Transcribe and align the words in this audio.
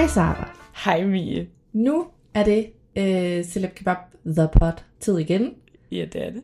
Hej 0.00 0.08
Sara. 0.08 0.50
Hej 0.84 1.04
Mie. 1.04 1.46
Nu 1.72 2.06
er 2.34 2.44
det 2.44 2.66
øh, 2.96 3.44
Celeb 3.44 3.74
Kebab 3.74 3.96
The 4.26 4.48
Pot 4.52 4.84
tid 5.00 5.18
igen. 5.18 5.54
Ja, 5.92 6.04
det 6.12 6.26
er 6.26 6.30
det. 6.30 6.42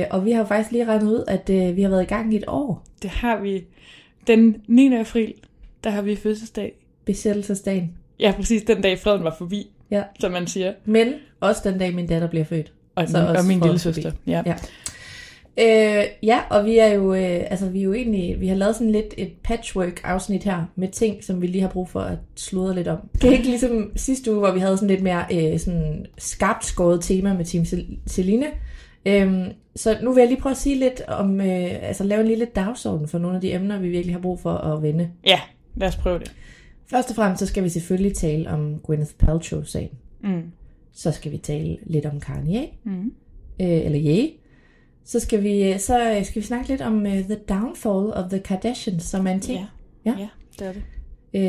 Øh, 0.00 0.06
og 0.10 0.24
vi 0.24 0.32
har 0.32 0.44
faktisk 0.44 0.72
lige 0.72 0.84
regnet 0.86 1.06
ud, 1.06 1.24
at 1.28 1.50
øh, 1.50 1.76
vi 1.76 1.82
har 1.82 1.88
været 1.88 2.02
i 2.02 2.06
gang 2.06 2.34
i 2.34 2.36
et 2.36 2.44
år. 2.46 2.84
Det 3.02 3.10
har 3.10 3.40
vi. 3.40 3.64
Den 4.26 4.62
9. 4.68 4.94
april, 4.96 5.34
der 5.84 5.90
har 5.90 6.02
vi 6.02 6.16
fødselsdag. 6.16 6.72
Besættelsesdagen. 7.04 7.94
Ja, 8.20 8.32
præcis 8.36 8.62
den 8.62 8.82
dag 8.82 8.98
freden 8.98 9.24
var 9.24 9.34
forbi, 9.38 9.70
Ja. 9.90 10.02
som 10.20 10.32
man 10.32 10.46
siger. 10.46 10.72
Men 10.84 11.12
også 11.40 11.70
den 11.70 11.78
dag, 11.78 11.94
min 11.94 12.06
datter 12.06 12.28
bliver 12.28 12.44
født. 12.44 12.72
Og, 12.94 13.08
Så 13.08 13.34
og 13.38 13.44
min 13.44 13.60
lille 13.60 13.78
søster. 13.78 14.12
Ja. 14.26 14.42
Ja. 14.46 14.54
Øh, 15.60 16.04
ja, 16.22 16.38
og 16.50 16.64
vi 16.64 16.78
er 16.78 16.86
jo, 16.86 17.14
øh, 17.14 17.40
altså 17.50 17.68
vi 17.68 17.78
er 17.78 17.82
jo 17.84 17.92
egentlig, 17.92 18.40
vi 18.40 18.48
har 18.48 18.56
lavet 18.56 18.74
sådan 18.76 18.90
lidt 18.90 19.14
et 19.16 19.32
patchwork 19.44 20.00
afsnit 20.04 20.44
her, 20.44 20.64
med 20.76 20.88
ting, 20.88 21.24
som 21.24 21.42
vi 21.42 21.46
lige 21.46 21.62
har 21.62 21.68
brug 21.68 21.88
for 21.88 22.00
at 22.00 22.18
sludre 22.36 22.74
lidt 22.74 22.88
om. 22.88 22.98
Det 23.22 23.24
er 23.24 23.32
ikke 23.32 23.44
ligesom 23.48 23.90
sidste 23.96 24.30
uge, 24.32 24.38
hvor 24.40 24.52
vi 24.52 24.60
havde 24.60 24.76
sådan 24.76 24.88
lidt 24.88 25.02
mere 25.02 25.24
øh, 25.32 25.58
sådan 25.58 26.06
skarpt 26.18 26.64
skåret 26.64 27.00
tema 27.00 27.34
med 27.34 27.44
Team 27.44 27.64
Cel- 27.64 27.98
Celine. 28.08 28.46
Øhm, 29.06 29.44
så 29.76 29.96
nu 30.02 30.12
vil 30.12 30.20
jeg 30.20 30.28
lige 30.28 30.40
prøve 30.40 30.50
at 30.50 30.56
sige 30.56 30.78
lidt 30.78 31.02
om, 31.08 31.40
øh, 31.40 31.68
altså 31.88 32.04
lave 32.04 32.20
en 32.20 32.26
lille 32.28 32.44
dagsorden 32.56 33.08
for 33.08 33.18
nogle 33.18 33.34
af 33.36 33.40
de 33.40 33.52
emner, 33.54 33.78
vi 33.78 33.88
virkelig 33.88 34.14
har 34.14 34.20
brug 34.20 34.40
for 34.40 34.52
at 34.54 34.82
vende. 34.82 35.10
ja, 35.26 35.40
lad 35.76 35.88
os 35.88 35.96
prøve 35.96 36.18
det. 36.18 36.32
Først 36.90 37.10
og 37.10 37.16
fremmest, 37.16 37.40
så 37.40 37.46
skal 37.46 37.64
vi 37.64 37.68
selvfølgelig 37.68 38.14
tale 38.14 38.50
om 38.50 38.78
Gwyneth 38.82 39.12
Paltrow-sagen. 39.18 39.90
Mm. 40.24 40.42
Så 40.92 41.12
skal 41.12 41.32
vi 41.32 41.36
tale 41.38 41.76
lidt 41.86 42.06
om 42.06 42.20
Kanye, 42.20 42.66
Mm. 42.84 43.12
øh, 43.60 43.68
eller 43.84 44.00
Ye. 44.04 44.30
Så 45.08 45.20
skal 45.20 45.42
vi 45.42 45.78
så 45.78 46.10
øh, 46.12 46.24
skal 46.24 46.42
vi 46.42 46.46
snakke 46.46 46.68
lidt 46.68 46.80
om 46.80 46.96
uh, 47.02 47.12
The 47.12 47.34
Downfall 47.48 48.12
of 48.12 48.30
the 48.30 48.38
Kardashians, 48.38 49.02
som 49.04 49.26
er 49.26 49.32
en 49.32 49.40
ting. 49.40 49.58
Ja. 49.58 50.10
Ja. 50.10 50.16
ja, 50.18 50.28
det 50.58 50.66
er 50.66 50.72
det. 50.72 50.82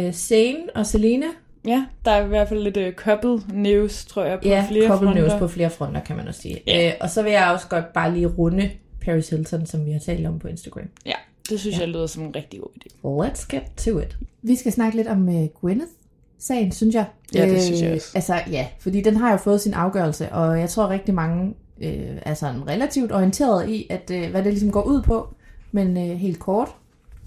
Øh, 0.08 0.14
Zayn 0.14 0.56
og 0.76 0.86
Selena. 0.86 1.26
Ja, 1.66 1.86
der 2.06 2.12
er 2.12 2.26
i 2.26 2.28
hvert 2.28 2.50
fald 2.50 2.64
lidt 2.64 2.78
uh, 2.78 2.94
couple 2.94 3.42
news, 3.54 4.06
tror 4.06 4.24
jeg, 4.24 4.40
på 4.40 4.48
Ja, 4.48 4.66
flere 4.70 4.88
couple 4.88 5.08
fronter. 5.08 5.22
news 5.24 5.40
på 5.40 5.48
flere 5.48 5.70
fronter, 5.70 6.02
kan 6.02 6.16
man 6.16 6.28
også 6.28 6.42
sige. 6.42 6.60
Ja. 6.68 6.88
Øh, 6.88 6.94
og 7.02 7.10
så 7.10 7.22
vil 7.24 7.32
jeg 7.32 7.52
også 7.54 7.68
godt 7.68 7.94
bare 7.94 8.14
lige 8.14 8.28
runde 8.28 8.72
Paris 9.02 9.30
Hilton, 9.30 9.66
som 9.66 9.86
vi 9.86 9.92
har 9.92 10.00
talt 10.00 10.28
om 10.28 10.40
på 10.40 10.48
Instagram. 10.48 10.90
Ja, 11.06 11.14
det 11.50 11.60
synes 11.60 11.76
ja. 11.76 11.82
jeg 11.82 11.90
lyder 11.90 12.08
som 12.08 12.24
en 12.24 12.36
rigtig 12.36 12.60
god 12.60 12.70
idé. 12.76 13.28
Let's 13.28 13.48
get 13.50 13.64
to 13.78 14.00
it. 14.00 14.18
Vi 14.42 14.56
skal 14.56 14.72
snakke 14.72 14.98
lidt 14.98 15.08
om 15.08 15.28
uh, 15.28 15.46
Gwyneth-sagen, 15.62 16.72
synes 16.72 16.96
jeg. 16.96 17.06
Ja, 17.36 17.50
det 17.50 17.62
synes 17.62 17.82
jeg 17.82 17.94
også. 17.94 18.12
Altså, 18.16 18.42
ja, 18.52 18.68
fordi 18.80 19.02
den 19.02 19.16
har 19.18 19.32
jo 19.32 19.38
fået 19.38 19.62
sin 19.62 19.74
afgørelse, 19.74 20.30
og 20.30 20.60
jeg 20.60 20.70
tror 20.70 20.90
rigtig 20.90 21.14
mange 21.14 21.54
øh, 21.82 22.18
er 22.22 22.34
sådan 22.34 22.68
relativt 22.68 23.12
orienteret 23.12 23.70
i, 23.70 23.88
at 23.90 24.12
øh, 24.14 24.32
hvad 24.32 24.44
det 24.44 24.52
ligesom 24.52 24.72
går 24.72 24.84
ud 24.84 25.02
på. 25.02 25.28
Men 25.72 25.98
øh, 25.98 26.18
helt 26.18 26.40
kort, 26.40 26.70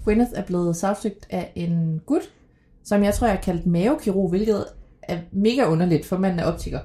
Gwyneth 0.03 0.31
er 0.35 0.43
blevet 0.43 0.75
sagsøgt 0.75 1.27
af 1.29 1.51
en 1.55 2.01
gut, 2.05 2.21
som 2.83 3.03
jeg 3.03 3.13
tror, 3.13 3.27
jeg 3.27 3.35
har 3.35 3.41
kaldt 3.41 3.65
mavekirurg, 3.65 4.29
hvilket 4.29 4.65
er 5.03 5.17
mega 5.31 5.65
underligt, 5.65 6.05
for 6.05 6.17
man 6.17 6.39
er 6.39 6.45
optiker. 6.45 6.79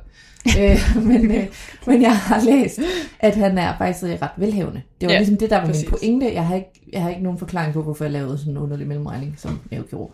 øh, 0.61 1.05
men, 1.05 1.31
øh, 1.31 1.47
men 1.87 2.03
jeg 2.03 2.17
har 2.17 2.45
læst, 2.45 2.81
at 3.21 3.35
han 3.35 3.59
er 3.59 3.79
faktisk 3.79 4.23
ret 4.23 4.31
velhavende. 4.37 4.83
Det 5.01 5.07
var 5.07 5.13
Ja, 5.13 5.19
ligesom 5.19 5.37
det, 5.37 5.51
der 5.51 5.59
var 5.59 5.67
præcis. 5.67 5.85
min 5.85 5.91
pointe. 5.91 6.35
Jeg 6.35 6.47
har, 6.47 6.55
ikke, 6.55 6.71
jeg 6.93 7.03
har 7.03 7.11
ikke 7.11 7.23
nogen 7.23 7.39
forklaring 7.39 7.73
på, 7.73 7.83
hvorfor 7.83 8.05
jeg 8.05 8.13
lavede 8.13 8.39
sådan 8.39 8.53
en 8.53 8.57
underlig 8.59 8.87
mellemregning 8.87 9.35
som 9.39 9.61
mavekirurg. 9.71 10.13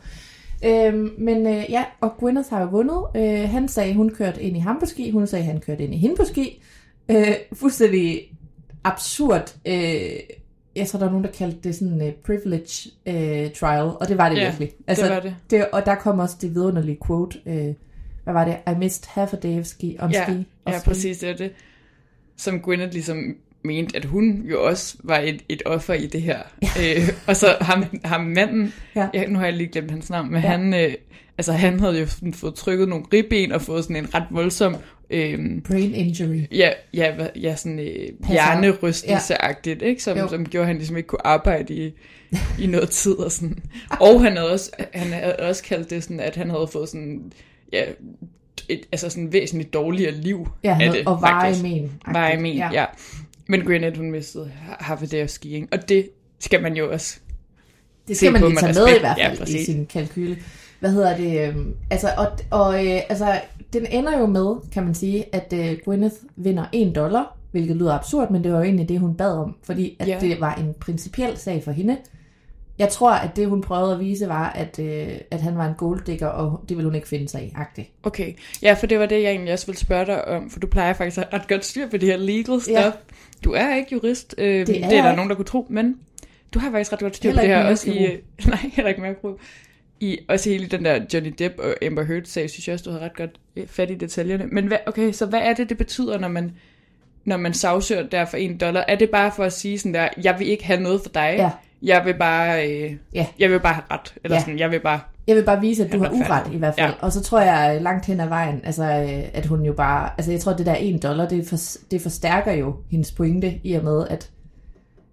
Øhm, 0.64 1.10
men 1.18 1.46
øh, 1.46 1.64
ja, 1.70 1.84
og 2.00 2.16
Gwyneth 2.18 2.50
har 2.50 2.60
jo 2.60 2.66
vundet. 2.66 3.02
Øh, 3.16 3.50
han 3.50 3.68
sagde, 3.68 3.94
hun 3.94 4.10
kørte 4.10 4.42
ind 4.42 4.56
i 4.56 4.60
ham 4.60 4.76
på 4.80 4.86
ski. 4.86 5.10
Hun 5.10 5.26
sagde, 5.26 5.44
han 5.44 5.60
kørte 5.60 5.84
ind 5.84 5.94
i 5.94 5.98
hende 5.98 6.16
på 6.16 6.24
ski. 6.24 6.62
Øh, 7.08 7.34
fuldstændig 7.52 8.32
absurd. 8.84 9.54
Øh, 9.66 9.74
jeg 10.76 10.88
tror, 10.88 10.98
der 10.98 11.06
er 11.06 11.10
nogen, 11.10 11.24
der 11.24 11.30
kaldte 11.30 11.58
det 11.64 11.74
sådan 11.74 12.00
en 12.00 12.08
uh, 12.08 12.14
privilege 12.26 12.90
uh, 13.06 13.52
trial, 13.52 13.82
og 14.00 14.08
det 14.08 14.18
var 14.18 14.28
det 14.28 14.36
Ja, 14.36 14.44
virkelig. 14.48 14.70
Altså, 14.86 15.04
det 15.04 15.14
var 15.14 15.20
det. 15.20 15.36
det. 15.50 15.66
Og 15.72 15.86
der 15.86 15.94
kom 15.94 16.18
også 16.18 16.36
det 16.40 16.54
vidunderlige 16.54 16.98
quote. 17.06 17.38
Øh, 17.46 17.74
hvad 18.24 18.32
var 18.34 18.44
det? 18.44 18.56
I 18.74 18.78
missed 18.78 19.04
half 19.08 19.32
a 19.32 19.36
day 19.36 19.60
of 19.60 19.64
ski, 19.64 19.96
on 20.00 20.10
Ja, 20.10 20.24
ski. 20.24 20.46
ja 20.68 20.78
ski. 20.78 20.88
præcis, 20.88 21.18
det 21.18 21.28
er 21.30 21.36
det. 21.36 21.52
Som 22.36 22.60
Gwyneth 22.60 22.92
ligesom 22.92 23.36
mente, 23.64 23.96
at 23.96 24.04
hun 24.04 24.42
jo 24.50 24.64
også 24.66 24.96
var 25.04 25.18
et, 25.18 25.42
et 25.48 25.62
offer 25.66 25.94
i 25.94 26.06
det 26.06 26.22
her. 26.22 26.38
Ja. 26.62 26.68
Øh, 26.96 27.08
og 27.26 27.36
så 27.36 27.56
ham, 27.60 27.84
ham 28.04 28.20
manden, 28.20 28.72
Ja. 28.96 29.08
ja. 29.14 29.26
nu 29.26 29.38
har 29.38 29.44
jeg 29.44 29.54
lige 29.54 29.68
glemt 29.68 29.90
hans 29.90 30.10
navn, 30.10 30.30
men 30.32 30.42
Ja. 30.42 30.48
han, 30.48 30.74
øh, 30.74 30.94
altså, 31.38 31.52
han 31.52 31.80
havde 31.80 31.98
jo 32.00 32.06
fået 32.32 32.54
trykket 32.54 32.88
nogle 32.88 33.04
ribben 33.12 33.52
og 33.52 33.62
fået 33.62 33.82
sådan 33.84 33.96
en 33.96 34.14
ret 34.14 34.24
voldsom 34.30 34.76
øh, 35.10 35.38
Brain 35.68 35.94
injury. 35.94 36.40
ja, 36.52 36.70
ja, 36.94 37.14
ja 37.36 37.56
sådan 37.56 37.78
øh, 37.78 38.08
hjernerystelse-agtigt, 38.28 39.82
ikke? 39.82 40.02
Som, 40.02 40.18
Jo. 40.18 40.28
som 40.28 40.46
gjorde, 40.46 40.62
at 40.62 40.66
han 40.66 40.76
ligesom 40.76 40.96
ikke 40.96 41.06
kunne 41.06 41.26
arbejde 41.26 41.74
i, 41.74 41.92
i 42.64 42.66
noget 42.66 42.90
tid 42.90 43.12
og 43.18 43.32
sådan. 43.32 43.58
Og 44.00 44.22
han 44.22 44.36
havde 44.36 44.50
også, 44.52 44.70
han 44.94 45.12
havde 45.12 45.36
også 45.36 45.62
kaldt 45.62 45.90
det 45.90 46.02
sådan, 46.02 46.20
at 46.20 46.36
han 46.36 46.50
havde 46.50 46.68
fået 46.72 46.88
sådan, 46.88 47.32
ja, 47.72 47.82
et, 48.68 48.80
altså 48.92 49.08
sådan 49.10 49.32
væsentligt 49.32 49.72
dårligere 49.74 50.12
liv 50.12 50.48
Ja, 50.64 50.78
af 50.80 50.92
det, 50.92 51.06
og 51.06 51.20
veje 51.20 51.54
men. 51.62 51.92
Veje 52.12 52.36
men, 52.36 52.56
ja. 52.56 52.70
ja. 52.72 52.84
Men 53.48 53.60
Gwyneth, 53.60 53.96
hun 53.96 54.10
mistede 54.10 54.50
half 54.80 55.02
of 55.02 55.28
skiing, 55.28 55.68
og 55.72 55.88
det 55.88 56.08
skal 56.40 56.62
man 56.62 56.76
jo 56.76 56.92
også. 56.92 57.18
Det 58.08 58.16
skal 58.16 58.32
man 58.32 58.40
lige 58.42 58.50
med 58.54 58.60
tage 58.62 58.72
med 58.72 58.82
respekt. 58.82 58.96
i 58.96 59.00
hvert 59.00 59.18
Ja, 59.18 59.28
fald 59.28 59.36
i 59.36 59.38
præcis. 59.40 59.66
sin 59.66 59.86
kalkyle. 59.86 60.36
Hvad 60.80 60.90
hedder 60.92 61.16
det? 61.16 61.48
øhm, 61.48 61.74
Altså, 61.90 62.08
og, 62.16 62.26
og 62.50 62.86
øh, 62.86 63.00
altså, 63.08 63.40
den 63.74 63.86
ender 63.90 64.18
jo 64.18 64.26
med, 64.26 64.70
kan 64.72 64.84
man 64.84 64.94
sige, 64.94 65.24
at 65.34 65.52
øh, 65.56 65.78
Gwyneth 65.84 66.14
vinder 66.36 66.64
1 66.72 66.96
dollar, 66.96 67.36
hvilket 67.50 67.76
lyder 67.76 67.92
absurd, 67.92 68.30
men 68.30 68.44
det 68.44 68.52
var 68.52 68.58
jo 68.58 68.64
egentlig 68.64 68.88
det, 68.88 69.00
hun 69.00 69.14
bad 69.14 69.32
om, 69.32 69.56
fordi 69.62 69.96
at 70.00 70.08
Ja. 70.08 70.18
det 70.20 70.40
var 70.40 70.54
en 70.54 70.74
principiel 70.80 71.36
sag 71.38 71.64
for 71.64 71.70
hende. 71.70 71.96
Jeg 72.78 72.88
tror, 72.88 73.10
at 73.12 73.36
det, 73.36 73.46
hun 73.48 73.60
prøvede 73.60 73.92
at 73.94 74.00
vise, 74.00 74.28
var, 74.28 74.48
at, 74.50 74.78
øh, 74.78 75.08
at 75.30 75.40
han 75.40 75.58
var 75.58 75.66
en 75.68 75.74
golddigger, 75.74 76.26
og 76.26 76.60
det 76.68 76.76
ville 76.76 76.88
hun 76.88 76.94
ikke 76.94 77.08
finde 77.08 77.28
sig 77.28 77.42
i, 77.44 77.52
agtigt. 77.56 77.88
Okay, 78.02 78.32
ja, 78.62 78.72
for 78.72 78.86
det 78.86 78.98
var 78.98 79.06
det, 79.06 79.22
jeg 79.22 79.30
egentlig 79.30 79.52
også 79.52 79.66
ville 79.66 79.78
spørge 79.78 80.06
dig 80.06 80.28
om, 80.28 80.50
for 80.50 80.60
du 80.60 80.66
plejer 80.66 80.92
faktisk 80.92 81.18
at 81.18 81.28
ret 81.32 81.48
godt 81.48 81.64
styr 81.64 81.88
på 81.90 81.96
det 81.96 82.08
her 82.08 82.16
legal 82.16 82.60
stuff. 82.60 82.70
Ja. 82.70 82.90
Du 83.44 83.52
er 83.52 83.76
ikke 83.76 83.88
jurist, 83.92 84.34
øh, 84.38 84.46
det, 84.58 84.66
Det 84.66 84.74
det 84.74 84.82
er 84.82 84.86
er 84.86 84.90
der 84.90 84.96
ikke. 85.10 85.16
nogen, 85.16 85.30
der 85.30 85.36
kunne 85.36 85.44
tro, 85.44 85.66
men 85.70 85.96
du 86.54 86.58
har 86.58 86.70
faktisk 86.70 86.92
ret 86.92 87.00
godt 87.00 87.16
styr 87.16 87.32
på 87.34 87.40
det 87.40 87.48
her 87.48 87.64
også 87.70 87.90
i... 87.90 88.08
Nej, 88.46 88.58
heller 88.72 88.88
ikke 88.88 89.00
mere 89.00 89.14
i 90.04 90.18
også 90.28 90.50
hele 90.50 90.66
den 90.66 90.84
der 90.84 91.00
Johnny 91.14 91.34
Depp 91.38 91.54
og 91.58 91.74
Amber 91.86 92.02
Heard 92.04 92.24
sag, 92.24 92.50
synes 92.50 92.68
jeg 92.68 92.72
også, 92.74 92.84
du 92.84 92.90
havde 92.90 93.04
ret 93.04 93.16
godt 93.16 93.30
øh, 93.56 93.66
fat 93.66 93.90
i 93.90 93.94
detaljerne. 93.94 94.46
Men 94.46 94.66
hvad, 94.66 94.78
okay, 94.86 95.12
så 95.12 95.26
hvad 95.26 95.40
er 95.42 95.54
det, 95.54 95.68
det 95.68 95.78
betyder, 95.78 96.18
når 96.18 96.28
man, 96.28 96.52
når 97.24 97.36
man 97.36 97.54
sagsøger 97.54 98.02
der 98.08 98.24
for 98.24 98.36
en 98.36 98.56
dollar? 98.56 98.84
Er 98.88 98.96
det 98.96 99.10
bare 99.10 99.32
for 99.36 99.44
at 99.44 99.52
sige 99.52 99.78
sådan 99.78 99.94
der, 99.94 100.08
jeg 100.24 100.38
vil 100.38 100.48
ikke 100.48 100.64
have 100.64 100.80
noget 100.80 101.00
for 101.02 101.08
dig, 101.08 101.34
Ja. 101.38 101.50
jeg 101.82 102.02
vil 102.04 102.14
bare, 102.18 102.68
øh, 102.70 102.96
Ja. 103.14 103.26
jeg 103.38 103.50
vil 103.50 103.60
bare 103.60 103.74
have 103.74 103.84
ret, 103.90 104.14
eller 104.24 104.36
Ja. 104.36 104.40
sådan, 104.40 104.58
jeg 104.58 104.70
vil 104.70 104.80
bare, 104.80 105.00
Jeg 105.26 105.36
vil 105.36 105.42
bare 105.44 105.60
vise, 105.60 105.84
at 105.84 105.92
du 105.92 105.98
har 105.98 106.10
uret 106.10 106.52
i 106.54 106.56
hvert 106.56 106.74
fald. 106.74 106.90
Ja. 106.90 106.94
Og 107.00 107.12
så 107.12 107.22
tror 107.22 107.40
jeg 107.40 107.78
langt 107.82 108.06
hen 108.06 108.20
ad 108.20 108.28
vejen, 108.28 108.60
altså, 108.64 108.84
øh, 108.84 109.22
at 109.34 109.46
hun 109.46 109.62
jo 109.64 109.72
bare... 109.72 110.10
Altså 110.18 110.30
jeg 110.32 110.40
tror, 110.40 110.52
det 110.52 110.66
der 110.66 110.76
1 110.80 111.02
dollar, 111.02 111.28
det, 111.28 111.46
for, 111.46 111.56
det 111.90 112.00
forstærker 112.02 112.52
jo 112.52 112.76
hendes 112.90 113.12
pointe 113.12 113.60
i 113.64 113.72
og 113.74 113.84
med, 113.84 114.06
at 114.08 114.30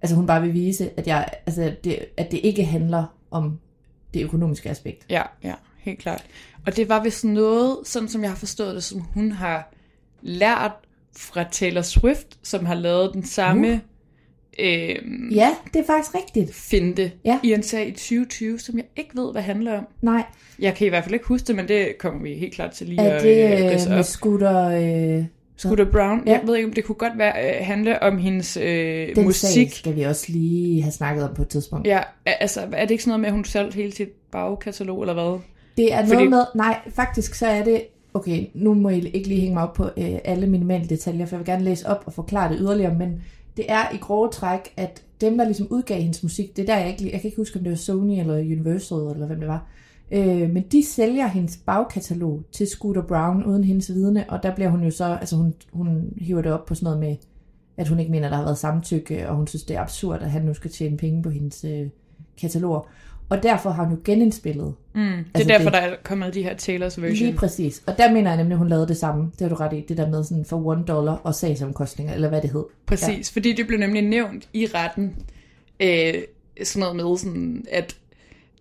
altså, 0.01 0.15
hun 0.15 0.27
bare 0.27 0.41
vil 0.41 0.53
vise, 0.53 0.89
at, 0.97 1.07
jeg, 1.07 1.27
altså, 1.45 1.71
det, 1.83 1.99
at 2.17 2.31
det 2.31 2.39
ikke 2.43 2.63
handler 2.65 3.03
om 3.31 3.59
det 4.13 4.23
økonomiske 4.23 4.69
aspekt. 4.69 5.05
ja, 5.09 5.21
ja, 5.43 5.53
helt 5.77 5.99
klart. 5.99 6.23
Og 6.65 6.75
det 6.75 6.89
var 6.89 7.03
vist 7.03 7.23
noget, 7.25 7.77
sådan 7.83 8.09
som 8.09 8.21
jeg 8.21 8.29
har 8.29 8.37
forstået 8.37 8.75
det, 8.75 8.83
som 8.83 9.01
hun 9.01 9.31
har 9.31 9.73
lært 10.21 10.71
fra 11.17 11.43
Taylor 11.51 11.81
Swift, 11.81 12.27
som 12.43 12.65
har 12.65 12.75
lavet 12.75 13.13
den 13.13 13.23
samme 13.25 13.67
Uh. 13.73 14.65
øh, 14.65 14.95
Ja, 15.35 15.49
det 15.73 15.79
er 15.79 15.85
faktisk 15.87 16.15
rigtigt. 16.15 16.53
finte 16.55 17.11
Ja. 17.25 17.39
i 17.43 17.53
en 17.53 17.63
sag 17.63 17.87
i 17.87 17.91
2020, 17.91 18.59
som 18.59 18.77
jeg 18.77 18.85
ikke 18.95 19.09
ved, 19.13 19.31
hvad 19.31 19.41
handler 19.41 19.77
om. 19.77 19.87
Nej, 20.01 20.23
Jeg 20.59 20.75
kan 20.75 20.87
i 20.87 20.89
hvert 20.89 21.03
fald 21.03 21.13
ikke 21.13 21.25
huske 21.27 21.47
det, 21.47 21.55
men 21.55 21.67
det 21.67 21.97
kommer 21.99 22.21
vi 22.23 22.33
helt 22.33 22.53
klart 22.53 22.71
til 22.71 22.87
lige 22.87 23.01
er 23.01 23.15
at 23.15 23.23
det 23.23 23.45
øh, 23.45 23.65
øh, 23.85 23.89
med 23.89 23.99
op. 23.99 24.05
Scooter... 24.05 24.67
Øh, 25.17 25.25
Scooter 25.65 25.91
Brown, 25.91 26.23
Ja. 26.25 26.31
jeg 26.31 26.41
ved 26.45 26.55
ikke, 26.55 26.67
om 26.67 26.73
det 26.73 26.83
kunne 26.83 26.95
godt 26.95 27.17
være, 27.17 27.33
øh, 27.59 27.65
handle 27.65 28.03
om 28.03 28.17
hendes 28.17 28.57
øh, 28.57 29.15
den 29.15 29.23
musik. 29.25 29.49
sag 29.69 29.71
skal 29.71 29.95
vi 29.95 30.01
også 30.01 30.25
lige 30.29 30.81
have 30.81 30.91
snakket 30.91 31.23
om 31.29 31.35
på 31.35 31.41
et 31.41 31.47
tidspunkt. 31.47 31.87
Ja, 31.87 31.99
altså, 32.25 32.61
er 32.73 32.81
det 32.85 32.91
ikke 32.91 33.03
sådan 33.03 33.09
noget 33.09 33.19
med, 33.21 33.27
at 33.27 33.33
hun 33.33 33.45
selv 33.45 33.73
hele 33.73 33.91
sit 33.91 34.09
bagkatalog, 34.31 35.01
eller 35.01 35.13
hvad? 35.13 35.39
Det 35.77 35.93
er 35.93 35.97
noget 35.97 36.09
Fordi- 36.13 36.27
med, 36.27 36.43
nej, 36.55 36.77
faktisk 36.89 37.35
så 37.35 37.47
er 37.47 37.63
det, 37.63 37.83
okay, 38.13 38.45
nu 38.53 38.73
må 38.73 38.89
I 38.89 38.99
ikke 39.13 39.27
lige 39.27 39.39
hænge 39.41 39.53
mig 39.53 39.63
op 39.63 39.73
på 39.73 39.83
øh, 39.97 40.15
alle 40.25 40.47
minimale 40.47 40.85
detaljer, 40.89 41.25
for 41.25 41.35
jeg 41.35 41.39
vil 41.39 41.45
gerne 41.53 41.63
læse 41.63 41.87
op 41.87 42.03
og 42.05 42.13
forklare 42.13 42.49
det 42.51 42.57
yderligere, 42.61 42.93
men 42.95 43.21
det 43.57 43.65
er 43.69 43.93
i 43.93 43.97
grove 43.97 44.29
træk, 44.29 44.59
at 44.77 45.01
dem, 45.21 45.37
der 45.37 45.45
ligesom 45.45 45.67
udgav 45.69 46.01
hendes 46.01 46.23
musik, 46.23 46.55
det 46.57 46.61
er 46.69 46.73
der, 46.73 46.79
jeg 46.81 46.89
ikke, 46.89 47.03
jeg 47.13 47.21
kan 47.21 47.27
ikke 47.27 47.37
huske, 47.37 47.57
om 47.59 47.63
det 47.63 47.71
var 47.71 47.77
Sony 47.77 48.19
eller 48.19 48.33
Universal, 48.37 48.97
eller 48.97 49.27
hvem 49.27 49.39
det 49.39 49.47
var, 49.47 49.67
øh, 50.11 50.49
men 50.49 50.63
de 50.71 50.85
sælger 50.85 51.27
hendes 51.27 51.57
bagkatalog 51.65 52.43
til 52.51 52.67
Scooter 52.67 53.01
Brown 53.01 53.43
uden 53.43 53.63
hendes 53.63 53.93
vidne, 53.93 54.25
og 54.29 54.43
der 54.43 54.55
bliver 54.55 54.69
hun 54.69 54.83
jo 54.83 54.91
så, 54.91 55.05
altså 55.05 55.35
hun, 55.35 55.53
hun 55.73 56.13
hiver 56.17 56.41
det 56.41 56.51
op 56.51 56.65
på 56.65 56.75
sådan 56.75 56.83
noget 56.85 56.99
med, 56.99 57.15
at 57.77 57.87
hun 57.87 57.99
ikke 57.99 58.11
mener, 58.11 58.29
der 58.29 58.35
har 58.35 58.43
været 58.43 58.57
samtykke, 58.57 59.29
og 59.29 59.35
hun 59.35 59.47
synes, 59.47 59.63
det 59.63 59.75
er 59.75 59.81
absurd, 59.81 60.21
at 60.21 60.31
han 60.31 60.41
nu 60.41 60.53
skal 60.53 60.71
tjene 60.71 60.97
penge 60.97 61.23
på 61.23 61.29
hendes 61.29 61.63
øh, 61.63 61.87
kataloger. 62.41 62.89
Og 63.29 63.43
derfor 63.43 63.69
har 63.69 63.83
hun 63.83 63.93
jo 63.93 63.99
genindspillet 64.03 64.73
Mm, 64.93 65.01
det 65.01 65.09
er 65.09 65.23
Altså, 65.33 65.47
derfor, 65.49 65.63
det- 65.69 65.73
der 65.73 65.79
er 65.79 65.95
kommet 66.03 66.33
de 66.33 66.43
her 66.43 66.53
Taylor's 66.55 67.01
version. 67.01 67.11
Lige 67.27 67.33
præcis. 67.33 67.83
Og 67.87 67.97
der 67.97 68.13
mener 68.13 68.29
jeg 68.31 68.37
nemlig, 68.37 68.53
at 68.53 68.57
hun 68.57 68.67
lavede 68.69 68.87
det 68.87 68.97
samme. 68.97 69.23
Det 69.23 69.41
har 69.41 69.49
du 69.49 69.55
ret 69.55 69.73
i. 69.73 69.85
Det 69.89 69.97
der 69.97 70.09
med 70.09 70.23
sådan 70.23 70.45
for 70.45 70.65
one 70.65 70.83
dollar 70.87 71.13
og 71.13 71.35
sagsomkostninger, 71.35 72.13
eller 72.13 72.29
hvad 72.29 72.41
det 72.41 72.49
hed. 72.49 72.63
Præcis, 72.85 73.31
ja. 73.35 73.39
fordi 73.39 73.53
det 73.53 73.67
blev 73.67 73.79
nemlig 73.79 74.01
nævnt 74.01 74.49
i 74.53 74.65
retten, 74.75 75.15
øh, 75.79 76.13
sådan 76.63 76.79
noget 76.79 76.95
med, 76.95 77.17
sådan, 77.17 77.65
at 77.71 77.95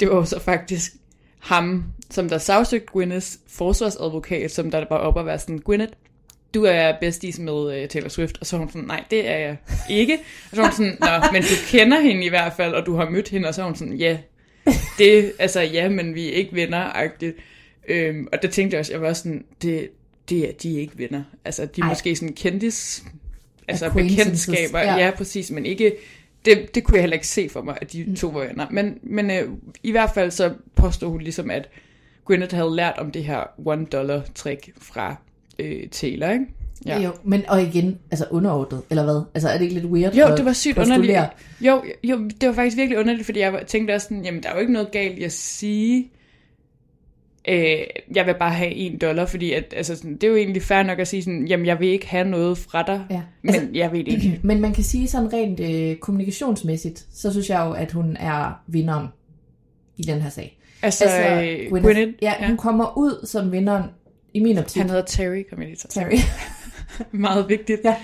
det 0.01 0.09
var 0.09 0.25
så 0.25 0.41
faktisk 0.41 0.93
ham, 1.41 1.85
som 2.11 2.29
der 2.29 2.39
sagsøgte 2.39 2.87
Gwyneths 2.87 3.39
forsvarsadvokat, 3.49 4.51
som 4.51 4.71
der 4.71 4.85
var 4.91 4.97
oppe 4.97 5.21
og 5.21 5.27
være 5.27 5.39
sådan, 5.39 5.59
Gwyneth, 5.59 5.93
du 6.55 6.65
er 6.65 6.93
besties 7.01 7.39
med 7.39 7.53
uh, 7.53 7.89
Taylor 7.89 8.09
Swift, 8.09 8.39
og 8.41 8.47
så 8.47 8.57
var 8.57 8.65
hun 8.65 8.73
sådan, 8.73 8.87
nej, 8.87 9.05
det 9.11 9.29
er 9.29 9.39
jeg 9.39 9.57
ikke. 9.91 10.19
Og 10.51 10.57
så 10.57 10.57
var 10.57 10.65
hun 10.65 10.73
sådan, 10.73 10.97
nå, 11.01 11.33
men 11.33 11.43
du 11.43 11.55
kender 11.67 12.01
hende 12.01 12.25
i 12.25 12.29
hvert 12.29 12.53
fald, 12.57 12.75
og 12.75 12.87
du 12.87 12.97
har 12.97 13.11
mødt 13.11 13.29
hende, 13.29 13.49
og 13.49 13.55
så 13.55 13.63
var 13.63 13.69
hun 13.69 13.77
sådan, 13.77 13.95
ja, 13.95 14.19
det, 14.99 15.33
altså 15.39 15.61
ja, 15.61 15.89
men 15.89 16.15
vi 16.15 16.29
er 16.29 16.33
ikke 16.33 16.55
venner-agtigt. 16.55 17.37
Øhm, 17.89 18.29
og 18.33 18.43
det 18.43 18.51
tænkte 18.51 18.75
jeg 18.75 18.81
også, 18.81 18.93
jeg 18.93 19.03
var 19.03 19.13
sådan, 19.13 19.45
det, 19.63 19.89
det 20.29 20.49
er, 20.49 20.53
de 20.53 20.77
er 20.77 20.81
ikke 20.81 20.99
venner. 20.99 21.23
Altså, 21.45 21.67
de 21.67 21.81
er 21.81 21.85
Ej. 21.85 21.89
måske 21.89 22.17
sådan 22.17 22.35
kendis, 22.35 23.05
altså 23.69 23.91
bekendtskaber, 23.91 24.79
ja. 24.79 24.97
ja, 24.97 25.11
præcis, 25.11 25.51
men 25.51 25.67
ikke, 25.67 25.93
det, 26.45 26.75
det 26.75 26.85
kunne 26.85 26.95
jeg 26.95 27.03
heller 27.03 27.15
ikke 27.15 27.27
se 27.27 27.49
for 27.49 27.63
mig, 27.63 27.79
at 27.81 27.93
de 27.93 28.17
to 28.17 28.29
var 28.29 28.41
venner. 28.47 28.67
Men, 28.71 28.99
men 29.03 29.31
øh, 29.31 29.49
i 29.83 29.91
hvert 29.91 30.11
fald 30.15 30.31
så 30.31 30.53
påstod 30.75 31.11
hun 31.11 31.21
ligesom, 31.21 31.51
at 31.51 31.69
Gwyneth 32.25 32.55
havde 32.55 32.77
lært 32.77 32.95
om 32.99 33.11
det 33.11 33.25
her 33.25 33.43
one 33.65 33.85
dollar 33.85 34.23
trick 34.35 34.71
fra 34.83 35.17
øh, 35.59 35.89
Taylor, 35.89 36.29
ikke? 36.29 36.47
Ja. 36.87 37.01
Jo, 37.01 37.11
men 37.25 37.49
og 37.49 37.63
igen, 37.63 37.99
altså 38.11 38.27
underordnet, 38.31 38.83
eller 38.91 39.05
hvad? 39.05 39.23
Altså 39.35 39.49
er 39.49 39.59
det 39.59 39.63
ikke 39.63 39.75
lidt 39.75 39.87
weird? 39.87 40.15
Jo, 40.15 40.37
det 40.37 40.45
var 40.45 40.53
sygt 40.53 40.79
underligt. 40.79 41.19
Jo, 41.61 41.83
jo, 42.05 42.29
det 42.41 42.49
var 42.49 42.55
faktisk 42.55 42.77
virkelig 42.77 42.99
underligt, 42.99 43.27
fordi 43.27 43.41
jeg 43.41 43.65
tænkte 43.67 43.93
også 43.95 44.05
sådan, 44.05 44.25
jamen 44.25 44.43
der 44.43 44.49
er 44.49 44.55
jo 44.55 44.61
ikke 44.61 44.73
noget 44.73 44.91
galt 44.91 45.19
i 45.19 45.23
at 45.23 45.33
sige, 45.33 46.11
øh, 47.49 47.79
jeg 48.15 48.27
vil 48.27 48.35
bare 48.39 48.51
have 48.53 48.71
en 48.73 48.99
dollar, 48.99 49.27
fordi 49.27 49.53
at, 49.53 49.75
altså 49.77 49.97
sådan, 49.97 50.15
det 50.15 50.25
er 50.25 50.29
jo 50.29 50.37
egentlig 50.37 50.63
fair 50.63 50.83
nok 50.83 50.99
at 50.99 51.09
sige 51.09 51.23
sådan, 51.23 51.47
jamen 51.47 51.67
jeg 51.67 51.81
vil 51.81 51.89
ikke 51.89 52.07
have 52.09 52.29
noget 52.29 52.59
fra 52.59 52.83
dig, 52.83 53.05
Ja. 53.11 53.21
men 53.43 53.55
Altså- 53.55 53.69
jeg 53.75 53.93
ved 53.93 53.99
det 54.05 54.09
ikke. 54.09 54.41
Men 54.49 54.61
man 54.61 54.73
kan 54.75 54.85
sige 54.85 55.09
sådan 55.09 55.33
rent 55.33 55.61
øh, 55.61 55.97
kommunikationsmæssigt, 55.97 57.07
så 57.13 57.31
synes 57.33 57.51
jeg 57.51 57.61
jo, 57.67 57.73
at 57.73 57.93
hun 57.93 58.17
er 58.21 58.63
vinderen 58.67 59.07
i 59.97 60.03
den 60.03 60.21
her 60.23 60.31
sag. 60.31 60.59
Altså, 60.83 61.05
altså 61.05 61.69
Gwyneth, 61.71 61.85
Gwyneth, 61.95 62.13
ja, 62.23 62.47
hun 62.47 62.57
kommer 62.57 62.99
ud 62.99 63.27
som 63.27 63.53
vinderen 63.53 63.83
i 64.35 64.41
min 64.41 64.59
optik. 64.59 64.81
han 64.81 64.91
hedder 64.91 65.05
Terry, 65.05 65.43
kom 65.51 65.59
jeg 65.59 65.67
lige 65.69 65.77
til. 65.77 65.91
Terry. 65.91 66.17
Meget 67.13 67.49
vigtigt. 67.49 67.81
ja. 67.85 67.95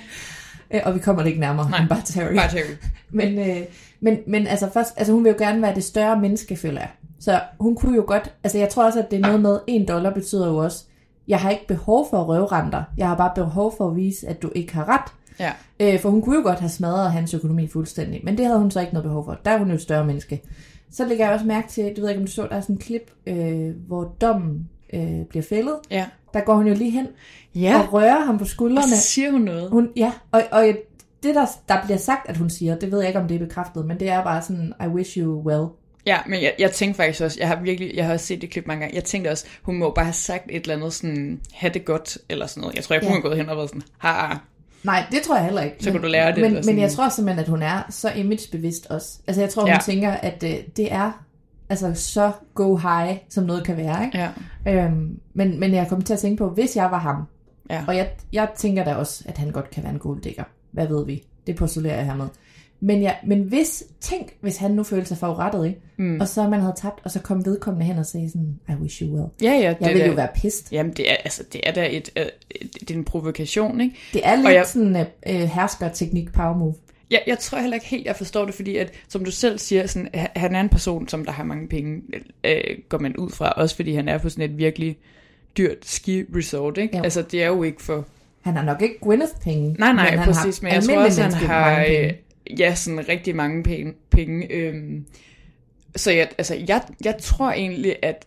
Øh, 0.70 0.80
Og 0.84 0.94
vi 0.94 0.98
kommer 0.98 1.22
det 1.22 1.28
ikke 1.28 1.40
nærmere, 1.40 1.70
Nej, 1.70 1.78
end 1.80 1.88
bare 1.88 2.02
Terry. 2.04 2.34
Bare 2.34 2.50
Terry. 2.50 2.74
Men, 3.10 3.38
øh, 3.38 3.56
men, 4.00 4.18
men 4.26 4.46
altså 4.46 4.70
først, 4.72 4.94
altså 4.96 5.12
hun 5.12 5.24
vil 5.24 5.30
jo 5.30 5.36
gerne 5.38 5.62
være 5.62 5.74
det 5.74 5.84
større 5.84 6.20
menneske, 6.20 6.56
føler 6.56 6.80
jeg. 6.80 6.88
Så 7.20 7.40
hun 7.60 7.76
kunne 7.76 7.96
jo 7.96 8.04
godt, 8.06 8.32
altså 8.44 8.58
jeg 8.58 8.68
tror 8.68 8.84
også, 8.84 8.98
at 8.98 9.10
det 9.10 9.16
er 9.16 9.20
noget 9.20 9.40
med, 9.40 9.58
en 9.66 9.88
dollar 9.88 10.10
betyder 10.10 10.48
jo 10.48 10.56
også, 10.56 10.84
jeg 11.28 11.38
har 11.40 11.50
ikke 11.50 11.66
behov 11.66 12.06
for 12.10 12.20
at 12.20 12.28
røvrende 12.28 12.72
dig. 12.72 12.84
Jeg 12.96 13.08
har 13.08 13.16
bare 13.16 13.32
behov 13.34 13.74
for 13.76 13.88
at 13.88 13.96
vise, 13.96 14.28
at 14.28 14.42
du 14.42 14.50
ikke 14.54 14.74
har 14.74 14.88
ret. 14.88 15.12
Ja. 15.40 15.52
Øh, 15.80 16.00
for 16.00 16.10
hun 16.10 16.22
kunne 16.22 16.36
jo 16.36 16.42
godt 16.42 16.58
have 16.60 16.68
smadret 16.68 17.12
hans 17.12 17.34
økonomi 17.34 17.66
fuldstændig, 17.68 18.20
men 18.24 18.38
det 18.38 18.46
havde 18.46 18.58
hun 18.58 18.70
så 18.70 18.80
ikke 18.80 18.92
noget 18.92 19.04
behov 19.04 19.24
for. 19.24 19.38
Der 19.44 19.50
er 19.50 19.58
hun 19.58 19.68
jo 19.68 19.74
et 19.74 19.80
større 19.82 20.04
menneske. 20.04 20.42
Så 20.90 21.04
lægger 21.04 21.24
jeg 21.24 21.34
også 21.34 21.46
mærke 21.46 21.68
til, 21.68 21.92
du 21.96 22.00
ved 22.00 22.08
ikke 22.08 22.20
om 22.20 22.26
du 22.26 22.32
så, 22.32 22.42
der 22.50 22.56
er 22.56 22.60
sådan 22.60 22.74
en 22.74 22.80
klip, 22.80 23.10
øh, 23.26 23.70
hvor 23.86 24.14
dommen 24.20 24.68
øh, 24.92 25.24
bliver 25.28 25.42
fældet. 25.42 25.74
Ja. 25.90 26.06
Der 26.34 26.40
går 26.40 26.54
hun 26.54 26.66
jo 26.66 26.74
lige 26.74 26.90
hen 26.90 27.06
Ja, 27.54 27.80
og 27.80 27.92
rører 27.92 28.24
ham 28.24 28.38
på 28.38 28.44
og 28.44 28.48
skuldrene. 28.48 28.88
så 28.88 28.96
siger 28.96 29.30
hun 29.30 29.40
noget. 29.40 29.70
Hun, 29.70 29.88
ja, 29.96 30.12
og, 30.32 30.42
og 30.52 30.66
det 31.22 31.34
der, 31.34 31.46
der 31.68 31.84
bliver 31.84 31.98
sagt, 31.98 32.28
at 32.28 32.36
hun 32.36 32.50
siger, 32.50 32.78
det 32.78 32.92
ved 32.92 32.98
jeg 32.98 33.08
ikke, 33.08 33.20
om 33.20 33.28
det 33.28 33.34
er 33.34 33.38
bekræftet, 33.38 33.86
men 33.86 34.00
det 34.00 34.08
er 34.08 34.24
bare 34.24 34.42
sådan, 34.42 34.72
I 34.84 34.86
wish 34.86 35.18
you 35.18 35.42
well. 35.42 35.66
Ja, 36.06 36.18
men 36.26 36.42
jeg, 36.42 36.54
jeg 36.58 36.70
tænkte 36.72 36.96
faktisk 36.96 37.20
også, 37.22 37.36
jeg 37.40 37.48
har 37.48 37.56
virkelig, 37.62 37.92
jeg 37.94 38.06
har 38.06 38.12
også 38.12 38.26
set 38.26 38.40
det 38.40 38.50
klip 38.50 38.66
mange 38.66 38.80
gange, 38.80 38.94
jeg 38.96 39.04
tænkte 39.04 39.28
også, 39.28 39.44
hun 39.62 39.76
må 39.76 39.90
bare 39.90 40.04
have 40.04 40.12
sagt 40.12 40.44
et 40.50 40.62
eller 40.62 40.74
andet 40.76 40.92
sådan, 40.92 41.40
have 41.52 41.72
det 41.74 41.84
godt, 41.84 42.18
eller 42.28 42.46
sådan 42.46 42.60
noget. 42.60 42.76
Jeg 42.76 42.84
tror 42.84 42.94
ikke, 42.94 43.06
hun 43.06 43.12
Ja. 43.16 43.20
har 43.22 43.28
gået 43.28 43.36
hen 43.36 43.48
og 43.48 43.56
været 43.56 43.68
sådan, 43.68 43.82
ha, 43.98 44.34
Nej, 44.82 45.04
det 45.10 45.22
tror 45.22 45.36
jeg 45.36 45.44
heller 45.44 45.62
ikke. 45.62 45.76
Så 45.80 45.90
kunne 45.90 46.02
du 46.02 46.08
lære 46.08 46.34
det, 46.34 46.40
Men, 46.52 46.62
men 46.66 46.78
jeg 46.78 46.90
tror 46.90 47.08
simpelthen, 47.08 47.42
at 47.44 47.48
hun 47.48 47.62
er 47.62 47.82
så 47.90 48.12
imagebevidst 48.12 48.86
også. 48.86 49.18
Altså 49.26 49.40
jeg 49.42 49.50
tror, 49.50 49.62
hun 49.62 49.70
Ja. 49.70 49.78
tænker, 49.84 50.10
at 50.12 50.42
øh, 50.42 50.54
det 50.76 50.92
er 50.92 51.24
altså 51.68 51.94
så 51.94 52.32
go 52.54 52.76
high, 52.76 53.18
som 53.30 53.44
noget 53.44 53.64
kan 53.64 53.76
være. 53.76 54.04
Ikke? 54.04 54.18
ja. 54.66 54.84
Øhm, 54.84 55.18
men, 55.34 55.60
men 55.60 55.74
jeg 55.74 55.86
kom 55.88 56.02
til 56.02 56.12
at 56.12 56.18
tænke 56.18 56.36
på, 56.36 56.48
hvis 56.50 56.76
jeg 56.76 56.90
var 56.90 56.98
ham, 56.98 57.16
Ja. 57.70 57.84
og 57.88 57.96
jeg, 57.96 58.08
jeg 58.32 58.48
tænker 58.56 58.84
da 58.84 58.94
også, 58.94 59.24
at 59.28 59.38
han 59.38 59.50
godt 59.50 59.70
kan 59.70 59.82
være 59.82 59.92
en 59.92 59.98
golddigger. 59.98 60.44
Hvad 60.70 60.86
ved 60.86 61.06
vi? 61.06 61.22
Det 61.46 61.56
postulerer 61.56 61.96
jeg 61.96 62.04
hermed. 62.04 62.26
Men, 62.80 63.02
ja, 63.02 63.12
men 63.26 63.42
hvis, 63.42 63.84
tænk, 64.00 64.36
hvis 64.40 64.56
han 64.56 64.70
nu 64.70 64.82
følte 64.82 65.06
sig 65.08 65.18
forurettet, 65.18 65.66
ikke? 65.66 65.80
Mm. 65.96 66.20
og 66.20 66.28
så 66.28 66.48
man 66.48 66.60
havde 66.60 66.74
tabt, 66.76 67.00
og 67.04 67.10
så 67.10 67.20
kom 67.20 67.46
vedkommende 67.46 67.86
hen 67.86 67.98
og 67.98 68.06
sagde 68.06 68.28
sådan, 68.30 68.58
I 68.68 68.72
wish 68.82 69.02
you 69.02 69.16
well. 69.16 69.28
Ja, 69.42 69.50
ja, 69.52 69.58
Jeg 69.60 69.76
det 69.80 69.88
ville 69.88 70.02
er 70.02 70.06
jo 70.06 70.12
være 70.14 70.28
pissed. 70.34 70.66
Jamen, 70.72 70.92
det 70.92 71.10
er, 71.10 71.16
altså, 71.24 71.42
det 71.52 71.60
er 71.64 71.72
da 71.72 71.88
et, 71.90 72.10
et, 72.16 72.30
det 72.80 72.90
er 72.90 72.94
en 72.94 73.04
provokation, 73.04 73.80
ikke? 73.80 73.94
Det 74.12 74.20
er 74.24 74.36
lidt 74.36 74.46
Og 74.46 74.52
jeg... 74.52 74.58
jeg- 74.58 74.66
sådan 74.66 74.96
uh, 74.96 75.34
uh, 75.34 75.40
herskerteknik 75.40 76.32
power 76.32 76.56
move. 76.56 76.74
Jeg, 77.10 77.20
jeg 77.26 77.38
tror 77.38 77.58
heller 77.60 77.74
ikke 77.74 77.86
helt, 77.86 78.06
jeg 78.06 78.16
forstår 78.16 78.44
det, 78.44 78.54
fordi 78.54 78.76
at, 78.76 78.92
som 79.08 79.24
du 79.24 79.30
selv 79.30 79.58
siger, 79.58 79.86
sådan, 79.86 80.08
han- 80.34 80.54
er 80.54 80.60
en 80.60 80.68
person, 80.68 81.08
som 81.08 81.24
der 81.24 81.32
har 81.32 81.44
mange 81.44 81.68
penge, 81.68 82.02
øh, 82.44 82.60
går 82.88 82.98
man 82.98 83.16
ud 83.16 83.30
fra, 83.30 83.50
også 83.50 83.76
fordi 83.76 83.94
han 83.94 84.08
er 84.08 84.18
på 84.18 84.28
sådan 84.28 84.50
et 84.50 84.58
virkelig 84.58 84.98
dyrt 85.58 85.76
ski-resort, 85.86 86.78
ikke? 86.78 86.96
Jo. 86.96 87.02
Altså, 87.02 87.22
det 87.22 87.42
er 87.42 87.46
jo 87.46 87.62
ikke 87.62 87.82
for... 87.82 88.04
Han 88.40 88.56
har 88.56 88.64
nok 88.64 88.82
ikke 88.82 88.98
Gwyneth 89.00 89.32
penge. 89.44 89.76
Nej, 89.78 89.92
nej, 89.92 90.10
men 90.10 90.18
han 90.18 90.32
præcis, 90.32 90.58
har 90.58 90.62
men 90.68 90.72
jeg 90.74 90.82
tror 90.82 90.98
også, 91.04 91.22
han 91.22 91.32
har, 91.32 91.84
øh, 91.84 92.12
ja, 92.58 92.74
sådan 92.74 93.08
rigtig 93.08 93.36
mange 93.36 93.62
penge. 93.62 93.92
penge 94.10 94.52
øhm. 94.52 95.06
Så 95.96 96.12
jeg, 96.12 96.28
altså, 96.38 96.54
jeg, 96.68 96.82
jeg 97.04 97.14
tror 97.20 97.50
egentlig, 97.52 97.96
at, 98.02 98.26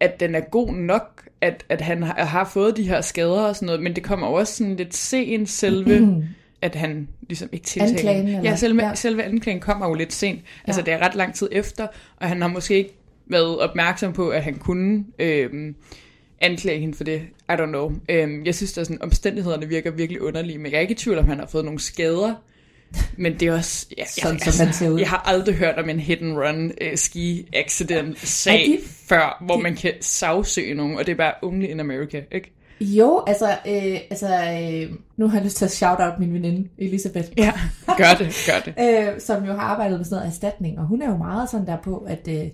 at 0.00 0.20
den 0.20 0.34
er 0.34 0.40
god 0.40 0.72
nok, 0.72 1.28
at, 1.40 1.64
at 1.68 1.80
han 1.80 2.02
har, 2.02 2.24
har 2.24 2.50
fået 2.52 2.76
de 2.76 2.82
her 2.88 3.00
skader 3.00 3.40
og 3.42 3.56
sådan 3.56 3.66
noget, 3.66 3.82
men 3.82 3.96
det 3.96 4.02
kommer 4.02 4.26
også 4.26 4.54
sådan 4.56 4.76
lidt 4.76 4.94
sent 4.94 5.48
selve, 5.48 6.24
at 6.62 6.74
han 6.74 7.08
ligesom 7.28 7.48
ikke 7.52 7.66
tiltaler. 7.66 7.92
Anklagen, 7.92 8.28
eller? 8.28 8.50
Ja, 8.50 8.56
selve, 8.56 8.84
Ja. 8.88 8.94
selve 8.94 9.22
anklagen 9.22 9.60
kommer 9.60 9.88
jo 9.88 9.94
lidt 9.94 10.12
sent. 10.12 10.40
Altså, 10.64 10.80
Ja. 10.80 10.84
det 10.84 10.92
er 10.94 10.98
ret 11.06 11.14
lang 11.14 11.34
tid 11.34 11.48
efter, 11.52 11.86
og 12.16 12.28
han 12.28 12.40
har 12.40 12.48
måske 12.48 12.74
ikke 12.76 12.94
været 13.26 13.58
opmærksom 13.58 14.12
på, 14.12 14.28
at 14.28 14.42
han 14.42 14.54
kunne 14.54 15.04
øhm, 15.18 15.74
anklage 16.40 16.80
hende 16.80 16.94
for 16.94 17.04
det. 17.04 17.22
I 17.50 17.52
don't 17.52 17.66
know. 17.66 17.92
Øhm, 18.08 18.44
jeg 18.44 18.54
synes, 18.54 18.78
at 18.78 18.86
sådan, 18.86 19.02
omstændighederne 19.02 19.68
virker 19.68 19.90
virkelig 19.90 20.22
underlige, 20.22 20.58
men 20.58 20.70
jeg 20.72 20.76
er 20.76 20.80
ikke 20.80 20.92
i 20.92 20.96
tvivl 20.96 21.18
om, 21.18 21.28
han 21.28 21.38
har 21.38 21.46
fået 21.46 21.64
nogle 21.64 21.80
skader. 21.80 22.34
Men 23.16 23.40
det 23.40 23.48
er 23.48 23.52
også... 23.52 23.86
Ja, 23.98 24.04
Sådan, 24.06 24.40
jeg, 24.44 24.52
som 24.52 24.66
man 24.66 24.74
ser 24.74 24.88
ud. 24.88 24.98
Jeg 24.98 25.08
har 25.08 25.22
aldrig 25.26 25.54
hørt 25.54 25.78
om 25.78 25.88
en 25.88 26.00
hit 26.00 26.18
and 26.22 26.38
run 26.38 26.64
uh, 26.64 26.94
ski 26.94 27.48
accident 27.52 28.18
sag 28.18 28.78
før, 29.08 29.42
hvor 29.46 29.58
man 29.58 29.74
kan 29.76 29.92
sagsøge 30.00 30.74
nogen, 30.74 30.96
og 30.96 31.06
det 31.06 31.12
er 31.12 31.16
bare 31.16 31.34
only 31.42 31.64
in 31.64 31.80
America, 31.80 32.22
ikke? 32.32 32.52
Jo, 32.80 33.24
altså, 33.26 33.50
øh, 33.50 33.98
altså 34.10 34.26
øh, 34.26 34.96
nu 35.16 35.28
har 35.28 35.36
jeg 35.36 35.44
lyst 35.44 35.56
til 35.56 35.64
at 35.64 35.70
shout 35.70 35.98
out 36.00 36.18
min 36.18 36.34
veninde, 36.34 36.68
Elisabeth. 36.78 37.28
Ja, 37.36 37.52
gør 37.96 38.14
det, 38.18 38.46
gør 38.46 38.72
det. 38.72 38.74
øh, 39.14 39.20
som 39.20 39.44
jo 39.44 39.52
har 39.52 39.60
arbejdet 39.60 39.98
med 39.98 40.04
sådan 40.04 40.16
noget 40.16 40.28
erstatning, 40.28 40.78
og 40.78 40.86
hun 40.86 41.02
er 41.02 41.10
jo 41.10 41.16
meget 41.16 41.50
sådan 41.50 41.66
der 41.66 41.76
på, 41.84 41.96
at 42.08 42.28
øh, 42.28 42.44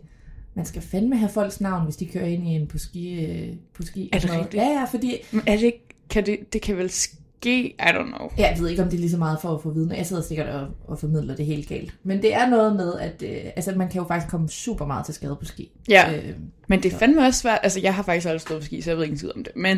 man 0.54 0.66
skal 0.66 0.82
fandme 0.82 1.16
have 1.16 1.30
folks 1.30 1.60
navn, 1.60 1.84
hvis 1.84 1.96
de 1.96 2.06
kører 2.06 2.26
ind 2.26 2.48
i 2.48 2.50
en 2.50 2.66
på 2.66 2.78
ski. 2.78 3.24
Øh, 3.24 3.54
på 3.74 3.82
ski 3.82 4.10
Er 4.12 4.18
det 4.18 4.30
rigtigt? 4.30 4.54
Ja, 4.54 4.66
ja, 4.66 4.84
fordi 4.90 5.16
Men 5.30 5.42
er 5.46 5.56
det 5.56 5.62
ikke... 5.62 5.84
Kan 6.10 6.26
det, 6.26 6.52
det 6.52 6.62
kan 6.62 6.76
vel 6.76 6.90
ske? 6.90 7.16
I 7.46 7.72
don't 7.80 8.16
know. 8.16 8.30
jeg 8.38 8.56
ved 8.60 8.68
ikke, 8.68 8.82
om 8.82 8.88
det 8.88 8.96
er 8.96 9.00
lige 9.00 9.10
så 9.10 9.16
meget 9.16 9.38
for 9.42 9.54
at 9.54 9.62
få 9.62 9.70
viden. 9.70 9.92
Jeg 9.92 10.06
sidder 10.06 10.22
sikkert 10.22 10.48
og, 10.48 10.66
og 10.86 10.98
formidler 10.98 11.36
det 11.36 11.46
helt 11.46 11.68
galt. 11.68 11.94
Men 12.02 12.22
det 12.22 12.34
er 12.34 12.48
noget 12.48 12.76
med, 12.76 12.92
at 13.00 13.22
øh, 13.22 13.36
altså, 13.56 13.72
man 13.76 13.88
kan 13.88 14.00
jo 14.00 14.06
faktisk 14.08 14.30
komme 14.30 14.48
super 14.48 14.86
meget 14.86 15.04
til 15.06 15.14
skade 15.14 15.36
på 15.40 15.44
ski. 15.44 15.70
Ja. 15.88 16.12
Øh, 16.16 16.34
Men 16.68 16.82
det 16.82 16.92
er 16.92 16.98
fandme 16.98 17.22
også 17.26 17.40
svært, 17.40 17.58
altså 17.62 17.80
jeg 17.80 17.94
har 17.94 18.02
faktisk 18.02 18.26
aldrig 18.26 18.40
stået 18.40 18.60
på 18.60 18.64
ski, 18.66 18.80
så 18.80 18.90
jeg 18.90 18.96
ved 18.98 19.04
ikke 19.04 19.16
skid 19.18 19.30
om 19.36 19.44
det, 19.44 19.52
men 19.56 19.76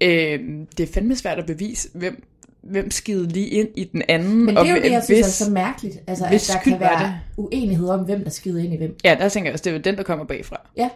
øh, 0.00 0.40
det 0.78 0.88
er 0.88 0.92
fandme 0.94 1.16
svært 1.16 1.38
at 1.38 1.46
bevise, 1.46 1.88
hvem, 1.94 2.24
hvem 2.62 2.90
skide 2.90 3.28
lige 3.28 3.46
ind 3.48 3.68
i 3.76 3.84
den 3.84 4.02
anden. 4.08 4.44
men 4.46 4.56
det 4.56 4.68
er 4.68 4.76
jo 4.76 4.82
det, 4.82 4.90
jeg 4.90 5.02
synes 5.04 5.26
hvis, 5.26 5.40
er 5.40 5.44
så 5.44 5.50
mærkeligt. 5.50 5.96
Altså, 6.06 6.24
at 6.24 6.50
der 6.52 6.70
kan 6.70 6.80
være 6.80 7.02
det? 7.04 7.14
uenighed 7.36 7.88
om, 7.88 8.00
hvem 8.00 8.24
der 8.24 8.30
skider 8.30 8.64
ind 8.64 8.74
i 8.74 8.76
hvem. 8.76 8.96
Ja, 9.04 9.16
der 9.20 9.28
tænker 9.28 9.48
jeg 9.48 9.52
også, 9.52 9.62
det 9.70 9.74
er 9.74 9.78
den, 9.78 9.96
der 9.96 10.02
kommer 10.02 10.24
bagfra. 10.24 10.56
Ja. 10.76 10.88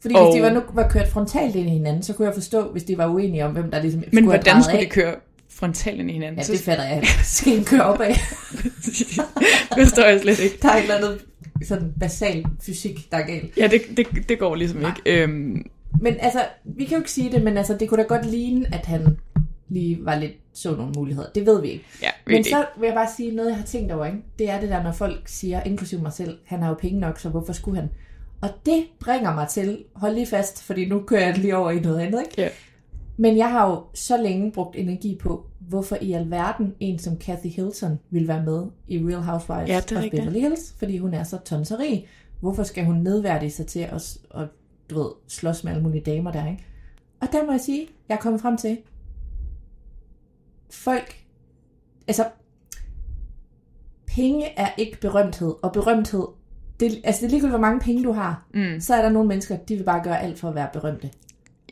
Fordi 0.00 0.14
Og- 0.14 0.24
hvis 0.32 0.34
de 0.40 0.42
var, 0.42 0.52
nu 0.52 0.62
var 0.72 0.88
kørt 0.88 1.08
frontalt 1.08 1.56
ind 1.56 1.66
i 1.66 1.70
hinanden, 1.72 2.02
så 2.02 2.12
kunne 2.12 2.26
jeg 2.26 2.34
forstå, 2.34 2.72
hvis 2.72 2.82
de 2.82 2.98
var 2.98 3.06
uenige 3.06 3.44
om, 3.44 3.52
hvem 3.52 3.70
der 3.70 3.82
ligesom 3.82 4.04
Men 4.12 4.24
hvordan 4.24 4.62
skulle 4.62 4.80
de 4.80 4.86
køre 4.86 5.14
frontalt 5.62 6.00
ind 6.00 6.10
i 6.10 6.12
hinanden? 6.12 6.40
Ja, 6.40 6.52
det 6.52 6.60
fatter 6.60 6.84
jeg. 6.84 7.02
Skal 7.24 7.58
en 7.58 7.64
køre 7.64 7.82
opad? 7.82 8.14
det 9.76 9.88
står 9.88 10.04
jeg 10.04 10.20
slet 10.20 10.40
ikke. 10.40 10.58
Der 10.62 10.68
er 10.68 10.76
et 10.76 10.82
eller 10.82 10.96
andet 10.96 11.24
sådan 11.64 11.92
basal 12.00 12.44
fysik, 12.62 13.10
der 13.12 13.16
er 13.16 13.26
galt. 13.26 13.56
Ja, 13.56 13.66
det, 13.66 13.82
det, 13.96 14.28
det 14.28 14.38
går 14.38 14.54
ligesom 14.54 14.78
ikke. 14.78 15.22
Øhm, 15.22 15.66
Men 16.00 16.16
altså, 16.20 16.44
vi 16.64 16.84
kan 16.84 16.92
jo 16.92 17.00
ikke 17.00 17.10
sige 17.10 17.32
det, 17.32 17.42
men 17.42 17.58
altså, 17.58 17.76
det 17.80 17.88
kunne 17.88 18.02
da 18.02 18.06
godt 18.06 18.26
ligne, 18.26 18.74
at 18.74 18.86
han 18.86 19.16
lige 19.68 19.98
var 20.04 20.18
lidt 20.18 20.32
så 20.52 20.76
nogle 20.76 20.92
muligheder. 20.96 21.28
Det 21.34 21.46
ved 21.46 21.60
vi 21.60 21.68
ikke. 21.68 21.84
ja, 22.02 22.08
ved 22.26 22.34
Men 22.34 22.42
det 22.44 22.50
så 22.50 22.64
vil 22.78 22.86
jeg 22.86 22.94
bare 22.94 23.08
sige 23.16 23.34
noget, 23.34 23.48
jeg 23.48 23.56
har 23.56 23.64
tænkt 23.64 23.92
over, 23.92 24.06
ikke? 24.06 24.18
Det 24.38 24.50
er 24.50 24.60
det 24.60 24.68
der, 24.68 24.82
når 24.82 24.92
folk 24.92 25.22
siger, 25.26 25.62
inklusive 25.62 26.02
mig 26.02 26.12
selv, 26.12 26.38
han 26.44 26.62
har 26.62 26.68
jo 26.68 26.74
penge 26.74 27.00
nok, 27.00 27.18
så 27.18 27.28
hvorfor 27.28 27.52
skulle 27.52 27.80
han? 27.80 27.90
Og 28.40 28.48
det 28.66 28.84
bringer 29.00 29.34
mig 29.34 29.48
til, 29.48 29.84
hold 29.94 30.14
lige 30.14 30.26
fast, 30.26 30.62
fordi 30.62 30.88
nu 30.88 31.02
kører 31.06 31.26
jeg 31.26 31.38
lige 31.38 31.56
over 31.56 31.70
i 31.70 31.80
noget 31.80 32.00
andet, 32.00 32.20
ikke? 32.20 32.42
Ja. 32.42 32.48
Men 33.16 33.36
jeg 33.36 33.50
har 33.50 33.70
jo 33.70 33.82
så 33.94 34.16
længe 34.16 34.52
brugt 34.52 34.76
energi 34.76 35.18
på, 35.22 35.46
hvorfor 35.68 35.96
i 36.00 36.12
alverden 36.12 36.74
en 36.80 36.98
som 36.98 37.16
Kathy 37.16 37.46
Hilton 37.46 37.98
vil 38.10 38.28
være 38.28 38.42
med 38.44 38.66
i 38.88 38.98
Real 38.98 39.22
Housewives 39.22 39.68
Ja, 39.68 39.76
of 39.78 39.92
rigtigt. 39.92 40.22
Beverly 40.22 40.40
Hills, 40.40 40.74
fordi 40.78 40.98
hun 40.98 41.14
er 41.14 41.22
så 41.24 41.38
tonseri. 41.44 42.06
Hvorfor 42.40 42.62
skal 42.62 42.84
hun 42.84 42.96
nedværdige 42.96 43.50
sig 43.50 43.66
til 43.66 43.80
at, 43.80 44.18
at 44.34 44.48
du 44.90 44.98
ved, 45.02 45.10
slås 45.28 45.64
med 45.64 45.72
alle 45.72 45.82
mulige 45.82 46.02
damer 46.02 46.32
der, 46.32 46.50
ikke? 46.50 46.64
Og 47.20 47.28
der 47.32 47.46
må 47.46 47.50
jeg 47.52 47.60
sige, 47.60 47.86
jeg 48.08 48.14
er 48.14 48.18
kommet 48.18 48.40
frem 48.40 48.56
til, 48.56 48.78
folk, 50.70 51.14
altså, 52.08 52.24
penge 54.06 54.46
er 54.58 54.68
ikke 54.78 55.00
berømthed, 55.00 55.54
og 55.62 55.72
berømthed, 55.72 56.26
det, 56.80 57.00
altså 57.04 57.20
det 57.20 57.26
er 57.26 57.30
ligegyldigt, 57.30 57.50
hvor 57.52 57.58
mange 57.60 57.80
penge 57.80 58.04
du 58.04 58.12
har, 58.12 58.46
Mm. 58.54 58.80
så 58.80 58.94
er 58.94 59.02
der 59.02 59.08
nogle 59.10 59.28
mennesker, 59.28 59.56
de 59.56 59.76
vil 59.76 59.84
bare 59.84 60.04
gøre 60.04 60.20
alt 60.22 60.38
for 60.38 60.48
at 60.48 60.54
være 60.54 60.68
berømte. 60.72 61.10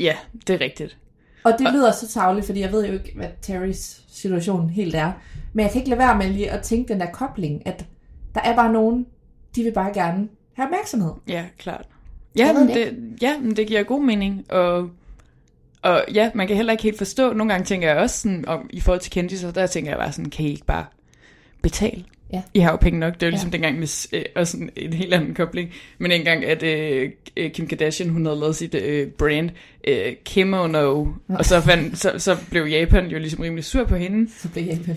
Ja, 0.01 0.17
det 0.47 0.55
er 0.55 0.61
rigtigt. 0.61 0.99
Og 1.45 1.53
det 1.59 1.73
lyder 1.73 1.93
så 1.93 2.09
tavligt, 2.09 2.47
fordi 2.47 2.61
jeg 2.61 2.73
ved 2.73 2.87
jo 2.87 2.93
ikke, 2.93 3.13
hvad 3.17 3.29
Terrys 3.43 4.03
situation 4.09 4.71
helt 4.71 4.95
er. 4.95 5.13
Men 5.53 5.63
jeg 5.63 5.73
kan 5.73 5.81
ikke 5.81 5.91
lade 5.91 5.99
være 5.99 6.19
med 6.19 6.31
lige 6.31 6.51
at 6.51 6.63
tænke 6.63 6.93
den 6.93 7.01
der 7.01 7.11
kobling, 7.11 7.67
at 7.67 7.87
der 8.35 8.41
er 8.41 8.57
bare 8.57 8.73
nogen, 8.73 9.07
de 9.57 9.63
vil 9.63 9.73
bare 9.73 9.93
gerne 9.95 10.29
have 10.55 10.67
opmærksomhed. 10.67 11.13
Ja, 11.29 11.45
klart. 11.59 11.87
Ja, 12.37 12.53
men 12.53 12.69
det 12.69 12.75
det, 12.75 13.19
ja, 13.23 13.39
men 13.39 13.57
det 13.57 13.67
giver 13.67 13.83
god 13.83 14.03
mening. 14.03 14.53
Og, 14.53 14.91
og 15.83 16.05
ja, 16.15 16.31
man 16.35 16.47
kan 16.47 16.57
heller 16.57 16.73
ikke 16.73 16.83
helt 16.83 16.99
forstå. 16.99 17.33
Nogle 17.33 17.53
gange 17.53 17.65
tænker 17.65 17.89
jeg 17.89 17.97
også 17.97 18.21
sådan, 18.21 18.49
om, 18.49 18.71
i 18.73 18.81
forhold 18.81 19.01
til 19.01 19.13
kendtiser, 19.13 19.51
der 19.51 19.67
tænker 19.67 19.91
jeg 19.91 19.99
bare 19.99 20.13
sådan, 20.13 20.31
kan 20.31 20.45
I 20.45 20.49
ikke 20.49 20.67
bare 20.67 20.85
betale? 21.63 22.05
Ja. 22.33 22.43
I 22.55 22.59
har 22.59 22.71
jo 22.71 22.77
penge 22.77 22.99
nok. 23.01 23.15
Det 23.15 23.23
er 23.23 23.27
jo 23.27 23.31
ligesom 23.31 23.49
Ja. 23.49 23.53
dengang 23.53 23.79
med 23.79 24.09
øh, 24.13 24.23
også 24.37 24.51
sådan 24.53 24.71
en 24.77 24.93
helt 24.93 25.15
anden 25.15 25.35
kobling. 25.35 25.71
Men 25.99 26.13
engang, 26.13 26.45
at 26.45 26.63
øh, 26.63 27.11
øh, 27.37 27.51
Kim 27.51 27.67
Kardashian, 27.67 28.11
hun 28.11 28.27
havde 28.27 28.41
lavet 28.41 28.57
sit 28.57 28.75
øh, 28.75 29.09
brand 29.09 29.51
øh, 29.89 30.13
Kimono, 30.25 31.07
og 31.29 31.45
så, 31.45 31.61
fandt, 31.61 31.99
så, 31.99 32.13
så 32.19 32.37
blev 32.51 32.65
Japan 32.65 33.07
jo 33.07 33.19
ligesom 33.19 33.41
rimelig 33.41 33.65
sur 33.65 33.85
på 33.85 33.97
hende. 33.97 34.31
Så 34.39 34.49
bliver 34.49 34.65
jeg 34.67 34.75
ikke 34.75 34.97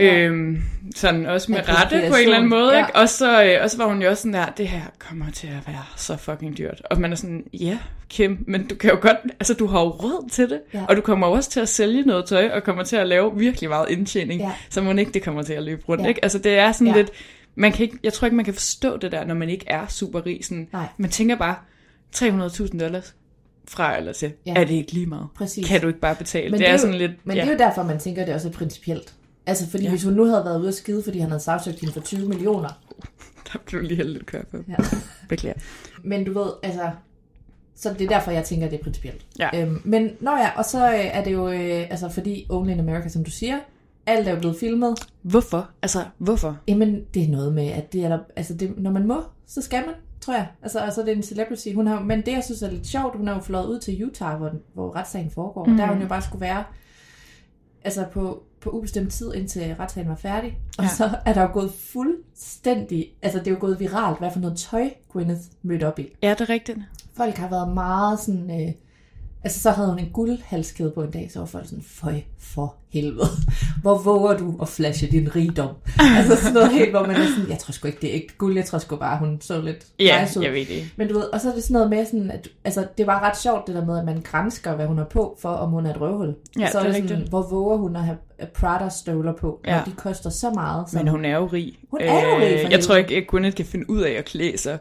sur. 0.00 0.12
Øhm, 0.14 0.62
sådan 0.96 1.26
også 1.26 1.52
med 1.52 1.60
rette 1.68 2.04
på 2.08 2.14
en 2.14 2.22
eller 2.22 2.36
anden 2.36 2.50
måde, 2.50 2.72
ja. 2.72 2.86
ikke? 2.86 2.96
Og 2.96 3.08
så, 3.08 3.44
øh, 3.44 3.58
og 3.62 3.70
så 3.70 3.76
var 3.76 3.86
hun 3.86 4.02
jo 4.02 4.08
også 4.08 4.20
sådan 4.22 4.34
der, 4.34 4.46
det 4.46 4.68
her 4.68 4.80
kommer 4.98 5.30
til 5.30 5.46
at 5.46 5.66
være 5.66 5.84
så 5.96 6.16
fucking 6.16 6.58
dyrt. 6.58 6.82
Og 6.90 7.00
man 7.00 7.12
er 7.12 7.16
sådan, 7.16 7.44
ja, 7.52 7.78
Kim, 8.08 8.44
men 8.46 8.66
du 8.66 8.74
kan 8.74 8.90
jo 8.90 8.96
godt, 9.00 9.16
altså 9.40 9.54
du 9.54 9.66
har 9.66 9.80
jo 9.80 9.88
råd 9.88 10.28
til 10.30 10.50
det, 10.50 10.60
Ja. 10.74 10.84
og 10.88 10.96
du 10.96 11.00
kommer 11.00 11.26
også 11.26 11.50
til 11.50 11.60
at 11.60 11.68
sælge 11.68 12.02
noget 12.02 12.24
tøj, 12.24 12.50
og 12.54 12.62
kommer 12.62 12.82
til 12.82 12.96
at 12.96 13.06
lave 13.08 13.32
virkelig 13.38 13.70
meget 13.70 13.90
indtjening, 13.90 14.40
Ja. 14.40 14.52
så 14.70 14.82
må 14.82 14.92
ikke 14.92 15.12
det 15.12 15.22
kommer 15.22 15.42
til 15.42 15.52
at 15.52 15.62
løbe 15.62 15.82
rundt, 15.88 16.02
Ja. 16.02 16.08
ikke? 16.08 16.20
Altså 16.24 16.38
det 16.38 16.58
er 16.58 16.72
sådan 16.72 16.86
Ja. 16.86 16.92
lidt, 16.96 17.10
man 17.54 17.72
kan 17.72 17.82
ikke, 17.82 17.98
jeg 18.02 18.12
tror 18.12 18.26
ikke, 18.26 18.36
man 18.36 18.44
kan 18.44 18.54
forstå 18.54 18.96
det 18.96 19.12
der, 19.12 19.24
når 19.24 19.34
man 19.34 19.48
ikke 19.48 19.64
er 19.68 19.86
super 19.86 20.26
rig. 20.26 20.40
Sådan, 20.44 20.68
Nej. 20.72 20.86
Man 20.98 21.10
tænker 21.10 21.36
bare, 21.36 21.54
300.000 22.16 22.78
dollars 22.80 23.14
fra 23.68 23.96
eller 23.98 24.12
til, 24.12 24.32
Ja. 24.46 24.52
ja. 24.56 24.60
er 24.60 24.64
det 24.64 24.74
ikke 24.74 24.92
lige 24.92 25.06
meget? 25.06 25.26
Præcis. 25.36 25.66
Kan 25.68 25.80
du 25.80 25.86
ikke 25.88 26.00
bare 26.00 26.14
betale? 26.14 26.50
Men 26.50 26.60
det, 26.60 26.68
er 26.68 26.72
jo, 26.72 26.78
sådan 26.78 26.94
lidt, 26.94 27.12
Men 27.24 27.36
ja. 27.36 27.42
det 27.42 27.48
er 27.48 27.52
jo 27.52 27.58
derfor, 27.58 27.82
man 27.82 27.98
tænker, 27.98 28.20
at 28.22 28.26
det 28.26 28.34
også 28.34 28.48
er 28.48 28.52
principielt. 28.52 29.12
Altså, 29.46 29.70
fordi 29.70 29.84
ja. 29.84 29.90
Hvis 29.90 30.04
hun 30.04 30.12
nu 30.12 30.24
havde 30.24 30.44
været 30.44 30.60
ude 30.60 30.68
at 30.68 30.74
skide, 30.74 31.02
fordi 31.02 31.18
han 31.18 31.30
havde 31.30 31.42
sagsøgt 31.42 31.80
hende 31.80 31.92
for 31.92 32.00
20 32.00 32.28
millioner. 32.28 32.68
der 33.52 33.58
blev 33.66 33.82
lige 33.82 33.96
helt 33.96 34.10
lidt 34.10 34.26
kør 34.26 34.42
på. 34.50 34.56
Ja. 34.68 34.76
Beklager. 35.28 35.58
Men 36.04 36.24
du 36.24 36.32
ved, 36.32 36.50
altså... 36.62 36.90
Så 37.74 37.92
det 37.92 38.00
er 38.00 38.08
derfor, 38.08 38.30
jeg 38.30 38.44
tænker, 38.44 38.66
at 38.66 38.72
det 38.72 38.78
er 38.78 38.82
principielt. 38.82 39.26
Ja. 39.38 39.48
Øhm, 39.54 39.80
men 39.84 40.10
nå 40.20 40.30
ja, 40.30 40.50
og 40.56 40.64
så 40.64 40.92
øh, 40.92 41.06
er 41.06 41.24
det 41.24 41.32
jo, 41.32 41.48
øh, 41.48 41.90
altså 41.90 42.08
fordi 42.08 42.46
Only 42.48 42.72
in 42.72 42.80
America, 42.80 43.08
som 43.08 43.24
du 43.24 43.30
siger, 43.30 43.58
alt 44.06 44.28
er 44.28 44.32
jo 44.32 44.38
blevet 44.38 44.56
filmet. 44.56 44.98
Hvorfor? 45.22 45.70
Altså, 45.82 46.04
hvorfor? 46.18 46.58
Jamen, 46.68 47.04
det 47.14 47.24
er 47.24 47.28
noget 47.28 47.54
med, 47.54 47.66
at 47.66 47.92
det 47.92 48.04
er 48.04 48.08
der, 48.08 48.18
altså 48.36 48.54
det, 48.54 48.78
når 48.78 48.90
man 48.90 49.06
må, 49.06 49.22
så 49.46 49.62
skal 49.62 49.82
man, 49.86 49.94
tror 50.20 50.34
jeg. 50.34 50.46
Altså, 50.62 50.78
altså 50.78 51.00
det 51.00 51.08
er 51.08 51.16
en 51.16 51.22
celebrity. 51.22 51.68
Hun 51.74 51.86
har, 51.86 52.00
men 52.00 52.18
det, 52.18 52.32
jeg 52.32 52.44
synes 52.44 52.62
er 52.62 52.70
lidt 52.70 52.86
sjovt, 52.86 53.16
hun 53.16 53.26
har 53.26 53.34
jo 53.34 53.40
flået 53.40 53.66
ud 53.66 53.78
til 53.80 54.04
Utah, 54.04 54.38
hvor, 54.38 54.50
hvor 54.74 54.96
retssagen 54.96 55.30
foregår. 55.30 55.64
Mm. 55.64 55.72
Og 55.72 55.78
der 55.78 55.84
har 55.84 55.92
hun 55.92 56.02
jo 56.02 56.08
bare 56.08 56.22
skulle 56.22 56.40
være 56.40 56.64
altså 57.84 58.04
på, 58.12 58.42
på 58.60 58.70
ubestemt 58.70 59.12
tid, 59.12 59.34
indtil 59.34 59.76
retssagen 59.80 60.08
var 60.08 60.16
færdig. 60.16 60.58
Og 60.78 60.84
ja. 60.84 60.90
Så 60.90 61.10
er 61.26 61.32
der 61.32 61.42
jo 61.42 61.48
gået 61.52 61.72
fuldstændig, 61.72 63.12
altså 63.22 63.38
det 63.38 63.46
er 63.46 63.50
jo 63.50 63.56
gået 63.60 63.80
viralt, 63.80 64.18
hvad 64.18 64.30
for 64.32 64.40
noget 64.40 64.56
tøj 64.58 64.90
Gwyneth 65.12 65.40
mødte 65.62 65.86
op 65.86 65.98
i. 65.98 66.06
Ja, 66.22 66.30
det 66.30 66.40
er 66.40 66.48
rigtigt. 66.48 66.78
Folk 67.16 67.34
har 67.34 67.48
været 67.48 67.74
meget 67.74 68.20
sådan... 68.20 68.60
Øh, 68.60 68.72
altså, 69.44 69.60
så 69.60 69.70
havde 69.70 69.88
hun 69.88 69.98
en 69.98 70.10
guldhalskæde 70.12 70.90
på 70.90 71.02
en 71.02 71.10
dag, 71.10 71.30
så 71.32 71.38
var 71.38 71.46
folk 71.46 71.64
sådan, 71.66 71.84
føj 71.86 72.20
for 72.38 72.76
helvede. 72.92 73.26
Hvor 73.82 73.98
våger 73.98 74.36
du 74.38 74.58
at 74.62 74.68
flashe 74.68 75.06
din 75.06 75.36
rigdom? 75.36 75.74
altså 76.16 76.36
sådan 76.36 76.52
noget 76.54 76.72
helt, 76.72 76.90
hvor 76.90 77.06
man 77.06 77.16
er 77.16 77.26
sådan, 77.36 77.50
jeg 77.50 77.58
tror 77.58 77.72
sgu 77.72 77.86
ikke, 77.88 77.98
det 78.00 78.10
er 78.10 78.14
ægte 78.16 78.34
guld, 78.38 78.56
jeg 78.56 78.64
tror 78.64 78.78
sgu 78.78 78.96
bare, 78.96 79.18
hun 79.18 79.40
så 79.40 79.60
lidt 79.62 79.86
Ja, 80.00 80.20
nice 80.22 80.40
jeg 80.42 80.52
ved 80.52 80.66
det. 80.66 80.92
Men 80.96 81.08
du 81.08 81.14
ved, 81.14 81.22
og 81.24 81.40
så 81.40 81.50
er 81.50 81.54
det 81.54 81.62
sådan 81.62 81.72
noget 81.74 81.90
med 81.90 82.06
sådan, 82.06 82.30
at 82.30 82.48
altså, 82.64 82.86
det 82.98 83.06
var 83.06 83.20
ret 83.28 83.38
sjovt 83.40 83.66
det 83.66 83.74
der 83.74 83.84
med, 83.86 83.98
at 83.98 84.04
man 84.04 84.20
grænsker, 84.20 84.74
hvad 84.74 84.86
hun 84.86 84.98
har 84.98 85.04
på, 85.04 85.38
for 85.42 85.48
om 85.48 85.70
hun 85.70 85.86
er 85.86 85.90
et 85.94 86.00
røvhul. 86.00 86.34
Ja, 86.58 86.70
så 86.70 86.78
det 86.78 86.86
er 86.88 86.92
sådan, 86.92 87.10
rigtigt. 87.10 87.28
hvor 87.28 87.42
våger 87.50 87.76
hun 87.76 87.96
at 87.96 88.02
have 88.04 88.16
Prada-støvler 88.54 89.32
på, 89.32 89.60
Ja. 89.66 89.82
de 89.86 89.92
koster 89.92 90.30
så 90.30 90.50
meget. 90.50 90.90
Som, 90.90 90.98
Men 90.98 91.08
hun 91.08 91.24
er 91.24 91.36
jo 91.36 91.46
rig. 91.46 91.66
Øh, 91.82 91.88
Hun 91.90 92.00
er 92.00 92.34
jo 92.34 92.38
rig, 92.40 92.60
for 92.64 92.70
Jeg 92.70 92.80
tror 92.80 92.96
ikke, 92.96 93.16
at 93.16 93.26
Gwyneth 93.28 93.56
kan 93.56 93.64
finde 93.66 93.90
ud 93.90 94.00
af 94.00 94.10
at 94.12 94.24
klæde 94.24 94.58
sig 94.58 94.78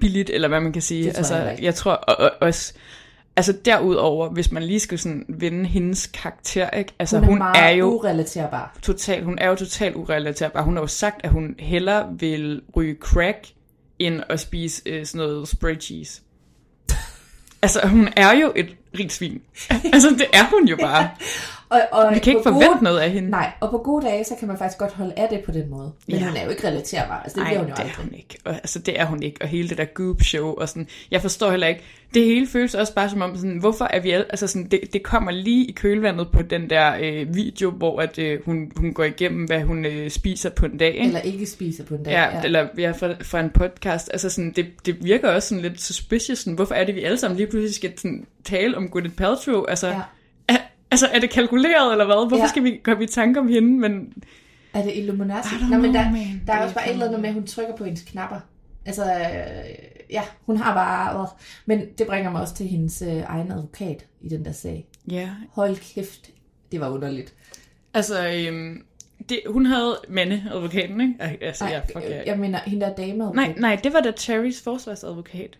billigt, 0.00 0.30
eller 0.30 0.48
hvad 0.48 0.60
man 0.60 0.72
kan 0.72 0.82
sige. 0.82 1.04
Det 1.04 1.12
tror 1.14 1.18
altså, 1.18 1.36
jeg 1.36 1.52
ikke. 1.52 1.64
jeg 1.64 1.74
tror 1.74 1.92
og, 1.92 2.16
og, 2.24 2.30
også... 2.40 2.74
Altså 3.36 3.52
derudover, 3.64 4.28
hvis 4.28 4.52
man 4.52 4.62
lige 4.62 4.80
skal 4.80 4.98
sådan 4.98 5.24
vende 5.28 5.64
hendes 5.64 6.06
karakter, 6.06 6.70
ikke? 6.70 6.92
Altså 6.98 7.18
hun 7.18 7.24
er 7.24 7.28
hun, 7.28 7.38
meget 7.38 7.64
er 7.64 7.68
jo 7.68 7.86
urelaterbar. 7.86 8.78
total, 8.82 9.24
hun 9.24 9.38
er 9.38 9.48
jo 9.48 9.54
totalt 9.54 9.96
urelaterbar. 9.96 10.62
Hun 10.62 10.74
har 10.74 10.80
jo 10.80 10.86
sagt, 10.86 11.20
at 11.24 11.30
hun 11.30 11.54
hellere 11.58 12.08
vil 12.18 12.62
ryge 12.76 12.96
crack, 13.00 13.38
end 13.98 14.22
at 14.28 14.40
spise 14.40 14.82
øh, 14.86 15.06
sådan 15.06 15.18
noget 15.26 15.48
spray 15.48 15.80
cheese. 15.80 16.22
altså, 17.62 17.88
hun 17.88 18.08
er 18.16 18.32
jo 18.32 18.52
et 18.56 18.76
rigt 18.98 19.12
svin. 19.12 19.42
altså, 19.92 20.10
det 20.10 20.26
er 20.32 20.50
hun 20.50 20.68
jo 20.68 20.76
bare. 20.76 21.10
Og, 21.70 21.80
og 21.92 22.14
Vi 22.14 22.18
kan 22.18 22.32
ikke 22.32 22.42
forvente 22.42 22.84
noget 22.84 22.98
af 22.98 23.10
hende. 23.10 23.30
Nej, 23.30 23.52
og 23.60 23.70
på 23.70 23.78
gode 23.78 24.06
dage, 24.06 24.24
så 24.24 24.34
kan 24.38 24.48
man 24.48 24.58
faktisk 24.58 24.78
godt 24.78 24.92
holde 24.92 25.12
af 25.16 25.28
det 25.28 25.40
på 25.44 25.52
den 25.52 25.70
måde. 25.70 25.92
Men 26.08 26.16
ja. 26.16 26.26
Hun 26.26 26.36
er 26.36 26.44
jo 26.44 26.50
ikke 26.50 26.68
relaterbar. 26.68 27.22
Altså, 27.22 27.40
det 27.40 27.46
bliver 27.46 27.58
hun 27.58 27.68
jo 27.68 27.74
det 27.76 27.84
er 27.84 28.02
hun 28.02 28.14
ikke. 28.14 28.38
Og, 28.44 28.54
altså, 28.54 28.78
det 28.78 29.00
er 29.00 29.04
hun 29.04 29.22
ikke. 29.22 29.42
Og 29.42 29.48
hele 29.48 29.68
det 29.68 29.78
der 29.78 29.84
goop 29.84 30.22
show 30.22 30.54
og 30.54 30.68
sådan. 30.68 30.88
Jeg 31.10 31.20
forstår 31.20 31.50
heller 31.50 31.66
ikke. 31.66 31.82
Det 32.14 32.24
hele 32.24 32.46
føles 32.46 32.74
også 32.74 32.94
bare 32.94 33.10
som 33.10 33.22
om, 33.22 33.36
sådan, 33.36 33.58
hvorfor 33.58 33.84
er 33.84 34.00
vi 34.00 34.10
alle, 34.10 34.26
altså 34.30 34.46
sådan, 34.46 34.68
det, 34.68 34.80
det 34.92 35.02
kommer 35.02 35.30
lige 35.30 35.66
i 35.66 35.72
kølvandet 35.72 36.28
på 36.32 36.42
den 36.42 36.70
der 36.70 36.96
øh, 37.00 37.34
video, 37.34 37.70
hvor 37.70 38.00
at, 38.00 38.18
øh, 38.18 38.44
hun, 38.44 38.72
hun 38.76 38.94
går 38.94 39.04
igennem, 39.04 39.44
hvad 39.44 39.60
hun 39.60 39.84
øh, 39.84 40.10
spiser 40.10 40.50
på 40.50 40.66
en 40.66 40.76
dag. 40.76 40.94
Ikke? 40.94 41.06
Eller 41.06 41.20
ikke 41.20 41.46
spiser 41.46 41.84
på 41.84 41.94
en 41.94 42.02
dag. 42.02 42.12
Ja, 42.12 42.36
ja, 42.36 42.42
eller 42.44 42.68
ja, 42.78 42.90
fra, 42.90 43.14
fra 43.22 43.40
en 43.40 43.50
podcast. 43.50 44.08
Altså 44.12 44.30
sådan, 44.30 44.52
det, 44.56 44.66
det 44.86 45.04
virker 45.04 45.28
også 45.28 45.48
sådan 45.48 45.62
lidt 45.62 45.80
suspicious. 45.80 46.38
Sådan, 46.38 46.54
hvorfor 46.54 46.74
er 46.74 46.84
det, 46.84 46.94
vi 46.94 47.02
alle 47.02 47.18
sammen 47.18 47.36
lige 47.36 47.46
pludselig 47.46 47.74
skal 47.74 47.92
sådan, 47.98 48.26
tale 48.44 48.76
om 48.76 48.88
Gwyneth 48.88 49.14
Paltrow? 49.14 49.64
Altså, 49.64 49.88
Ja. 49.88 50.00
Altså, 50.90 51.06
er 51.06 51.18
det 51.20 51.30
kalkuleret 51.30 51.92
eller 51.92 52.04
hvad? 52.04 52.28
Hvorfor 52.28 52.36
Ja. 52.44 52.48
skal 52.48 52.64
vi 52.64 52.80
komme 52.84 53.04
i 53.04 53.06
tanke 53.06 53.40
om 53.40 53.48
hende? 53.48 53.68
Men 53.78 54.12
Er 54.74 54.82
det 54.82 54.92
Illuminati? 54.96 55.48
Nå, 55.70 55.78
men 55.78 55.94
der, 55.94 56.10
man. 56.10 56.42
der 56.46 56.52
er 56.52 56.62
også 56.62 56.74
bare 56.74 56.86
et 56.88 56.92
eller 56.92 57.06
andet 57.06 57.20
med, 57.20 57.28
at 57.28 57.34
hun 57.34 57.46
trykker 57.46 57.76
på 57.76 57.84
hendes 57.84 58.02
knapper. 58.02 58.40
Altså, 58.86 59.04
øh, 59.04 59.74
ja, 60.10 60.22
hun 60.46 60.56
har 60.56 60.74
bare... 60.74 61.26
Men 61.66 61.80
det 61.98 62.06
bringer 62.06 62.30
mig 62.30 62.40
også 62.40 62.54
til 62.54 62.66
hendes 62.66 63.02
øh, 63.02 63.22
egen 63.26 63.52
advokat 63.52 64.06
i 64.20 64.28
den 64.28 64.44
der 64.44 64.52
sag. 64.52 64.86
Ja, 65.10 65.28
Hold 65.52 65.94
kæft, 65.94 66.30
det 66.72 66.80
var 66.80 66.88
underligt. 66.88 67.34
altså, 67.94 68.28
øhm, 68.28 68.82
det, 69.28 69.40
hun 69.46 69.66
havde 69.66 69.98
Mande, 70.08 70.44
advokaten, 70.50 71.00
ikke? 71.00 71.14
Ej, 71.20 71.38
Altså, 71.40 71.64
ja, 71.64 71.78
fuck 71.78 72.04
øh, 72.04 72.10
ja. 72.10 72.22
jeg 72.26 72.38
mener, 72.38 72.58
hende 72.66 72.86
der 72.86 72.94
dame 72.94 73.32
Nej, 73.34 73.54
nej, 73.58 73.80
det 73.84 73.92
var 73.92 74.00
da 74.00 74.10
Terrys 74.10 74.62
forsvarsadvokat. 74.62 75.58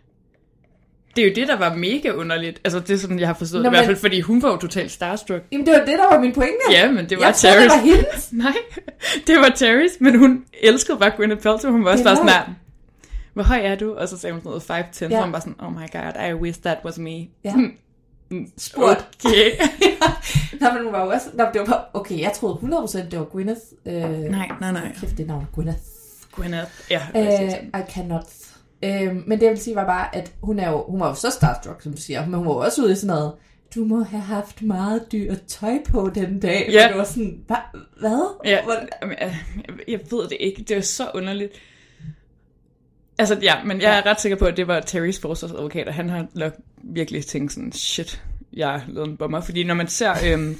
Det 1.17 1.25
er 1.25 1.29
jo 1.29 1.35
det, 1.35 1.49
der 1.49 1.57
var 1.57 1.75
mega 1.75 2.11
underligt. 2.13 2.61
Altså, 2.65 2.81
det 2.81 2.91
er 2.91 2.97
sådan, 2.99 3.19
jeg 3.19 3.29
har 3.29 3.35
forstået 3.35 3.63
Nå, 3.63 3.71
det, 3.71 3.75
i 3.75 3.77
hvert 3.77 3.83
men- 3.89 3.97
fald, 3.97 4.01
fordi 4.01 4.21
hun 4.21 4.43
var 4.43 4.51
jo 4.51 4.57
totalt 4.57 4.91
starstruck. 4.93 5.43
Jamen, 5.53 5.67
det 5.67 5.73
var 5.75 5.79
det, 5.85 5.99
der 5.99 6.15
var 6.15 6.21
min 6.21 6.33
pointe. 6.33 6.55
Ja, 6.71 6.91
men 6.91 7.09
det 7.09 7.19
var 7.19 7.25
jeg 7.25 7.35
troede, 7.35 7.57
Terrys. 7.57 7.73
det 7.73 7.81
var 7.81 7.87
hendes. 7.97 8.33
Nej, 8.45 8.57
det 9.27 9.37
var 9.37 9.49
Terrys, 9.49 9.91
men 10.01 10.19
hun 10.19 10.45
elskede 10.63 10.99
bare 10.99 11.11
Gwyneth 11.17 11.43
Paltrow. 11.43 11.73
Hun 11.73 11.85
var 11.85 11.91
også 11.91 12.05
bare 12.05 12.17
sådan 12.17 12.29
her, 12.29 12.43
hvor 13.35 13.43
høj 13.43 13.61
er 13.63 13.75
du? 13.75 13.95
Og 13.95 14.09
så 14.09 14.19
sagde 14.19 14.33
hun 14.33 14.43
sådan 14.43 14.75
noget 14.77 14.85
5'10, 14.85 15.05
ja. 15.05 15.11
Så 15.19 15.23
hun 15.25 15.33
var 15.33 15.41
sådan, 15.41 15.55
oh 15.59 15.73
my 15.73 15.87
god, 15.93 16.29
I 16.31 16.35
wish 16.35 16.61
that 16.61 16.79
was 16.85 16.99
me. 16.99 17.11
Ja. 17.45 17.51
Sådan, 17.51 17.77
Spurgt. 18.59 19.09
Okay. 19.25 19.51
Nå, 20.61 20.67
men 20.75 20.83
hun 20.85 20.93
var 20.93 21.05
jo 21.05 21.11
også... 21.11 21.27
Nå, 21.35 21.45
det 21.53 21.61
var, 21.67 21.91
okay, 21.95 22.21
jeg 22.21 22.33
troede 22.33 22.55
100% 22.63 22.99
det 23.11 23.19
var 23.19 23.25
Gwyneth. 23.25 23.61
Øh, 23.87 23.95
nej, 23.95 24.49
nej, 24.61 24.73
nej. 24.73 24.93
Kæft, 25.01 25.19
det 25.19 25.27
navn, 25.27 25.47
Gwyneth. 25.55 25.79
Gwyneth. 26.33 26.71
Ja, 26.91 27.01
Uh, 27.15 27.81
I 27.81 27.83
cannot. 27.95 28.25
Uh, 28.87 29.17
men 29.27 29.31
det 29.31 29.43
jeg 29.43 29.51
vil 29.51 29.59
sige 29.59 29.77
var 29.77 29.87
bare, 29.87 30.17
at 30.17 30.33
hun, 30.43 30.59
er 30.59 30.71
jo, 30.71 30.85
hun 30.89 31.01
var 31.01 31.09
jo 31.09 31.15
så 31.15 31.31
starstruck, 31.31 31.83
som 31.83 31.93
du 31.95 32.01
siger, 32.01 32.27
men 32.27 32.35
hun 32.35 32.47
var 32.47 32.53
jo 32.53 32.59
også 32.59 32.83
ude 32.83 32.93
i 32.93 32.97
sådan 32.97 33.17
noget, 33.17 33.33
du 33.75 33.85
må 33.85 34.03
have 34.03 34.23
haft 34.23 34.63
meget 34.63 35.13
dyrt 35.13 35.43
tøj 35.47 35.79
på 35.89 36.11
den 36.15 36.41
dag. 36.41 36.69
Ja. 36.73 36.85
Og 36.85 36.89
det 36.89 36.99
var 36.99 37.05
sådan, 37.05 37.41
hva, 37.47 37.57
hvad? 38.01 38.37
Ja, 38.45 38.59
jeg, 39.03 39.35
jeg 39.89 40.01
ved 40.11 40.23
det 40.29 40.37
ikke. 40.41 40.63
Det 40.69 40.77
er 40.77 40.81
så 40.81 41.11
underligt. 41.15 41.53
Altså, 43.19 43.39
ja, 43.43 43.65
men 43.65 43.81
jeg 43.81 43.99
er 43.99 44.07
ret 44.07 44.21
sikker 44.21 44.37
på, 44.39 44.45
at 44.45 44.57
det 44.57 44.69
var 44.69 44.81
Terrys 44.81 45.21
forsvarsadvokat, 45.21 45.89
og 45.89 45.95
han 45.95 46.09
har 46.09 46.27
nok 46.35 46.53
virkelig 46.77 47.27
tænkt 47.27 47.53
sådan, 47.53 47.73
shit, 47.73 48.23
jeg 48.53 48.69
har 48.69 48.83
lavet 48.89 49.09
en 49.09 49.17
bomber. 49.17 49.41
Fordi 49.41 49.65
når 49.65 49.75
man 49.75 49.89
ser, 49.89 50.15
øhm, 50.27 50.57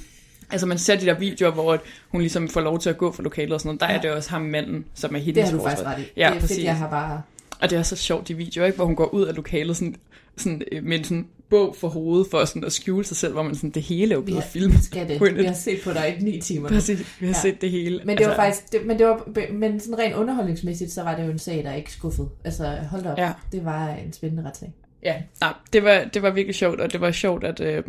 altså 0.51 0.67
man 0.67 0.77
ser 0.77 0.95
de 0.95 1.05
der 1.05 1.13
videoer, 1.19 1.51
hvor 1.51 1.79
hun 2.09 2.21
ligesom 2.21 2.49
får 2.49 2.61
lov 2.61 2.79
til 2.79 2.89
at 2.89 2.97
gå 2.97 3.11
for 3.11 3.23
lokalet 3.23 3.53
og 3.53 3.59
sådan 3.59 3.67
noget, 3.67 3.81
der 3.81 3.89
ja. 3.89 3.97
er 3.97 4.01
det 4.01 4.11
også 4.11 4.29
ham 4.29 4.41
manden, 4.41 4.85
som 4.93 5.15
er 5.15 5.19
hendes 5.19 5.35
Det 5.35 5.43
har 5.43 5.51
du 5.51 5.57
forsvar. 5.57 5.69
faktisk 5.69 5.87
ret 5.87 5.99
i. 5.99 6.19
Ja, 6.19 6.29
det 6.29 6.35
er 6.35 6.39
præcis. 6.39 6.57
fedt, 6.57 6.65
jeg 6.65 6.77
har 6.77 6.89
bare... 6.89 7.21
Og 7.61 7.69
det 7.69 7.77
er 7.77 7.83
så 7.83 7.95
sjovt, 7.95 8.27
de 8.27 8.33
videoer, 8.37 8.65
ikke? 8.65 8.75
hvor 8.75 8.85
hun 8.85 8.95
går 8.95 9.05
ud 9.13 9.25
af 9.25 9.35
lokalet 9.35 9.77
sådan, 9.77 9.95
sådan, 10.37 10.61
øh, 10.71 10.83
med 10.83 11.03
sådan 11.03 11.27
bog 11.49 11.75
for 11.79 11.87
hovedet, 11.87 12.27
for 12.31 12.45
sådan 12.45 12.63
at 12.63 12.71
skjule 12.73 13.05
sig 13.05 13.17
selv, 13.17 13.33
hvor 13.33 13.43
man 13.43 13.55
sådan, 13.55 13.69
det 13.69 13.81
hele 13.81 14.15
er 14.15 14.21
blevet 14.21 14.43
filmet. 14.43 14.83
skal 14.83 15.07
det. 15.07 15.37
Vi 15.37 15.43
har 15.43 15.53
set 15.53 15.79
på 15.83 15.91
dig 15.93 16.15
i 16.19 16.23
ni 16.23 16.41
timer. 16.41 16.69
nu. 16.69 16.75
Præcis, 16.75 16.99
vi 17.19 17.25
har 17.25 17.33
Ja. 17.33 17.39
set 17.41 17.61
det 17.61 17.71
hele. 17.71 18.01
Men 18.05 18.17
det 18.17 18.27
var 18.27 18.35
faktisk, 18.35 18.71
det, 18.71 18.85
men 18.85 18.99
det 18.99 19.05
var, 19.07 19.27
men 19.53 19.79
sådan 19.79 19.99
rent 19.99 20.15
underholdningsmæssigt, 20.15 20.91
så 20.91 21.03
var 21.03 21.15
det 21.15 21.25
jo 21.25 21.31
en 21.31 21.39
sag, 21.39 21.63
der 21.63 21.73
ikke 21.73 21.91
skuffede. 21.91 22.29
Altså, 22.45 22.75
hold 22.91 23.05
op. 23.05 23.17
Ja. 23.17 23.31
Det 23.51 23.65
var 23.65 23.87
en 23.89 24.13
spændende 24.13 24.43
retssag. 24.47 24.73
Ja, 25.03 25.15
nej, 25.41 25.53
det 25.73 25.83
var, 25.83 26.03
det 26.13 26.21
var 26.21 26.29
virkelig 26.31 26.55
sjovt, 26.55 26.79
og 26.81 26.91
det 26.93 27.01
var 27.01 27.11
sjovt 27.11 27.43
at 27.43 27.59
øh, 27.59 27.83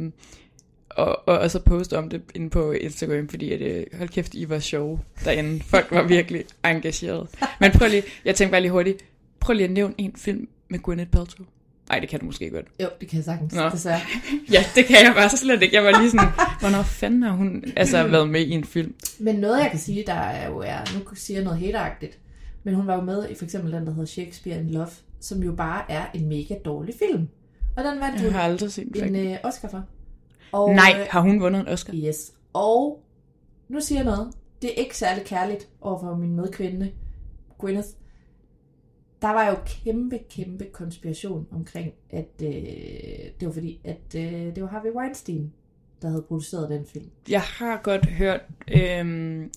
og, 0.91 1.29
og 1.29 1.39
også 1.39 1.59
poste 1.59 1.99
om 1.99 2.09
det 2.11 2.23
inde 2.35 2.51
på 2.51 2.73
Instagram, 2.73 3.29
fordi 3.29 3.53
at, 3.53 3.61
øh, 3.61 3.85
hold 3.99 4.09
kæft, 4.09 4.35
I 4.35 4.49
var 4.49 4.59
sjove 4.59 5.01
derinde. 5.25 5.61
Folk 5.65 5.87
var 5.91 6.03
virkelig 6.17 6.45
engagerede. 6.65 7.27
Men 7.61 7.71
prøv 7.71 7.89
lige, 7.89 8.03
jeg 8.25 8.35
tænkte 8.35 8.51
bare 8.51 8.61
lige 8.61 8.71
hurtigt, 8.73 9.05
prøv 9.43 9.55
lige 9.55 9.65
at 9.65 9.71
nævne 9.73 9.95
en 9.99 10.13
film 10.17 10.49
med 10.71 10.79
Gwyneth 10.79 11.11
Paltrow. 11.11 11.47
Nej, 11.89 11.99
det 11.99 12.09
kan 12.09 12.21
du 12.21 12.27
måske 12.27 12.51
godt. 12.51 12.67
Jo, 12.83 12.89
det 13.01 13.09
kan 13.09 13.17
jeg 13.17 13.25
sagtens, 13.25 13.55
Nå. 13.55 13.69
desværre. 13.69 14.01
Ja, 14.53 14.65
det 14.75 14.85
kan 14.87 14.97
jeg 15.05 15.13
bare 15.17 15.29
så 15.29 15.37
slet 15.37 15.63
ikke. 15.63 15.77
Jeg 15.77 15.85
var 15.85 16.01
lige 16.01 16.11
sådan, 16.11 16.29
hvornår 16.61 16.83
fanden 16.83 17.23
har 17.23 17.33
hun 17.33 17.65
altså 17.77 18.07
været 18.09 18.29
med 18.29 18.41
i 18.41 18.51
en 18.51 18.65
film? 18.65 18.95
Men 19.21 19.35
noget, 19.37 19.61
jeg 19.63 19.71
kan 19.71 19.79
sige, 19.81 20.05
der 20.07 20.13
er 20.15 20.49
jo 20.49 20.59
er, 20.59 20.79
nu 20.99 21.15
siger 21.15 21.37
jeg 21.39 21.45
noget 21.45 21.59
hateragtigt, 21.61 22.19
men 22.65 22.75
hun 22.75 22.87
var 22.87 22.95
jo 22.95 23.01
med 23.01 23.29
i 23.31 23.35
for 23.35 23.45
eksempel 23.45 23.73
den, 23.73 23.87
der 23.87 23.91
hedder 23.93 24.07
Shakespeare 24.07 24.61
in 24.61 24.71
Love, 24.71 24.89
som 25.21 25.43
jo 25.43 25.53
bare 25.53 25.91
er 25.91 26.05
en 26.15 26.29
mega 26.29 26.55
dårlig 26.65 26.95
film. 27.09 27.29
Og 27.77 27.85
den 27.85 28.01
vandt 28.01 28.23
Jeg 28.23 28.33
har 28.33 28.41
aldrig 28.43 28.73
set 28.73 28.97
en 29.03 29.17
øh, 29.17 29.37
Oscar 29.45 29.69
for. 29.69 29.85
Og, 30.53 30.75
Nej, 30.75 31.07
har 31.11 31.21
hun 31.21 31.41
vundet 31.41 31.61
en 31.61 31.69
Oscar? 31.69 31.93
øh, 31.93 31.99
Yes. 32.05 32.33
Og 32.53 33.03
nu 33.69 33.81
siger 33.81 33.99
jeg 33.99 34.05
noget. 34.05 34.29
Det 34.63 34.71
er 34.71 34.75
ikke 34.83 34.97
særlig 34.97 35.25
kærligt 35.25 35.69
overfor 35.81 36.17
min 36.17 36.37
medkvinde, 36.37 36.91
Gwyneth. 37.59 37.89
Der 39.23 39.31
var 39.31 39.49
jo 39.49 39.57
kæmpe, 39.67 40.19
kæmpe 40.31 40.65
konspiration 40.73 41.47
omkring, 41.53 41.93
at 42.11 42.29
øh, 42.43 42.49
det 43.41 43.49
var 43.49 43.53
fordi, 43.53 43.81
at 43.85 44.15
øh, 44.17 44.55
det 44.55 44.63
var 44.63 44.69
Harvey 44.69 44.91
Weinstein, 44.91 45.53
der 46.03 46.09
havde 46.09 46.23
produceret 46.23 46.71
den 46.71 46.87
film. 46.87 47.11
Jeg 47.29 47.41
har 47.41 47.81
godt 47.83 48.07
hørt 48.07 48.41
øhm, 48.75 49.51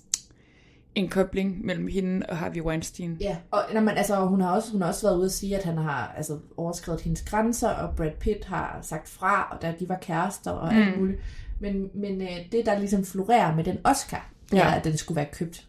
en 0.96 1.10
kobling 1.10 1.66
mellem 1.66 1.88
hende 1.88 2.26
og 2.30 2.38
Harvey 2.38 2.62
Weinstein. 2.62 3.18
Ja, 3.22 3.38
og 3.52 3.62
når 3.74 3.82
man, 3.82 3.98
altså, 3.98 4.26
hun, 4.26 4.42
har 4.42 4.56
også, 4.56 4.72
hun 4.72 4.82
har 4.82 4.88
også 4.88 5.08
været 5.08 5.18
ude 5.18 5.26
at 5.26 5.32
sige, 5.32 5.58
at 5.58 5.64
han 5.64 5.78
har 5.78 6.14
altså, 6.18 6.40
overskrevet 6.58 7.02
hendes 7.02 7.22
grænser, 7.22 7.70
og 7.70 7.96
Brad 7.96 8.12
Pitt 8.20 8.46
har 8.46 8.80
sagt 8.82 9.10
fra, 9.10 9.48
og 9.52 9.62
da 9.62 9.74
de 9.80 9.90
var 9.90 9.98
kærester 10.02 10.52
og 10.52 10.74
mm. 10.74 10.80
alt 10.82 11.00
muligt. 11.00 11.20
Men, 11.60 11.90
men 11.94 12.22
øh, 12.22 12.38
det, 12.52 12.66
der 12.66 12.80
ligesom 12.80 13.06
florerer 13.06 13.56
med 13.56 13.64
den 13.64 13.78
Oscar, 13.84 14.32
det 14.52 14.58
Ja. 14.58 14.64
er, 14.64 14.72
at 14.72 14.84
den 14.84 14.98
skulle 14.98 15.16
være 15.16 15.30
købt. 15.34 15.68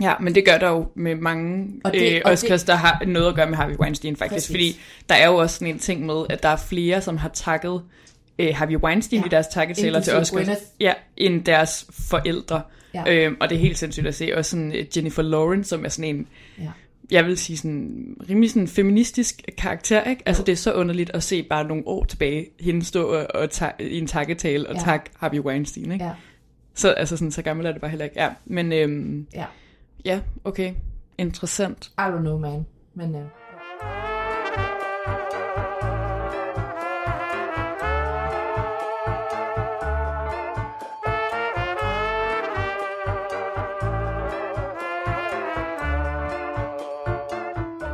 Ja, 0.00 0.14
men 0.20 0.34
det 0.34 0.44
gør 0.44 0.58
der 0.58 0.68
jo 0.68 0.86
med 0.94 1.14
mange 1.14 1.68
Og 1.84 1.92
det- 1.92 2.12
øh, 2.16 2.20
Oscars, 2.24 2.60
det- 2.60 2.68
der 2.68 2.74
har 2.74 3.02
noget 3.06 3.28
at 3.28 3.34
gøre 3.34 3.46
med 3.46 3.56
Harvey 3.56 3.76
Weinstein 3.76 4.16
faktisk. 4.16 4.34
Præcis. 4.34 4.50
Fordi 4.50 4.80
der 5.08 5.14
er 5.14 5.26
jo 5.26 5.36
også 5.36 5.54
sådan 5.58 5.74
en 5.74 5.78
ting 5.78 6.06
med, 6.06 6.24
at 6.30 6.42
der 6.42 6.48
er 6.48 6.56
flere, 6.56 7.00
som 7.02 7.16
har 7.16 7.28
takket 7.34 7.82
øh, 8.38 8.48
Harvey 8.54 8.76
Weinstein 8.76 9.20
Ja, 9.20 9.26
i 9.26 9.28
deres 9.28 9.46
takketaler 9.46 10.00
til 10.00 10.12
Oscars. 10.12 10.30
Gwyneth. 10.30 10.60
Ja, 10.80 10.92
end 11.16 11.44
deres 11.44 11.86
forældre. 12.08 12.62
Ja. 12.94 13.04
Øhm, 13.26 13.36
og 13.40 13.48
det 13.50 13.56
er 13.56 13.60
helt 13.60 13.78
sindssygt 13.78 14.06
at 14.06 14.14
se. 14.14 14.30
Og 14.36 14.44
sådan 14.44 14.72
øh, 14.74 14.84
Jennifer 14.96 15.22
Lawrence, 15.22 15.68
som 15.68 15.84
er 15.84 15.88
sådan 15.88 16.16
en, 16.16 16.26
Ja. 16.58 16.68
jeg 17.10 17.26
vil 17.26 17.38
sige 17.38 17.56
sådan 17.56 18.16
rimelig 18.28 18.50
sådan 18.50 18.68
feministisk 18.68 19.42
karakter, 19.58 20.02
ikke? 20.04 20.22
Altså 20.26 20.42
det 20.42 20.52
er 20.52 20.56
så 20.56 20.72
underligt 20.72 21.10
at 21.14 21.22
se 21.22 21.42
bare 21.42 21.64
nogle 21.64 21.82
år 21.86 22.04
tilbage, 22.04 22.46
hende 22.60 22.84
stå 22.84 23.06
og, 23.06 23.26
og 23.34 23.50
ta- 23.50 23.72
i 23.80 23.98
en 23.98 24.06
takketale 24.06 24.68
og 24.68 24.74
ja. 24.74 24.80
takke 24.80 25.10
Harvey 25.18 25.38
Weinstein, 25.38 25.92
ikke? 25.92 26.04
Ja, 26.04 26.10
Så, 26.74 26.90
altså 26.90 27.16
sådan, 27.16 27.30
så 27.32 27.42
gammel 27.42 27.66
er 27.66 27.72
det 27.72 27.80
bare 27.80 27.90
heller 27.90 28.04
ikke. 28.04 28.22
Ja, 28.22 28.28
men 28.44 28.72
øhm, 28.72 29.26
ja. 29.34 29.44
Ja, 30.04 30.20
okay. 30.44 30.74
Interessant. 31.18 31.86
I 31.98 32.00
don't 32.00 32.20
know, 32.20 32.38
man. 32.38 32.66
Men 32.94 33.14
øh, 33.14 33.22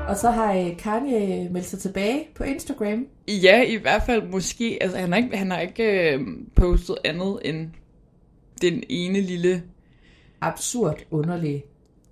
Og 0.09 0.17
så 0.17 0.31
har 0.31 0.55
øh, 0.55 0.77
Kanye 0.77 1.49
meldt 1.51 1.67
sig 1.67 1.79
tilbage 1.79 2.29
på 2.35 2.45
Instagram. 2.45 3.07
Ja, 3.29 3.63
i 3.63 3.77
hvert 3.77 4.03
fald 4.03 4.29
måske. 4.29 4.79
Altså, 4.81 4.99
han 4.99 5.13
har 5.13 5.17
ikke, 5.17 5.37
han 5.37 5.51
har 5.51 5.61
ikke 5.61 6.13
øh, 6.13 6.21
postet 6.55 6.97
andet 7.05 7.39
end 7.45 7.71
den 8.63 8.83
ene 8.89 9.21
lille 9.21 9.63
Absurd 10.41 11.05
underlig. 11.11 11.65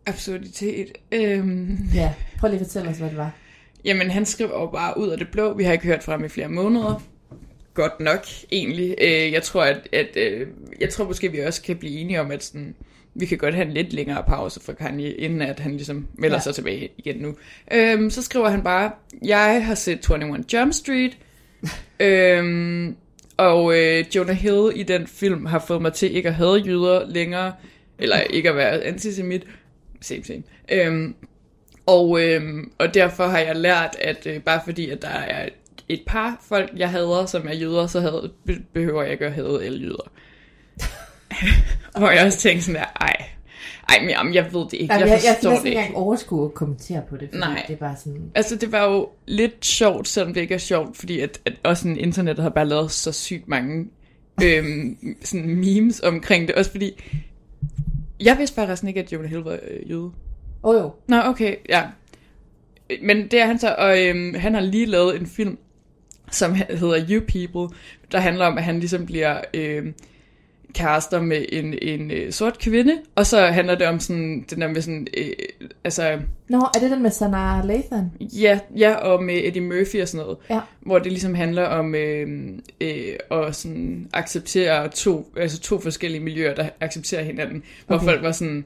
Absurditet. 0.06 0.92
Øhm, 1.12 1.78
Ja, 1.94 2.12
prøv 2.38 2.50
lige 2.50 2.60
at 2.60 2.66
fortælle 2.66 2.88
os, 2.90 2.96
hvad 2.96 3.08
det 3.08 3.16
var. 3.16 3.30
jamen, 3.84 4.10
han 4.10 4.26
skriver 4.26 4.60
jo 4.60 4.66
bare 4.66 4.98
ud 4.98 5.08
af 5.08 5.18
det 5.18 5.28
blå. 5.32 5.54
Vi 5.54 5.64
har 5.64 5.72
ikke 5.72 5.84
hørt 5.86 6.02
fra 6.02 6.12
ham 6.12 6.24
i 6.24 6.28
flere 6.28 6.48
måneder. 6.48 7.02
Godt 7.74 8.00
nok, 8.00 8.26
egentlig. 8.52 8.94
Øh, 9.00 9.32
jeg 9.32 9.42
tror, 9.42 9.62
at, 9.64 9.88
at 9.92 10.16
øh, 10.16 10.46
jeg 10.80 10.88
tror 10.90 11.04
måske, 11.04 11.32
vi 11.32 11.38
også 11.38 11.62
kan 11.62 11.76
blive 11.76 11.98
enige 12.00 12.20
om, 12.20 12.30
at 12.30 12.44
sådan, 12.44 12.74
vi 13.14 13.26
kan 13.26 13.38
godt 13.38 13.54
have 13.54 13.66
en 13.66 13.72
lidt 13.72 13.92
længere 13.92 14.22
pause 14.26 14.60
fra 14.60 14.72
Kanye, 14.72 15.12
inden 15.12 15.42
at 15.42 15.60
han 15.60 15.72
ligesom 15.72 16.06
melder 16.14 16.36
Ja. 16.36 16.40
sig 16.40 16.54
tilbage 16.54 16.88
igen 16.98 17.16
nu. 17.16 17.34
Øhm, 17.72 18.10
så 18.10 18.22
skriver 18.22 18.48
han 18.48 18.62
bare, 18.62 18.90
jeg 19.24 19.66
har 19.66 19.74
set 19.74 20.10
21 20.10 20.44
Jump 20.52 20.72
Street, 20.72 21.18
øhm, 22.00 22.96
og 23.36 23.78
øh, 23.78 24.04
Jonah 24.16 24.36
Hill 24.36 24.72
i 24.74 24.82
den 24.82 25.06
film 25.06 25.46
har 25.46 25.64
fået 25.68 25.82
mig 25.82 25.92
til 25.92 26.16
ikke 26.16 26.28
at 26.28 26.34
have 26.34 26.56
jøder 26.56 27.06
længere, 27.08 27.52
eller 27.98 28.20
ikke 28.20 28.48
at 28.50 28.56
være 28.56 28.84
antisemit. 28.84 29.42
Same, 30.06 30.24
same. 30.24 30.42
Øhm, 30.72 31.14
og, 31.86 32.20
øhm, 32.22 32.72
og 32.78 32.94
derfor 32.94 33.26
har 33.26 33.38
jeg 33.38 33.56
lært, 33.56 33.96
at 34.00 34.26
øh, 34.26 34.40
bare 34.42 34.60
fordi, 34.64 34.90
at 34.90 35.02
der 35.02 35.08
er 35.08 35.48
et 35.88 36.02
par 36.06 36.42
folk, 36.48 36.70
jeg 36.76 36.90
hader, 36.90 37.26
som 37.26 37.48
er 37.48 37.54
jøder, 37.54 37.86
så 37.86 38.00
havde, 38.00 38.32
be- 38.46 38.62
behøver 38.74 39.02
jeg 39.02 39.12
ikke 39.12 39.26
at 39.26 39.32
hade 39.32 39.64
alle 39.64 39.78
jøder. 39.78 40.10
Hvor 41.98 42.10
jeg 42.10 42.26
også 42.26 42.38
tænkte 42.38 42.64
sådan 42.64 42.80
der, 42.80 42.86
ej, 43.00 43.16
ej, 43.88 44.00
men 44.00 44.08
jamen, 44.10 44.34
jeg 44.34 44.44
ved 44.52 44.60
det 44.60 44.72
ikke, 44.72 44.94
Jeg, 44.94 45.00
jeg 45.00 45.08
jeg, 45.08 45.20
jeg 45.24 45.34
forstår 45.34 45.34
kan 45.34 45.42
det 45.42 45.50
næsten 45.50 45.66
ikke 45.66 45.78
engang 45.78 45.96
overskue 45.96 46.44
at 46.44 46.54
kommentere 46.54 47.02
på 47.10 47.16
det, 47.16 47.34
Nej. 47.34 47.64
det 47.68 47.74
er 47.74 47.78
bare 47.78 47.96
sådan... 47.96 48.30
Altså, 48.34 48.56
det 48.56 48.72
var 48.72 48.84
jo 48.84 49.08
lidt 49.26 49.66
sjovt, 49.66 50.08
selvom 50.08 50.34
det 50.34 50.40
ikke 50.40 50.54
er 50.54 50.58
sjovt, 50.58 50.96
fordi 50.96 51.20
at, 51.20 51.40
at 51.44 51.52
også 51.64 51.82
sådan, 51.82 51.96
internettet 51.96 52.42
har 52.42 52.50
bare 52.50 52.68
lavet 52.68 52.90
så 52.90 53.12
sygt 53.12 53.48
mange 53.48 53.86
øhm, 54.42 54.96
sådan 55.22 55.54
memes 55.54 56.00
omkring 56.00 56.48
det. 56.48 56.54
Også 56.56 56.70
fordi, 56.70 57.02
jeg 58.20 58.38
vidste 58.38 58.54
faktisk 58.54 58.84
ikke, 58.84 59.00
at 59.00 59.12
Jonah 59.12 59.30
Hill 59.30 59.42
var 59.42 59.58
øh, 59.70 59.90
jøde. 59.90 60.02
Åh 60.02 60.12
oh, 60.62 60.74
jo, 60.76 60.90
Nå, 61.08 61.16
okay, 61.24 61.56
ja. 61.68 61.82
Men 63.02 63.28
det 63.30 63.40
er 63.40 63.46
han 63.46 63.58
så, 63.58 63.74
og 63.78 64.04
øhm, 64.04 64.34
han 64.34 64.54
har 64.54 64.60
lige 64.60 64.86
lavet 64.86 65.20
en 65.20 65.26
film, 65.26 65.58
som 66.30 66.52
he- 66.52 66.76
hedder 66.76 67.06
You 67.10 67.20
People, 67.20 67.76
der 68.12 68.18
handler 68.20 68.46
om, 68.46 68.58
at 68.58 68.64
han 68.64 68.78
ligesom 68.78 69.06
bliver 69.06 69.40
øhm, 69.54 69.94
kærester 70.76 71.22
med 71.22 71.44
en, 71.52 71.74
en 71.82 72.10
øh, 72.10 72.32
sort 72.32 72.58
kvinde, 72.58 72.92
og 73.14 73.26
så 73.26 73.46
handler 73.46 73.74
det 73.74 73.86
om 73.86 74.00
sådan, 74.00 74.44
den 74.50 74.60
der 74.60 74.68
med 74.68 74.80
sådan, 74.82 75.06
øh, 75.16 75.26
altså, 75.84 76.18
Nå, 76.48 76.58
er 76.74 76.78
det 76.80 76.90
den 76.90 77.02
med 77.02 77.10
Sanaa 77.10 77.62
Lathan? 77.64 78.10
ja, 78.20 78.58
ja, 78.76 78.94
og 78.94 79.22
med 79.22 79.40
Eddie 79.44 79.62
Murphy 79.62 80.02
og 80.02 80.08
sådan 80.08 80.24
noget, 80.24 80.38
Ja. 80.50 80.60
hvor 80.80 80.98
det 80.98 81.12
ligesom 81.12 81.34
handler 81.34 81.64
om 81.64 81.94
øh, 81.94 82.28
øh, 82.80 82.96
at 83.30 83.56
sådan 83.56 84.08
acceptere 84.12 84.88
to, 84.88 85.32
altså 85.36 85.60
to 85.60 85.80
forskellige 85.80 86.20
miljøer, 86.22 86.54
der 86.54 86.68
accepterer 86.80 87.22
hinanden, 87.22 87.62
hvor 87.86 87.96
Okay. 87.96 88.06
folk 88.06 88.22
var 88.22 88.32
sådan, 88.32 88.64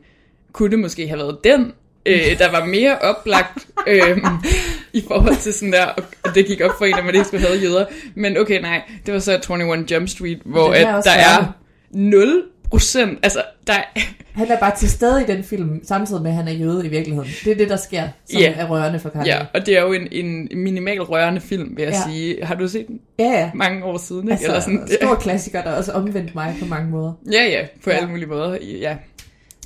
kunne 0.53 0.70
det 0.70 0.79
måske 0.79 1.09
have 1.09 1.18
været 1.18 1.38
den, 1.44 1.73
øh, 2.07 2.38
der 2.38 2.51
var 2.51 2.64
mere 2.64 2.99
oplagt 2.99 3.66
øh, 3.88 4.18
i 4.92 5.05
forhold 5.09 5.37
til 5.37 5.53
sådan 5.53 5.73
der, 5.73 5.87
og 6.23 6.35
det 6.35 6.46
gik 6.46 6.61
op 6.61 6.70
for 6.79 6.85
en, 6.85 6.94
at 6.94 7.05
man 7.05 7.14
ikke 7.14 7.27
skulle 7.27 7.46
have 7.46 7.59
jøder. 7.59 7.85
Men 8.14 8.37
okay, 8.37 8.61
nej, 8.61 8.83
det 9.07 9.14
var 9.14 9.20
så 9.20 9.33
21 9.51 9.85
Jump 9.90 10.09
Street, 10.09 10.38
hvor 10.44 10.73
at 10.73 11.05
der 11.05 11.11
er 11.11 11.53
0 11.90 12.42
procent, 12.70 13.18
altså 13.22 13.42
der 13.66 13.72
er, 13.72 13.83
Han 14.33 14.50
er 14.50 14.59
bare 14.61 14.76
til 14.76 14.90
stede 14.90 15.22
i 15.22 15.26
den 15.26 15.44
film, 15.44 15.81
samtidig 15.85 16.22
med, 16.22 16.31
at 16.31 16.37
han 16.37 16.48
er 16.48 16.53
jøde 16.53 16.87
i 16.87 16.88
virkeligheden. 16.88 17.29
Det 17.44 17.53
er 17.53 17.57
det, 17.57 17.68
der 17.68 17.76
sker, 17.76 18.09
som 18.31 18.40
Ja. 18.40 18.53
er 18.57 18.66
rørende 18.70 18.98
for 19.00 19.09
Kanye. 19.09 19.26
ja, 19.26 19.46
og 19.55 19.66
det 19.66 19.76
er 19.79 19.83
jo 19.83 19.92
en, 19.92 20.09
en 20.12 20.48
minimal 20.55 21.03
rørende 21.03 21.40
film, 21.40 21.76
vil 21.76 21.83
jeg 21.83 21.92
Ja. 21.92 22.11
sige. 22.12 22.44
Har 22.44 22.55
du 22.55 22.68
set 22.68 22.87
den 22.88 23.00
ja. 23.18 23.24
ja. 23.24 23.50
mange 23.55 23.85
år 23.85 23.98
siden? 23.98 24.22
Ikke? 24.22 24.33
Altså, 24.33 24.46
Eller 24.46 24.61
sådan, 24.61 24.88
stor 25.03 25.14
klassiker, 25.14 25.62
der 25.62 25.72
også 25.72 25.92
omvendt 25.92 26.35
mig 26.35 26.57
på 26.61 26.64
mange 26.66 26.90
måder. 26.90 27.12
ja, 27.33 27.44
ja, 27.44 27.66
på 27.85 27.90
Ja. 27.90 27.96
alle 27.96 28.09
mulige 28.09 28.26
måder, 28.29 28.59
ja. 28.81 28.96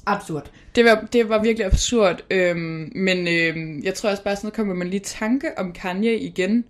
Absurd. 0.06 0.46
Det 0.76 0.84
var, 0.84 1.04
det 1.12 1.28
var 1.28 1.42
virkelig 1.42 1.66
absurd, 1.66 2.20
øhm, 2.30 2.92
men 2.94 3.28
øhm, 3.28 3.82
jeg 3.84 3.94
tror 3.94 4.10
også 4.10 4.22
bare 4.24 4.37
sådan 4.37 4.50
kommer 4.50 4.74
man 4.74 4.88
lige 4.88 5.00
tanke 5.00 5.46
om 5.58 5.72
Kanye 5.72 6.18
igen, 6.18 6.64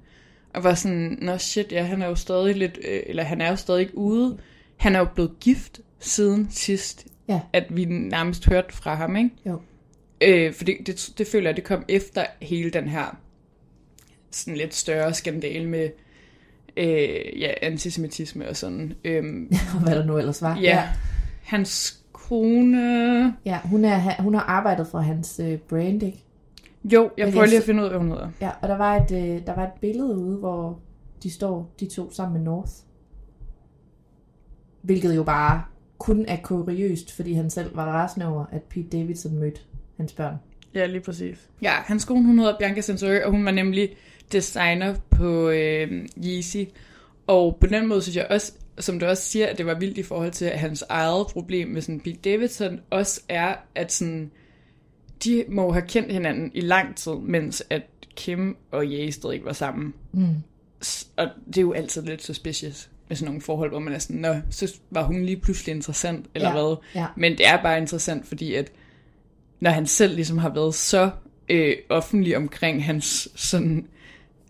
og 0.54 0.64
var 0.64 0.74
sådan, 0.74 1.18
nå 1.22 1.38
shit, 1.38 1.72
ja, 1.72 1.82
han 1.82 2.02
er 2.02 2.06
jo 2.08 2.14
stadig 2.14 2.56
lidt, 2.56 2.78
øh, 2.88 3.00
eller 3.06 3.22
han 3.22 3.40
er 3.40 3.50
jo 3.50 3.56
stadig 3.56 3.80
ikke 3.80 3.98
ude. 3.98 4.36
Han 4.76 4.94
er 4.94 4.98
jo 4.98 5.06
blevet 5.14 5.30
gift 5.40 5.80
siden 5.98 6.46
sidst, 6.50 7.06
Ja. 7.28 7.40
at 7.52 7.64
vi 7.76 7.84
nærmest 7.84 8.46
hørte 8.48 8.72
fra 8.76 8.94
ham, 8.94 9.16
ikke? 9.16 9.30
Jo. 9.46 9.60
Øh, 10.20 10.54
for 10.54 10.64
det, 10.64 10.76
det, 10.86 11.10
det 11.18 11.26
føler 11.26 11.48
jeg, 11.48 11.56
det 11.56 11.64
kom 11.64 11.84
efter 11.88 12.24
hele 12.42 12.70
den 12.70 12.88
her 12.88 13.16
sådan 14.30 14.56
lidt 14.56 14.74
større 14.74 15.14
skandale 15.14 15.68
med 15.68 15.88
øh, 16.76 17.40
ja, 17.40 17.52
antisemitisme 17.62 18.48
og 18.48 18.56
sådan. 18.56 18.92
Øhm, 19.04 19.52
hvad 19.84 19.94
der 19.96 20.04
nu 20.04 20.18
ellers 20.18 20.42
var. 20.42 20.58
ja, 20.60 20.88
hans 21.42 22.00
kone... 22.12 23.34
ja 23.44 23.58
hun, 23.64 23.84
er, 23.84 24.22
hun 24.22 24.34
har 24.34 24.42
arbejdet 24.42 24.86
for 24.86 24.98
hans 24.98 25.40
øh, 25.44 25.58
brand, 25.58 26.02
ikke? 26.02 26.24
Jo, 26.84 27.10
jeg 27.18 27.32
prøver 27.32 27.46
lige 27.46 27.58
at 27.58 27.64
finde 27.64 27.80
ud 27.82 27.84
af, 27.86 27.90
hvad 27.90 28.00
hun 28.00 28.10
hedder. 28.10 28.28
Ja, 28.40 28.50
og 28.62 28.68
der 28.68 28.76
var, 28.76 28.96
et, 28.96 29.10
øh, 29.12 29.46
der 29.46 29.54
var 29.54 29.64
et 29.64 29.72
billede 29.80 30.18
ude, 30.18 30.36
hvor 30.36 30.78
de 31.22 31.30
står, 31.30 31.70
de 31.80 31.86
to 31.86 32.12
sammen 32.12 32.32
med 32.42 32.44
North. 32.44 32.72
Hvilket 34.84 35.16
jo 35.16 35.22
bare 35.22 35.62
kun 35.98 36.24
er 36.28 36.36
kuriøst, 36.42 37.12
fordi 37.12 37.32
han 37.32 37.50
selv 37.50 37.76
var 37.76 37.84
rasende 37.84 38.26
over, 38.26 38.44
at 38.52 38.62
Pete 38.62 38.98
Davidson 38.98 39.38
mødte 39.38 39.60
hans 39.96 40.12
børn. 40.12 40.34
Ja, 40.74 40.86
lige 40.86 41.00
præcis. 41.00 41.48
Ja, 41.62 41.72
hans 41.72 42.04
kone, 42.04 42.26
hun 42.26 42.38
hedder 42.38 42.58
Bianca 42.58 42.80
Sensori, 42.80 43.22
og 43.22 43.30
hun 43.30 43.44
var 43.44 43.50
nemlig 43.50 43.96
designer 44.32 44.94
på 45.10 45.48
øh, 45.48 46.08
Yeezy. 46.24 46.64
Og 47.26 47.56
på 47.60 47.66
den 47.66 47.88
måde 47.88 48.02
synes 48.02 48.16
jeg 48.16 48.26
også, 48.30 48.52
som 48.78 48.98
du 48.98 49.06
også 49.06 49.22
siger, 49.22 49.46
at 49.46 49.58
det 49.58 49.66
var 49.66 49.78
vildt 49.78 49.98
i 49.98 50.02
forhold 50.02 50.30
til, 50.30 50.44
at 50.44 50.58
hans 50.58 50.84
eget 50.88 51.26
problem 51.26 51.68
med 51.68 51.82
sådan 51.82 52.00
Pete 52.00 52.30
Davidson 52.30 52.80
også 52.90 53.20
er, 53.28 53.54
at 53.74 53.92
sådan, 53.92 54.30
de 55.24 55.44
må 55.48 55.72
have 55.72 55.86
kendt 55.88 56.12
hinanden 56.12 56.50
i 56.54 56.60
lang 56.60 56.96
tid, 56.96 57.12
mens 57.12 57.64
at 57.70 57.82
Kim 58.16 58.56
og 58.70 58.84
Ye 58.84 59.12
stadig 59.12 59.34
ikke 59.34 59.46
var 59.46 59.52
sammen. 59.52 59.94
Mm. 60.12 60.36
Og 61.16 61.28
det 61.46 61.56
er 61.56 61.62
jo 61.62 61.72
altid 61.72 62.02
lidt 62.02 62.22
suspicious 62.22 62.90
med 63.08 63.16
sådan 63.16 63.26
nogle 63.26 63.40
forhold, 63.40 63.70
hvor 63.70 63.78
man 63.78 63.94
er 63.94 63.98
sådan, 63.98 64.16
nå, 64.20 64.34
så 64.50 64.74
var 64.90 65.02
hun 65.02 65.22
lige 65.24 65.36
pludselig 65.36 65.74
interessant, 65.74 66.26
eller 66.34 66.48
Ja, 66.48 66.54
hvad. 66.54 66.76
ja. 66.94 67.06
Men 67.16 67.32
det 67.38 67.46
er 67.46 67.62
bare 67.62 67.78
interessant, 67.78 68.26
fordi 68.26 68.54
at 68.54 68.72
når 69.60 69.70
han 69.70 69.86
selv 69.86 70.14
ligesom 70.14 70.38
har 70.38 70.48
været 70.54 70.74
så 70.74 71.10
øh, 71.48 71.76
offentlig 71.88 72.36
omkring 72.36 72.84
hans 72.84 73.28
sådan, 73.34 73.86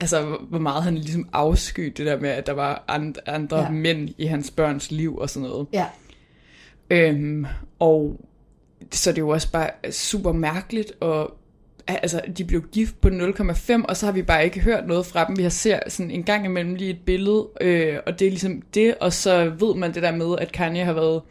altså 0.00 0.36
hvor- 0.48 0.58
meget 0.58 0.82
han 0.82 0.94
ligesom 0.94 1.28
afskyede 1.32 1.90
det 1.90 2.06
der 2.06 2.20
med, 2.20 2.30
at 2.30 2.46
der 2.46 2.52
var 2.52 2.84
and, 2.88 3.14
andre 3.26 3.58
Ja. 3.62 3.70
mænd 3.70 4.08
i 4.18 4.24
hans 4.26 4.50
børns 4.50 4.90
liv 4.90 5.16
og 5.16 5.30
sådan 5.30 5.48
noget. 5.48 5.66
Ja, 5.72 5.86
Øhm, 6.90 7.46
og 7.78 8.20
så 8.92 9.10
er 9.10 9.14
det 9.14 9.20
jo 9.20 9.28
også 9.28 9.52
bare 9.52 9.70
super 9.92 10.32
mærkeligt, 10.32 10.92
og 11.00 11.36
altså, 11.86 12.20
de 12.38 12.44
blev 12.44 12.62
gift 12.72 13.00
på 13.00 13.08
0,5, 13.08 13.82
og 13.88 13.96
så 13.96 14.06
har 14.06 14.12
vi 14.12 14.22
bare 14.22 14.44
ikke 14.44 14.60
hørt 14.60 14.86
noget 14.86 15.06
fra 15.06 15.24
dem. 15.26 15.36
Vi 15.38 15.42
har 15.42 15.50
ser 15.50 15.78
sådan 15.88 16.10
en 16.10 16.22
gang 16.22 16.44
imellem 16.44 16.74
lige 16.74 16.90
et 16.90 16.98
billede, 17.06 17.48
øh, 17.60 17.96
og 18.06 18.18
det 18.18 18.26
er 18.26 18.30
ligesom 18.30 18.62
det, 18.74 18.94
og 19.00 19.12
så 19.12 19.52
ved 19.58 19.74
man 19.74 19.94
det 19.94 20.02
der 20.02 20.16
med, 20.16 20.38
at 20.38 20.52
Kanye 20.52 20.84
har 20.84 20.92
været 20.92 21.22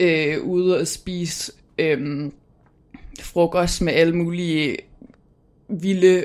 øh, 0.00 0.42
ude 0.44 0.80
og 0.80 0.86
spise 0.86 1.52
øh, 1.78 2.30
frokost 3.20 3.82
med 3.82 3.92
alle 3.92 4.16
mulige 4.16 4.76
vilde 5.68 6.24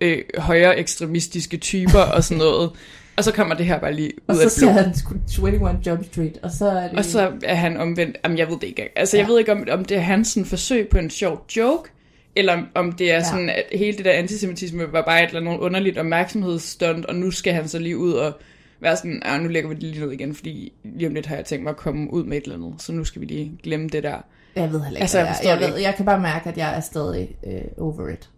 øh, 0.00 0.22
højere 0.38 0.78
ekstremistiske 0.78 1.56
typer 1.56 2.00
og 2.00 2.24
sådan 2.24 2.38
noget. 2.38 2.70
Og 3.16 3.24
så 3.24 3.32
kommer 3.32 3.54
det 3.54 3.66
her 3.66 3.80
bare 3.80 3.92
lige 3.92 4.12
og 4.26 4.34
ud 4.34 4.38
så 4.38 4.44
af 4.44 4.50
ser 4.50 4.60
blå. 4.66 4.70
han 4.70 4.94
sgu 5.28 5.46
21 5.46 5.80
Jump 5.86 6.04
Street, 6.04 6.38
og 6.42 6.50
så 6.50 6.68
er 6.68 6.88
det... 6.88 6.98
Og 6.98 7.04
så 7.04 7.32
er 7.42 7.54
han 7.54 7.76
omvendt. 7.76 8.16
Jamen, 8.24 8.38
jeg 8.38 8.48
ved 8.48 8.54
det 8.60 8.66
ikke. 8.66 8.98
Altså, 8.98 9.16
Ja. 9.16 9.22
jeg 9.22 9.28
ved 9.30 9.38
ikke, 9.38 9.52
om, 9.52 9.64
om 9.70 9.84
det 9.84 9.96
er 9.96 10.00
hans 10.00 10.28
sådan, 10.28 10.44
forsøg 10.46 10.88
på 10.88 10.98
en 10.98 11.10
sjov 11.10 11.44
joke, 11.56 11.90
eller 12.38 12.62
om, 12.74 12.92
det 12.92 13.10
er 13.10 13.14
Ja. 13.14 13.22
sådan, 13.24 13.48
at 13.50 13.64
hele 13.72 13.96
det 13.96 14.04
der 14.04 14.12
antisemitisme 14.12 14.92
var 14.92 15.02
bare 15.02 15.22
et 15.24 15.28
eller 15.28 15.40
andet 15.40 15.58
underligt 15.58 15.98
opmærksomhedsstunt, 15.98 17.06
og 17.06 17.14
nu 17.14 17.30
skal 17.30 17.52
han 17.52 17.68
så 17.68 17.78
lige 17.78 17.96
ud 17.98 18.12
og 18.12 18.32
være 18.80 18.96
sådan, 18.96 19.22
ah, 19.24 19.40
nu 19.42 19.48
lægger 19.48 19.68
vi 19.68 19.74
det 19.74 19.82
lige 19.82 20.00
ned 20.04 20.12
igen, 20.12 20.34
fordi 20.34 20.72
lige 20.84 21.08
om 21.08 21.14
lidt 21.14 21.26
har 21.26 21.36
jeg 21.36 21.44
tænkt 21.44 21.62
mig 21.62 21.70
at 21.70 21.76
komme 21.76 22.12
ud 22.12 22.24
med 22.24 22.36
et 22.36 22.42
eller 22.42 22.56
andet, 22.56 22.74
så 22.82 22.92
nu 22.92 23.04
skal 23.04 23.20
vi 23.20 23.26
lige 23.26 23.52
glemme 23.62 23.88
det 23.88 24.02
der. 24.02 24.16
Jeg 24.56 24.62
ved 24.72 24.80
heller 24.80 24.88
ikke, 24.88 25.00
Altså, 25.00 25.18
jeg 25.18 25.34
jeg, 25.44 25.60
jeg, 25.60 25.70
ved, 25.70 25.78
jeg 25.78 25.94
kan 25.96 26.04
bare 26.04 26.20
mærke, 26.20 26.48
at 26.48 26.56
jeg 26.58 26.76
er 26.76 26.80
stadig 26.80 27.28
øh, 27.46 27.60
over 27.78 28.08
it. 28.08 28.30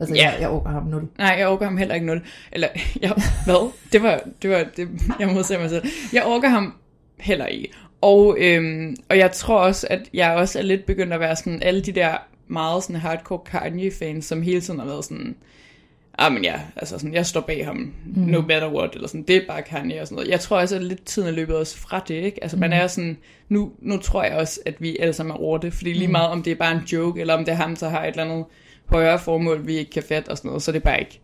Altså, 0.00 0.14
Ja. 0.14 0.30
jeg, 0.30 0.36
jeg 0.40 0.48
overgår 0.48 0.70
ham 0.70 0.86
nul. 0.86 1.02
Nej, 1.18 1.34
jeg 1.38 1.46
overgår 1.46 1.64
ham 1.64 1.76
heller 1.76 1.94
ikke 1.94 2.06
nul. 2.06 2.22
Eller, 2.52 2.68
jeg, 3.02 3.12
hvad? 3.44 3.70
Det 3.92 4.02
var, 4.02 4.20
det 4.42 4.50
var, 4.50 4.64
det, 4.76 4.88
jeg 5.20 5.28
modser 5.28 5.58
mig 5.58 5.70
selv. 5.70 5.84
Jeg 6.12 6.22
overgår 6.22 6.48
ham 6.48 6.74
heller 7.20 7.46
ikke. 7.46 7.72
Og, 8.00 8.36
øhm, 8.40 8.96
og 9.08 9.18
jeg 9.18 9.32
tror 9.32 9.58
også, 9.58 9.86
at 9.90 10.00
jeg 10.14 10.32
også 10.34 10.58
er 10.58 10.62
lidt 10.62 10.86
begyndt 10.86 11.12
at 11.12 11.20
være 11.20 11.36
sådan, 11.36 11.62
alle 11.62 11.80
de 11.82 11.92
der 11.92 12.16
meget 12.52 12.82
sådan 12.82 12.96
hardcore 12.96 13.40
Kanye-fans, 13.44 14.24
som 14.24 14.42
hele 14.42 14.60
tiden 14.60 14.80
har 14.80 14.86
været 14.86 15.04
sådan, 15.04 15.36
ah, 16.18 16.32
men 16.32 16.44
ja, 16.44 16.60
altså 16.76 16.98
sådan, 16.98 17.14
jeg 17.14 17.26
står 17.26 17.40
bag 17.40 17.66
ham, 17.66 17.76
mm. 17.76 18.22
no 18.22 18.40
matter 18.40 18.72
what, 18.72 18.94
eller 18.94 19.08
sådan, 19.08 19.22
det 19.22 19.36
er 19.36 19.46
bare 19.48 19.62
Kanye 19.62 20.00
og 20.00 20.06
sådan 20.06 20.16
noget. 20.16 20.30
Jeg 20.30 20.40
tror 20.40 20.60
også, 20.60 20.76
at 20.76 20.84
lidt 20.84 21.04
tiden 21.04 21.28
er 21.28 21.32
løbet 21.32 21.56
os 21.56 21.76
fra 21.76 22.04
det, 22.08 22.14
ikke? 22.14 22.42
Altså, 22.42 22.56
man 22.56 22.72
er 22.72 22.86
sådan, 22.86 23.18
nu, 23.48 23.72
nu 23.78 23.96
tror 23.96 24.24
jeg 24.24 24.36
også, 24.36 24.60
at 24.66 24.82
vi 24.82 24.96
alle 25.00 25.12
sammen 25.12 25.36
er 25.36 25.40
over 25.40 25.58
det, 25.58 25.72
fordi 25.72 25.92
lige 25.92 26.08
meget 26.08 26.28
om 26.28 26.42
det 26.42 26.50
er 26.50 26.56
bare 26.56 26.72
en 26.72 26.82
joke, 26.92 27.20
eller 27.20 27.34
om 27.34 27.44
det 27.44 27.52
er 27.52 27.56
ham, 27.56 27.76
der 27.76 27.88
har 27.88 28.04
et 28.04 28.08
eller 28.08 28.24
andet 28.24 28.44
højere 28.86 29.18
formål, 29.18 29.66
vi 29.66 29.76
ikke 29.76 29.90
kan 29.90 30.02
fatte 30.02 30.28
og 30.28 30.36
sådan 30.36 30.48
noget, 30.48 30.62
så 30.62 30.70
er 30.70 30.72
det 30.72 30.82
bare 30.82 31.00
ikke, 31.00 31.20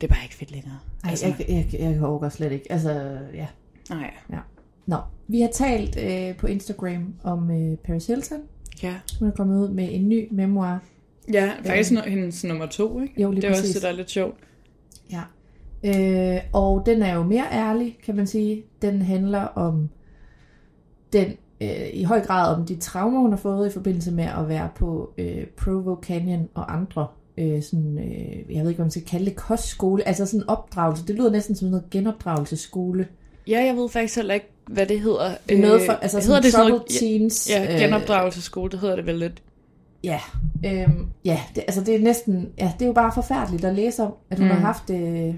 det 0.00 0.10
er 0.10 0.14
bare 0.14 0.24
ikke 0.24 0.34
fedt 0.34 0.50
længere. 0.50 0.78
Ej, 1.04 1.10
jeg, 1.22 1.34
jeg, 1.48 1.66
jeg, 1.72 1.80
jeg 1.80 2.02
overgår 2.02 2.28
slet 2.28 2.52
ikke. 2.52 2.72
Altså, 2.72 3.18
ja. 3.34 3.46
Nej. 3.90 4.14
ja. 4.32 4.38
Nå, 4.86 4.96
vi 5.28 5.40
har 5.40 5.48
talt 5.48 5.98
øh, 5.98 6.36
på 6.36 6.46
Instagram 6.46 7.14
om 7.22 7.50
øh, 7.50 7.76
Paris 7.76 8.06
Hilton. 8.06 8.38
Ja. 8.82 8.94
Hun 9.18 9.28
er 9.28 9.32
kommet 9.32 9.58
ud 9.60 9.68
med 9.68 9.88
en 9.90 10.08
ny 10.08 10.28
memoir. 10.30 10.78
Ja, 11.32 11.52
faktisk 11.64 11.92
no- 11.92 12.08
hendes 12.08 12.44
nummer 12.44 12.66
to, 12.66 13.00
ikke? 13.00 13.22
Jo, 13.22 13.30
lige 13.30 13.42
det 13.42 13.46
er 13.46 13.50
også 13.50 13.62
præcis. 13.62 13.74
det, 13.74 13.82
der 13.82 13.88
er 13.88 13.92
lidt 13.92 14.10
sjovt. 14.10 14.36
Ja. 15.12 15.22
Øh, 15.84 16.40
og 16.52 16.82
den 16.86 17.02
er 17.02 17.14
jo 17.14 17.22
mere 17.22 17.44
ærlig, 17.52 17.98
kan 18.04 18.16
man 18.16 18.26
sige. 18.26 18.62
Den 18.82 19.02
handler 19.02 19.40
om 19.40 19.88
den 21.12 21.26
øh, 21.60 21.88
i 21.92 22.02
høj 22.02 22.20
grad 22.20 22.54
om 22.56 22.66
de 22.66 22.76
traumer, 22.76 23.20
hun 23.20 23.30
har 23.30 23.36
fået 23.38 23.68
i 23.70 23.72
forbindelse 23.72 24.12
med 24.12 24.24
at 24.24 24.48
være 24.48 24.68
på 24.76 25.14
øh, 25.18 25.46
Provo 25.46 25.96
Canyon 26.02 26.48
og 26.54 26.74
andre 26.74 27.06
øh, 27.38 27.62
sådan, 27.62 27.98
øh, 27.98 28.54
jeg 28.56 28.62
ved 28.62 28.70
ikke, 28.70 28.82
om 28.82 28.84
man 28.84 28.90
skal 28.90 29.04
kalde 29.04 29.24
det 29.24 29.36
kostskole, 29.36 30.08
altså 30.08 30.26
sådan 30.26 30.48
opdragelse. 30.48 31.06
Det 31.06 31.14
lyder 31.14 31.30
næsten 31.30 31.54
som 31.54 31.68
noget 31.68 31.90
genopdragelsesskole. 31.90 33.08
Ja, 33.50 33.64
jeg 33.64 33.76
ved 33.76 33.88
faktisk 33.88 34.16
heller 34.16 34.34
ikke, 34.34 34.52
hvad 34.66 34.86
det 34.86 35.00
hedder. 35.00 35.34
Det 35.48 35.56
er 35.56 35.60
noget 35.60 35.82
for, 35.86 35.92
altså 35.92 36.16
hedder 36.16 36.30
sådan 36.30 36.42
det 36.42 36.52
sådan 36.52 36.68
noget, 36.68 36.82
teens. 37.00 37.50
Ja, 37.50 37.74
øh, 37.74 37.80
genopdragelseskole, 37.80 38.70
det 38.70 38.80
hedder 38.80 38.96
det 38.96 39.06
vel 39.06 39.18
lidt. 39.18 39.42
Ja, 40.04 40.20
øhm, 40.66 41.06
ja 41.24 41.40
det, 41.54 41.64
altså 41.66 41.80
det 41.84 41.94
er 41.94 41.98
næsten, 41.98 42.48
ja, 42.58 42.72
det 42.78 42.82
er 42.82 42.86
jo 42.86 42.92
bare 42.92 43.12
forfærdeligt 43.14 43.64
at 43.64 43.74
læse 43.74 44.02
om, 44.02 44.14
at 44.30 44.38
hun 44.38 44.48
mm. 44.48 44.54
har 44.54 44.60
haft 44.60 44.88
det 44.88 45.28
øh, 45.28 45.34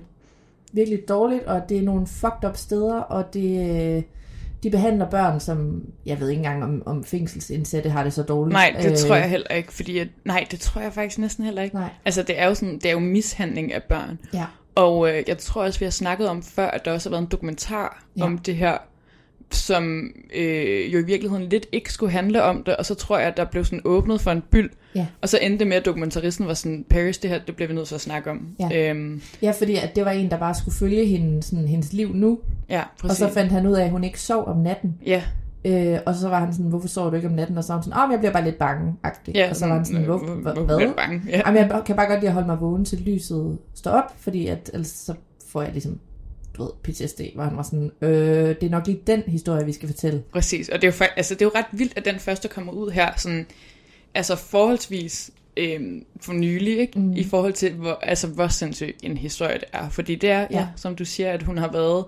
virkelig 0.72 0.98
dårligt, 1.08 1.44
og 1.44 1.62
det 1.68 1.78
er 1.78 1.82
nogle 1.82 2.06
fucked 2.06 2.48
up 2.48 2.56
steder, 2.56 2.94
og 2.94 3.34
det, 3.34 3.70
øh, 3.70 4.02
de 4.62 4.70
behandler 4.70 5.10
børn 5.10 5.40
som, 5.40 5.82
jeg 6.06 6.20
ved 6.20 6.28
ikke 6.28 6.38
engang 6.38 6.64
om, 6.64 6.82
om 6.86 7.04
fængselsindsatte 7.04 7.90
har 7.90 8.04
det 8.04 8.12
så 8.12 8.22
dårligt. 8.22 8.52
Nej, 8.52 8.74
det 8.82 8.90
øh, 8.90 8.96
tror 8.96 9.16
jeg 9.16 9.30
heller 9.30 9.54
ikke, 9.54 9.72
fordi 9.72 9.98
at, 9.98 10.08
nej, 10.24 10.46
det 10.50 10.60
tror 10.60 10.80
jeg 10.80 10.92
faktisk 10.92 11.18
næsten 11.18 11.44
heller 11.44 11.62
ikke. 11.62 11.76
Nej. 11.76 11.88
Altså, 12.04 12.22
det 12.22 12.40
er 12.40 12.46
jo 12.46 12.54
sådan, 12.54 12.74
det 12.74 12.86
er 12.86 12.92
jo 12.92 12.98
mishandling 12.98 13.72
af 13.72 13.82
børn. 13.82 14.18
Ja, 14.34 14.44
Og 14.74 15.08
øh, 15.10 15.22
jeg 15.28 15.38
tror 15.38 15.62
også, 15.62 15.78
vi 15.78 15.84
har 15.84 15.90
snakket 15.90 16.28
om 16.28 16.42
før, 16.42 16.66
at 16.66 16.84
der 16.84 16.92
også 16.92 17.08
har 17.08 17.10
været 17.10 17.22
en 17.22 17.28
dokumentar 17.30 18.04
Ja. 18.16 18.24
om 18.24 18.38
det 18.38 18.56
her, 18.56 18.78
som 19.50 20.10
øh, 20.34 20.92
jo 20.94 20.98
i 20.98 21.04
virkeligheden 21.04 21.48
lidt 21.48 21.66
ikke 21.72 21.92
skulle 21.92 22.12
handle 22.12 22.42
om 22.42 22.62
det, 22.62 22.76
og 22.76 22.86
så 22.86 22.94
tror 22.94 23.18
jeg, 23.18 23.28
at 23.28 23.36
der 23.36 23.44
blev 23.44 23.64
sådan 23.64 23.80
åbnet 23.84 24.20
for 24.20 24.30
en 24.30 24.42
byld, 24.50 24.70
ja. 24.94 25.06
og 25.22 25.28
så 25.28 25.38
endte 25.42 25.58
det 25.58 25.66
med, 25.66 25.76
at 25.76 25.84
dokumentaristen 25.84 26.46
var 26.46 26.54
sådan, 26.54 26.84
Paris, 26.90 27.18
det 27.18 27.30
her, 27.30 27.38
det 27.46 27.56
bliver 27.56 27.68
vi 27.68 27.74
nødt 27.74 27.88
til 27.88 27.94
at 27.94 28.00
snakke 28.00 28.30
om. 28.30 28.46
Ja. 28.60 28.90
Øhm, 28.90 29.22
ja 29.42 29.50
fordi 29.50 29.74
at 29.76 29.96
det 29.96 30.04
var 30.04 30.10
en, 30.10 30.30
der 30.30 30.38
bare 30.38 30.54
skulle 30.54 30.74
følge 30.74 31.06
hende, 31.06 31.42
sådan, 31.42 31.68
hendes 31.68 31.92
liv 31.92 32.14
nu, 32.14 32.38
ja 32.68 32.82
og 33.02 33.10
så 33.10 33.28
fandt 33.30 33.52
han 33.52 33.66
ud 33.66 33.72
af, 33.72 33.84
at 33.84 33.90
hun 33.90 34.04
ikke 34.04 34.20
sov 34.20 34.44
om 34.46 34.56
natten. 34.56 34.98
Ja, 35.06 35.22
Øh, 35.64 35.98
og 36.06 36.14
så 36.14 36.28
var 36.28 36.38
han 36.40 36.52
sådan, 36.52 36.66
hvorfor 36.66 36.88
sover 36.88 37.10
du 37.10 37.16
ikke 37.16 37.28
om 37.28 37.34
natten? 37.34 37.58
Og 37.58 37.64
så 37.64 37.72
var 37.72 37.80
han 37.80 37.84
sådan, 37.84 37.98
åh, 37.98 38.04
oh, 38.04 38.10
jeg 38.12 38.18
bliver 38.18 38.32
bare 38.32 38.44
lidt 38.44 38.58
bange 38.58 38.94
Ja, 39.34 39.50
Og 39.50 39.56
så 39.56 39.66
var 39.66 39.74
han 39.74 39.84
sådan, 39.84 40.00
øh, 40.00 40.06
hvor, 40.06 40.18
hvor- 40.18 40.34
hvor, 40.34 40.52
hvor 40.52 40.64
hvad? 40.64 40.76
bliver 40.76 40.92
bange? 40.94 41.22
Ja. 41.28 41.42
Jamen, 41.46 41.56
jeg 41.70 41.82
kan 41.86 41.96
bare 41.96 42.06
godt 42.06 42.20
lide 42.20 42.28
at 42.28 42.32
holde 42.34 42.46
mig 42.48 42.60
vågen 42.60 42.84
til 42.84 42.98
lyset 43.00 43.58
står 43.74 43.90
op, 43.90 44.14
fordi 44.18 44.46
at, 44.46 44.70
ellers 44.72 44.88
så 44.88 45.14
får 45.48 45.62
jeg 45.62 45.72
ligesom, 45.72 45.98
du 46.56 46.62
ved, 46.62 46.70
PTSD, 46.82 47.20
hvor 47.34 47.44
han 47.44 47.56
var 47.56 47.62
sådan, 47.62 47.90
øh, 48.02 48.48
det 48.48 48.62
er 48.62 48.70
nok 48.70 48.86
lige 48.86 49.00
den 49.06 49.22
historie, 49.26 49.64
vi 49.66 49.72
skal 49.72 49.88
fortælle. 49.88 50.22
Præcis, 50.32 50.68
og 50.68 50.82
det 50.82 50.88
er, 50.88 50.92
jo, 51.00 51.06
altså, 51.16 51.34
det 51.34 51.42
er 51.42 51.46
jo 51.46 51.52
ret 51.54 51.66
vildt, 51.72 51.92
at 51.96 52.04
den 52.04 52.18
første 52.18 52.48
kommer 52.48 52.72
ud 52.72 52.90
her, 52.90 53.08
sådan, 53.16 53.46
altså 54.14 54.36
forholdsvis 54.36 55.30
øhm, 55.56 56.04
for 56.20 56.32
nylig, 56.32 56.78
ikke? 56.78 56.98
Mm. 57.00 57.12
i 57.12 57.24
forhold 57.24 57.52
til, 57.52 57.72
hvor, 57.72 57.98
altså, 58.02 58.26
hvor 58.26 58.48
sindssyg 58.48 58.96
en 59.02 59.16
historie 59.16 59.54
det 59.54 59.64
er. 59.72 59.88
Fordi 59.88 60.14
det 60.14 60.30
er. 60.30 60.40
Ja. 60.40 60.46
Ja, 60.50 60.66
som 60.76 60.96
du 60.96 61.04
siger, 61.04 61.32
at 61.32 61.42
hun 61.42 61.58
har 61.58 61.72
været 61.72 62.04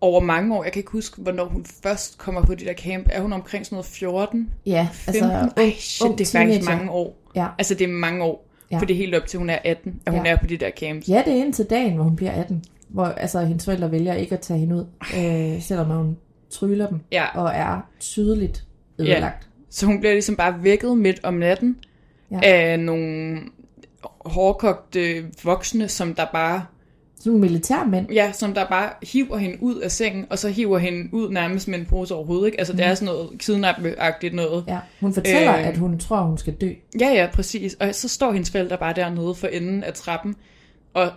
over 0.00 0.20
mange 0.20 0.54
år. 0.56 0.64
Jeg 0.64 0.72
kan 0.72 0.80
ikke 0.80 0.90
huske, 0.92 1.20
hvornår 1.22 1.44
hun 1.44 1.66
først 1.82 2.18
kommer 2.18 2.42
på 2.42 2.54
det 2.54 2.66
der 2.66 2.74
camp. 2.74 3.06
Er 3.10 3.20
hun 3.20 3.32
omkring 3.32 3.66
sådan 3.66 3.76
noget 3.76 3.86
14? 3.86 4.50
Ja, 4.66 4.88
15? 4.92 5.24
altså, 5.24 5.50
Ej, 5.56 5.72
shit, 5.78 6.18
det 6.18 6.34
er 6.34 6.38
faktisk 6.38 6.68
mange 6.68 6.90
år. 6.90 7.18
Ja. 7.36 7.46
Altså, 7.58 7.74
det 7.74 7.84
er 7.84 7.88
mange 7.92 8.24
år. 8.24 8.46
Ja. 8.70 8.76
Ja. 8.76 8.80
For 8.80 8.86
det 8.86 8.94
er 8.94 8.98
helt 8.98 9.14
op 9.14 9.26
til, 9.26 9.38
hun 9.38 9.50
er 9.50 9.58
18, 9.64 10.00
at 10.06 10.12
hun 10.12 10.26
Ja. 10.26 10.32
er 10.32 10.36
på 10.36 10.46
de 10.46 10.56
der 10.56 10.70
camps. 10.78 11.08
Ja, 11.08 11.22
det 11.26 11.32
er 11.32 11.36
indtil 11.44 11.64
dagen, 11.64 11.94
hvor 11.94 12.04
hun 12.04 12.16
bliver 12.16 12.32
18. 12.32 12.64
Hvor 12.88 13.04
altså, 13.04 13.40
hendes 13.44 13.64
forældre 13.64 13.90
vælger 13.90 14.14
ikke 14.14 14.32
at 14.34 14.40
tage 14.40 14.58
hende 14.60 14.76
ud, 14.76 14.84
øh, 15.18 15.62
selvom 15.62 15.86
hun 15.86 16.16
tryller 16.50 16.88
dem, 16.88 17.00
Ja. 17.12 17.24
og 17.34 17.50
er 17.54 17.80
tydeligt 18.00 18.64
ødelagt. 18.98 19.48
Så 19.70 19.86
hun 19.86 20.00
bliver 20.00 20.12
ligesom 20.12 20.36
bare 20.36 20.54
vækket 20.62 20.98
midt 20.98 21.20
om 21.22 21.34
natten 21.34 21.76
Ja. 22.30 22.36
ja. 22.42 22.48
af 22.72 22.80
nogle 22.80 23.38
hårdkogte 24.24 25.24
voksne, 25.44 25.88
som 25.88 26.14
der 26.14 26.26
bare 26.32 26.64
Sådan 27.26 27.38
nogle 27.40 27.50
militærmænd. 27.52 28.10
Ja, 28.12 28.32
som 28.32 28.54
der 28.54 28.66
bare 28.66 28.90
hiver 29.02 29.36
hende 29.36 29.56
ud 29.62 29.76
af 29.76 29.90
sengen, 29.92 30.26
og 30.30 30.38
så 30.38 30.48
hiver 30.48 30.78
hende 30.78 31.08
ud 31.12 31.30
nærmest 31.30 31.68
med 31.68 31.78
en 31.78 31.86
pose 31.86 32.14
over 32.14 32.26
hovedet, 32.26 32.46
ikke? 32.46 32.58
Altså, 32.58 32.72
mm. 32.72 32.76
det 32.76 32.86
er 32.86 32.94
sådan 32.94 33.14
noget 33.14 33.30
kidnap-agtigt 33.38 34.34
noget. 34.34 34.64
Ja, 34.68 34.78
hun 35.00 35.12
fortæller, 35.14 35.58
Øh. 35.58 35.68
at 35.68 35.76
hun 35.76 35.98
tror, 35.98 36.20
hun 36.22 36.38
skal 36.38 36.54
dø. 36.54 36.70
Ja, 37.00 37.08
ja, 37.08 37.28
præcis. 37.32 37.74
Og 37.74 37.94
så 37.94 38.08
står 38.08 38.32
hendes 38.32 38.50
forældre 38.50 38.78
bare 38.78 38.92
dernede 38.92 39.34
for 39.34 39.46
enden 39.46 39.84
af 39.84 39.92
trappen, 39.94 40.34
og 40.94 41.10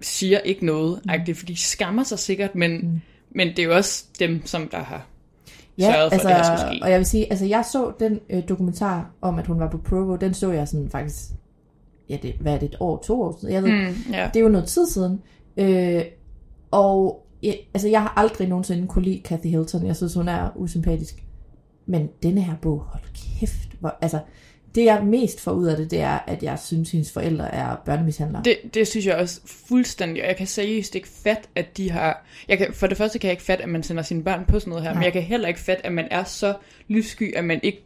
siger 0.00 0.38
ikke 0.38 0.66
noget, 0.66 1.00
mm. 1.28 1.34
for 1.34 1.46
de 1.46 1.56
skammer 1.56 2.02
sig 2.02 2.18
sikkert, 2.18 2.54
men, 2.54 2.72
mm. 2.72 3.00
men 3.34 3.48
det 3.48 3.58
er 3.58 3.62
jo 3.64 3.74
også 3.76 4.04
dem, 4.18 4.46
som 4.46 4.68
der 4.68 4.78
har 4.78 5.06
Ja, 5.78 5.92
sørget 5.92 6.12
for, 6.12 6.12
altså, 6.12 6.28
at 6.28 6.36
det 6.36 6.46
her 6.46 6.56
skulle 6.56 6.76
ske. 6.76 6.82
og 6.84 6.90
jeg 6.90 6.98
vil 6.98 7.06
sige, 7.06 7.30
altså 7.30 7.46
jeg 7.46 7.64
så 7.72 7.92
den 8.00 8.20
øh, 8.30 8.42
dokumentar 8.48 9.10
om, 9.20 9.38
at 9.38 9.46
hun 9.46 9.60
var 9.60 9.68
på 9.68 9.78
Provo, 9.78 10.16
den 10.16 10.34
så 10.34 10.50
jeg 10.52 10.68
sådan 10.68 10.88
faktisk, 10.90 11.16
ja, 12.12 12.18
det, 12.22 12.34
hvad 12.40 12.54
er 12.54 12.58
det, 12.58 12.68
et 12.68 12.76
år, 12.80 13.02
to 13.06 13.22
år 13.22 13.38
siden? 13.40 13.54
Jeg 13.54 13.62
ved, 13.62 13.70
mm. 13.70 14.12
Ja. 14.12 14.30
Det 14.34 14.36
er 14.36 14.44
jo 14.44 14.48
noget 14.48 14.68
tid 14.68 14.86
siden. 14.86 15.20
Øh, 15.56 16.02
og 16.70 17.26
ja, 17.42 17.52
altså 17.74 17.88
jeg 17.88 18.02
har 18.02 18.12
aldrig 18.16 18.48
nogensinde 18.48 18.88
kunne 18.88 19.04
lide 19.04 19.20
Kathy 19.24 19.46
Hilton. 19.46 19.86
Jeg 19.86 19.96
synes, 19.96 20.14
hun 20.14 20.28
er 20.28 20.56
usympatisk. 20.56 21.24
Men 21.86 22.08
denne 22.22 22.40
her 22.40 22.54
bog, 22.62 22.80
hold 22.80 23.02
kæft. 23.14 23.68
Hvor, 23.80 23.98
altså, 24.00 24.18
det 24.74 24.84
jeg 24.84 25.04
mest 25.04 25.40
får 25.40 25.52
ud 25.52 25.66
af 25.66 25.76
det, 25.76 25.90
det 25.90 26.00
er, 26.00 26.18
at 26.26 26.42
jeg 26.42 26.58
synes, 26.58 26.90
hendes 26.90 27.12
forældre 27.12 27.54
er 27.54 27.76
børnemishandlere. 27.84 28.42
Det, 28.44 28.56
det 28.74 28.88
synes 28.88 29.06
jeg 29.06 29.16
også 29.16 29.40
fuldstændig, 29.44 30.22
og 30.22 30.28
jeg 30.28 30.36
kan 30.36 30.46
seriøst 30.46 30.94
ikke 30.94 31.08
fatte, 31.08 31.48
at 31.54 31.76
de 31.76 31.90
har... 31.90 32.26
Jeg 32.48 32.58
kan, 32.58 32.72
for 32.72 32.86
det 32.86 32.96
første 32.96 33.18
kan 33.18 33.28
jeg 33.28 33.32
ikke 33.32 33.42
fatte, 33.42 33.64
at 33.64 33.70
man 33.70 33.82
sender 33.82 34.02
sine 34.02 34.22
børn 34.22 34.44
på 34.48 34.58
sådan 34.58 34.70
noget 34.70 34.84
her, 34.84 34.90
Nej. 34.90 34.98
men 34.98 35.04
jeg 35.04 35.12
kan 35.12 35.22
heller 35.22 35.48
ikke 35.48 35.60
fatte, 35.60 35.86
at 35.86 35.92
man 35.92 36.08
er 36.10 36.24
så 36.24 36.54
lyssky, 36.88 37.36
at 37.36 37.44
man 37.44 37.60
ikke 37.62 37.84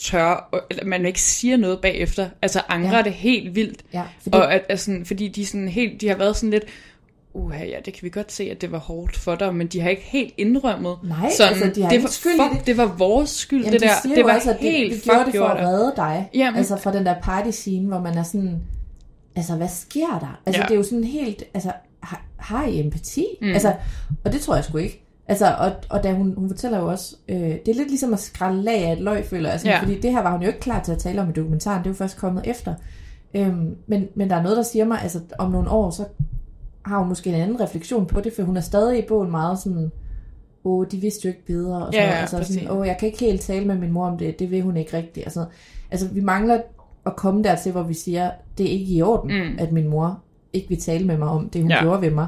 tør, 0.00 0.64
eller 0.70 0.84
man 0.84 1.06
ikke 1.06 1.20
siger 1.20 1.56
noget 1.56 1.80
bagefter. 1.80 2.28
Altså 2.42 2.60
angrer 2.68 2.96
ja. 2.96 3.02
Det 3.02 3.12
helt 3.12 3.54
vildt. 3.54 3.82
Ja, 3.92 4.02
fordi, 4.22 4.36
Og 4.36 4.54
at, 4.54 4.62
at 4.68 4.80
sådan, 4.80 5.04
fordi 5.06 5.28
de, 5.28 5.46
sådan 5.46 5.68
helt, 5.68 6.00
de 6.00 6.08
har 6.08 6.16
været 6.16 6.36
sådan 6.36 6.50
lidt, 6.50 6.64
uha, 7.34 7.64
ja, 7.64 7.76
det 7.84 7.94
kan 7.94 8.02
vi 8.02 8.08
godt 8.08 8.32
se, 8.32 8.50
at 8.50 8.60
det 8.60 8.72
var 8.72 8.78
hårdt 8.78 9.16
for 9.16 9.34
dig, 9.34 9.54
men 9.54 9.66
de 9.66 9.80
har 9.80 9.90
ikke 9.90 10.02
helt 10.02 10.34
indrømmet. 10.38 10.96
Nej, 11.04 11.30
sådan, 11.36 11.52
altså, 11.52 11.70
de 11.74 11.82
har 11.82 11.90
det 11.90 12.02
var, 12.02 12.08
skyld 12.08 12.40
fuck, 12.40 12.58
det. 12.58 12.66
det 12.66 12.76
var 12.76 12.86
vores 12.98 13.30
skyld, 13.30 13.60
jamen, 13.64 13.72
det 13.72 13.80
der. 13.80 13.88
de 13.88 14.02
siger 14.02 14.14
Det 14.14 14.24
var 14.24 14.34
også, 14.34 14.50
at 14.50 14.60
det, 14.60 14.70
helt 14.70 14.94
vi 14.94 15.00
gjorde 15.04 15.24
det 15.24 15.34
for 15.34 15.44
at 15.46 15.66
redde 15.66 15.92
dig. 15.96 16.30
Jamen. 16.34 16.58
Altså 16.58 16.76
fra 16.76 16.92
den 16.92 17.06
der 17.06 17.14
party 17.22 17.50
scene, 17.50 17.88
hvor 17.88 18.00
man 18.00 18.18
er 18.18 18.22
sådan, 18.22 18.62
altså 19.36 19.54
hvad 19.54 19.68
sker 19.68 20.18
der? 20.20 20.40
Altså 20.46 20.60
Ja. 20.62 20.66
det 20.66 20.72
er 20.72 20.76
jo 20.76 20.82
sådan 20.82 21.04
helt, 21.04 21.44
altså 21.54 21.72
har, 22.02 22.24
har 22.36 22.66
I 22.66 22.80
empati? 22.80 23.26
Mm. 23.40 23.52
Altså, 23.52 23.74
og 24.24 24.32
det 24.32 24.40
tror 24.40 24.54
jeg 24.54 24.64
sgu 24.64 24.78
ikke. 24.78 25.05
Altså, 25.28 25.54
og, 25.58 25.72
og 25.90 26.02
da 26.02 26.12
hun, 26.12 26.34
hun 26.36 26.48
fortæller 26.48 26.78
jo 26.78 26.86
også, 26.90 27.16
øh, 27.28 27.36
det 27.38 27.68
er 27.68 27.74
lidt 27.74 27.88
ligesom 27.88 28.12
at 28.12 28.18
skrælle 28.18 28.62
lag 28.62 28.84
af 28.84 28.92
et 28.92 29.00
løg, 29.00 29.24
føler 29.24 29.50
jeg. 29.50 29.60
Sådan, 29.60 29.72
Ja. 29.72 29.80
Fordi 29.82 30.00
det 30.00 30.12
her 30.12 30.22
var 30.22 30.32
hun 30.32 30.40
jo 30.42 30.46
ikke 30.46 30.60
klar 30.60 30.82
til 30.82 30.92
at 30.92 30.98
tale 30.98 31.20
om 31.22 31.28
i 31.28 31.32
dokumentaren, 31.32 31.78
det 31.78 31.86
er 31.86 31.90
jo 31.90 31.94
først 31.94 32.16
kommet 32.18 32.42
efter. 32.46 32.74
Øhm, 33.34 33.76
men, 33.86 34.08
men 34.14 34.30
der 34.30 34.36
er 34.36 34.42
noget, 34.42 34.56
der 34.56 34.62
siger 34.62 34.84
mig, 34.84 35.02
altså 35.02 35.20
om 35.38 35.50
nogle 35.50 35.70
år, 35.70 35.90
så 35.90 36.04
har 36.84 36.98
hun 36.98 37.08
måske 37.08 37.30
en 37.30 37.40
anden 37.40 37.60
refleksion 37.60 38.06
på 38.06 38.20
det, 38.20 38.32
for 38.36 38.42
hun 38.42 38.56
er 38.56 38.60
stadig 38.60 38.98
i 38.98 39.06
bogen 39.08 39.30
meget 39.30 39.58
sådan, 39.58 39.90
åh, 40.64 40.86
de 40.90 40.96
vidste 40.96 41.24
jo 41.24 41.28
ikke 41.28 41.46
bedre, 41.46 41.86
og 41.86 41.92
sådan 41.92 42.08
Ja, 42.08 42.14
ja, 42.14 42.20
Altså 42.20 42.44
sådan, 42.44 42.70
åh, 42.70 42.86
jeg 42.86 42.96
kan 43.00 43.06
ikke 43.06 43.18
helt 43.20 43.40
tale 43.40 43.64
med 43.66 43.76
min 43.76 43.92
mor 43.92 44.06
om 44.06 44.18
det, 44.18 44.38
det 44.38 44.50
vil 44.50 44.62
hun 44.62 44.76
ikke 44.76 44.96
rigtigt. 44.96 45.26
Altså, 45.26 45.44
altså 45.90 46.08
vi 46.08 46.20
mangler 46.20 46.60
at 47.06 47.16
komme 47.16 47.42
dertil, 47.42 47.72
hvor 47.72 47.82
vi 47.82 47.94
siger, 47.94 48.30
det 48.58 48.66
er 48.66 48.70
ikke 48.70 48.92
i 48.94 49.02
orden, 49.02 49.30
Mm. 49.38 49.56
at 49.58 49.72
min 49.72 49.88
mor 49.88 50.18
ikke 50.52 50.68
vil 50.68 50.80
tale 50.80 51.06
med 51.06 51.18
mig 51.18 51.28
om 51.28 51.48
det, 51.50 51.62
hun 51.62 51.70
ja. 51.70 51.82
gjorde 51.82 52.02
ved 52.02 52.10
mig. 52.10 52.26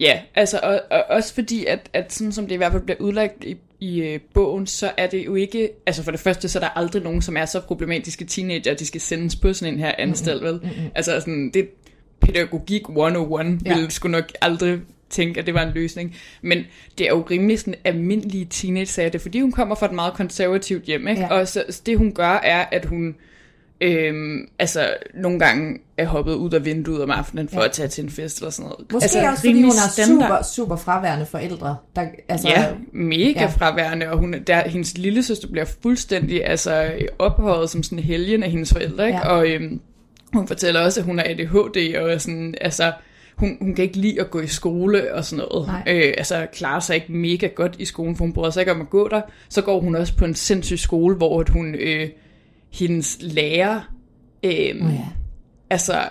Ja, 0.00 0.20
altså 0.34 0.60
og, 0.62 0.80
og 0.90 1.04
også 1.08 1.34
fordi, 1.34 1.66
at, 1.66 1.90
at 1.92 2.12
sådan 2.12 2.32
som 2.32 2.46
det 2.46 2.54
i 2.54 2.56
hvert 2.56 2.72
fald 2.72 2.82
bliver 2.82 3.00
udlagt 3.00 3.44
i, 3.44 3.56
i 3.80 4.00
øh, 4.00 4.20
bogen, 4.34 4.66
så 4.66 4.90
er 4.96 5.06
det 5.06 5.26
jo 5.26 5.34
ikke, 5.34 5.70
altså 5.86 6.02
for 6.02 6.10
det 6.10 6.20
første, 6.20 6.48
så 6.48 6.58
er 6.58 6.60
der 6.60 6.68
aldrig 6.68 7.02
nogen, 7.02 7.22
som 7.22 7.36
er 7.36 7.44
så 7.44 7.60
problematiske 7.60 8.24
teenager, 8.24 8.72
at 8.72 8.80
de 8.80 8.86
skal 8.86 9.00
sendes 9.00 9.36
på 9.36 9.52
sådan 9.52 9.74
en 9.74 9.80
her 9.80 9.92
anstalt, 9.98 10.42
vel? 10.42 10.52
Mm-hmm. 10.52 10.90
Altså 10.94 11.20
sådan, 11.20 11.50
det 11.54 11.68
pædagogik 12.20 12.82
101 12.82 13.58
Ja. 13.66 13.74
ville 13.74 13.90
sgu 13.90 14.08
nok 14.08 14.32
aldrig 14.40 14.78
tænke, 15.10 15.40
at 15.40 15.46
det 15.46 15.54
var 15.54 15.62
en 15.62 15.72
løsning. 15.74 16.16
Men 16.42 16.64
det 16.98 17.06
er 17.06 17.10
jo 17.10 17.26
rimelig 17.30 17.58
sådan 17.58 17.74
almindelige 17.84 18.44
teenage-sager, 18.44 19.08
det 19.08 19.18
er 19.18 19.22
fordi, 19.22 19.40
hun 19.40 19.52
kommer 19.52 19.74
fra 19.74 19.86
et 19.86 19.92
meget 19.92 20.14
konservativt 20.14 20.84
hjem, 20.84 21.08
ikke? 21.08 21.20
Ja. 21.20 21.28
Og 21.34 21.48
så 21.48 21.80
det 21.86 21.98
hun 21.98 22.12
gør, 22.12 22.40
er, 22.42 22.64
at 22.72 22.84
hun 22.84 23.16
øhm, 23.80 24.48
altså 24.58 24.94
nogle 25.14 25.38
gange 25.38 25.78
er 25.98 26.06
hoppet 26.06 26.34
ud 26.34 26.52
af 26.52 26.64
vinduet 26.64 27.02
om 27.02 27.10
aftenen 27.10 27.48
for 27.48 27.60
Ja. 27.60 27.64
at 27.66 27.72
tage 27.72 27.88
til 27.88 28.04
en 28.04 28.10
fest 28.10 28.38
eller 28.38 28.50
sådan 28.50 28.70
noget. 28.70 28.92
Måske 28.92 29.04
altså, 29.04 29.18
også, 29.30 29.40
fordi 29.42 29.62
hun 29.62 29.70
har 29.70 30.04
super, 30.06 30.42
super 30.54 30.76
fraværende 30.76 31.26
forældre. 31.26 31.76
Der, 31.96 32.06
altså, 32.28 32.48
Ja, 32.48 32.66
mega 32.92 33.30
ja. 33.40 33.46
fraværende, 33.46 34.10
og 34.10 34.18
hun, 34.18 34.34
der, 34.46 34.68
hendes 34.68 34.98
lille 34.98 35.22
søster 35.22 35.48
bliver 35.48 35.66
fuldstændig 35.82 36.46
altså, 36.46 36.92
ophøjet 37.18 37.70
som 37.70 37.82
sådan 37.82 37.98
en 37.98 38.04
helgen 38.04 38.42
af 38.42 38.50
hendes 38.50 38.72
forældre, 38.72 39.06
ikke? 39.06 39.18
Ja. 39.18 39.28
og 39.28 39.48
øhm, 39.48 39.80
hun 40.32 40.46
fortæller 40.48 40.80
også, 40.80 41.00
at 41.00 41.06
hun 41.06 41.18
har 41.18 41.24
ADHD, 41.28 41.96
og 41.96 42.12
er 42.12 42.18
sådan, 42.18 42.54
altså, 42.60 42.92
hun, 43.36 43.56
hun 43.60 43.74
kan 43.74 43.84
ikke 43.84 43.96
lide 43.96 44.20
at 44.20 44.30
gå 44.30 44.40
i 44.40 44.46
skole 44.46 45.14
og 45.14 45.24
sådan 45.24 45.44
noget. 45.52 45.66
Nej. 45.66 45.82
Øh, 45.86 46.14
altså 46.18 46.46
klarer 46.52 46.80
sig 46.80 46.94
ikke 46.96 47.12
mega 47.12 47.46
godt 47.46 47.76
i 47.78 47.84
skolen, 47.84 48.16
for 48.16 48.24
hun 48.24 48.32
bryder 48.32 48.50
sig 48.50 48.60
ikke 48.60 48.72
om 48.72 48.80
at 48.80 48.90
gå 48.90 49.08
der. 49.08 49.20
Så 49.48 49.62
går 49.62 49.80
hun 49.80 49.94
også 49.96 50.16
på 50.16 50.24
en 50.24 50.34
sindssyg 50.34 50.78
skole, 50.78 51.16
hvor 51.16 51.40
at 51.40 51.48
hun, 51.48 51.74
øh, 51.74 52.08
hendes 52.72 53.18
lærer, 53.20 53.94
øh, 54.44 54.52
oh, 54.52 54.94
ja. 54.94 55.06
altså 55.70 56.08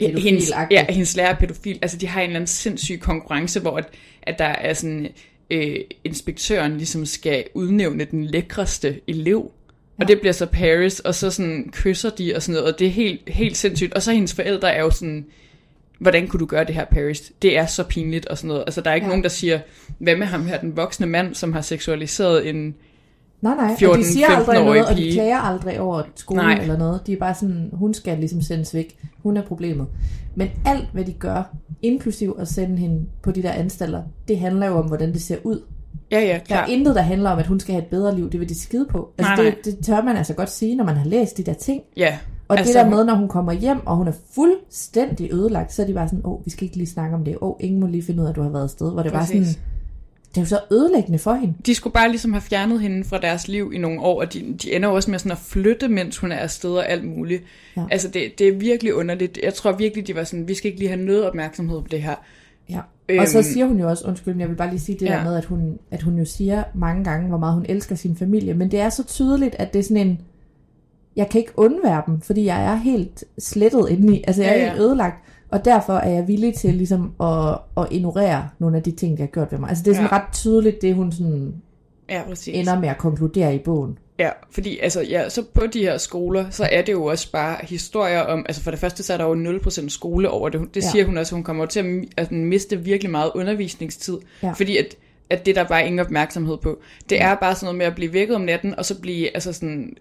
hendes, 0.00 0.52
ja, 0.70 0.86
hendes 0.88 1.16
lærer 1.16 1.30
er 1.34 1.38
pædofil. 1.38 1.78
Altså, 1.82 1.96
de 1.96 2.06
har 2.06 2.20
en 2.20 2.26
eller 2.26 2.36
anden 2.36 2.46
sindssyg 2.46 3.00
konkurrence, 3.00 3.60
hvor 3.60 3.76
at, 3.76 3.88
at 4.22 4.38
der 4.38 4.44
er 4.44 4.74
sådan, 4.74 5.08
øh, 5.50 5.76
inspektøren 6.04 6.76
ligesom 6.76 7.06
skal 7.06 7.44
udnævne 7.54 8.04
den 8.04 8.24
lækreste 8.24 9.00
elev. 9.06 9.52
Og 9.98 10.08
det 10.08 10.20
bliver 10.20 10.32
så 10.32 10.46
Paris, 10.46 11.00
og 11.00 11.14
så 11.14 11.30
sådan 11.30 11.70
kysser 11.72 12.10
de 12.10 12.32
og 12.36 12.42
sådan 12.42 12.52
noget, 12.52 12.72
og 12.72 12.78
det 12.78 12.86
er 12.86 12.90
helt, 12.90 13.28
helt 13.28 13.56
sindssygt. 13.56 13.94
Og 13.94 14.02
så 14.02 14.12
hendes 14.12 14.34
forældre 14.34 14.72
er 14.72 14.80
jo 14.80 14.90
sådan, 14.90 15.26
hvordan 15.98 16.28
kunne 16.28 16.40
du 16.40 16.46
gøre 16.46 16.64
det 16.64 16.74
her, 16.74 16.84
Paris? 16.84 17.32
Det 17.42 17.56
er 17.56 17.66
så 17.66 17.84
pinligt 17.84 18.26
og 18.26 18.38
sådan 18.38 18.48
noget. 18.48 18.62
Altså, 18.66 18.80
der 18.80 18.90
er 18.90 18.94
ikke. 18.94 19.04
Ja. 19.04 19.08
nogen, 19.08 19.22
der 19.22 19.28
siger, 19.28 19.60
hvad 19.98 20.16
med 20.16 20.26
ham 20.26 20.46
her, 20.46 20.60
den 20.60 20.76
voksne 20.76 21.06
mand, 21.06 21.34
som 21.34 21.52
har 21.52 21.60
seksualiseret 21.60 22.48
en... 22.48 22.74
Nej, 23.42 23.54
nej, 23.54 23.74
14-15-årig 23.74 23.90
og 23.92 23.98
de 23.98 24.04
siger 24.04 24.26
aldrig 24.28 24.64
noget, 24.64 24.84
og 24.86 24.90
de 24.90 24.96
pige. 24.96 25.12
klager 25.12 25.38
aldrig 25.38 25.80
over 25.80 26.02
skolen 26.14 26.44
Nej. 26.44 26.58
eller 26.62 26.76
noget. 26.78 27.00
De 27.06 27.12
er 27.12 27.16
bare 27.18 27.34
sådan, 27.34 27.70
hun 27.72 27.94
skal 27.94 28.18
ligesom 28.18 28.40
sendes 28.42 28.74
væk. 28.74 28.96
Hun 29.22 29.36
er 29.36 29.42
problemet. 29.42 29.86
Men 30.34 30.48
alt, 30.66 30.88
hvad 30.92 31.04
de 31.04 31.12
gør, 31.12 31.56
inklusiv 31.82 32.36
at 32.38 32.48
sende 32.48 32.76
hende 32.78 33.06
på 33.22 33.30
de 33.30 33.42
der 33.42 33.50
anstalter, 33.52 34.02
det 34.28 34.38
handler 34.38 34.66
jo 34.66 34.78
om, 34.78 34.86
hvordan 34.86 35.12
det 35.12 35.22
ser 35.22 35.36
ud. 35.44 35.60
Ja, 36.10 36.20
ja, 36.20 36.26
Der 36.26 36.34
er 36.34 36.38
klar. 36.38 36.66
intet, 36.66 36.94
der 36.94 37.02
handler 37.02 37.30
om, 37.30 37.38
at 37.38 37.46
hun 37.46 37.60
skal 37.60 37.72
have 37.74 37.82
et 37.82 37.88
bedre 37.90 38.14
liv. 38.16 38.30
Det 38.30 38.40
vil 38.40 38.48
de 38.48 38.60
skide 38.60 38.86
på. 38.90 39.12
Altså, 39.18 39.34
Nej, 39.34 39.42
nej. 39.44 39.54
det, 39.64 39.74
det 39.74 39.84
tør 39.84 40.02
man 40.02 40.16
altså 40.16 40.34
godt 40.34 40.50
sige, 40.50 40.76
når 40.76 40.84
man 40.84 40.96
har 40.96 41.04
læst 41.04 41.36
de 41.36 41.42
der 41.42 41.52
ting. 41.54 41.82
Ja. 41.96 42.18
Og 42.48 42.58
Altså, 42.58 42.72
det 42.78 42.84
der 42.84 42.90
med, 42.90 43.04
når 43.04 43.14
hun 43.14 43.28
kommer 43.28 43.52
hjem, 43.52 43.86
og 43.86 43.96
hun 43.96 44.08
er 44.08 44.12
fuldstændig 44.34 45.32
ødelagt, 45.32 45.72
så 45.72 45.82
er 45.82 45.86
de 45.86 45.94
bare 45.94 46.08
sådan, 46.08 46.20
åh, 46.24 46.32
oh, 46.32 46.40
vi 46.44 46.50
skal 46.50 46.64
ikke 46.64 46.76
lige 46.76 46.86
snakke 46.86 47.16
om 47.16 47.24
det. 47.24 47.36
Åh, 47.42 47.48
oh, 47.48 47.54
ingen 47.60 47.80
må 47.80 47.86
lige 47.86 48.02
finde 48.02 48.20
ud 48.20 48.26
af, 48.26 48.30
at 48.30 48.36
du 48.36 48.42
har 48.42 48.48
været 48.50 48.62
afsted. 48.64 48.92
Hvor 48.92 49.02
det 49.02 49.12
bare 49.12 49.22
Præcis. 49.22 49.46
sådan, 49.48 49.62
det 50.30 50.36
er 50.36 50.40
jo 50.40 50.46
så 50.46 50.60
ødelæggende 50.72 51.18
for 51.18 51.34
hende. 51.34 51.54
de 51.66 51.74
skulle 51.74 51.92
bare 51.92 52.08
ligesom 52.08 52.32
have 52.32 52.40
fjernet 52.40 52.80
hende 52.80 53.04
fra 53.04 53.18
deres 53.18 53.48
liv 53.48 53.72
i 53.74 53.78
nogle 53.78 54.00
år, 54.00 54.20
og 54.20 54.32
de, 54.32 54.54
de 54.62 54.72
ender 54.74 54.88
jo 54.88 54.94
også 54.94 55.10
med 55.10 55.18
sådan 55.18 55.32
at 55.32 55.38
flytte, 55.38 55.88
mens 55.88 56.18
hun 56.18 56.32
er 56.32 56.36
afsted 56.36 56.70
og 56.70 56.88
alt 56.90 57.04
muligt. 57.04 57.42
Ja. 57.76 57.82
Altså, 57.90 58.08
det, 58.08 58.38
det 58.38 58.48
er 58.48 58.52
virkelig 58.52 58.94
underligt. 58.94 59.38
Jeg 59.42 59.54
tror 59.54 59.72
virkelig, 59.72 60.06
de 60.06 60.14
var 60.14 60.24
sådan, 60.24 60.48
vi 60.48 60.54
skal 60.54 60.68
ikke 60.68 60.78
lige 60.78 60.88
have 60.88 61.02
noget 61.02 61.26
opmærksomhed 61.26 61.80
på 61.82 61.88
det 61.90 62.02
her. 62.02 62.14
Ja. 62.70 62.80
Øhm, 63.08 63.20
Og 63.20 63.28
så 63.28 63.42
siger 63.42 63.66
hun 63.66 63.80
jo 63.80 63.88
også, 63.88 64.04
undskyld, 64.08 64.34
men 64.34 64.40
jeg 64.40 64.48
vil 64.48 64.54
bare 64.56 64.70
lige 64.70 64.80
sige 64.80 64.98
det 64.98 65.06
Ja. 65.06 65.12
der 65.12 65.24
med, 65.24 65.36
at 65.36 65.44
hun, 65.44 65.78
at 65.90 66.02
hun 66.02 66.18
jo 66.18 66.24
siger 66.24 66.62
mange 66.74 67.04
gange, 67.04 67.28
hvor 67.28 67.38
meget 67.38 67.54
hun 67.54 67.66
elsker 67.68 67.94
sin 67.94 68.16
familie. 68.16 68.54
Men 68.54 68.70
det 68.70 68.80
er 68.80 68.88
så 68.88 69.04
tydeligt, 69.04 69.54
at 69.58 69.72
det 69.72 69.78
er 69.78 69.82
sådan 69.82 70.06
en, 70.06 70.20
jeg 71.16 71.28
kan 71.28 71.38
ikke 71.40 71.52
undvære 71.56 72.02
dem, 72.06 72.20
fordi 72.20 72.44
jeg 72.44 72.64
er 72.64 72.74
helt 72.76 73.24
slettet 73.38 73.86
indeni. 73.90 74.24
Altså 74.26 74.42
jeg 74.42 74.50
er 74.50 74.56
ja. 74.56 74.62
ja. 74.64 74.70
helt 74.70 74.80
ødelagt. 74.82 75.24
Og 75.50 75.64
derfor 75.64 75.92
er 75.92 76.10
jeg 76.10 76.28
villig 76.28 76.54
til 76.54 76.74
ligesom 76.74 77.12
at, 77.22 77.58
at 77.76 77.86
ignorere 77.90 78.48
nogle 78.58 78.76
af 78.76 78.82
de 78.82 78.90
ting, 78.90 79.16
der 79.18 79.22
har 79.22 79.28
gjort 79.28 79.52
ved 79.52 79.58
mig. 79.58 79.68
Altså 79.68 79.84
det 79.84 79.90
er 79.90 79.94
sådan 79.94 80.08
Ja. 80.12 80.16
ret 80.16 80.32
tydeligt, 80.32 80.82
det 80.82 80.94
hun 80.94 81.12
sådan 81.12 81.54
Ja, 82.08 82.22
præcis. 82.28 82.54
ender 82.56 82.80
med 82.80 82.88
at 82.88 82.98
konkludere 82.98 83.54
i 83.54 83.58
bogen. 83.58 83.98
Ja, 84.18 84.30
fordi 84.50 84.78
altså, 84.78 85.00
ja, 85.02 85.28
så 85.28 85.42
på 85.54 85.66
de 85.66 85.80
her 85.80 85.98
skoler, 85.98 86.50
så 86.50 86.68
er 86.72 86.82
det 86.82 86.92
jo 86.92 87.04
også 87.04 87.32
bare 87.32 87.56
historier 87.62 88.20
om, 88.20 88.44
altså 88.48 88.62
for 88.62 88.70
det 88.70 88.80
første, 88.80 89.02
så 89.02 89.12
er 89.12 89.16
der 89.16 89.24
jo 89.24 89.34
0% 89.34 89.88
skole 89.88 90.30
over 90.30 90.48
det. 90.48 90.60
Det 90.74 90.82
Ja. 90.84 90.90
siger 90.90 91.04
hun 91.04 91.18
også, 91.18 91.34
hun 91.34 91.44
kommer 91.44 91.66
til 91.66 91.80
at 92.16 92.24
at 92.24 92.32
miste 92.32 92.80
virkelig 92.80 93.10
meget 93.10 93.30
undervisningstid, 93.34 94.18
Ja. 94.42 94.52
fordi 94.52 94.76
at, 94.76 94.96
at 95.30 95.46
det 95.46 95.56
der 95.56 95.64
bare 95.64 95.86
ingen 95.86 95.98
opmærksomhed 95.98 96.56
på. 96.62 96.78
Det 97.10 97.22
er 97.22 97.34
bare 97.34 97.54
sådan 97.54 97.64
noget 97.64 97.78
med 97.78 97.86
at 97.86 97.94
blive 97.94 98.12
vækket 98.12 98.36
om 98.36 98.42
natten, 98.42 98.74
og 98.78 98.84
så 98.84 99.00
blive 99.00 99.34
altså 99.34 99.52
sådan, 99.52 99.96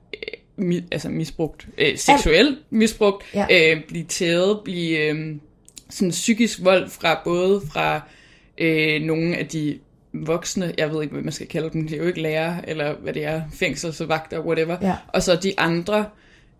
mi, 0.60 0.82
altså 0.92 1.10
misbrugt, 1.10 1.68
øh, 1.78 1.98
seksuelt 1.98 2.58
misbrugt, 2.70 3.24
Ja. 3.36 3.46
øh, 3.52 3.82
blive 3.88 4.04
tævet, 4.06 4.60
blive 4.64 4.98
øh, 5.00 5.36
sådan 5.90 6.10
psykisk 6.12 6.60
vold 6.64 6.90
fra 6.90 7.22
både 7.24 7.62
fra 7.74 8.02
øh, 8.58 9.02
nogle 9.02 9.38
af 9.38 9.48
de 9.48 9.80
voksne, 10.14 10.74
jeg 10.78 10.92
ved 10.92 11.02
ikke, 11.02 11.14
hvad 11.14 11.24
man 11.24 11.34
skal 11.34 11.48
kalde 11.48 11.70
dem, 11.74 11.88
det 11.88 11.94
er 11.98 12.02
jo 12.02 12.08
ikke 12.08 12.22
lærer, 12.22 12.62
eller 12.68 12.96
hvad 12.96 13.14
det 13.14 13.24
er, 13.26 13.42
fængselsvagter, 13.54 14.40
whatever, 14.40 14.78
Ja. 14.82 14.96
og 15.08 15.24
så 15.24 15.36
de 15.36 15.54
andre, 15.60 16.06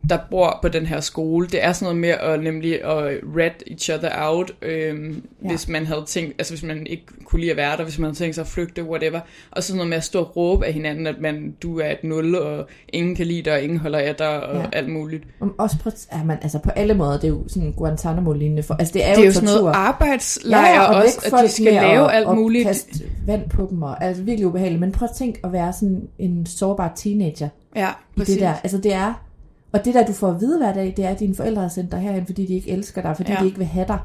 der 0.10 0.18
bor 0.32 0.60
på 0.62 0.68
den 0.68 0.86
her 0.86 1.00
skole, 1.00 1.48
det 1.48 1.64
er 1.66 1.72
sådan 1.74 1.86
noget 1.96 2.02
med 2.02 2.34
at 2.34 2.44
nemlig 2.44 2.84
at 2.84 3.20
rat 3.38 3.64
each 3.68 3.92
other 3.94 4.10
out, 4.18 4.52
øhm, 4.62 5.10
Ja. 5.10 5.14
ja. 5.44 5.50
hvis 5.50 5.68
man 5.68 5.86
havde 5.86 6.04
tænkt, 6.08 6.36
altså 6.40 6.54
hvis 6.54 6.64
man 6.64 6.88
ikke 6.88 7.04
kunne 7.26 7.40
lide 7.40 7.52
at 7.52 7.58
være 7.58 7.78
der, 7.78 7.84
hvis 7.84 8.00
man 8.00 8.06
havde 8.06 8.18
tænkt 8.18 8.36
sig 8.36 8.42
at 8.42 8.48
flygte, 8.48 8.84
whatever, 8.84 9.20
og 9.52 9.64
så 9.64 9.68
sådan 9.68 9.78
noget 9.78 9.90
med 9.90 9.98
at 9.98 10.04
stå 10.04 10.20
og 10.20 10.36
råbe 10.38 10.66
af 10.66 10.74
hinanden, 10.74 11.08
at 11.08 11.16
man, 11.22 11.56
du 11.64 11.80
er 11.80 11.92
et 11.92 12.04
nul, 12.04 12.36
og 12.36 12.68
ingen 12.90 13.16
kan 13.16 13.26
lide 13.26 13.42
dig, 13.42 13.54
og 13.54 13.62
ingen 13.62 13.80
holder 13.80 14.00
af 14.00 14.16
dig, 14.16 14.44
og 14.44 14.56
Ja. 14.56 14.60
ja. 14.62 14.66
alt 14.74 14.90
muligt. 14.90 15.24
Og 15.40 15.50
Også 15.58 15.76
på, 15.84 15.90
er 16.12 16.24
man, 16.24 16.38
altså 16.42 16.60
på 16.60 16.70
alle 16.70 16.94
måder, 16.94 17.14
det 17.14 17.24
er 17.24 17.28
jo 17.28 17.44
sådan 17.48 17.72
Guantanamo-lignende. 17.72 18.64
For, 18.64 18.74
altså 18.74 18.94
det 18.94 19.06
er, 19.08 19.14
Det 19.16 19.22
er 19.22 19.26
jo 19.26 19.34
tortur. 19.34 19.48
sådan 19.48 19.62
noget 19.64 19.76
arbejdslejr 19.76 20.80
og 20.82 20.96
også, 21.04 21.36
at 21.38 21.44
de 21.44 21.52
skal 21.52 21.66
lave 21.74 22.12
at, 22.12 22.18
alt 22.18 22.28
og 22.28 22.36
muligt. 22.36 22.68
kaste 22.68 23.04
vand 23.26 23.50
på 23.50 23.68
dem, 23.70 23.82
og 23.82 24.04
altså 24.04 24.24
virkelig 24.24 24.48
ubehageligt. 24.48 24.80
Men 24.80 24.92
prøv 24.92 25.08
at 25.12 25.16
tænke 25.18 25.40
at 25.44 25.54
være 25.54 25.74
sådan 25.74 26.02
en 26.20 26.46
sårbar 26.46 26.94
teenager 26.96 27.50
Ja, 27.76 27.90
i 28.18 28.20
det 28.20 28.40
der. 28.40 28.54
Altså 28.64 28.78
det 28.78 28.94
er, 28.94 29.26
og 29.72 29.86
det 29.86 29.94
der 29.94 30.06
du 30.06 30.14
får 30.14 30.28
at 30.30 30.42
vide 30.42 30.58
hver 30.58 30.74
dag, 30.74 30.94
det 30.98 31.06
er, 31.06 31.10
at 31.10 31.20
dine 31.20 31.36
forældre 31.36 31.62
har 31.62 31.70
sendt 31.70 31.92
dig 31.92 32.00
herhen, 32.00 32.26
fordi 32.26 32.46
de 32.46 32.54
ikke 32.56 32.70
elsker 32.70 33.02
dig, 33.02 33.16
fordi 33.16 33.32
ja. 33.32 33.40
De 33.40 33.46
ikke 33.46 33.58
vil 33.58 33.68
have 33.68 33.88
dig. 33.88 34.00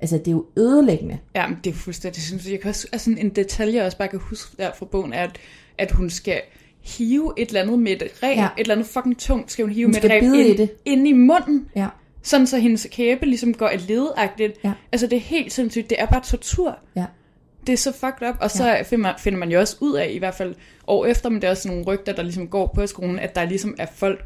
Altså 0.00 0.18
det 0.18 0.28
er 0.28 0.32
jo 0.32 0.44
ødelæggende. 0.56 1.18
Ja, 1.34 1.46
men 1.48 1.58
det 1.64 1.70
er 1.70 1.74
fuldstændig 1.74 2.22
sindssygt. 2.22 2.52
Jeg 2.52 2.60
kan 2.60 2.68
også, 2.68 2.88
altså 2.92 3.14
en 3.18 3.28
detalje, 3.28 3.76
jeg 3.76 3.84
også 3.84 3.98
bare 3.98 4.08
kan 4.08 4.18
huske 4.22 4.56
der 4.56 4.70
fra 4.78 4.86
bogen, 4.86 5.12
er, 5.12 5.22
at, 5.22 5.38
at 5.78 5.90
hun 5.90 6.10
skal 6.10 6.40
hive 6.80 7.32
et 7.36 7.48
eller 7.48 7.60
andet 7.62 7.78
med 7.78 7.92
et 7.92 8.02
ræb, 8.22 8.36
Ja. 8.36 8.44
et 8.44 8.50
eller 8.60 8.74
andet 8.74 8.86
fucking 8.86 9.18
tungt, 9.18 9.52
skal 9.52 9.64
hun 9.64 9.72
hive 9.74 9.86
Hun 9.86 9.94
med 9.94 10.04
et 10.04 10.10
ræb 10.10 10.20
bide 10.22 10.46
i 10.46 10.48
ind, 10.50 10.58
det. 10.58 10.70
ind 10.84 11.08
i 11.08 11.12
munden, 11.12 11.68
Ja. 11.76 11.86
sådan 12.22 12.46
så 12.46 12.58
hendes 12.58 12.86
kæbe 12.90 13.26
ligesom 13.26 13.54
går 13.54 13.68
et 13.68 13.88
ledagtigt. 13.88 14.58
Ja. 14.64 14.72
Altså 14.92 15.06
det 15.06 15.16
er 15.16 15.20
helt 15.20 15.52
sindssygt, 15.52 15.90
det 15.90 16.00
er 16.00 16.06
bare 16.06 16.22
tortur. 16.24 16.78
Ja. 16.96 17.04
Det 17.66 17.72
er 17.72 17.76
så 17.76 17.92
fucked 17.92 18.28
up, 18.28 18.34
og 18.40 18.50
så 18.50 18.66
ja. 18.68 18.82
finder, 18.82 19.02
man, 19.02 19.14
finder 19.18 19.38
man 19.38 19.50
jo 19.50 19.60
også 19.60 19.76
ud 19.80 19.94
af, 19.94 20.10
i 20.10 20.18
hvert 20.18 20.34
fald 20.34 20.54
år 20.86 21.06
efter, 21.06 21.28
men 21.30 21.40
det 21.40 21.46
er 21.46 21.50
også 21.50 21.68
nogle 21.68 21.84
rygter, 21.84 22.12
der 22.12 22.22
ligesom 22.22 22.48
går 22.48 22.72
på 22.74 22.86
skolen, 22.86 23.18
at 23.18 23.34
der 23.34 23.44
ligesom 23.44 23.74
er 23.78 23.86
folk, 23.94 24.24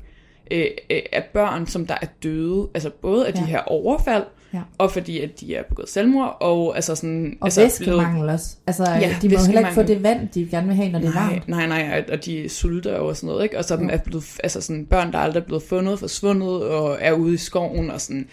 øh, 0.51 0.67
øh, 0.91 1.03
af 1.13 1.25
børn, 1.35 1.67
som 1.67 1.87
der 1.87 1.95
er 2.03 2.07
døde, 2.23 2.69
altså 2.75 2.91
både 2.91 3.27
af 3.27 3.33
ja. 3.33 3.39
Ja. 3.41 3.45
de 3.47 3.51
her 3.51 3.61
overfald, 3.61 4.25
Ja. 4.55 4.61
og 4.79 4.91
fordi 4.91 5.21
at 5.21 5.41
de 5.41 5.55
er 5.55 5.63
begået 5.63 5.89
selvmord, 5.89 6.37
og 6.41 6.75
altså 6.77 6.95
sådan... 6.95 7.39
Og 7.41 7.47
altså 7.47 7.61
væskemangel 7.63 8.29
også. 8.29 8.57
Altså 8.67 8.85
ja, 8.91 8.99
Ja, 8.99 9.17
de 9.23 9.29
må 9.29 9.37
heller 9.47 9.59
ikke 9.61 9.73
få 9.75 9.83
det 9.83 10.03
vand, 10.03 10.29
de 10.29 10.49
gerne 10.51 10.67
vil 10.67 10.77
have, 10.77 10.93
når 10.93 10.99
det 10.99 11.09
er 11.09 11.13
Nej, 11.15 11.29
varmt. 11.33 11.49
nej, 11.49 11.67
nej, 11.67 12.05
og- 12.13 12.25
de 12.25 12.49
sulter 12.49 12.95
og 12.95 13.17
sådan 13.17 13.27
noget, 13.27 13.45
ikke? 13.45 13.59
Og 13.59 13.65
så 13.65 13.77
dem 13.77 13.89
er 13.93 13.97
blevet, 13.97 14.25
altså 14.45 14.61
sådan 14.61 14.87
børn, 14.87 15.13
der 15.13 15.19
aldrig 15.19 15.41
er 15.41 15.45
blevet 15.45 15.63
fundet, 15.63 15.99
forsvundet, 15.99 16.63
og 16.65 16.97
er 17.01 17.13
ude 17.13 17.35
i 17.35 17.37
skoven, 17.37 17.91
og 17.91 18.01
sådan, 18.01 18.29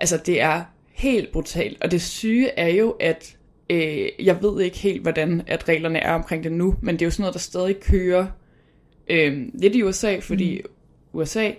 altså 0.00 0.16
det 0.26 0.40
er 0.40 0.62
helt 0.92 1.32
brutalt, 1.32 1.82
og 1.84 1.90
det 1.90 2.02
syge 2.02 2.48
er 2.58 2.68
jo, 2.68 2.90
at 2.90 3.36
øh, 3.70 4.08
jeg 4.22 4.42
ved 4.42 4.60
ikke 4.62 4.78
helt, 4.78 5.02
hvordan 5.02 5.42
at 5.46 5.68
reglerne 5.68 5.98
er 5.98 6.12
omkring 6.12 6.44
det 6.44 6.52
nu, 6.52 6.74
men 6.80 6.94
det 6.94 7.02
er 7.02 7.06
jo 7.06 7.10
sådan 7.10 7.22
noget, 7.22 7.34
der 7.34 7.40
stadig 7.40 7.80
kører 7.80 8.26
øh, 9.10 9.42
lidt 9.54 9.74
i 9.76 9.82
USA, 9.82 10.18
fordi 10.20 10.60
mm. 10.64 10.68
USA, 11.12 11.50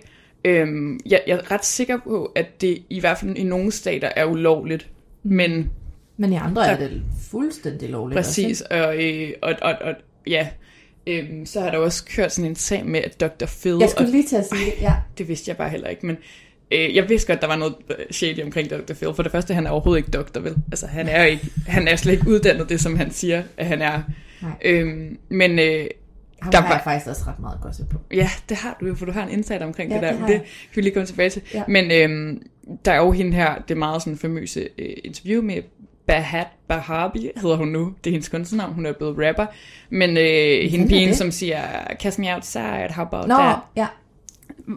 øh, 0.44 0.66
jeg, 1.06 1.22
jeg 1.26 1.36
er 1.38 1.50
ret 1.50 1.64
sikker 1.64 1.98
på, 2.04 2.32
at 2.34 2.60
det 2.60 2.82
i 2.90 3.00
hvert 3.00 3.18
fald 3.18 3.36
i 3.36 3.42
nogle 3.42 3.72
stater 3.72 4.08
er 4.16 4.24
ulovligt, 4.24 4.88
men 5.22 5.70
Men 6.16 6.32
i 6.32 6.36
andre 6.36 6.62
Der- 6.62 6.68
er 6.68 6.76
det 6.78 7.02
fuldstændig 7.30 7.88
lovligt. 7.90 8.16
Præcis, 8.16 8.60
og, 8.60 9.04
øh, 9.04 9.30
og, 9.42 9.54
og, 9.62 9.74
og 9.80 9.94
ja, 10.26 10.48
øhm, 11.06 11.46
så 11.46 11.60
har 11.60 11.70
der 11.70 11.78
også 11.78 12.04
kørt 12.04 12.32
sådan 12.32 12.50
en 12.50 12.56
sag 12.56 12.86
med, 12.86 13.00
at 13.00 13.20
Dr. 13.20 13.46
Phil, 13.46 13.72
Også? 13.74 13.82
Jeg 13.84 13.90
skulle 13.90 14.08
og 14.08 14.12
lige 14.12 14.26
til 14.28 14.36
at 14.36 14.46
sige 14.46 14.64
det. 14.70 14.82
Ja. 14.82 14.94
det 15.18 15.28
vidste 15.28 15.48
jeg 15.48 15.56
bare 15.56 15.68
heller 15.70 15.88
ikke, 15.88 16.06
men 16.06 16.16
øh, 16.70 16.94
jeg 16.94 17.08
vidste 17.08 17.26
godt, 17.32 17.40
der 17.40 17.46
var 17.46 17.56
noget 17.56 17.74
øh, 17.90 17.96
shady 18.10 18.42
omkring 18.44 18.70
Dr. 18.70 18.94
Phil. 18.94 19.14
For 19.14 19.22
det 19.22 19.32
første, 19.32 19.54
han 19.54 19.66
er 19.66 19.70
overhovedet 19.70 19.98
ikke 19.98 20.10
doktor, 20.10 20.40
vel? 20.40 20.54
Altså, 20.70 20.86
han 20.86 21.08
er, 21.08 21.24
ikke, 21.24 21.46
han 21.66 21.88
er 21.88 21.96
slet 21.96 22.12
ikke 22.12 22.28
uddannet 22.28 22.68
det, 22.68 22.80
som 22.80 22.96
han 22.96 23.10
siger, 23.10 23.42
at 23.56 23.66
han 23.66 23.82
er. 23.82 24.02
Nej. 24.42 24.52
Øhm, 24.64 25.18
men 25.28 25.58
øh, 25.58 25.86
Ham 26.42 26.52
Der 26.52 26.60
har 26.60 26.68
jeg 26.68 26.74
var- 26.74 26.92
faktisk 26.92 27.10
også 27.10 27.22
ret 27.26 27.40
meget 27.40 27.58
gossip 27.62 27.88
på. 27.88 27.98
Ja, 28.12 28.30
det 28.48 28.56
har 28.56 28.76
du 28.80 28.86
jo, 28.86 28.94
for 28.94 29.06
du 29.06 29.12
har 29.12 29.22
en 29.22 29.30
insight 29.30 29.62
omkring 29.62 29.90
Ja, 29.90 29.94
det 29.96 30.02
der. 30.02 30.12
det 30.12 30.20
det 30.26 30.32
jeg. 30.32 30.40
kan 30.40 30.76
vi 30.76 30.80
lige 30.80 30.92
komme 30.94 31.06
tilbage 31.06 31.30
til. 31.30 31.42
Ja. 31.54 31.62
Men 31.68 31.90
øhm, 31.90 32.42
der 32.84 32.92
er 32.92 32.96
jo 32.96 33.10
hende 33.12 33.32
her, 33.32 33.54
det 33.68 33.76
meget 33.76 34.02
sådan 34.02 34.18
famøse 34.18 34.68
øh, 34.78 34.90
interview 35.04 35.42
med 35.42 35.62
Bahat 36.06 36.46
Bahabi, 36.68 37.30
hedder 37.36 37.56
hun 37.56 37.68
nu. 37.68 37.94
Det 38.04 38.10
er 38.10 38.12
hendes 38.14 38.28
kunstnernavn, 38.28 38.72
hun 38.74 38.86
er 38.86 38.92
blevet 38.92 39.16
rapper. 39.28 39.46
Men 39.90 40.16
øh, 40.16 40.70
hende 40.70 40.88
pigen, 40.88 41.14
som 41.14 41.30
siger, 41.30 41.60
cast 42.00 42.18
me 42.18 42.34
outside, 42.34 42.88
how 42.90 43.04
about 43.04 43.28
Nå, 43.28 43.34
that? 43.34 43.56
ja. 43.76 43.86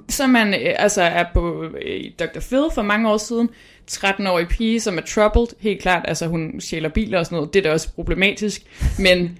Så 0.09 0.27
man 0.27 0.53
øh, 0.53 0.73
altså 0.77 1.01
er 1.01 1.25
på 1.33 1.63
øh, 1.85 2.03
Dr. 2.19 2.39
Phil 2.39 2.63
for 2.75 2.81
mange 2.81 3.09
år 3.09 3.17
siden, 3.17 3.49
13-årig 3.91 4.47
pige, 4.47 4.79
som 4.79 4.97
er 4.97 5.01
troubled, 5.01 5.47
helt 5.59 5.81
klart, 5.81 6.05
altså 6.07 6.27
hun 6.27 6.55
stjæler 6.61 6.89
biler 6.89 7.19
og 7.19 7.25
sådan 7.25 7.35
noget, 7.35 7.53
det 7.53 7.59
er 7.59 7.63
da 7.63 7.71
også 7.73 7.93
problematisk, 7.93 8.61
men 8.99 9.39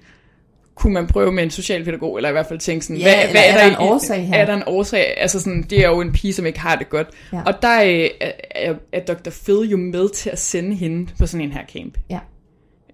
kunne 0.78 0.92
man 0.94 1.06
prøve 1.06 1.32
med 1.32 1.42
en 1.42 1.50
socialpædagog, 1.50 2.16
eller 2.16 2.28
i 2.28 2.32
hvert 2.32 2.46
fald 2.46 2.58
tænke 2.58 2.84
sådan, 2.86 2.96
Ja, 3.02 3.28
eller 3.28 3.40
er 3.40 3.56
der 3.58 3.64
en 3.66 3.72
i- 3.72 3.76
årsag 3.78 4.26
her? 4.26 4.34
Er 4.34 4.46
der 4.46 4.54
en 4.54 4.62
årsag? 4.66 5.14
Altså 5.20 5.40
sådan, 5.40 5.62
det 5.62 5.78
er 5.84 5.88
jo 5.88 6.00
en 6.00 6.12
pige, 6.12 6.32
som 6.32 6.46
ikke 6.46 6.60
har 6.60 6.76
det 6.76 6.88
godt. 6.88 7.08
Ja. 7.32 7.42
Og 7.46 7.62
der 7.62 7.82
øh, 7.82 8.08
er, 8.20 8.32
er, 8.50 8.74
er 8.92 9.00
Dr. 9.04 9.30
Phil 9.44 9.70
jo 9.70 9.76
med 9.76 10.08
til 10.14 10.30
at 10.30 10.38
sende 10.38 10.76
hende 10.76 11.10
på 11.18 11.26
sådan 11.26 11.46
en 11.46 11.52
her 11.52 11.62
camp. 11.72 11.98
Ja. 12.10 12.18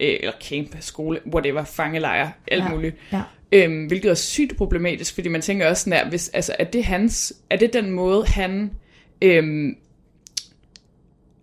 Øh, 0.01 0.17
eller 0.21 0.33
camp, 0.43 0.77
skole, 0.81 1.21
whatever, 1.35 1.65
fangelejr, 1.65 2.29
alt 2.51 2.65
Ja. 2.65 2.69
muligt. 2.69 2.97
Ja. 3.13 3.21
Øhm, 3.53 3.87
hvilket 3.87 4.11
er 4.11 4.15
sygt 4.15 4.57
problematisk, 4.57 5.15
fordi 5.15 5.29
man 5.29 5.41
tænker 5.41 5.69
også 5.69 5.83
sådan 5.85 5.99
her, 5.99 6.09
hvis, 6.09 6.29
altså, 6.29 6.57
er 6.59 6.65
det 6.65 6.85
hans, 6.85 7.33
er 7.51 7.57
det 7.57 7.73
den 7.73 7.91
måde, 7.91 8.25
han, 8.27 8.71
øhm, 9.23 9.77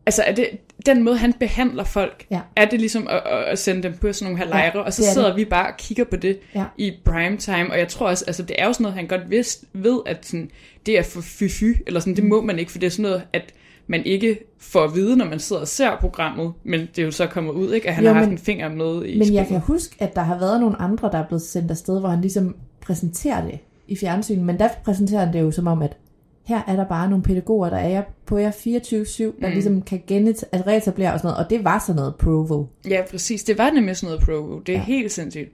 altså 0.05 0.23
er 0.23 0.31
det 0.35 0.47
den 0.85 1.03
måde, 1.03 1.17
han 1.17 1.33
behandler 1.33 1.83
folk, 1.83 2.25
Ja. 2.31 2.39
er 2.55 2.65
det 2.65 2.79
ligesom 2.79 3.07
at, 3.09 3.21
at- 3.47 3.59
sende 3.59 3.83
dem 3.83 3.93
på 3.97 4.13
sådan 4.13 4.31
nogle 4.33 4.37
her 4.45 4.57
Ja, 4.57 4.69
lejre, 4.69 4.83
og 4.83 4.93
så 4.93 5.03
er 5.03 5.13
sidder 5.13 5.27
det. 5.27 5.37
vi 5.37 5.45
bare 5.45 5.67
og 5.67 5.77
kigger 5.77 6.03
på 6.03 6.15
det 6.15 6.39
Ja. 6.55 6.63
i 6.77 6.91
prime 7.05 7.37
time, 7.37 7.71
og 7.71 7.79
jeg 7.79 7.87
tror 7.87 8.07
også, 8.07 8.23
altså 8.27 8.43
det 8.43 8.55
er 8.59 8.65
jo 8.67 8.73
sådan 8.73 8.83
noget, 8.83 8.95
han 8.97 9.07
godt 9.07 9.29
vidst, 9.29 9.65
ved, 9.73 9.99
at 10.05 10.25
sådan, 10.25 10.49
det 10.85 10.97
er 10.97 11.03
for 11.03 11.21
fy 11.21 11.63
eller 11.87 11.99
sådan, 11.99 12.11
Mm. 12.11 12.15
det 12.15 12.23
må 12.25 12.41
man 12.41 12.59
ikke, 12.59 12.71
for 12.71 12.79
det 12.79 12.87
er 12.87 12.91
sådan 12.91 13.03
noget, 13.03 13.23
at 13.33 13.53
man 13.87 14.05
ikke 14.05 14.39
får 14.59 14.83
at 14.83 14.95
vide, 14.95 15.17
når 15.17 15.25
man 15.25 15.39
sidder 15.39 15.61
og 15.61 15.67
ser 15.67 15.97
programmet, 15.99 16.53
men 16.63 16.79
det 16.79 16.99
er 17.01 17.05
jo 17.05 17.11
så 17.11 17.27
kommet 17.27 17.51
ud, 17.53 17.73
ikke, 17.73 17.87
at 17.87 17.95
han 17.95 18.03
Jo, 18.03 18.09
har 18.09 18.13
haft 18.13 18.27
men- 18.27 18.33
en 18.37 18.43
finger 18.43 18.69
med 18.69 19.05
i 19.05 19.09
Men 19.11 19.19
jeg 19.19 19.25
spillet. 19.27 19.47
kan 19.47 19.59
huske, 19.59 19.95
at 19.99 20.15
der 20.15 20.21
har 20.21 20.39
været 20.39 20.61
nogle 20.61 20.81
andre, 20.81 21.09
der 21.11 21.17
er 21.17 21.27
blevet 21.27 21.41
sendt 21.41 21.71
afsted, 21.71 21.99
hvor 21.99 22.09
han 22.09 22.21
ligesom 22.21 22.55
præsenterer 22.81 23.45
det 23.45 23.59
i 23.87 23.95
fjernsynet. 23.95 24.45
Men 24.45 24.59
der 24.59 24.67
præsenterer 24.85 25.25
han 25.25 25.33
det 25.33 25.41
jo 25.41 25.51
som 25.51 25.67
om, 25.67 25.81
at 25.81 25.97
her 26.43 26.61
er 26.67 26.75
der 26.75 26.85
bare 26.85 27.09
nogle 27.09 27.23
pædagoger, 27.23 27.69
der 27.69 27.77
er 27.77 28.03
på 28.25 28.37
jer 28.37 28.51
24-7, 28.51 29.41
der 29.41 29.47
mm. 29.47 29.53
ligesom 29.53 29.81
kan 29.81 30.03
genet, 30.07 30.43
altså 30.51 30.67
reetablere 30.69 31.13
og 31.13 31.19
sådan 31.19 31.27
noget. 31.27 31.45
Og 31.45 31.49
det 31.49 31.63
var 31.63 31.79
sådan 31.79 31.95
noget 31.95 32.15
Provo. 32.15 32.65
Ja, 32.89 33.01
præcis. 33.11 33.43
Det 33.43 33.57
var 33.57 33.71
nemlig 33.71 33.97
sådan 33.97 34.13
noget 34.13 34.25
Provo. 34.25 34.59
Det 34.59 34.75
er 34.75 34.79
Ja. 34.79 34.83
helt 34.83 35.11
sindssygt. 35.11 35.51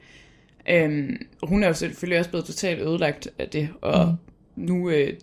Øhm, 0.69 1.17
hun 1.43 1.63
er 1.63 1.67
jo 1.67 1.73
selvfølgelig 1.73 2.19
også 2.19 2.29
blevet 2.29 2.45
totalt 2.45 2.81
ødelagt 2.81 3.27
af 3.39 3.47
det, 3.49 3.69
og 3.81 4.05
mm. 4.07 4.63
nu 4.63 4.89
øh, 4.89 5.13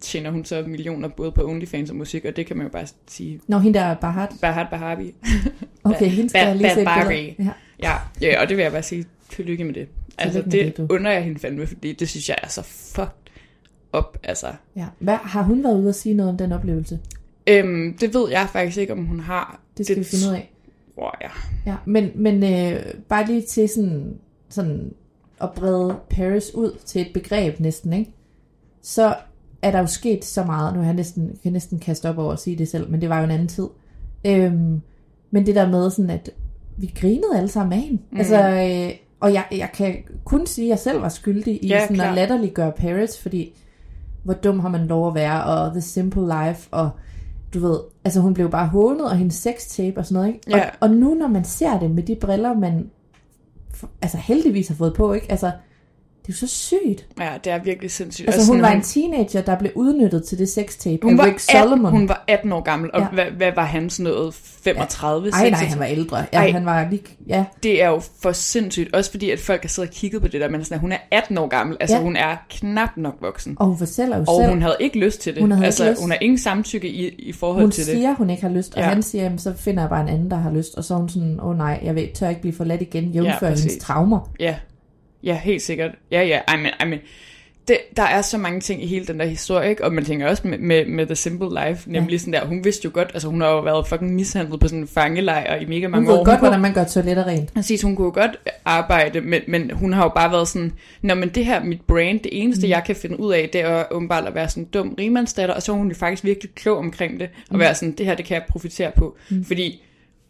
tjener 0.00 0.30
hun 0.30 0.44
så 0.44 0.64
millioner 0.66 1.08
både 1.08 1.32
på 1.32 1.48
OnlyFans 1.48 1.90
og 1.90 1.96
musik, 1.96 2.24
og 2.24 2.36
det 2.36 2.46
kan 2.46 2.56
man 2.56 2.66
jo 2.66 2.72
bare 2.72 2.86
sige. 3.08 3.40
Når 3.46 3.58
hende 3.58 3.78
der 3.78 3.84
er 3.84 3.94
bare 3.94 4.12
hard. 4.12 4.32
Bahad 4.40 4.66
Bahabi. 4.70 5.14
Okay, 5.84 6.06
hende 6.06 6.28
skal 6.30 6.46
jeg 6.46 6.56
lige 6.56 6.74
se 6.74 6.84
Barbie. 6.84 7.34
Ja. 7.38 7.50
Ja, 7.82 7.94
ja, 8.20 8.42
og 8.42 8.48
det 8.48 8.56
vil 8.56 8.62
jeg 8.62 8.72
bare 8.72 8.82
sige 8.82 9.04
tillykke 9.30 9.64
med 9.64 9.74
det. 9.74 9.88
Altså, 10.18 10.42
det, 10.42 10.76
det, 10.76 10.86
under 10.90 11.10
jeg 11.10 11.24
hende 11.24 11.38
fandme, 11.38 11.66
fordi 11.66 11.92
det 11.92 12.08
synes 12.08 12.28
jeg 12.28 12.36
er 12.42 12.48
så 12.48 12.62
fucked 12.62 13.23
up, 13.98 14.18
altså. 14.22 14.46
ja. 14.76 14.86
Hvad, 14.98 15.16
har 15.16 15.42
hun 15.42 15.64
været 15.64 15.78
ude 15.78 15.88
at 15.88 15.94
sige 15.94 16.14
noget 16.14 16.30
om 16.30 16.38
den 16.38 16.52
oplevelse? 16.52 16.98
Øhm, 17.46 17.96
det 18.00 18.14
ved 18.14 18.30
jeg 18.30 18.48
faktisk 18.52 18.78
ikke, 18.78 18.92
om 18.92 19.04
hun 19.04 19.20
har. 19.20 19.60
Det 19.78 19.86
skal 19.86 19.98
vi 19.98 20.04
finde 20.04 20.28
ud 20.28 20.34
af. 20.34 20.52
tror 20.94 21.16
jeg. 21.20 21.30
Ja, 21.66 21.76
men, 21.84 22.10
men 22.14 22.42
øh, 22.44 22.84
bare 23.08 23.26
lige 23.26 23.42
til 23.42 23.68
sådan, 23.68 24.16
sådan 24.48 24.92
at 25.42 25.50
brede 25.52 25.96
Paris 26.10 26.54
ud 26.54 26.78
til 26.84 27.00
et 27.00 27.08
begreb 27.14 27.60
næsten, 27.60 27.92
ikke? 27.92 28.12
så 28.82 29.16
er 29.62 29.70
der 29.70 29.78
jo 29.78 29.86
sket 29.86 30.24
så 30.24 30.44
meget, 30.44 30.74
nu 30.74 30.80
har 30.80 30.86
jeg 30.86 30.94
næsten, 30.94 31.38
kan 31.42 31.52
næsten 31.52 31.78
kaste 31.78 32.08
op 32.08 32.18
over 32.18 32.32
at 32.32 32.38
sige 32.38 32.56
det 32.58 32.68
selv, 32.68 32.90
men 32.90 33.00
det 33.00 33.08
var 33.08 33.18
jo 33.18 33.24
en 33.24 33.30
anden 33.30 33.48
tid. 33.48 33.68
Øhm, 34.26 34.80
men 35.30 35.46
det 35.46 35.54
der 35.54 35.68
med 35.70 35.90
sådan, 35.90 36.10
at 36.10 36.30
vi 36.76 36.92
grinede 37.00 37.36
alle 37.36 37.48
sammen 37.48 37.72
af 37.72 37.78
hende. 37.80 38.02
Mm. 38.10 38.18
Altså, 38.18 38.36
øh, 38.48 38.96
og 39.20 39.32
jeg, 39.32 39.44
jeg 39.50 39.70
kan 39.74 39.96
kun 40.24 40.46
sige, 40.46 40.64
at 40.66 40.70
jeg 40.70 40.78
selv 40.78 41.02
var 41.02 41.08
skyldig 41.08 41.64
i 41.64 41.66
Ja, 41.68 41.80
sådan 41.80 41.96
klart. 41.96 42.08
at 42.08 42.14
latterliggøre 42.14 42.72
Paris, 42.72 43.18
fordi 43.18 43.54
hvor 44.24 44.34
dum 44.34 44.60
har 44.60 44.68
man 44.68 44.86
lov 44.86 45.08
at 45.08 45.14
være, 45.14 45.44
og 45.44 45.72
The 45.72 45.80
Simple 45.80 46.22
Life, 46.22 46.68
og 46.70 46.90
du 47.54 47.58
ved, 47.60 47.78
altså 48.04 48.20
hun 48.20 48.34
blev 48.34 48.50
bare 48.50 48.66
hånet, 48.66 49.04
og 49.10 49.16
hendes 49.16 49.34
sextape 49.34 49.98
og 49.98 50.06
sådan 50.06 50.14
noget, 50.14 50.34
ikke? 50.34 50.40
Ja. 50.50 50.64
Og, 50.64 50.70
og 50.80 50.90
nu 50.90 51.14
når 51.14 51.28
man 51.28 51.44
ser 51.44 51.78
det 51.78 51.90
med 51.90 52.02
de 52.02 52.16
briller, 52.20 52.54
man 52.54 52.90
altså 54.02 54.18
heldigvis 54.18 54.68
har 54.68 54.74
fået 54.74 54.94
på, 54.94 55.12
ikke? 55.12 55.30
Altså, 55.30 55.52
det 56.26 56.32
er 56.32 56.36
jo 56.42 56.46
så 56.46 56.54
sygt. 56.54 57.06
Ja, 57.20 57.28
det 57.44 57.52
er 57.52 57.58
virkelig 57.64 57.90
sindssygt. 57.90 58.28
Altså 58.28 58.40
Og 58.52 58.54
hun 58.56 58.62
var 58.62 58.70
en 58.70 58.82
teenager, 58.82 59.40
der 59.42 59.58
blev 59.58 59.72
udnyttet 59.74 60.24
til 60.24 60.38
det 60.38 60.48
sextape 60.48 60.98
hun 61.02 61.12
af 61.12 61.18
var, 61.18 61.24
Rick 61.24 61.34
18, 61.34 61.62
Solomon. 61.62 61.90
hun 61.90 62.08
var 62.08 62.24
18 62.28 62.52
år 62.52 62.60
gammel, 62.60 62.90
og 62.94 63.00
Ja. 63.00 63.06
ja. 63.06 63.12
hvad, 63.12 63.24
hvad 63.36 63.52
var 63.56 63.64
han 63.64 63.90
sådan 63.90 64.12
noget? 64.12 64.34
35? 64.34 65.30
Ej, 65.30 65.38
nej, 65.40 65.48
36? 65.50 65.68
han 65.70 65.78
var 65.78 65.86
ældre. 65.86 66.16
Ja, 66.32 66.38
Ej. 66.38 66.50
han 66.50 66.66
var 66.66 66.86
lige... 66.90 67.02
Ja, 67.28 67.44
Det 67.62 67.82
er 67.82 67.88
jo 67.88 68.00
for 68.22 68.32
sindssygt, 68.32 68.94
også 68.94 69.10
fordi 69.10 69.30
at 69.30 69.40
folk 69.40 69.62
har 69.62 69.68
siddet 69.68 69.90
og 69.90 69.94
kigget 69.94 70.22
på 70.22 70.28
det 70.28 70.40
der, 70.40 70.48
men 70.48 70.64
sådan, 70.64 70.78
hun 70.78 70.92
er 70.92 70.96
18 71.10 71.38
år 71.38 71.46
gammel, 71.48 71.76
altså 71.80 71.96
Ja. 71.96 72.00
ja. 72.00 72.04
hun 72.04 72.16
er 72.16 72.36
knap 72.50 72.88
nok 72.96 73.14
voksen. 73.20 73.56
og 73.60 73.66
hun 73.66 73.78
fortæller 73.78 74.16
jo 74.16 74.24
Og 74.28 74.40
selv, 74.40 74.50
hun 74.50 74.62
havde 74.62 74.76
ikke 74.80 74.98
lyst 74.98 75.20
til 75.20 75.34
det. 75.34 75.42
Hun 75.42 75.50
havde 75.50 75.60
ikke 75.60 75.66
altså, 75.66 75.90
lyst. 75.90 76.00
hun 76.02 76.10
har 76.10 76.18
ingen 76.20 76.38
samtykke 76.38 76.88
i, 76.88 77.08
i 77.08 77.32
forhold 77.32 77.62
hun 77.62 77.70
til 77.70 77.84
siger, 77.84 78.14
hun 78.14 78.30
ikke 78.30 78.42
har 78.42 78.50
lyst, 78.50 78.74
og 78.74 78.80
Ja. 78.80 78.88
han 78.88 79.02
siger, 79.02 79.22
jamen, 79.24 79.38
så 79.38 79.52
finder 79.56 79.82
jeg 79.82 79.90
bare 79.90 80.02
en 80.02 80.08
anden, 80.08 80.30
der 80.30 80.36
har 80.36 80.50
lyst. 80.52 80.74
Og 80.74 80.84
så 80.84 80.94
er 80.94 80.98
hun 80.98 81.08
sådan, 81.08 81.40
åh 81.40 81.46
oh, 81.48 81.56
nej, 81.58 81.80
jeg 81.84 81.94
ved, 81.94 82.06
tør 82.14 82.28
ikke 82.28 82.40
blive 82.40 82.54
forladt 82.54 82.82
igen, 82.82 83.04
jævnfør 83.04 83.48
ja, 83.48 83.54
hendes 83.54 83.76
traumer. 83.80 84.20
det. 84.38 84.44
Ja, 84.44 84.54
ja 85.24 85.38
helt 85.44 85.62
sikkert. 85.62 85.90
Ja, 86.10 86.22
ja, 86.22 86.40
I 86.54 86.56
mean, 86.56 86.74
I 86.82 86.84
mean, 86.84 87.00
det, 87.68 87.78
der 87.96 88.02
er 88.02 88.22
så 88.22 88.38
mange 88.38 88.60
ting 88.60 88.82
i 88.82 88.86
hele 88.86 89.06
den 89.06 89.20
der 89.20 89.26
historie, 89.26 89.70
ikke? 89.70 89.84
og 89.84 89.92
man 89.92 90.04
tænker 90.04 90.28
også 90.28 90.48
med, 90.48 90.58
med, 90.58 90.86
med 90.86 91.06
The 91.06 91.14
Simple 91.14 91.48
Life, 91.66 91.90
nemlig 91.90 92.12
ja. 92.12 92.18
sådan 92.18 92.32
der, 92.32 92.44
hun 92.44 92.64
vidste 92.64 92.84
jo 92.84 92.90
godt, 92.94 93.10
altså 93.14 93.28
hun 93.28 93.40
har 93.40 93.48
jo 93.50 93.60
været 93.60 93.86
fucking 93.86 94.14
mishandlet 94.14 94.60
på 94.60 94.68
sådan 94.68 94.78
en 94.78 94.88
fangelejr 94.88 95.56
i 95.60 95.64
mega 95.64 95.82
Hun 95.86 95.90
mange 95.90 96.06
ved 96.08 96.14
år. 96.14 96.24
godt, 96.24 96.28
kunne- 96.38 96.38
hvordan 96.48 96.60
man 96.60 96.74
gør 96.74 96.84
toiletter 96.84 97.26
rent. 97.26 97.54
Præcis, 97.54 97.82
hun 97.82 97.96
kunne 97.96 98.04
jo 98.04 98.12
godt 98.14 98.30
arbejde, 98.64 99.20
men, 99.20 99.40
men 99.48 99.70
hun 99.70 99.92
har 99.92 100.02
jo 100.02 100.08
bare 100.08 100.32
været 100.32 100.48
sådan, 100.48 100.72
Nå, 101.02 101.14
men 101.14 101.28
det 101.28 101.44
her, 101.44 101.64
mit 101.64 101.80
brand, 101.80 102.20
det 102.20 102.42
eneste, 102.42 102.66
mm. 102.66 102.70
jeg 102.70 102.82
kan 102.86 102.96
finde 102.96 103.20
ud 103.20 103.32
af, 103.32 103.48
det 103.52 103.60
er 103.60 103.84
åbenbart 103.90 104.24
at 104.26 104.34
være 104.34 104.48
sådan 104.48 104.62
en 104.62 104.68
dum 104.72 104.94
rimandsdatter, 104.98 105.54
og 105.54 105.62
så 105.62 105.72
er 105.72 105.76
hun 105.76 105.88
jo 105.88 105.94
faktisk 105.94 106.24
virkelig 106.24 106.54
klog 106.54 106.78
omkring 106.78 107.20
det, 107.20 107.28
og 107.50 107.58
være 107.58 107.74
sådan, 107.74 107.92
det 107.92 108.06
her, 108.06 108.14
det 108.14 108.24
kan 108.24 108.34
jeg 108.34 108.42
profitere 108.48 108.90
på, 108.96 109.16
mm. 109.30 109.44
fordi 109.44 109.82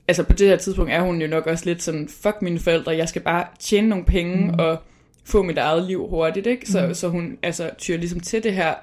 altså 0.08 0.22
på 0.22 0.32
det 0.32 0.48
her 0.48 0.56
tidspunkt 0.56 0.92
er 0.92 1.00
hun 1.00 1.20
jo 1.20 1.28
nok 1.28 1.46
også 1.46 1.66
lidt 1.66 1.82
sådan, 1.82 2.08
fuck 2.08 2.42
mine 2.42 2.58
forældre, 2.58 2.96
jeg 2.96 3.08
skal 3.08 3.22
bare 3.22 3.46
tjene 3.58 3.88
nogle 3.88 4.04
penge, 4.04 4.36
mm. 4.36 4.58
og 4.58 4.78
få 5.24 5.42
mit 5.42 5.58
eget 5.58 5.82
liv 5.82 6.06
hurtigt, 6.08 6.46
ikke? 6.46 6.70
Så, 6.70 6.86
mm. 6.86 6.94
så 6.94 7.08
hun 7.08 7.38
altså 7.42 7.70
tyrer 7.78 7.98
ligesom 7.98 8.20
til 8.20 8.42
det 8.42 8.54
her 8.54 8.74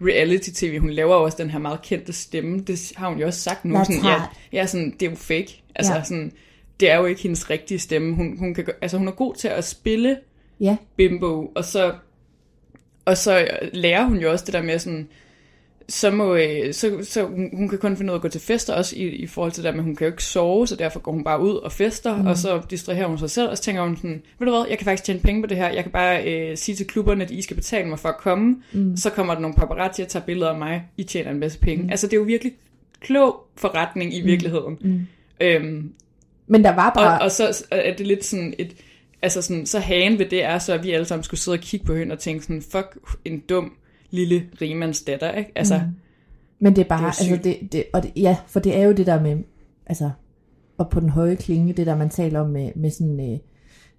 reality-tv. 0.00 0.78
Hun 0.78 0.90
laver 0.90 1.14
også 1.14 1.36
den 1.40 1.50
her 1.50 1.58
meget 1.58 1.82
kendte 1.82 2.12
stemme. 2.12 2.60
Det 2.60 2.92
har 2.96 3.08
hun 3.08 3.18
jo 3.18 3.26
også 3.26 3.40
sagt 3.40 3.64
nu. 3.64 3.76
That's 3.76 3.84
Sådan, 3.84 4.04
ja, 4.04 4.22
ja, 4.52 4.66
sådan, 4.66 4.94
det 5.00 5.06
er 5.06 5.10
jo 5.10 5.16
fake. 5.16 5.62
Altså, 5.74 5.94
ja. 5.94 6.02
sådan, 6.02 6.32
det 6.80 6.90
er 6.90 6.96
jo 6.96 7.06
ikke 7.06 7.22
hendes 7.22 7.50
rigtige 7.50 7.78
stemme. 7.78 8.14
Hun, 8.14 8.38
hun, 8.38 8.54
kan, 8.54 8.66
altså, 8.82 8.98
hun 8.98 9.08
er 9.08 9.12
god 9.12 9.34
til 9.34 9.48
at 9.48 9.64
spille 9.64 10.16
Ja, 10.60 10.76
bimbo, 10.96 11.52
og 11.54 11.64
så, 11.64 11.94
og 13.04 13.16
så 13.16 13.48
lærer 13.72 14.04
hun 14.04 14.18
jo 14.18 14.30
også 14.30 14.44
det 14.44 14.54
der 14.54 14.62
med 14.62 14.78
sådan, 14.78 15.08
så 15.90 16.10
må, 16.10 16.34
øh, 16.34 16.74
så, 16.74 16.98
så 17.02 17.26
hun, 17.26 17.50
hun 17.52 17.68
kan 17.68 17.78
kun 17.78 17.96
finde 17.96 18.12
ud 18.12 18.14
af 18.14 18.18
at 18.18 18.22
gå 18.22 18.28
til 18.28 18.40
fester 18.40 18.74
også 18.74 18.96
i, 18.96 19.08
i 19.08 19.26
forhold 19.26 19.52
til 19.52 19.64
det 19.64 19.68
at 19.68 19.82
hun 19.82 19.96
kan 19.96 20.06
jo 20.06 20.12
ikke 20.12 20.24
sove, 20.24 20.66
så 20.66 20.76
derfor 20.76 21.00
går 21.00 21.12
hun 21.12 21.24
bare 21.24 21.40
ud 21.40 21.54
og 21.54 21.72
fester, 21.72 22.16
mm. 22.16 22.26
og 22.26 22.36
så 22.36 22.62
distraherer 22.70 23.06
hun 23.06 23.18
sig 23.18 23.30
selv, 23.30 23.48
og 23.48 23.56
så 23.56 23.62
tænker 23.62 23.82
hun 23.82 23.96
sådan, 23.96 24.22
ved 24.38 24.46
du 24.46 24.52
hvad, 24.52 24.64
jeg 24.68 24.78
kan 24.78 24.84
faktisk 24.84 25.04
tjene 25.04 25.20
penge 25.20 25.42
på 25.42 25.46
det 25.46 25.56
her, 25.56 25.68
jeg 25.68 25.82
kan 25.82 25.92
bare 25.92 26.24
øh, 26.24 26.56
sige 26.56 26.76
til 26.76 26.86
klubberne, 26.86 27.24
at 27.24 27.30
I 27.30 27.42
skal 27.42 27.56
betale 27.56 27.88
mig 27.88 27.98
for 27.98 28.08
at 28.08 28.16
komme, 28.16 28.56
mm. 28.72 28.96
så 28.96 29.10
kommer 29.10 29.34
der 29.34 29.40
nogle 29.40 29.56
paparazzi 29.56 30.02
og 30.02 30.08
tager 30.08 30.24
billeder 30.24 30.50
af 30.50 30.58
mig, 30.58 30.84
I 30.96 31.02
tjener 31.02 31.30
en 31.30 31.40
masse 31.40 31.58
penge. 31.58 31.84
Mm. 31.84 31.90
Altså 31.90 32.06
det 32.06 32.12
er 32.12 32.18
jo 32.18 32.24
virkelig 32.24 32.52
klog 33.00 33.36
forretning 33.56 34.14
i 34.14 34.20
virkeligheden. 34.20 34.78
Mm. 34.80 35.06
Øhm, 35.40 35.92
men 36.46 36.64
der 36.64 36.74
var 36.74 36.92
bare... 36.94 37.18
og, 37.18 37.24
og 37.24 37.30
så 37.30 37.64
er 37.70 37.96
det 37.96 38.06
lidt 38.06 38.24
sådan 38.24 38.54
et, 38.58 38.76
altså 39.22 39.42
sådan, 39.42 39.66
så 39.66 39.78
hagen 39.78 40.18
ved 40.18 40.26
det 40.26 40.44
er 40.44 40.58
så, 40.58 40.72
at 40.72 40.84
vi 40.84 40.90
alle 40.90 41.06
sammen 41.06 41.24
skulle 41.24 41.40
sidde 41.40 41.54
og 41.54 41.60
kigge 41.60 41.86
på 41.86 41.94
hende 41.94 42.12
og 42.12 42.18
tænke 42.18 42.42
sådan, 42.42 42.62
fuck 42.62 42.98
en 43.24 43.38
dum 43.48 43.72
lille 44.10 44.42
rimands 44.60 45.02
datter, 45.02 45.32
ikke? 45.32 45.52
Altså, 45.56 45.78
mm. 45.78 45.94
Men 46.58 46.76
det 46.76 46.84
er 46.84 46.88
bare, 46.88 46.98
Det 46.98 47.04
er 47.04 47.32
altså 47.32 47.38
det, 47.44 47.72
det, 47.72 47.84
og 47.92 48.02
det, 48.02 48.12
ja, 48.16 48.36
for 48.46 48.60
det 48.60 48.76
er 48.76 48.82
jo 48.82 48.92
det 48.92 49.06
der 49.06 49.22
med, 49.22 49.38
altså, 49.86 50.10
og 50.78 50.90
på 50.90 51.00
den 51.00 51.08
høje 51.08 51.34
klinge, 51.34 51.72
det 51.72 51.86
der 51.86 51.96
man 51.96 52.10
taler 52.10 52.40
om 52.40 52.48
med, 52.48 52.70
med 52.76 52.90
sådan 52.90 53.32
øh, 53.32 53.38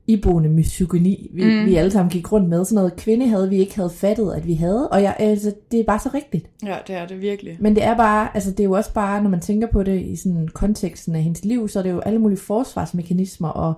iboende 0.08 0.50
misogyni, 0.50 1.32
vi, 1.34 1.44
mm. 1.44 1.66
vi 1.66 1.76
alle 1.76 1.92
sammen 1.92 2.12
gik 2.12 2.32
rundt 2.32 2.50
med, 2.50 2.66
sådan 2.66 2.76
noget 2.76 2.96
kvinde 2.96 3.28
havde 3.28 3.50
vi 3.50 3.58
ikke 3.58 3.76
havde 3.76 3.90
fattet, 3.90 4.34
at 4.34 4.48
vi 4.48 4.54
havde, 4.54 4.90
og 4.90 5.04
jeg, 5.04 5.16
altså, 5.20 5.54
det 5.72 5.80
er 5.80 5.84
bare 5.84 6.00
så 6.00 6.10
rigtigt. 6.14 6.50
ja, 6.66 6.78
det 6.88 6.96
er 6.96 7.08
det 7.08 7.22
virkelig. 7.22 7.58
Men 7.60 7.76
det 7.76 7.84
er 7.84 7.98
bare, 7.98 8.30
altså 8.34 8.52
det 8.52 8.60
er 8.60 8.64
jo 8.64 8.72
også 8.72 8.94
bare, 8.94 9.24
når 9.24 9.30
man 9.30 9.42
tænker 9.42 9.68
på 9.68 9.84
det 9.84 10.02
i 10.02 10.16
sådan 10.16 10.48
konteksten 10.48 11.16
af 11.16 11.24
hendes 11.24 11.46
liv, 11.46 11.68
så 11.68 11.80
er 11.80 11.84
det 11.84 11.92
jo 11.92 12.00
alle 12.00 12.20
mulige 12.20 12.40
forsvarsmekanismer 12.40 13.50
og 13.50 13.74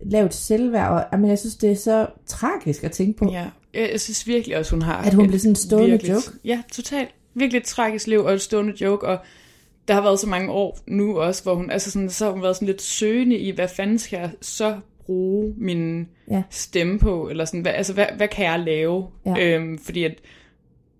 lavt 0.00 0.34
selvværd, 0.34 0.90
og 0.90 1.04
jamen, 1.12 1.30
jeg 1.30 1.38
synes, 1.38 1.56
det 1.56 1.70
er 1.70 1.76
så 1.76 2.06
tragisk 2.26 2.84
at 2.84 2.92
tænke 2.92 3.18
på. 3.18 3.30
Ja, 3.32 3.46
jeg, 3.76 3.88
jeg 3.92 4.00
synes 4.00 4.26
virkelig 4.26 4.56
også, 4.58 4.70
hun 4.70 4.82
har... 4.82 4.96
At 5.02 5.14
hun 5.14 5.26
blev 5.28 5.38
sådan 5.38 5.52
en 5.52 5.56
stående 5.56 5.90
virkelig, 5.90 6.12
joke. 6.12 6.26
Ja, 6.44 6.62
totalt. 6.72 7.10
Virkelig 7.34 7.58
et 7.58 7.64
tragisk 7.64 8.06
liv 8.06 8.20
og 8.20 8.32
et 8.34 8.40
stående 8.40 8.74
joke, 8.80 9.06
og 9.06 9.18
der 9.88 9.94
har 9.94 10.00
været 10.02 10.20
så 10.20 10.28
mange 10.28 10.50
år 10.50 10.78
nu 10.86 11.18
også, 11.20 11.42
hvor 11.42 11.54
hun, 11.54 11.70
altså 11.70 11.90
sådan, 11.90 12.10
så 12.10 12.24
har 12.24 12.32
hun 12.32 12.42
været 12.42 12.56
sådan 12.56 12.66
lidt 12.66 12.82
søgende 12.82 13.36
i, 13.38 13.50
hvad 13.50 13.68
fanden 13.68 13.98
skal 13.98 14.18
jeg 14.18 14.30
så 14.40 14.76
bruge 15.06 15.54
min 15.56 16.08
Ja. 16.30 16.42
stemme 16.50 16.98
på, 16.98 17.28
eller 17.28 17.44
sådan, 17.44 17.60
hvad, 17.60 17.72
altså, 17.72 17.92
hvad, 17.92 18.06
hvad 18.16 18.28
kan 18.28 18.44
jeg 18.44 18.60
lave? 18.60 19.06
Ja. 19.26 19.34
Øhm, 19.38 19.78
fordi 19.78 20.04
at, 20.04 20.14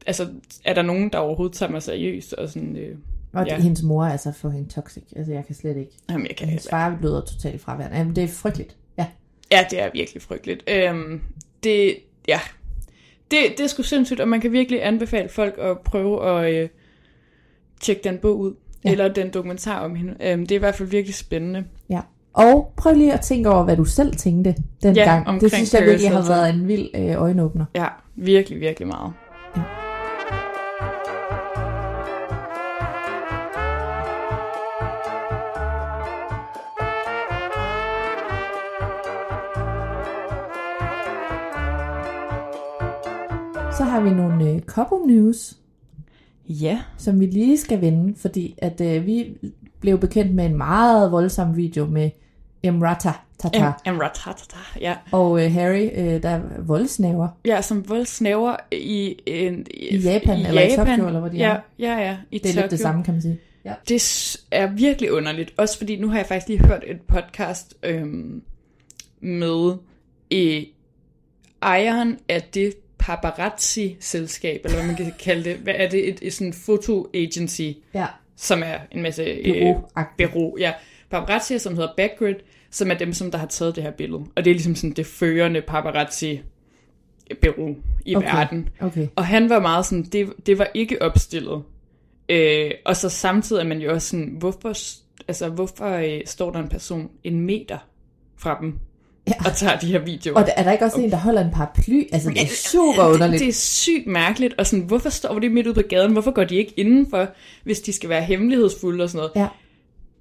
altså, 0.07 0.29
er 0.65 0.75
der 0.75 0.83
nogen, 0.83 1.11
der 1.13 1.19
overhovedet 1.19 1.57
tager 1.57 1.73
mig 1.73 1.83
seriøst, 1.83 2.33
og 2.33 2.49
sådan, 2.49 2.77
øh, 2.77 2.97
Og 3.33 3.47
Ja. 3.47 3.61
hendes 3.61 3.83
mor 3.83 4.05
er 4.05 4.11
altså 4.13 4.33
for 4.33 4.51
hende 4.51 4.69
toxic, 4.73 5.03
altså 5.17 5.33
jeg 5.33 5.47
kan 5.47 5.55
slet 5.55 5.77
ikke. 5.77 5.93
jamen, 6.11 6.27
jeg 6.27 6.37
kan 6.37 6.49
Hendes 6.49 6.69
far 6.71 6.99
lyder 7.03 7.21
totalt 7.21 7.61
fraværende. 7.61 7.97
Jamen, 7.97 8.17
det 8.17 8.25
er 8.25 8.29
frygteligt. 8.29 8.77
Ja. 8.99 9.07
Ja, 9.53 9.65
det 9.71 9.81
er 9.83 9.91
virkelig 9.95 10.23
frygteligt. 10.23 10.63
Øhm, 10.71 11.21
det, 11.65 11.97
ja, 12.29 12.41
det, 13.31 13.39
det 13.57 13.61
er 13.61 13.67
sgu 13.67 13.83
sindssygt, 13.83 14.21
og 14.21 14.29
man 14.29 14.41
kan 14.41 14.53
virkelig 14.53 14.87
anbefale 14.87 15.29
folk 15.29 15.55
at 15.59 15.79
prøve 15.79 16.29
at 16.31 16.55
øh, 16.55 16.69
tjekke 17.81 18.03
den 18.05 18.19
bog 18.19 18.39
ud, 18.39 18.55
Ja. 18.85 18.89
ja. 18.89 18.93
eller 18.93 19.09
den 19.09 19.31
dokumentar 19.31 19.85
om 19.85 19.95
hende. 19.95 20.15
Øhm, 20.21 20.41
det 20.41 20.53
er 20.53 20.57
i 20.57 20.59
hvert 20.59 20.75
fald 20.75 20.89
virkelig 20.89 21.15
spændende. 21.15 21.65
Ja. 21.91 22.01
Og 22.33 22.73
prøv 22.77 22.95
lige 22.95 23.13
at 23.13 23.21
tænke 23.21 23.51
over, 23.51 23.65
hvad 23.65 23.77
du 23.77 23.85
selv 23.85 24.13
tænkte 24.17 24.55
dengang. 24.83 25.27
Ja, 25.27 25.39
det 25.41 25.53
synes 25.53 25.75
jeg 25.75 25.83
virkelig 25.87 26.11
har 26.11 26.29
været 26.29 26.51
en 26.55 26.69
vild 26.69 26.89
øh, 26.95 27.23
øjenåbner. 27.23 27.65
Ja, 27.75 27.87
virkelig, 28.17 28.61
virkelig 28.61 28.89
meget. 28.89 29.13
Så 43.79 43.85
har 43.85 44.01
vi 44.01 44.11
nogle 44.11 44.51
øh, 44.51 44.61
couple 44.61 45.15
news, 45.15 45.57
Ja. 46.49 46.81
som 46.99 47.21
vi 47.21 47.27
lige 47.27 47.59
skal 47.59 47.81
vende, 47.81 48.15
fordi 48.19 48.55
at 48.59 48.81
øh, 48.81 49.07
vi 49.07 49.37
blev 49.81 49.99
bekendt 49.99 50.35
med 50.35 50.47
en 50.47 50.57
meget 50.57 51.13
voldsom 51.13 51.57
video 51.57 51.87
med 51.87 52.11
Emrata 52.63 53.13
Tata 53.39 53.73
en 53.87 54.01
ratatata, 54.03 54.57
ja. 54.81 54.97
og 55.13 55.45
øh, 55.45 55.53
Harry, 55.53 55.91
øh, 55.95 56.23
der 56.23 56.29
er 56.29 56.41
voldsnæver. 56.63 57.29
Ja, 57.45 57.63
som 57.63 57.89
voldsnæver 57.89 58.57
i, 58.73 59.17
en, 59.27 59.67
I 59.75 59.97
Japan, 59.97 60.47
eller 60.47 60.63
i 60.63 60.77
Tokyo, 60.77 61.07
eller 61.07 61.21
hvor 61.21 61.29
de 61.29 61.37
ja, 61.37 61.51
er. 61.51 61.61
Ja, 61.79 61.99
ja, 61.99 62.17
i 62.31 62.39
Det 62.39 62.45
er 62.49 62.53
Tokyo. 62.53 62.61
lidt 62.63 62.71
det 62.71 62.81
samme, 62.81 63.05
kan 63.05 63.15
man 63.15 63.23
sige. 63.23 63.39
Ja. 63.65 63.75
Det 63.89 64.37
er 64.51 64.67
virkelig 64.67 65.13
underligt, 65.13 65.55
også 65.59 65.79
fordi 65.79 66.01
nu 66.01 66.09
har 66.09 66.17
jeg 66.17 66.27
faktisk 66.27 66.49
lige 66.49 66.67
hørt 66.67 66.85
et 66.87 67.01
podcast 67.01 67.75
øhm, 67.83 68.43
med 69.21 69.73
øh, 70.31 70.63
ejeren 71.63 72.19
af 72.29 72.43
det 72.55 72.75
paparazzi-selskab, 73.07 74.61
eller 74.65 74.77
hvad 74.77 74.87
man 74.87 74.97
kan 74.97 75.13
kalde 75.19 75.45
det. 75.45 75.57
Hvad 75.57 75.75
er 75.77 75.89
det? 75.89 76.09
Et, 76.09 76.19
et 76.23 76.33
sådan 76.33 76.53
foto-agency, 76.53 77.79
ja. 77.95 78.07
som 78.37 78.63
er 78.63 78.79
en 78.93 79.03
masse... 79.03 79.25
Bureau-agtigt. 79.45 80.31
bureau, 80.33 80.57
ja. 80.59 80.73
Paparazzi, 81.11 81.59
som 81.59 81.75
hedder 81.75 81.93
Backgrid, 81.97 82.35
som 82.71 82.91
er 82.91 82.95
dem, 82.95 83.13
som 83.13 83.31
der 83.31 83.39
har 83.39 83.47
taget 83.47 83.77
det 83.77 83.83
her 83.83 83.91
billede. 83.91 84.25
Og 84.37 84.45
det 84.45 84.51
er 84.51 84.55
ligesom 84.55 84.75
sådan 84.75 84.97
det 84.97 85.07
førende 85.07 85.61
paparazzi 85.61 86.41
bureau 87.43 87.77
i 88.05 88.17
Okay. 88.17 88.35
verden. 88.35 88.69
Okay. 88.81 89.09
Og 89.17 89.27
han 89.27 89.51
var 89.51 89.61
meget 89.61 89.87
sådan, 89.87 90.05
det, 90.05 90.33
det 90.47 90.59
var 90.59 90.69
ikke 90.75 91.03
opstillet. 91.03 91.63
Øh, 92.29 92.71
og 92.85 92.97
så 92.97 93.09
samtidig 93.09 93.61
er 93.61 93.67
man 93.67 93.81
jo 93.81 93.93
også 93.93 94.09
sådan, 94.09 94.35
hvorfor, 94.39 94.75
altså, 95.29 95.49
hvorfor 95.49 95.87
øh, 95.87 96.21
står 96.27 96.51
der 96.51 96.59
en 96.59 96.69
person 96.69 97.11
en 97.25 97.41
meter 97.41 97.79
fra 98.39 98.59
dem 98.61 98.79
Ja. 99.29 99.33
og 99.47 99.57
tager 99.57 99.79
de 99.79 99.87
her 99.87 99.99
videoer? 99.99 100.37
Og 100.37 100.49
er 100.57 100.63
der 100.63 100.73
ikke 100.73 100.85
også 100.85 101.01
en, 101.01 101.11
der 101.11 101.17
holder 101.17 101.45
en 101.45 101.51
paraply? 101.51 102.03
Altså, 102.13 102.31
det 102.31 102.43
er 102.43 102.47
super 102.47 103.03
underligt. 103.05 103.33
Det, 103.33 103.41
det 103.41 103.49
er 103.49 103.53
sygt 103.53 104.07
mærkeligt, 104.07 104.55
og 104.59 104.67
sådan, 104.67 104.85
hvorfor 104.85 105.09
står 105.09 105.39
de 105.39 105.49
midt 105.49 105.67
ude 105.67 105.75
på 105.75 105.83
gaden? 105.89 106.13
Hvorfor 106.13 106.31
går 106.31 106.45
de 106.45 106.57
ikke 106.57 106.73
indenfor, 106.77 107.27
hvis 107.65 107.81
de 107.81 107.93
skal 107.93 108.09
være 108.09 108.23
hemmelighedsfulde 108.23 109.05
og 109.05 109.11
sådan 109.11 109.19
noget? 109.19 109.33
Ja. 109.37 109.49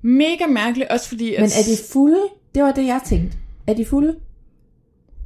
Mega 0.01 0.45
mærkeligt, 0.49 0.89
også 0.89 1.07
fordi... 1.09 1.33
At, 1.33 1.41
Men 1.41 1.49
er 1.49 1.63
de 1.63 1.77
fulde? 1.91 2.21
Det 2.55 2.63
var 2.63 2.71
det, 2.71 2.85
jeg 2.85 3.01
tænkte. 3.05 3.37
Er 3.67 3.73
de 3.73 3.85
fulde? 3.85 4.15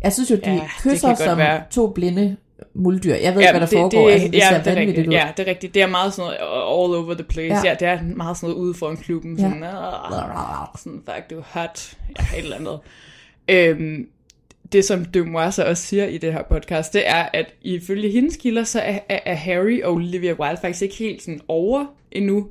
Jeg 0.04 0.14
synes 0.14 0.32
jo, 0.32 0.36
de 0.36 0.42
Ja, 0.46 0.54
ja, 0.54 0.60
det 0.60 0.92
kysser 0.92 1.16
som 1.16 1.38
være. 1.38 1.62
to 1.72 1.88
blinde 1.88 2.36
muldyr. 2.74 3.16
Jeg 3.16 3.34
ved 3.36 3.42
ikke, 3.42 3.52
hvad 3.52 3.62
der 3.62 3.68
foregår. 3.68 4.08
Det, 4.08 4.14
altså, 4.14 4.28
det 4.28 4.36
ja, 4.38 4.50
ser 4.50 4.58
det 4.58 4.68
er 4.68 4.74
vanvittigt 4.76 4.98
rigtigt. 4.98 5.08
ud. 5.08 5.14
Ja, 5.14 5.32
det 5.38 5.48
er 5.48 5.50
rigtigt. 5.50 5.74
Det 5.74 5.82
er 5.82 5.88
meget 5.88 6.14
sådan 6.14 6.26
noget 6.26 6.38
all 6.40 7.06
over 7.06 7.14
the 7.14 7.24
place. 7.24 7.54
Ja. 7.56 7.62
Ja, 7.64 7.70
ja 7.70 7.76
det 7.80 7.88
er 7.88 8.16
meget 8.16 8.38
sådan 8.38 8.50
noget 8.50 8.64
ude 8.64 8.74
foran 8.74 8.98
klubben. 8.98 9.38
Ja. 9.38 9.42
Sådan, 9.44 9.64
ja. 9.64 9.70
sådan 10.78 11.02
fuck, 11.06 11.30
du 11.30 11.38
er 11.38 11.44
hot. 11.60 11.94
Ja, 12.20 12.38
et 12.38 12.44
eller 12.44 12.56
andet. 12.56 12.80
Øhm, 13.50 14.10
det, 14.72 14.86
som 14.86 15.06
Dumois 15.06 15.56
så 15.56 15.64
også 15.64 15.84
siger 15.84 16.06
i 16.06 16.18
det 16.18 16.34
her 16.34 16.44
podcast, 16.44 16.94
det 16.94 17.10
er, 17.10 17.30
at 17.34 17.54
ifølge 17.62 18.12
hendes 18.12 18.38
kilder, 18.38 18.64
så 18.64 18.80
er, 18.80 19.00
er, 19.10 19.20
er 19.26 19.36
Harry 19.36 19.82
og 19.84 19.94
Olivia 19.94 20.34
Wilde 20.34 20.58
faktisk 20.62 20.82
ikke 20.82 20.96
helt 20.96 21.22
sådan 21.22 21.42
over 21.48 21.86
endnu, 22.12 22.48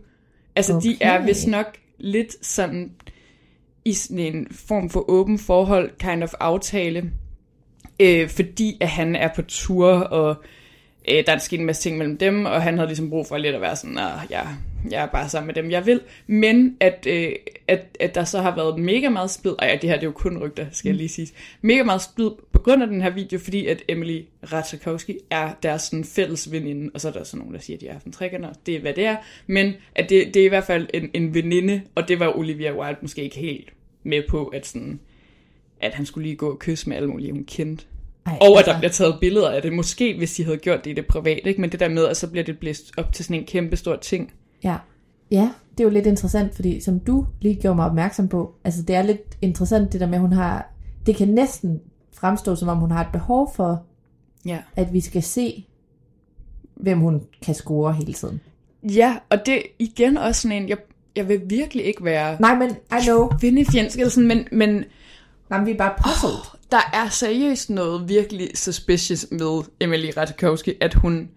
Altså, 0.59 0.75
okay. 0.75 0.89
de 0.89 0.97
er 1.01 1.23
vist 1.27 1.47
nok 1.47 1.79
lidt 1.99 2.47
sådan 2.47 2.91
i 3.85 3.93
sådan 3.93 4.19
en 4.19 4.47
form 4.51 4.91
for 4.91 5.11
åben 5.11 5.39
forhold, 5.39 5.91
kind 5.99 6.23
of 6.23 6.33
aftale, 6.41 7.11
øh, 8.01 8.29
fordi 8.29 8.77
at 8.81 8.89
han 8.89 9.17
er 9.17 9.29
på 9.35 9.43
tur, 9.43 9.93
og 9.93 10.37
øh, 11.11 11.27
der 11.27 11.33
er 11.33 11.39
sket 11.39 11.61
en 11.61 11.67
masse 11.67 11.83
ting 11.83 11.99
mellem 11.99 12.19
dem, 12.19 12.45
og 12.45 12.63
han 12.63 12.75
havde 12.75 12.89
ligesom 12.89 13.11
brug 13.11 13.27
for 13.27 13.37
lidt 13.39 13.55
at 13.55 13.61
være 13.61 13.77
sådan, 13.77 13.99
at 13.99 14.31
ja, 14.31 14.43
jeg 14.91 15.03
er 15.03 15.07
bare 15.07 15.29
sammen 15.29 15.47
med 15.47 15.55
dem, 15.55 15.71
jeg 15.71 15.87
vil. 15.87 16.01
Men 16.27 16.77
at, 16.81 17.07
øh, 17.07 17.33
at, 17.69 17.85
at 18.01 18.15
der 18.15 18.25
så 18.25 18.41
har 18.41 18.57
været 18.57 18.81
mega 18.81 19.09
meget 19.09 19.31
splid, 19.31 19.55
ej, 19.59 19.79
det 19.83 19.91
her 19.91 19.97
det 19.97 20.03
er 20.03 20.07
jo 20.07 20.13
kun 20.13 20.39
rygter, 20.39 20.67
skal 20.73 20.89
jeg 20.89 20.97
lige 20.97 21.09
sige, 21.09 21.29
mega 21.63 21.83
meget 21.83 22.03
splid 22.03 22.31
på 22.53 22.59
grund 22.59 22.83
af 22.83 22.89
den 22.89 23.03
her 23.03 23.11
video, 23.11 23.39
fordi 23.39 23.67
at 23.67 23.83
Emily 23.89 24.23
Ratajkowski 24.53 25.19
er 25.31 25.53
deres 25.63 25.83
sådan 25.83 26.05
fælles 26.05 26.53
veninde, 26.53 26.91
og 26.95 27.01
så 27.01 27.09
er 27.09 27.13
der 27.13 27.25
så 27.25 27.37
nogen, 27.37 27.55
der 27.55 27.61
siger, 27.61 27.77
at 27.77 27.81
de 27.81 27.89
er 27.89 27.99
en 28.07 28.13
trækende, 28.13 28.49
det 28.67 28.77
er 28.77 28.81
hvad 28.81 28.95
det 28.95 29.05
er, 29.05 29.17
men 29.47 29.75
at 29.95 30.11
det, 30.11 30.35
det 30.35 30.43
er 30.43 30.47
i 30.47 30.49
hvert 30.49 30.65
fald 30.65 30.87
en, 30.95 31.11
en 31.15 31.35
veninde, 31.35 31.83
og 31.95 32.09
det 32.09 32.21
var 32.21 32.37
Olivia 32.37 32.81
Wilde 32.81 32.99
måske 33.03 33.23
ikke 33.23 33.39
helt 33.39 33.73
med 34.03 34.23
på, 34.29 34.47
at 34.47 34.67
sådan, 34.67 35.01
at 35.81 35.95
han 35.95 36.07
skulle 36.07 36.25
lige 36.25 36.37
gå 36.37 36.51
og 36.51 36.59
kysse 36.59 36.89
med 36.89 36.97
alle 36.97 37.09
mulige, 37.09 37.33
hun 37.33 37.45
kendte. 37.45 37.85
Ej, 38.27 38.39
Og 38.41 38.59
at 38.59 38.67
der 38.67 38.79
bliver 38.79 38.91
taget 38.91 39.17
billeder 39.21 39.51
af 39.51 39.63
det. 39.63 39.73
Måske 39.73 40.15
hvis 40.19 40.35
de 40.35 40.45
havde 40.45 40.57
gjort 40.57 40.85
det 40.85 40.91
i 40.91 40.95
det 40.95 41.07
private, 41.07 41.49
ikke? 41.49 41.61
men 41.61 41.73
det 41.73 41.81
der 41.81 41.89
med, 41.89 42.07
at 42.07 42.17
så 42.17 42.31
bliver 42.31 42.45
det 42.45 42.59
blæst 42.59 42.93
op 42.97 43.13
til 43.13 43.25
sådan 43.25 43.37
en 43.37 43.47
kæmpe 43.47 43.77
stor 43.77 43.97
ting. 43.97 44.33
Ja. 44.65 44.77
ja, 45.31 45.51
det 45.73 45.81
er 45.81 45.85
jo 45.89 45.91
lidt 45.95 46.07
interessant, 46.07 46.55
fordi 46.55 46.81
som 46.81 47.01
du 47.01 47.27
lige 47.41 47.55
gjorde 47.55 47.77
mig 47.77 47.87
opmærksom 47.87 48.29
på, 48.29 48.55
altså 48.65 48.83
det 48.83 48.97
er 48.97 49.03
lidt 49.03 49.39
interessant 49.43 49.93
det 49.93 50.01
der 50.01 50.07
med, 50.07 50.15
at 50.15 50.21
hun 50.21 50.33
har, 50.33 50.71
det 51.07 51.17
kan 51.17 51.29
næsten 51.29 51.81
fremstå 52.13 52.57
som 52.57 52.69
om 52.69 52.79
hun 52.79 52.91
har 52.91 53.01
et 53.05 53.13
behov 53.13 53.53
for, 53.57 53.83
Ja. 54.47 54.59
at 54.77 54.93
vi 54.93 55.01
skal 55.01 55.23
se, 55.23 55.67
hvem 56.77 56.99
hun 57.01 57.23
kan 57.43 57.55
score 57.55 57.93
hele 57.93 58.13
tiden. 58.13 58.41
Ja, 58.83 59.17
og 59.31 59.39
det 59.47 59.55
er 59.57 59.63
igen 59.79 60.17
også 60.17 60.41
sådan 60.43 60.63
en, 60.63 60.69
jeg, 60.69 60.79
jeg 61.17 61.29
vil 61.29 61.41
virkelig 61.47 61.85
ikke 61.85 62.05
være 62.05 62.37
Nej, 62.41 62.55
men 62.59 62.71
I 62.71 63.05
know. 63.05 63.29
kvindefjendsk, 63.41 63.99
eller 63.99 64.11
sådan, 64.11 64.29
men, 64.29 64.47
men 64.53 64.85
Nej, 65.51 65.59
men 65.59 65.67
vi 65.67 65.73
er 65.73 65.77
bare 65.77 65.95
puzzled. 66.05 66.59
der 66.71 66.91
er 66.93 67.09
seriøst 67.09 67.71
noget 67.71 68.09
virkelig 68.09 68.49
suspicious 68.55 69.27
med 69.31 69.63
Emily 69.81 70.11
Ratajkowski, 70.17 70.75
at 70.81 70.95
hun 70.95 71.29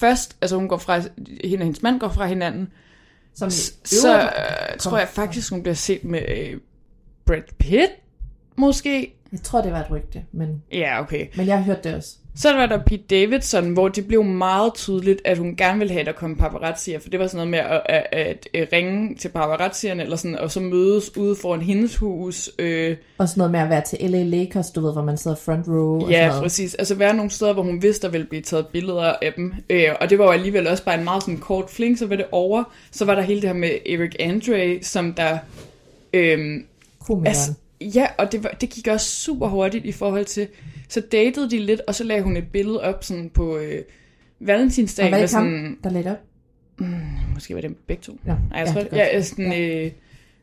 først, 0.00 0.36
altså 0.40 0.56
hun 0.56 0.68
går 0.68 0.76
fra, 0.78 0.98
hende 1.44 1.62
og 1.62 1.64
hendes 1.64 1.82
mand 1.82 2.00
går 2.00 2.08
fra 2.08 2.26
hinanden, 2.26 2.68
Som 3.34 3.50
så 3.84 4.20
øh, 4.22 4.78
tror 4.78 4.98
jeg 4.98 5.08
faktisk, 5.08 5.50
hun 5.52 5.62
bliver 5.62 5.74
set 5.74 6.04
med 6.04 6.22
øh, 6.28 6.60
Brad 7.24 7.42
Pitt, 7.58 7.92
måske. 8.56 9.14
Jeg 9.32 9.40
tror, 9.42 9.60
det 9.62 9.72
var 9.72 9.80
et 9.80 9.90
rygte, 9.90 10.24
men, 10.32 10.62
Ja, 10.72 11.00
okay. 11.00 11.26
men 11.36 11.46
jeg 11.46 11.56
har 11.56 11.64
hørt 11.64 11.84
det 11.84 11.94
også. 11.94 12.16
Så 12.36 12.52
var 12.52 12.66
der 12.66 12.78
Pete 12.86 13.02
Davidson, 13.10 13.70
hvor 13.72 13.88
det 13.88 14.06
blev 14.06 14.24
meget 14.24 14.74
tydeligt, 14.74 15.20
at 15.24 15.38
hun 15.38 15.56
gerne 15.56 15.78
ville 15.78 15.92
have, 15.92 16.00
at 16.00 16.06
der 16.06 16.12
kom 16.12 16.36
paparazzier, 16.36 16.98
for 17.00 17.08
det 17.08 17.20
var 17.20 17.26
sådan 17.26 17.48
noget 17.48 17.50
med 17.50 17.58
at, 17.58 17.82
at, 17.86 18.06
at, 18.12 18.48
at 18.54 18.68
ringe 18.72 19.14
til 19.14 19.28
paparazzierne, 19.28 20.02
eller 20.02 20.16
sådan, 20.16 20.38
og 20.38 20.50
så 20.50 20.60
mødes 20.60 21.16
ude 21.16 21.36
foran 21.36 21.60
hendes 21.60 21.96
hus. 21.96 22.50
Øh, 22.58 22.96
Og 23.18 23.28
sådan 23.28 23.38
noget 23.40 23.50
med 23.52 23.60
at 23.60 23.70
være 23.70 23.82
til 23.86 24.10
LA 24.10 24.22
Lakers, 24.22 24.70
du 24.70 24.80
ved, 24.80 24.92
hvor 24.92 25.04
man 25.04 25.16
sidder 25.18 25.36
front 25.36 25.68
row 25.68 25.94
og 25.94 26.00
sådan 26.00 26.12
ja, 26.14 26.26
noget. 26.28 26.42
præcis. 26.42 26.74
Altså 26.74 26.94
være 26.94 27.14
nogle 27.14 27.30
steder, 27.30 27.52
hvor 27.52 27.62
hun 27.62 27.82
vidste, 27.82 28.06
der 28.06 28.12
ville 28.12 28.26
blive 28.26 28.42
taget 28.42 28.66
billeder 28.66 29.12
af 29.22 29.32
dem. 29.36 29.54
Øh, 29.70 29.88
og 30.00 30.10
det 30.10 30.18
var 30.18 30.24
jo 30.24 30.30
alligevel 30.30 30.66
også 30.66 30.84
bare 30.84 30.98
en 30.98 31.04
meget 31.04 31.22
sådan 31.22 31.38
kort 31.38 31.70
fling, 31.70 31.98
så 31.98 32.06
var 32.06 32.16
det 32.16 32.26
over. 32.32 32.64
Så 32.90 33.04
var 33.04 33.14
der 33.14 33.22
hele 33.22 33.40
det 33.40 33.48
her 33.48 33.56
med 33.56 33.70
Eric 33.86 34.14
Andre, 34.20 34.78
som 34.82 35.12
der... 35.14 35.38
Øh, 36.12 36.38
Komikeren. 37.06 37.26
Altså, 37.26 37.52
ja, 37.80 38.06
og 38.18 38.32
det, 38.32 38.44
var, 38.44 38.50
det 38.60 38.70
gik 38.70 38.86
også 38.86 39.06
super 39.06 39.48
hurtigt 39.48 39.84
i 39.84 39.92
forhold 39.92 40.24
til, 40.24 40.48
så 40.90 41.00
datede 41.00 41.50
de 41.50 41.58
lidt, 41.58 41.80
og 41.80 41.94
så 41.94 42.04
lagde 42.04 42.22
hun 42.22 42.36
et 42.36 42.48
billede 42.52 42.80
op 42.82 43.04
sådan 43.04 43.30
på 43.30 43.58
øh, 43.58 43.82
valentinsdag. 44.40 45.04
og 45.04 45.10
var 45.10 45.18
det 45.18 45.30
sådan, 45.30 45.64
ham, 45.64 45.78
der 45.84 45.90
lagde 45.90 46.10
op? 46.10 46.18
Måske 47.34 47.54
var 47.54 47.60
det 47.60 47.76
begge 47.76 48.02
to. 48.02 48.18
Ja, 48.26 48.30
Nej, 48.30 48.58
jeg 48.58 48.66
ja, 48.66 48.72
tror, 48.72 48.80
det 48.80 48.92
ja, 48.92 48.96
godt 48.96 49.12
ja, 49.12 49.22
sådan, 49.22 49.60
øh, 49.62 49.92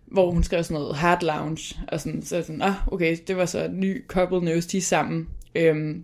hvor 0.08 0.32
hun 0.32 0.44
skrev 0.44 0.64
sådan 0.64 0.82
noget 0.82 0.96
hard 0.96 1.24
lounge, 1.24 1.80
og 1.88 2.02
sådan, 2.02 2.22
så 2.22 2.42
sådan, 2.42 2.62
ah, 2.62 2.74
okay, 2.88 3.18
det 3.28 3.38
var 3.38 3.46
så 3.46 3.66
en 3.66 3.80
ny 3.80 4.08
couple 4.08 4.40
news, 4.40 4.66
de 4.66 4.82
sammen. 4.82 5.28
Øhm, 5.56 6.04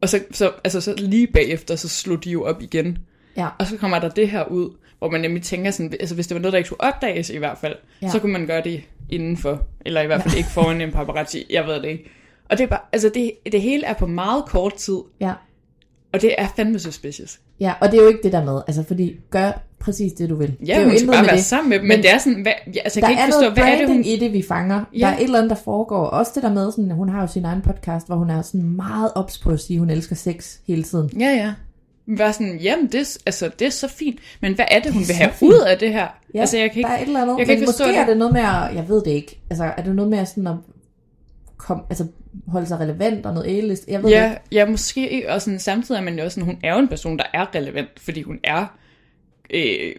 og 0.00 0.08
så, 0.08 0.20
så, 0.30 0.52
altså, 0.64 0.80
så 0.80 0.94
lige 0.98 1.26
bagefter, 1.26 1.76
så 1.76 1.88
slog 1.88 2.24
de 2.24 2.30
jo 2.30 2.44
op 2.44 2.62
igen. 2.62 2.98
Ja. 3.36 3.48
Og 3.58 3.66
så 3.66 3.76
kommer 3.76 3.98
der 3.98 4.08
det 4.08 4.28
her 4.30 4.44
ud, 4.44 4.76
hvor 4.98 5.10
man 5.10 5.20
nemlig 5.20 5.42
tænker 5.42 5.70
sådan, 5.70 5.92
altså 6.00 6.14
hvis 6.14 6.26
det 6.26 6.34
var 6.34 6.40
noget, 6.40 6.52
der 6.52 6.58
ikke 6.58 6.66
skulle 6.66 6.80
opdages 6.80 7.30
i 7.30 7.36
hvert 7.36 7.58
fald, 7.58 7.76
ja. 8.02 8.10
så 8.10 8.18
kunne 8.18 8.32
man 8.32 8.46
gøre 8.46 8.62
det 8.64 8.82
indenfor, 9.10 9.66
eller 9.86 10.00
i 10.00 10.06
hvert 10.06 10.22
fald 10.22 10.34
ja. 10.34 10.38
ikke 10.38 10.50
foran 10.50 10.80
en 10.80 10.92
paparazzi, 10.92 11.46
jeg 11.50 11.66
ved 11.66 11.74
det 11.74 11.88
ikke. 11.88 12.10
Og 12.52 12.58
det 12.58 12.64
er 12.64 12.68
bare, 12.68 12.80
altså 12.92 13.10
det, 13.14 13.32
det 13.52 13.60
hele 13.62 13.84
er 13.86 13.92
på 13.94 14.06
meget 14.06 14.44
kort 14.46 14.74
tid, 14.74 14.98
Ja. 15.20 15.32
og 16.12 16.20
det 16.22 16.34
er 16.38 16.46
fandme 16.56 16.78
suspicious. 16.78 17.40
ja, 17.60 17.72
og 17.80 17.90
det 17.92 17.98
er 17.98 18.02
jo 18.02 18.08
ikke 18.08 18.20
det 18.22 18.32
der 18.32 18.44
med, 18.44 18.60
altså 18.66 18.82
fordi 18.82 19.16
gør 19.30 19.52
præcis 19.80 20.12
det, 20.12 20.28
du 20.30 20.34
vil. 20.34 20.48
det 20.60 20.68
Ja, 20.68 20.76
er 20.76 20.80
jo 20.80 20.88
hun 20.88 20.98
skal 20.98 21.10
bare 21.10 21.26
være 21.26 21.36
det. 21.36 21.44
sammen 21.44 21.68
med 21.70 21.78
dem, 21.78 21.86
men, 21.86 21.96
men 21.96 22.02
det 22.02 22.12
er 22.12 22.18
sådan, 22.18 22.42
hvad, 22.42 22.52
altså 22.84 23.00
jeg 23.00 23.08
kan 23.08 23.10
ikke 23.10 23.22
forstå, 23.32 23.50
hvad 23.54 23.64
er 23.64 23.78
det, 23.78 23.88
hun... 23.88 24.04
i 24.04 24.16
det, 24.16 24.32
vi 24.32 24.42
fanger. 24.42 24.84
Ja. 24.94 24.98
Der 24.98 25.06
er 25.06 25.16
et 25.16 25.22
eller 25.22 25.38
andet, 25.38 25.50
der 25.50 25.56
foregår. 25.64 26.04
Også 26.06 26.32
det 26.34 26.42
der 26.42 26.52
med, 26.52 26.70
sådan, 26.72 26.90
hun 26.90 27.08
har 27.08 27.20
jo 27.20 27.26
sin 27.26 27.44
egen 27.44 27.62
podcast, 27.62 28.06
hvor 28.06 28.16
hun 28.16 28.30
er 28.30 28.42
sådan 28.42 28.62
meget 28.62 29.12
ops 29.14 29.38
på 29.38 29.50
at 29.50 29.60
sige, 29.60 29.76
at 29.76 29.78
hun 29.78 29.90
elsker 29.90 30.16
sex 30.16 30.56
hele 30.66 30.82
tiden. 30.82 31.10
Ja, 31.20 31.26
ja. 31.26 31.52
Var 32.06 32.32
sådan, 32.32 32.58
jamen 32.58 32.86
det, 32.86 33.18
altså, 33.26 33.50
det 33.58 33.66
er 33.66 33.70
så 33.70 33.88
fint, 33.88 34.18
men 34.40 34.54
hvad 34.54 34.64
er 34.70 34.80
det, 34.80 34.92
hun 34.92 35.00
Det 35.00 35.08
vil 35.08 35.16
have 35.16 35.32
fint. 35.32 35.52
ud 35.52 35.58
af 35.58 35.78
det 35.78 35.92
her? 35.92 36.06
Ja, 36.34 36.40
altså, 36.40 36.58
jeg 36.58 36.70
kan 36.70 36.78
ikke, 36.78 36.88
der 36.88 36.94
er 36.94 36.98
et 37.00 37.06
eller 37.06 37.22
andet. 37.22 37.38
jeg 37.38 37.46
kan 37.46 37.52
men 37.54 37.58
ikke 37.60 37.66
forstå 37.68 37.84
måske 37.84 37.92
det. 37.94 38.02
er 38.02 38.06
det 38.06 38.16
noget 38.16 38.32
med 38.32 38.40
at, 38.40 38.74
jeg 38.74 38.84
ved 38.88 39.02
det 39.02 39.10
ikke, 39.10 39.40
altså 39.50 39.64
er 39.76 39.82
det 39.82 39.94
noget 39.96 40.10
med 40.10 40.18
at, 40.18 40.28
sådan 40.28 40.46
at 40.46 40.54
kom, 41.56 41.82
altså, 41.90 42.06
holde 42.46 42.66
sig 42.66 42.80
relevant 42.80 43.26
og 43.26 43.34
noget 43.34 43.58
A-list? 43.58 43.88
Jeg 43.88 44.02
ved 44.02 44.10
Ja, 44.10 44.30
ikke. 44.30 44.42
ja, 44.52 44.66
måske, 44.66 45.24
og 45.28 45.42
sådan, 45.42 45.58
samtidig 45.58 45.98
er 45.98 46.02
man 46.02 46.18
jo 46.18 46.24
også 46.24 46.34
sådan, 46.34 46.46
hun 46.46 46.58
er 46.62 46.72
jo 46.72 46.78
en 46.78 46.88
person, 46.88 47.18
der 47.18 47.24
er 47.34 47.54
relevant, 47.54 48.00
fordi 48.00 48.22
hun 48.22 48.40
er 48.44 48.66
øh, 49.50 49.94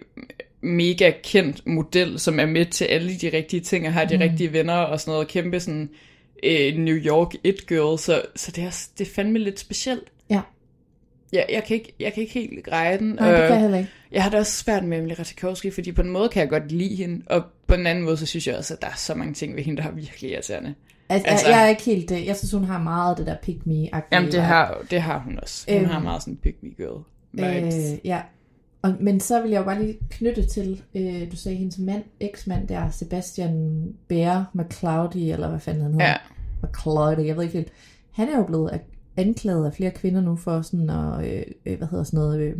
mega 0.61 1.11
kendt 1.23 1.67
model, 1.67 2.19
som 2.19 2.39
er 2.39 2.45
med 2.45 2.65
til 2.65 2.85
alle 2.85 3.15
de 3.17 3.29
rigtige 3.33 3.59
ting, 3.59 3.87
og 3.87 3.93
har 3.93 4.05
de 4.05 4.17
mm. 4.17 4.21
rigtige 4.21 4.53
venner, 4.53 4.73
og 4.73 4.99
sådan 4.99 5.11
noget, 5.11 5.27
kæmpe 5.27 5.59
sådan 5.59 5.89
øh, 6.43 6.77
New 6.77 6.95
York 6.95 7.33
it 7.43 7.67
girl, 7.67 7.99
så, 7.99 8.21
så 8.35 8.51
det, 8.51 8.63
er, 8.63 8.87
det 8.97 9.07
er 9.07 9.11
fandme 9.11 9.39
lidt 9.39 9.59
specielt. 9.59 10.11
Ja. 10.29 10.41
Jeg, 11.33 11.45
jeg, 11.49 11.63
kan 11.63 11.75
ikke, 11.75 11.93
jeg 11.99 12.13
kan 12.13 12.21
ikke 12.21 12.33
helt 12.33 12.65
greje 12.65 12.97
den. 12.97 13.07
Nej, 13.07 13.31
det 13.31 13.39
kan 13.39 13.49
jeg 13.49 13.61
heller 13.61 13.77
ikke. 13.77 13.89
Jeg 14.11 14.23
har 14.23 14.29
det 14.29 14.39
også 14.39 14.63
svært 14.63 14.83
med 14.83 14.97
Emily 14.97 15.13
Ratajkowski, 15.19 15.71
fordi 15.71 15.91
på 15.91 16.01
en 16.01 16.09
måde 16.09 16.29
kan 16.29 16.39
jeg 16.41 16.49
godt 16.49 16.71
lide 16.71 16.95
hende, 16.95 17.23
og 17.25 17.43
på 17.67 17.73
en 17.75 17.87
anden 17.87 18.03
måde, 18.03 18.17
så 18.17 18.25
synes 18.25 18.47
jeg 18.47 18.57
også, 18.57 18.73
at 18.73 18.81
der 18.81 18.87
er 18.87 18.95
så 18.95 19.15
mange 19.15 19.33
ting 19.33 19.55
ved 19.55 19.63
hende, 19.63 19.81
der 19.81 19.87
er 19.87 19.91
virkelig 19.91 20.31
irriterende. 20.31 20.75
Altså, 21.13 21.27
Altså- 21.29 21.45
altså, 21.45 21.49
jeg 21.59 21.65
er 21.65 21.69
ikke 21.69 21.81
helt 21.83 22.09
det. 22.09 22.25
Jeg 22.27 22.35
synes, 22.37 22.51
hun 22.51 22.63
har 22.63 22.79
meget 22.83 23.09
af 23.09 23.15
det 23.15 23.27
der 23.27 23.35
pick 23.43 23.65
me-agtige. 23.65 24.07
Jamen, 24.11 24.31
det 24.31 24.41
har, 24.41 24.77
det 24.91 25.01
har 25.01 25.19
hun 25.19 25.39
også. 25.41 25.65
Hun 25.71 25.77
Øhm, 25.81 25.89
har 25.89 25.99
meget 25.99 26.21
sådan 26.21 26.37
pick 26.37 26.57
me 26.63 26.69
girl 26.69 27.03
vibes. 27.33 27.75
Øh, 27.93 27.99
ja. 28.05 28.21
Og, 28.81 28.93
men 28.99 29.19
så 29.19 29.41
vil 29.41 29.51
jeg 29.51 29.59
jo 29.59 29.63
bare 29.65 29.81
lige 29.83 29.97
knytte 30.09 30.45
til, 30.45 30.81
øh, 30.95 31.31
du 31.31 31.35
sagde 31.35 31.57
hendes 31.57 31.77
mand, 31.79 32.03
eksmand 32.19 32.67
der, 32.67 32.89
Sebastian 32.89 33.83
Bear 34.07 34.51
McCloudy, 34.53 35.17
eller 35.31 35.49
hvad 35.49 35.59
fanden 35.59 35.83
han 35.83 35.91
hedder. 35.91 36.05
Ja. 36.07 36.15
McCloudy, 36.63 37.25
jeg 37.27 37.35
ved 37.35 37.43
ikke 37.43 37.57
helt. 37.57 37.71
Han 38.11 38.29
er 38.29 38.37
jo 38.37 38.43
blevet 38.43 38.79
anklaget 39.17 39.65
af 39.65 39.73
flere 39.73 39.91
kvinder 39.91 40.21
nu 40.21 40.35
for 40.35 40.61
sådan 40.61 40.89
at, 40.89 41.25
øh, 41.25 41.43
øh, 41.65 41.77
hvad 41.77 41.87
hedder 41.87 42.03
sådan 42.03 42.17
noget, 42.19 42.39
øh, 42.39 42.53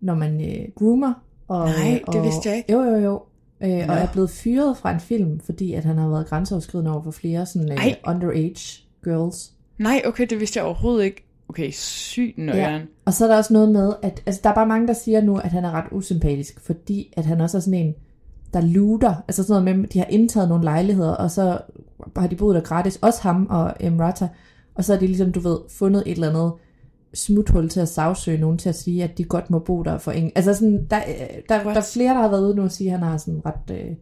når 0.00 0.14
man 0.14 0.40
øh, 0.40 0.68
groomer. 0.74 1.12
Og, 1.48 1.66
Nej, 1.68 2.00
det 2.06 2.16
og, 2.16 2.24
vidste 2.24 2.48
jeg 2.48 2.56
ikke. 2.56 2.72
Jo, 2.72 2.82
jo, 2.82 2.96
jo. 2.96 3.22
Øh, 3.60 3.70
og 3.70 3.86
Nå. 3.86 3.92
er 3.92 4.06
blevet 4.12 4.30
fyret 4.30 4.76
fra 4.76 4.92
en 4.92 5.00
film, 5.00 5.40
fordi 5.40 5.72
at 5.72 5.84
han 5.84 5.98
har 5.98 6.08
været 6.08 6.26
grænseoverskridende 6.26 6.92
over 6.92 7.02
for 7.02 7.10
flere 7.10 7.46
sådan 7.46 7.72
øh, 7.72 7.78
Ej. 7.78 7.96
underage 8.06 8.84
girls. 9.04 9.52
Nej, 9.78 10.02
okay, 10.04 10.26
det 10.30 10.40
vidste 10.40 10.58
jeg 10.58 10.66
overhovedet 10.66 11.04
ikke. 11.04 11.26
Okay, 11.48 11.70
sygt 11.72 12.38
nøjeren. 12.38 12.80
Ja. 12.80 12.86
Og 13.04 13.14
så 13.14 13.24
er 13.24 13.28
der 13.28 13.36
også 13.36 13.52
noget 13.52 13.68
med, 13.68 13.92
at 14.02 14.22
altså, 14.26 14.40
der 14.44 14.50
er 14.50 14.54
bare 14.54 14.66
mange, 14.66 14.86
der 14.86 14.92
siger 14.92 15.20
nu, 15.20 15.36
at 15.36 15.50
han 15.50 15.64
er 15.64 15.70
ret 15.70 15.86
usympatisk, 15.92 16.60
fordi 16.60 17.12
at 17.16 17.24
han 17.24 17.40
også 17.40 17.56
er 17.56 17.60
sådan 17.60 17.80
en, 17.80 17.94
der 18.54 18.60
looter. 18.60 19.14
Altså 19.28 19.42
sådan 19.42 19.62
noget 19.62 19.78
med, 19.78 19.88
de 19.88 19.98
har 19.98 20.06
indtaget 20.06 20.48
nogle 20.48 20.64
lejligheder, 20.64 21.12
og 21.12 21.30
så 21.30 21.58
har 22.16 22.26
de 22.26 22.36
boet 22.36 22.54
der 22.54 22.60
gratis. 22.60 22.96
Også 22.96 23.22
ham 23.22 23.46
og 23.50 23.74
Emrata. 23.80 24.28
Og 24.74 24.84
så 24.84 24.92
har 24.92 25.00
de 25.00 25.06
ligesom, 25.06 25.32
du 25.32 25.40
ved, 25.40 25.58
fundet 25.68 26.02
et 26.06 26.12
eller 26.12 26.28
andet 26.28 26.52
smuthul 27.16 27.68
til 27.68 27.80
at 27.80 27.88
sagsøge 27.88 28.38
nogen 28.38 28.58
til 28.58 28.68
at 28.68 28.74
sige, 28.74 29.04
at 29.04 29.18
de 29.18 29.24
godt 29.24 29.50
må 29.50 29.58
bo 29.58 29.82
der 29.82 29.98
for 29.98 30.12
ingen. 30.12 30.32
Altså 30.34 30.54
sådan, 30.54 30.86
der, 30.90 31.00
der, 31.48 31.62
der 31.62 31.70
er 31.70 31.88
flere, 31.92 32.14
der 32.14 32.20
har 32.20 32.28
været 32.28 32.46
ude 32.46 32.54
nu 32.56 32.62
og 32.62 32.72
sige, 32.72 32.92
at 32.92 32.98
han 32.98 33.08
har 33.08 33.16
sådan 33.16 33.42
ret 33.46 33.76
øh, 33.76 33.96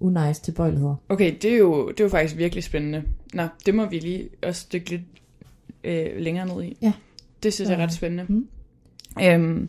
unice 0.00 0.42
tilbøjeligheder. 0.42 0.94
Okay, 1.08 1.34
det 1.42 1.52
er, 1.52 1.58
jo, 1.58 1.88
det 1.88 2.00
er 2.00 2.04
jo 2.04 2.10
faktisk 2.10 2.36
virkelig 2.36 2.64
spændende. 2.64 3.02
Nå, 3.34 3.46
det 3.66 3.74
må 3.74 3.86
vi 3.86 3.98
lige 3.98 4.28
også 4.42 4.66
dykke 4.72 4.90
lidt 4.90 5.02
øh, 5.84 6.16
længere 6.18 6.46
ned 6.46 6.62
i. 6.62 6.76
Ja. 6.82 6.92
Det 7.42 7.52
synes 7.52 7.70
jeg 7.70 7.78
er 7.78 7.82
ret 7.82 7.92
spændende. 7.92 8.24
Mm. 8.28 8.48
Øhm, 9.22 9.68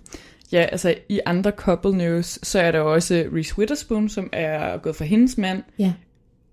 ja, 0.52 0.62
altså 0.62 0.96
i 1.10 1.20
andre 1.26 1.52
couple 1.52 1.98
news, 1.98 2.40
så 2.44 2.60
er 2.60 2.72
der 2.72 2.80
også 2.80 3.26
Reese 3.34 3.58
Witherspoon, 3.58 4.10
som 4.10 4.30
er 4.32 4.78
gået 4.78 4.96
for 4.96 5.04
hendes 5.04 5.38
mand. 5.38 5.64
Ja, 5.80 5.94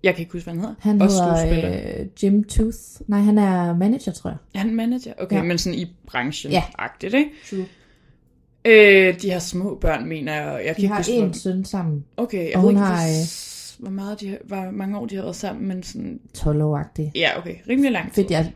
Jeg 0.03 0.15
kan 0.15 0.21
ikke 0.21 0.33
huske, 0.33 0.45
hvad 0.45 0.53
han 0.53 0.61
hedder. 0.61 0.75
han 0.79 1.01
Også 1.01 1.23
hedder 1.23 1.99
øh, 1.99 2.05
Jim 2.23 2.43
Tooth. 2.43 2.77
Nej, 3.07 3.19
han 3.19 3.37
er 3.37 3.77
manager, 3.77 4.11
tror 4.11 4.29
jeg. 4.29 4.37
Er 4.55 4.59
han 4.59 4.75
manager? 4.75 5.13
Okay, 5.19 5.35
Ja. 5.35 5.41
ja. 5.41 5.47
men 5.47 5.57
sådan 5.57 5.79
i 5.79 5.95
branchen 6.07 6.51
Ja. 6.53 6.63
ikke? 7.03 7.29
True. 7.49 7.65
Øh, 8.65 9.21
de 9.21 9.31
har 9.31 9.39
små 9.39 9.77
børn, 9.81 10.05
mener 10.09 10.33
jeg. 10.33 10.45
Jeg 10.65 10.65
kan 10.65 10.75
De 10.75 10.81
ikke 10.81 10.87
har 10.87 10.99
huske, 10.99 11.13
en 11.15 11.23
hvor- 11.25 11.33
søn 11.33 11.65
sammen. 11.65 12.05
Okay, 12.17 12.49
jeg 12.49 12.55
og 12.57 12.63
ved 12.63 12.69
ikke, 12.69 12.81
har, 12.81 12.95
hvor, 12.95 13.83
hvor, 13.83 13.91
meget 13.91 14.21
de 14.21 14.29
har, 14.29 14.37
hvor 14.45 14.71
mange 14.71 14.97
år 14.99 15.05
de 15.05 15.15
har 15.15 15.21
været 15.23 15.35
sammen, 15.35 15.67
men 15.67 15.83
sådan... 15.83 16.19
12 16.33 16.61
år. 16.61 16.91
Ja, 17.15 17.37
okay, 17.39 17.55
rimelig 17.69 17.91
lang 17.91 18.13
tid. 18.13 18.23
Fedt, 18.23 18.31
jeg 18.31 18.51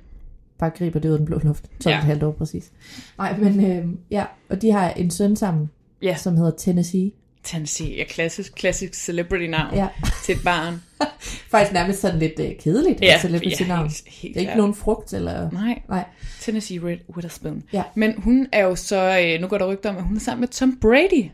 bare 0.60 0.70
griber 0.70 1.00
det 1.00 1.10
ud 1.10 1.14
af 1.14 1.18
den 1.20 1.26
blå 1.26 1.40
luft. 1.44 1.64
12 1.64 1.74
Ja. 1.86 1.90
ja. 1.92 1.98
halvt 2.06 2.24
år 2.24 2.32
præcis. 2.32 2.72
Nej, 3.18 3.38
men 3.38 3.66
øh, 3.66 3.86
ja, 4.12 4.26
og 4.50 4.62
de 4.62 4.72
har 4.72 4.90
en 4.92 5.12
søn 5.12 5.36
sammen. 5.36 5.70
Ja. 6.02 6.16
som 6.16 6.38
hedder 6.38 6.52
Tennessee. 6.52 7.12
Tennessee, 7.46 7.96
ja, 7.98 8.04
klassisk, 8.04 8.56
klassisk 8.56 8.94
celebrity 8.94 9.46
navn 9.46 9.76
Ja. 9.76 9.88
til 10.26 10.36
et 10.36 10.44
barn. 10.44 10.82
Faktisk 11.52 11.74
nærmest 11.74 12.00
sådan 12.02 12.20
lidt 12.20 12.40
uh, 12.40 12.46
kedeligt, 12.64 13.02
Ja, 13.02 13.06
ja, 13.08 13.20
celebrity 13.22 13.62
ja, 13.62 13.68
navn. 13.68 13.84
helt- 13.88 14.04
helt 14.08 14.34
det 14.34 14.36
er 14.36 14.42
ikke 14.42 14.50
klart. 14.50 14.58
nogen 14.58 14.76
frugt, 14.76 15.14
eller... 15.14 15.52
Nej, 15.52 15.82
Nej. 15.90 16.04
Tennessee 16.42 16.80
Red 16.88 16.98
Witherspoon. 17.16 17.64
Ja. 17.74 17.84
Men 17.96 18.14
hun 18.22 18.48
er 18.52 18.64
jo 18.66 18.76
så, 18.76 19.20
øh, 19.36 19.42
nu 19.42 19.48
går 19.48 19.58
der 19.58 19.72
rygter 19.72 19.90
om, 19.90 19.98
at 19.98 20.04
hun 20.04 20.16
er 20.16 20.20
sammen 20.20 20.40
med 20.40 20.48
Tom 20.48 20.78
Brady. 20.82 21.26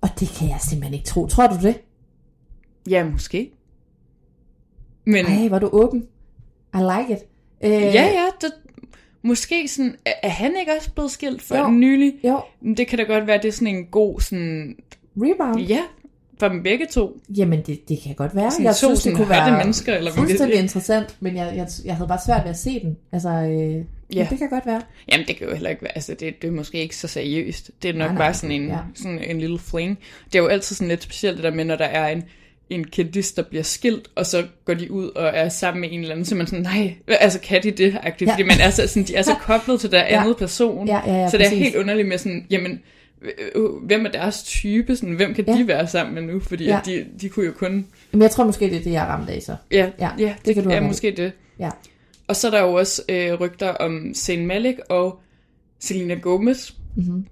Og 0.00 0.08
det 0.20 0.28
kan 0.38 0.48
jeg 0.48 0.58
simpelthen 0.60 0.94
ikke 0.94 1.06
tro. 1.06 1.26
Tror 1.26 1.46
du 1.46 1.56
det? 1.62 1.80
Ja, 2.90 3.04
måske. 3.04 3.50
Men 5.04 5.26
Ej, 5.26 5.48
var 5.48 5.58
du 5.58 5.68
åben. 5.72 6.06
I 6.74 6.78
like 6.78 7.12
it. 7.12 7.18
Øh, 7.64 7.70
ja, 7.72 7.88
ja, 8.06 8.26
det, 8.40 8.50
måske 9.22 9.68
sådan, 9.68 9.96
er, 10.22 10.28
han 10.28 10.56
ikke 10.60 10.72
også 10.78 10.92
blevet 10.92 11.10
skilt 11.10 11.42
for 11.42 11.56
Jo. 11.56 11.68
nylig? 11.70 12.14
Jo, 12.24 12.40
Men 12.60 12.76
Det 12.76 12.88
kan 12.88 12.98
da 12.98 13.04
godt 13.04 13.26
være, 13.26 13.36
det 13.42 13.44
er 13.48 13.52
sådan 13.52 13.76
en 13.76 13.84
god 13.86 14.20
sådan, 14.20 14.76
rebound. 15.16 15.60
ja, 15.60 15.80
for 16.40 16.48
dem 16.48 16.62
begge 16.62 16.86
to. 16.86 17.20
Jamen, 17.36 17.60
det, 17.66 17.88
det 17.88 17.98
kan 18.04 18.14
godt 18.14 18.36
være. 18.36 18.50
Sådan 18.50 18.66
jeg 18.66 18.74
to 18.76 18.86
synes, 18.86 19.02
det 19.02 19.16
kunne 19.16 19.28
være 19.28 19.58
mennesker, 19.58 19.94
eller 19.94 20.12
fuldstændig 20.12 20.54
sige. 20.54 20.62
interessant, 20.62 21.16
men 21.20 21.36
jeg, 21.36 21.52
jeg, 21.56 21.68
jeg 21.84 21.94
havde 21.96 22.08
bare 22.08 22.18
svært 22.26 22.42
ved 22.44 22.50
at 22.50 22.58
se 22.58 22.80
den. 22.80 22.96
Altså, 23.12 23.28
øh, 23.28 23.84
ja. 24.16 24.26
Det 24.30 24.38
kan 24.38 24.48
godt 24.50 24.66
være. 24.66 24.82
Jamen, 25.12 25.26
det 25.26 25.36
kan 25.36 25.46
jo 25.48 25.52
heller 25.52 25.70
ikke 25.70 25.82
være, 25.82 25.94
altså 25.94 26.14
det, 26.20 26.42
det 26.42 26.48
er 26.48 26.52
måske 26.52 26.78
ikke 26.78 26.96
så 26.96 27.08
seriøst. 27.08 27.70
Det 27.82 27.88
er 27.88 27.92
nok 27.92 27.98
Nej, 27.98 28.08
nej, 28.08 28.18
bare 28.18 28.34
sådan 28.34 28.62
en, 28.62 28.68
ja. 28.68 28.78
sådan 28.94 29.18
en 29.24 29.38
lille 29.38 29.58
fling. 29.58 29.98
Det 30.32 30.34
er 30.34 30.42
jo 30.42 30.46
altid 30.48 30.76
sådan 30.76 30.88
lidt 30.88 31.02
specielt 31.02 31.36
det 31.36 31.44
der 31.44 31.50
med, 31.50 31.64
når 31.64 31.76
der 31.76 31.84
er 31.84 32.08
en, 32.08 32.24
en 32.70 32.84
kendis, 32.84 33.32
der 33.32 33.42
bliver 33.42 33.62
skilt, 33.62 34.08
og 34.14 34.26
så 34.26 34.44
går 34.64 34.74
de 34.74 34.90
ud 34.90 35.08
og 35.08 35.26
er 35.34 35.48
sammen 35.48 35.80
med 35.80 35.88
en 35.92 36.00
eller 36.00 36.12
anden, 36.12 36.24
så 36.24 36.34
man 36.34 36.46
sådan, 36.46 36.62
nej, 36.62 36.94
altså 37.08 37.40
kan 37.40 37.62
de 37.62 37.70
det? 37.70 37.92
Ja. 38.04 38.10
Ja. 38.20 38.32
Fordi 38.32 38.42
man 38.42 38.60
er 38.60 38.70
så, 38.70 38.86
sådan, 38.88 39.02
de 39.06 39.14
er 39.14 39.22
så 39.22 39.34
koblet 39.46 39.80
til 39.80 39.90
der 39.92 39.98
Ja. 39.98 40.20
andet 40.20 40.36
person. 40.36 40.86
Ja, 40.88 41.00
ja, 41.06 41.14
ja, 41.14 41.30
så 41.30 41.38
det 41.38 41.44
er 41.46 41.50
præcis. 41.50 41.64
helt 41.64 41.76
underligt 41.76 42.08
med 42.08 42.18
sådan, 42.18 42.46
jamen, 42.50 42.80
hvem 43.82 44.06
er 44.06 44.10
deres 44.10 44.42
type? 44.42 44.96
Sådan, 44.96 45.14
hvem 45.14 45.34
kan 45.34 45.44
Ja. 45.48 45.52
de 45.56 45.66
være 45.68 45.86
sammen 45.88 46.14
med 46.14 46.34
nu? 46.34 46.40
Fordi 46.40 46.64
Ja. 46.64 46.80
ja. 46.86 46.92
de, 46.92 47.06
de 47.20 47.28
kunne 47.28 47.46
jo 47.46 47.52
kun... 47.52 47.86
Men 48.12 48.22
jeg 48.22 48.30
tror 48.30 48.44
måske, 48.44 48.64
det 48.70 48.76
er 48.76 48.82
det, 48.82 48.92
jeg 48.92 49.02
er 49.04 49.06
ramt 49.08 49.30
af 49.30 49.42
så. 49.42 49.56
Ja, 49.72 49.76
Ja, 49.76 49.90
ja, 50.18 50.24
ja 50.26 50.34
det 50.44 50.54
kan 50.54 50.64
du 50.64 50.70
er 50.70 50.76
i. 50.80 50.80
måske 50.86 51.10
det. 51.16 51.32
Ja. 51.58 51.70
Og 52.28 52.36
så 52.36 52.46
er 52.46 52.50
der 52.50 52.60
jo 52.62 52.72
også 52.72 53.02
øh, 53.08 53.34
rygter 53.40 53.68
om 53.68 54.14
Zayn 54.14 54.46
Malik 54.46 54.74
og 54.88 55.20
Selena 55.80 56.14
Gomez. 56.14 56.72
Mm-hmm. 56.96 57.26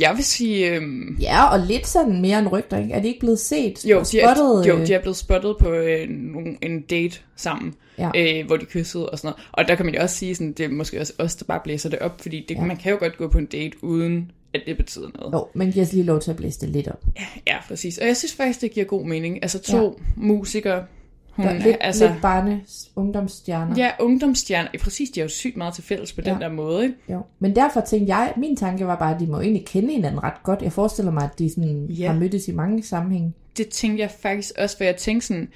Jeg 0.00 0.12
vil 0.16 0.24
sige, 0.24 0.74
øh, 0.76 0.82
Ja, 1.20 1.44
og 1.44 1.58
lidt 1.66 1.86
sådan 1.86 2.20
mere 2.20 2.38
end 2.38 2.48
rygter, 2.48 2.78
ikke? 2.78 2.92
Er 2.94 3.00
de 3.02 3.08
ikke 3.08 3.20
blevet 3.20 3.38
set? 3.38 3.84
jo, 3.84 4.00
de 4.00 4.04
spottet, 4.04 4.66
er, 4.66 4.72
jo, 4.74 4.78
øh, 4.80 4.86
de 4.86 4.94
er 4.94 5.00
blevet 5.00 5.16
spottet 5.16 5.56
på 5.60 5.70
øh, 5.72 6.08
nogle- 6.08 6.56
en 6.62 6.80
date 6.80 7.18
sammen, 7.36 7.74
Ja. 7.98 8.10
øh, 8.16 8.46
hvor 8.46 8.56
de 8.56 8.64
kyssede 8.64 9.10
og 9.10 9.18
sådan 9.18 9.28
noget. 9.28 9.48
Og 9.52 9.68
der 9.68 9.74
kan 9.74 9.86
man 9.86 9.94
jo 9.94 10.00
også 10.02 10.16
sige, 10.16 10.34
sådan, 10.34 10.52
det 10.52 10.64
er 10.64 10.68
måske 10.68 11.00
også 11.00 11.12
os, 11.18 11.36
der 11.36 11.44
bare 11.44 11.60
blæser 11.64 11.90
det 11.90 11.98
op, 11.98 12.20
fordi 12.20 12.44
det, 12.48 12.54
Ja. 12.54 12.60
ja. 12.60 12.66
man 12.66 12.76
kan 12.76 12.92
jo 12.92 12.98
godt 12.98 13.16
gå 13.16 13.28
på 13.28 13.38
en 13.38 13.46
date, 13.46 13.84
uden 13.84 14.30
at 14.54 14.60
det 14.66 14.76
betyder 14.76 15.08
noget. 15.18 15.32
Jo, 15.32 15.46
men 15.54 15.72
giver 15.72 15.84
os 15.86 15.92
lige 15.92 16.04
lov 16.04 16.20
til 16.20 16.30
at 16.30 16.36
blæse 16.36 16.60
det 16.60 16.68
lidt 16.68 16.88
op. 16.88 17.04
Ja, 17.46 17.56
præcis. 17.68 17.98
Og 17.98 18.06
jeg 18.06 18.16
synes 18.16 18.34
faktisk, 18.34 18.60
det 18.60 18.70
giver 18.70 18.86
god 18.86 19.04
mening. 19.06 19.38
Altså 19.42 19.58
to 19.58 19.82
ja. 19.82 19.90
musikere, 20.16 20.84
hun, 21.30 21.46
Hun, 21.46 21.56
lidt, 21.58 21.76
altså, 21.80 22.08
lidt 22.08 22.22
barne 22.22 22.60
ungdomsstjerner. 22.96 23.74
Ja, 23.76 23.90
ungdomsstjerner. 24.00 24.68
Ja, 24.74 24.78
præcis, 24.78 25.10
de 25.10 25.20
har 25.20 25.24
jo 25.24 25.28
sygt 25.28 25.56
meget 25.56 25.74
til 25.74 25.84
fælles 25.84 26.12
på 26.12 26.20
ja. 26.24 26.28
Ja. 26.28 26.34
den 26.34 26.42
der 26.42 26.48
måde, 26.48 26.82
ikke? 26.84 26.96
Jo. 27.08 27.22
Men 27.38 27.56
derfor 27.56 27.80
tænkte 27.80 28.14
jeg, 28.16 28.32
min 28.36 28.56
tanke 28.56 28.86
var 28.86 28.96
bare, 28.96 29.14
at 29.14 29.20
de 29.20 29.26
må 29.26 29.40
egentlig 29.40 29.66
kende 29.66 29.92
hinanden 29.92 30.22
ret 30.22 30.42
godt. 30.42 30.62
Jeg 30.62 30.72
forestiller 30.72 31.12
mig, 31.12 31.24
at 31.24 31.38
de 31.38 31.50
sådan 31.50 31.86
Ja. 31.86 32.06
har 32.12 32.18
mødtes 32.18 32.48
i 32.48 32.52
mange 32.52 32.82
sammenhænge. 32.82 33.32
det 33.56 33.68
tænkte 33.68 34.02
jeg 34.02 34.10
faktisk 34.10 34.52
også, 34.58 34.76
for 34.76 34.84
jeg 34.84 34.96
tænkte 34.96 35.26
sådan, 35.26 35.48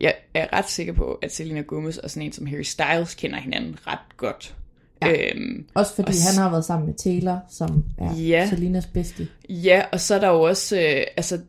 jeg 0.00 0.14
er 0.34 0.46
ret 0.52 0.68
sikker 0.68 0.92
på, 0.92 1.18
at 1.22 1.34
Selena 1.34 1.60
Gomez 1.60 1.96
og 1.96 2.10
sådan 2.10 2.22
en 2.26 2.32
som 2.32 2.46
Harry 2.46 2.62
Styles 2.62 3.14
kender 3.14 3.36
hinanden 3.38 3.76
ret 3.86 4.16
godt. 4.16 4.54
Ja. 5.08 5.30
Øhm, 5.34 5.66
Også 5.74 5.94
fordi 5.94 6.08
Og 6.08 6.14
han 6.32 6.42
har 6.42 6.50
været 6.50 6.64
sammen 6.64 6.86
med 6.86 6.94
Taylor, 6.94 7.38
som 7.50 7.84
er 7.98 8.14
Ja. 8.16 8.46
Selinas 8.50 8.86
bedste. 8.86 9.28
ja, 9.48 9.82
og 9.92 10.00
så 10.00 10.14
er 10.14 10.18
der 10.20 10.28
jo 10.28 10.40
også, 10.42 10.76
øh, 10.76 11.04
altså, 11.16 11.40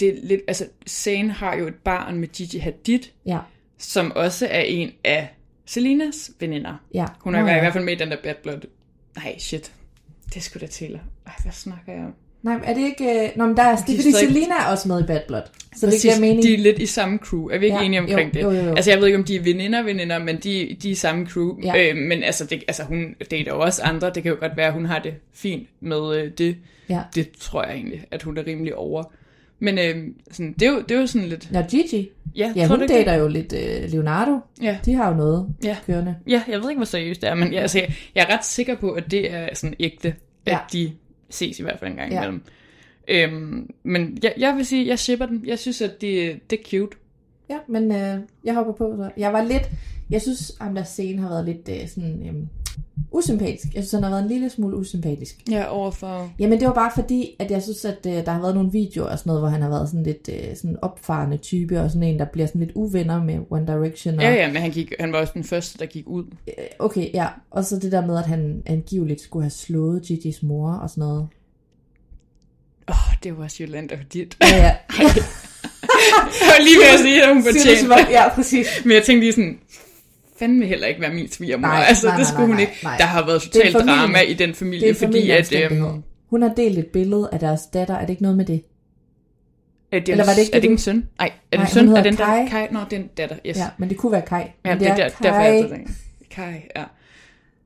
det 0.00 0.08
er 0.08 0.14
lidt, 0.22 0.40
altså, 0.48 0.66
Zayn 0.88 1.30
har 1.30 1.56
jo 1.56 1.66
et 1.68 1.74
barn 1.74 2.18
med 2.18 2.28
Gigi 2.28 2.58
Hadid, 2.58 3.00
Ja, 3.26 3.38
som 3.78 4.12
også 4.14 4.46
er 4.50 4.60
en 4.60 4.90
af 5.04 5.28
Selinas 5.66 6.30
veninder. 6.40 6.74
ja. 6.94 7.06
Hun 7.20 7.34
er 7.34 7.40
Nå, 7.40 7.46
i 7.46 7.50
ja. 7.50 7.60
hvert 7.60 7.72
fald 7.72 7.84
med 7.84 7.92
i 7.92 7.96
den 7.96 8.10
der 8.10 8.16
Bad 8.22 8.34
Blood. 8.42 8.60
Nej, 9.16 9.38
shit. 9.38 9.72
Det 10.34 10.42
skulle 10.42 10.66
da 10.66 10.72
Taylor. 10.72 11.00
Ej, 11.26 11.32
hvad 11.42 11.52
snakker 11.52 11.92
jeg 11.92 12.04
om? 12.04 12.14
Nej, 12.42 12.60
er 12.64 12.74
det 12.74 12.82
ikke... 12.84 13.04
øh, 13.24 13.28
Nå, 13.36 13.46
men 13.46 13.56
der 13.56 13.62
er, 13.62 13.76
det 13.76 13.80
er 13.82 13.84
fordi 13.98 14.10
stadig- 14.12 14.28
Selina 14.28 14.54
er 14.54 14.70
også 14.70 14.88
med 14.88 15.00
i 15.04 15.06
Bad 15.06 15.20
Blood. 15.28 15.42
Så 15.76 15.86
det 15.86 15.92
Præcis, 15.92 16.02
giver 16.02 16.20
mening. 16.20 16.42
De 16.42 16.54
er 16.54 16.58
lidt 16.58 16.78
i 16.78 16.86
samme 16.86 17.18
crew. 17.18 17.46
Er 17.48 17.58
vi 17.58 17.64
ikke 17.64 17.78
Ja, 17.78 17.84
enige 17.84 18.00
omkring 18.00 18.28
jo, 18.34 18.50
det? 18.50 18.56
jo, 18.56 18.62
jo, 18.62 18.68
jo. 18.68 18.74
Altså, 18.74 18.90
jeg 18.90 18.98
ved 19.00 19.06
ikke, 19.06 19.18
om 19.18 19.24
de 19.24 19.36
er 19.36 19.40
veninder, 19.42 19.82
veninder, 19.82 20.18
men 20.18 20.36
de, 20.36 20.76
de 20.82 20.88
er 20.88 20.92
i 20.92 20.94
samme 20.94 21.26
crew. 21.26 21.58
Ja. 21.64 21.90
Øh, 21.90 21.96
men 21.96 22.22
altså, 22.22 22.44
det, 22.44 22.64
altså, 22.68 22.82
hun 22.84 23.14
dater 23.30 23.52
jo 23.54 23.60
også 23.60 23.82
andre. 23.82 24.10
Det 24.14 24.22
kan 24.22 24.32
jo 24.32 24.36
godt 24.40 24.56
være, 24.56 24.66
at 24.66 24.72
hun 24.72 24.86
har 24.86 24.98
det 24.98 25.14
fint 25.34 25.68
med 25.80 26.16
øh, 26.16 26.30
det. 26.38 26.56
Ja. 26.88 27.00
Det 27.14 27.30
tror 27.40 27.64
jeg 27.64 27.74
egentlig, 27.74 28.04
at 28.10 28.22
hun 28.22 28.38
er 28.38 28.46
rimelig 28.46 28.74
over. 28.74 29.02
Men 29.58 29.78
øh, 29.78 29.96
sådan, 30.30 30.52
det, 30.52 30.62
er 30.68 30.70
jo, 30.72 30.80
det 30.80 30.90
er 30.96 31.00
jo 31.00 31.06
sådan 31.06 31.28
lidt... 31.28 31.52
Nå, 31.52 31.60
Gigi. 31.70 32.10
Ja, 32.36 32.52
Ja, 32.56 32.66
tror 32.66 32.74
hun 32.76 32.80
det? 32.80 32.88
dater 32.88 33.14
jo 33.14 33.28
lidt 33.28 33.52
øh, 33.52 33.90
Leonardo. 33.92 34.38
Ja. 34.62 34.78
De 34.84 34.94
har 34.94 35.08
jo 35.10 35.14
noget 35.16 35.46
Ja. 35.64 35.76
kørende. 35.86 36.14
Ja, 36.28 36.42
jeg 36.48 36.60
ved 36.62 36.70
ikke, 36.70 36.78
hvor 36.78 36.84
seriøst 36.86 37.20
det 37.20 37.28
er, 37.30 37.34
men 37.34 37.52
jeg, 37.52 37.62
altså, 37.62 37.78
jeg, 37.78 37.92
jeg 38.14 38.26
er 38.28 38.34
ret 38.36 38.44
sikker 38.44 38.76
på, 38.76 38.90
at 38.92 39.10
det 39.10 39.34
er 39.34 39.48
sådan 39.54 39.74
ægte, 39.80 40.08
at 40.46 40.52
Ja. 40.52 40.58
de 40.72 40.92
ses 41.30 41.58
i 41.58 41.62
hvert 41.62 41.78
fald 41.78 41.90
en 41.90 41.96
gang 41.96 42.12
Ja. 42.12 42.18
imellem. 42.18 42.42
Øhm, 43.08 43.70
men 43.82 44.18
jeg, 44.22 44.34
jeg 44.38 44.56
vil 44.56 44.66
sige, 44.66 44.86
jeg 44.86 44.98
shipper 44.98 45.26
den. 45.26 45.42
Jeg 45.46 45.58
synes, 45.58 45.80
at 45.82 46.00
det, 46.00 46.40
det 46.50 46.58
er 46.58 46.62
cute. 46.70 46.96
Ja, 47.50 47.58
men 47.68 47.92
øh, 47.92 48.18
jeg 48.44 48.54
hopper 48.54 48.72
på 48.72 48.94
så. 48.96 49.10
Jeg 49.16 49.32
var 49.32 49.42
lidt... 49.44 49.70
Jeg 50.10 50.22
synes, 50.22 50.52
ham 50.60 50.74
der 50.74 50.82
scene 50.82 51.22
har 51.22 51.28
været 51.28 51.44
lidt 51.44 51.68
øh, 51.82 51.88
sådan... 51.88 52.26
Øh, 52.28 52.34
usympatisk. 53.12 53.74
Jeg 53.74 53.82
synes, 53.82 53.92
han 53.92 54.02
har 54.02 54.10
været 54.10 54.22
en 54.22 54.28
lille 54.28 54.50
smule 54.50 54.76
usympatisk. 54.76 55.36
Ja, 55.50 55.64
overfor... 55.68 56.32
Jamen, 56.38 56.60
det 56.60 56.68
var 56.68 56.74
bare 56.74 56.90
fordi, 56.94 57.36
at 57.38 57.50
jeg 57.50 57.62
synes, 57.62 57.84
at 57.84 58.06
øh, 58.06 58.12
der 58.12 58.30
har 58.30 58.40
været 58.40 58.54
nogle 58.54 58.72
videoer 58.72 59.10
og 59.10 59.18
sådan 59.18 59.30
noget, 59.30 59.42
hvor 59.42 59.48
han 59.48 59.62
har 59.62 59.68
været 59.68 59.88
sådan 59.88 60.02
lidt 60.02 60.28
øh, 60.32 60.56
sådan 60.56 60.76
opfarende 60.82 61.36
type, 61.36 61.80
og 61.80 61.90
sådan 61.90 62.02
en, 62.02 62.18
der 62.18 62.24
bliver 62.24 62.46
sådan 62.46 62.60
lidt 62.60 62.72
uvenner 62.74 63.24
med 63.24 63.38
One 63.50 63.66
Direction. 63.66 64.14
Og, 64.14 64.22
Ja, 64.22 64.32
ja, 64.32 64.52
men 64.52 64.56
han, 64.56 64.70
gik, 64.70 64.92
han 65.00 65.12
var 65.12 65.18
også 65.18 65.32
den 65.34 65.44
første, 65.44 65.78
der 65.78 65.86
gik 65.86 66.04
ud. 66.06 66.24
Øh, 66.48 66.64
Okay, 66.78 67.14
ja. 67.14 67.26
Og 67.50 67.64
så 67.64 67.78
det 67.78 67.92
der 67.92 68.06
med, 68.06 68.18
at 68.18 68.26
han 68.26 68.62
angiveligt 68.66 69.20
skulle 69.20 69.42
have 69.42 69.50
slået 69.50 70.10
Gigi's 70.10 70.46
mor 70.46 70.72
og 70.72 70.90
sådan 70.90 71.00
noget. 71.02 71.28
Åh, 72.88 73.08
oh, 73.08 73.14
det 73.22 73.36
var 73.36 73.44
også 73.44 73.62
Jolanda 73.62 73.98
dit. 74.12 74.36
Ja, 74.42 74.56
ja. 74.56 74.76
jeg 76.40 76.48
var 76.50 76.64
lige 76.64 76.76
ved 76.76 76.94
at 76.94 77.00
sige, 77.00 77.22
at 77.22 77.34
hun 77.34 77.42
fortjente 77.42 77.94
Ja, 78.10 78.34
præcis. 78.34 78.66
Men 78.84 78.92
jeg 78.92 79.02
tænkte 79.02 79.20
lige 79.20 79.32
sådan, 79.32 79.58
fandme 80.40 80.66
heller 80.66 80.86
ikke 80.86 81.00
være 81.00 81.14
min 81.14 81.30
svigermor. 81.30 81.68
Nej, 81.68 81.84
altså, 81.88 82.06
nej, 82.06 82.16
det 82.16 82.22
nej, 82.22 82.32
skulle 82.32 82.46
hun 82.46 82.54
nej, 82.56 82.60
ikke. 82.60 82.72
nej. 82.82 82.96
Der 82.96 83.04
har 83.04 83.26
været 83.26 83.42
Det 83.42 83.52
totalt 83.52 83.74
drama 83.74 84.20
i 84.20 84.34
den 84.34 84.48
Det 84.48 84.56
familie, 84.56 84.88
er 84.88 84.94
fordi 84.94 85.30
at... 85.30 85.52
øhm, 85.72 86.02
hun 86.30 86.42
har 86.42 86.54
delt 86.56 86.78
et 86.78 86.86
billede 86.86 87.28
af 87.32 87.38
deres 87.40 87.60
datter. 87.66 87.94
Er 87.94 88.00
det 88.00 88.10
ikke 88.10 88.22
noget 88.22 88.36
med 88.36 88.44
det? 88.44 88.62
er 89.92 89.98
det, 89.98 90.08
Eller 90.08 90.24
var 90.24 90.32
det 90.32 90.40
ikke 90.40 90.50
er 90.50 90.54
det, 90.54 90.62
det 90.62 90.64
ikke 90.64 90.72
en 90.72 90.78
søn? 90.78 91.08
Nej, 91.18 91.26
er 91.26 91.30
det 91.50 91.58
Nej, 91.58 91.62
en 91.66 91.70
søn? 91.72 91.86
hun 91.88 91.96
Er 91.96 92.02
den 92.02 92.16
Kai. 92.16 92.40
der? 92.40 92.48
Kai? 92.48 92.66
Nå, 92.70 92.80
det 92.90 92.92
er 92.92 93.00
en 93.00 93.06
datter, 93.16 93.36
yes. 93.46 93.56
Ja, 93.56 93.66
men 93.78 93.88
det 93.88 93.96
kunne 93.96 94.12
være 94.12 94.22
Kai. 94.22 94.40
Ja, 94.40 94.48
men 94.64 94.78
det 94.80 94.88
er 94.88 94.96
der, 94.96 95.08
derfor 95.08 95.40
jeg 95.40 95.70
Kai. 96.30 96.50
Kai, 96.50 96.60
ja. 96.76 96.84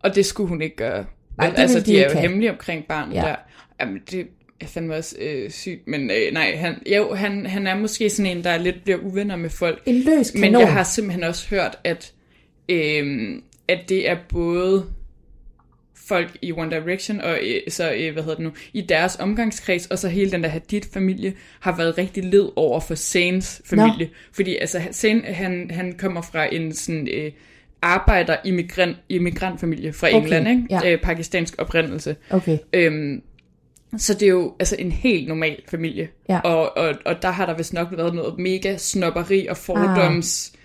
Og 0.01 0.14
det 0.14 0.27
skulle 0.27 0.49
hun 0.49 0.62
ikke 0.62 0.77
gøre. 0.77 1.05
Nej, 1.39 1.51
det 1.51 1.59
altså, 1.59 1.81
de 1.81 1.85
de 1.85 1.99
er 1.99 2.05
jo 2.05 2.11
have. 2.12 2.20
hemmelige 2.20 2.51
omkring 2.51 2.85
barnet 2.89 3.14
ja. 3.14 3.20
der. 3.20 3.37
Jamen, 3.81 4.01
det 4.11 4.27
er 4.61 4.66
fandme 4.66 4.95
også 4.97 5.16
øh, 5.20 5.51
sygt, 5.51 5.87
men 5.87 6.11
øh, 6.11 6.33
nej, 6.33 6.57
han, 6.57 6.83
jo, 6.97 7.14
han, 7.14 7.47
han 7.47 7.66
er 7.66 7.75
måske 7.75 8.11
sådan 8.11 8.37
en, 8.37 8.45
der 8.45 8.59
lidt 8.59 8.85
bliver 8.85 8.99
uvenner 8.99 9.37
med 9.37 9.51
folk. 9.51 9.83
En 9.87 9.95
løs 9.95 10.31
kanon. 10.31 10.53
Men 10.53 10.61
jeg 10.61 10.72
har 10.72 10.83
simpelthen 10.83 11.25
også 11.25 11.49
hørt, 11.51 11.79
at, 11.85 12.12
øhm, 12.69 13.43
at 13.69 13.89
det 13.89 14.09
er 14.09 14.17
både 14.29 14.87
folk 16.09 16.37
i 16.43 16.53
One 16.53 16.71
Direction, 16.71 17.21
og 17.21 17.39
øh, 17.43 17.61
så, 17.69 17.93
øh, 17.93 18.12
hvad 18.12 18.23
hedder 18.23 18.37
det 18.37 18.45
nu, 18.45 18.53
i 18.73 18.81
deres 18.81 19.17
omgangskreds, 19.21 19.87
og 19.87 19.99
så 19.99 20.09
hele 20.09 20.31
den 20.31 20.43
der 20.43 20.49
Hadid-familie, 20.49 21.35
har 21.61 21.77
været 21.77 21.99
rigtig 21.99 22.25
led 22.25 22.49
over 22.57 22.81
for 22.81 22.95
Zanes 22.95 23.62
familie. 23.65 24.11
Fordi 24.33 24.57
altså, 24.57 24.81
Zane, 24.93 25.23
han, 25.23 25.71
han 25.71 25.93
kommer 25.99 26.23
fra 26.23 26.55
en 26.55 26.75
sådan... 26.75 27.09
Øh, 27.12 27.33
arbejder 27.83 28.37
immigrant, 28.45 28.97
immigrantfamilie 29.09 29.93
fra 29.93 30.07
Okay, 30.07 30.17
England, 30.17 30.49
ikke? 30.49 30.67
ja. 30.71 30.93
Øh, 30.93 31.01
pakistansk 31.01 31.55
oprindelse. 31.59 32.17
Okay. 32.31 32.59
Øhm, 32.73 33.23
så 33.97 34.15
det 34.15 34.23
er 34.23 34.31
jo 34.31 34.55
altså 34.59 34.77
en 34.79 34.93
helt 34.93 35.29
normal 35.29 35.62
familie. 35.69 36.09
Ja. 36.29 36.41
Og, 36.41 36.77
og, 36.77 36.95
og 37.05 37.23
der 37.23 37.31
har 37.31 37.47
der 37.47 37.57
vist 37.57 37.73
nok 37.73 37.89
været 37.93 38.15
noget 38.15 38.39
mega 38.39 38.77
snopperi 38.77 39.47
og 39.47 39.57
fordoms 39.57 40.53
ah. 40.55 40.61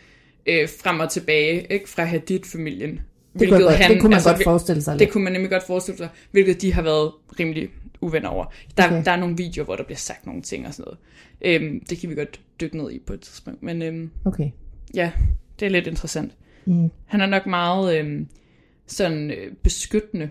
Øh, 0.50 0.70
frem 0.84 1.00
og 1.00 1.10
tilbage 1.12 1.74
ikke? 1.74 1.90
fra 1.90 2.04
Hadid-familien. 2.04 3.00
Det 3.40 3.50
kunne, 3.50 3.64
godt, 3.64 3.78
det 3.78 4.00
kunne 4.02 4.10
man 4.10 4.14
altså, 4.14 4.30
godt 4.34 4.44
forestille 4.44 4.82
sig 4.82 4.94
Det 4.94 5.00
lidt. 5.00 5.12
kunne 5.12 5.24
man 5.24 5.34
nemlig 5.34 5.52
godt 5.52 5.64
forestille 5.68 5.98
sig, 5.98 6.10
hvilket 6.32 6.62
de 6.62 6.74
har 6.74 6.82
været 6.82 7.12
rimelig 7.40 7.70
uvenner 8.02 8.30
over. 8.30 8.46
Der, 8.78 8.86
Okay. 8.86 9.06
der 9.06 9.12
er 9.12 9.16
nogle 9.16 9.38
videoer, 9.38 9.66
hvor 9.66 9.76
der 9.76 9.84
bliver 9.84 9.98
sagt 9.98 10.26
nogle 10.26 10.42
ting 10.42 10.68
og 10.68 10.74
sådan 10.74 10.86
noget. 11.42 11.62
Øhm, 11.62 11.80
det 11.90 11.98
kan 12.00 12.10
vi 12.10 12.16
godt 12.16 12.40
dykke 12.62 12.78
ned 12.78 12.92
i 12.92 13.00
på 13.00 13.14
et 13.14 13.22
tidspunkt. 13.22 13.64
Men 13.64 13.82
øhm, 13.82 14.10
Okay. 14.26 14.50
ja, 14.94 15.12
det 15.60 15.66
er 15.66 15.70
lidt 15.70 15.88
interessant. 15.88 16.32
Mm. 16.66 16.90
Han 17.06 17.22
er 17.22 17.26
nok 17.26 17.46
meget 17.46 18.00
øhm, 18.00 18.28
sådan 18.88 19.32
øh, 19.32 19.52
beskyttende 19.64 20.30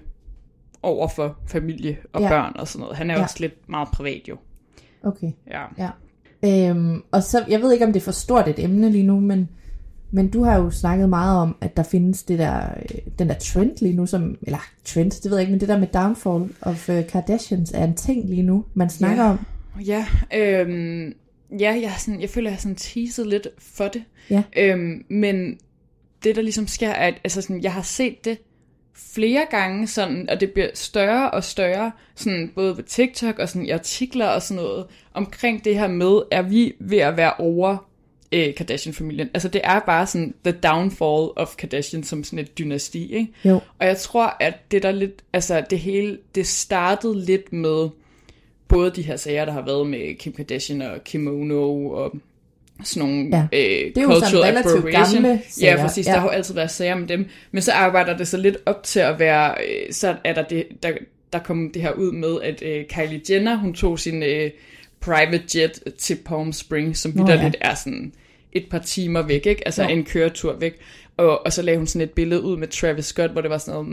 over 0.83 1.09
for 1.09 1.39
familie 1.47 1.97
og 2.13 2.21
Ja. 2.23 2.29
børn 2.29 2.53
og 2.57 2.69
sådan 2.69 2.81
noget. 2.81 2.97
Han 2.97 3.11
er 3.11 3.15
ja. 3.15 3.23
også 3.23 3.37
lidt 3.41 3.69
meget 3.69 3.89
privat 3.93 4.23
jo. 4.29 4.37
Okay. 5.03 5.31
Ja. 5.51 5.63
Ja. 5.79 5.91
Øhm, 6.71 7.03
og 7.11 7.23
så, 7.23 7.45
jeg 7.49 7.61
ved 7.61 7.73
ikke, 7.73 7.85
om 7.87 7.93
det 7.93 8.01
er 8.01 8.05
for 8.05 8.13
stort 8.13 8.49
et 8.49 8.59
emne 8.59 8.91
lige 8.91 9.05
nu, 9.07 9.21
men 9.21 9.49
Men 10.11 10.31
du 10.31 10.45
har 10.45 10.59
jo 10.59 10.71
snakket 10.71 11.09
meget 11.09 11.39
om, 11.41 11.57
at 11.61 11.77
der 11.77 11.83
findes 11.83 12.23
det 12.23 12.39
der, 12.39 12.61
øh, 12.77 12.99
den 13.19 13.29
der 13.29 13.35
trend 13.35 13.77
lige 13.81 13.95
nu, 13.97 14.07
som, 14.07 14.37
eller 14.43 14.59
trend, 14.85 15.11
det 15.11 15.25
ved 15.31 15.39
jeg 15.39 15.41
ikke, 15.41 15.51
men 15.51 15.61
det 15.61 15.69
der 15.69 15.79
med 15.79 15.89
downfall 15.95 16.55
of 16.63 16.89
uh, 16.89 17.07
Kardashians 17.09 17.73
er 17.73 17.85
en 17.85 17.95
ting 17.97 18.29
lige 18.29 18.43
nu, 18.43 18.65
man 18.75 18.91
snakker 18.91 19.25
Ja. 19.25 19.31
om. 19.31 19.39
Ja, 19.87 20.07
øhm, 20.35 21.15
ja 21.61 21.79
jeg, 21.83 21.93
sådan, 21.99 22.21
jeg 22.21 22.31
føler, 22.31 22.51
jeg 22.51 22.55
har 22.55 22.61
sådan 22.61 22.77
teaset 22.77 23.27
lidt 23.27 23.49
for 23.59 23.89
det. 23.89 24.03
Ja. 24.31 24.43
Øhm, 24.57 25.05
men 25.11 25.59
det, 26.25 26.37
der 26.37 26.43
ligesom 26.43 26.67
sker, 26.67 26.89
er, 26.89 27.07
at 27.07 27.15
altså 27.25 27.41
sådan, 27.43 27.63
jeg 27.63 27.73
har 27.73 27.83
set 27.83 28.25
det 28.25 28.39
flere 28.95 29.47
gange, 29.51 29.87
sådan, 29.87 30.31
og 30.31 30.41
det 30.41 30.51
bliver 30.51 30.69
større 30.75 31.31
og 31.31 31.45
større, 31.45 31.93
sådan, 32.15 32.51
både 32.55 32.75
på 32.75 32.83
TikTok 32.83 33.39
og 33.39 33.49
sådan, 33.49 33.67
i 33.67 33.71
artikler 33.71 34.27
og 34.27 34.43
sådan 34.43 34.63
noget, 34.63 34.87
omkring 35.15 35.65
det 35.65 35.79
her 35.79 35.89
med, 35.89 36.23
er 36.31 36.43
vi 36.43 36.73
ved 36.81 36.99
at 36.99 37.17
være 37.17 37.33
over 37.39 37.89
øh, 38.33 38.55
Kardashian-familien. 38.55 39.31
Altså 39.35 39.49
det 39.49 39.61
er 39.65 39.81
bare 39.81 40.07
sådan 40.07 40.35
the 40.45 40.53
downfall 40.53 41.31
of 41.37 41.57
Kardashian 41.57 42.03
som 42.03 42.25
sådan 42.25 42.39
et 42.39 42.59
dynasti, 42.59 43.13
ikke? 43.15 43.29
Jo. 43.45 43.61
Og 43.79 43.87
jeg 43.87 43.97
tror, 43.97 44.37
at 44.41 44.55
det 44.71 44.83
der 44.83 44.93
lidt, 44.93 45.23
altså 45.33 45.65
det 45.71 45.79
hele, 45.79 46.19
det 46.35 46.47
startede 46.47 47.21
lidt 47.25 47.53
med 47.53 47.89
både 48.69 48.91
de 48.91 49.03
her 49.03 49.17
sager, 49.17 49.45
der 49.45 49.53
har 49.53 49.65
været 49.65 49.87
med 49.87 50.15
Kim 50.19 50.33
Kardashian 50.33 50.83
og 50.83 51.05
Kimono 51.05 51.87
og 51.91 52.15
sådan 52.85 53.09
nogle 53.09 53.29
Ja. 53.37 53.43
øh, 53.53 53.61
Det 53.95 53.99
er 53.99 54.03
jo 54.03 54.09
sådan 54.15 54.21
cultural 54.21 54.45
relativt 54.45 54.73
appropriation. 54.75 55.23
gamle 55.23 55.41
sager, 55.49 55.73
Ja, 55.77 55.83
præcis. 55.83 56.07
ja. 56.07 56.13
Der 56.13 56.19
har 56.19 56.27
jo 56.27 56.31
altid 56.31 56.55
været 56.55 56.71
sager 56.71 56.95
med 56.95 57.09
dem. 57.09 57.27
Men 57.53 57.63
så 57.63 57.73
arbejder 57.73 58.17
det 58.17 58.29
så 58.29 58.37
lidt 58.37 58.57
op 58.67 58.83
til 58.83 59.01
at 59.01 59.19
være, 59.19 59.55
øh, 59.61 59.93
så 59.93 60.17
er 60.25 60.33
der 60.35 60.43
det, 60.43 60.67
der, 60.83 60.91
der 61.33 61.39
kom 61.39 61.71
det 61.75 61.83
her 61.83 61.93
ud 61.93 62.13
med, 62.13 62.41
at 62.43 62.63
øh, 62.63 62.85
Kylie 62.87 63.21
Jenner, 63.31 63.57
hun 63.57 63.75
tog 63.75 63.99
sin 63.99 64.23
øh, 64.23 64.51
private 65.01 65.45
jet 65.59 65.81
til 65.99 66.19
Palm 66.25 66.53
Springs, 66.53 66.99
som 67.01 67.13
Nå, 67.15 67.23
videre 67.25 67.39
ja. 67.39 67.45
lidt 67.45 67.57
er 67.61 67.75
sådan 67.75 68.13
et 68.53 68.65
par 68.71 68.79
timer 68.79 69.23
væk, 69.23 69.47
ikke? 69.47 69.63
Altså 69.67 69.83
Jo. 69.83 69.89
en 69.89 70.05
køretur 70.05 70.57
væk. 70.61 70.75
Og, 71.17 71.47
og 71.47 71.53
så 71.53 71.63
lagde 71.63 71.79
hun 71.79 71.87
sådan 71.87 72.09
et 72.09 72.11
billede 72.11 72.43
ud 72.43 72.57
med 72.57 72.69
Travis 72.69 73.05
Scott, 73.05 73.33
hvor 73.33 73.41
det 73.41 73.51
var 73.51 73.59
sådan 73.59 73.85
noget, 73.85 73.89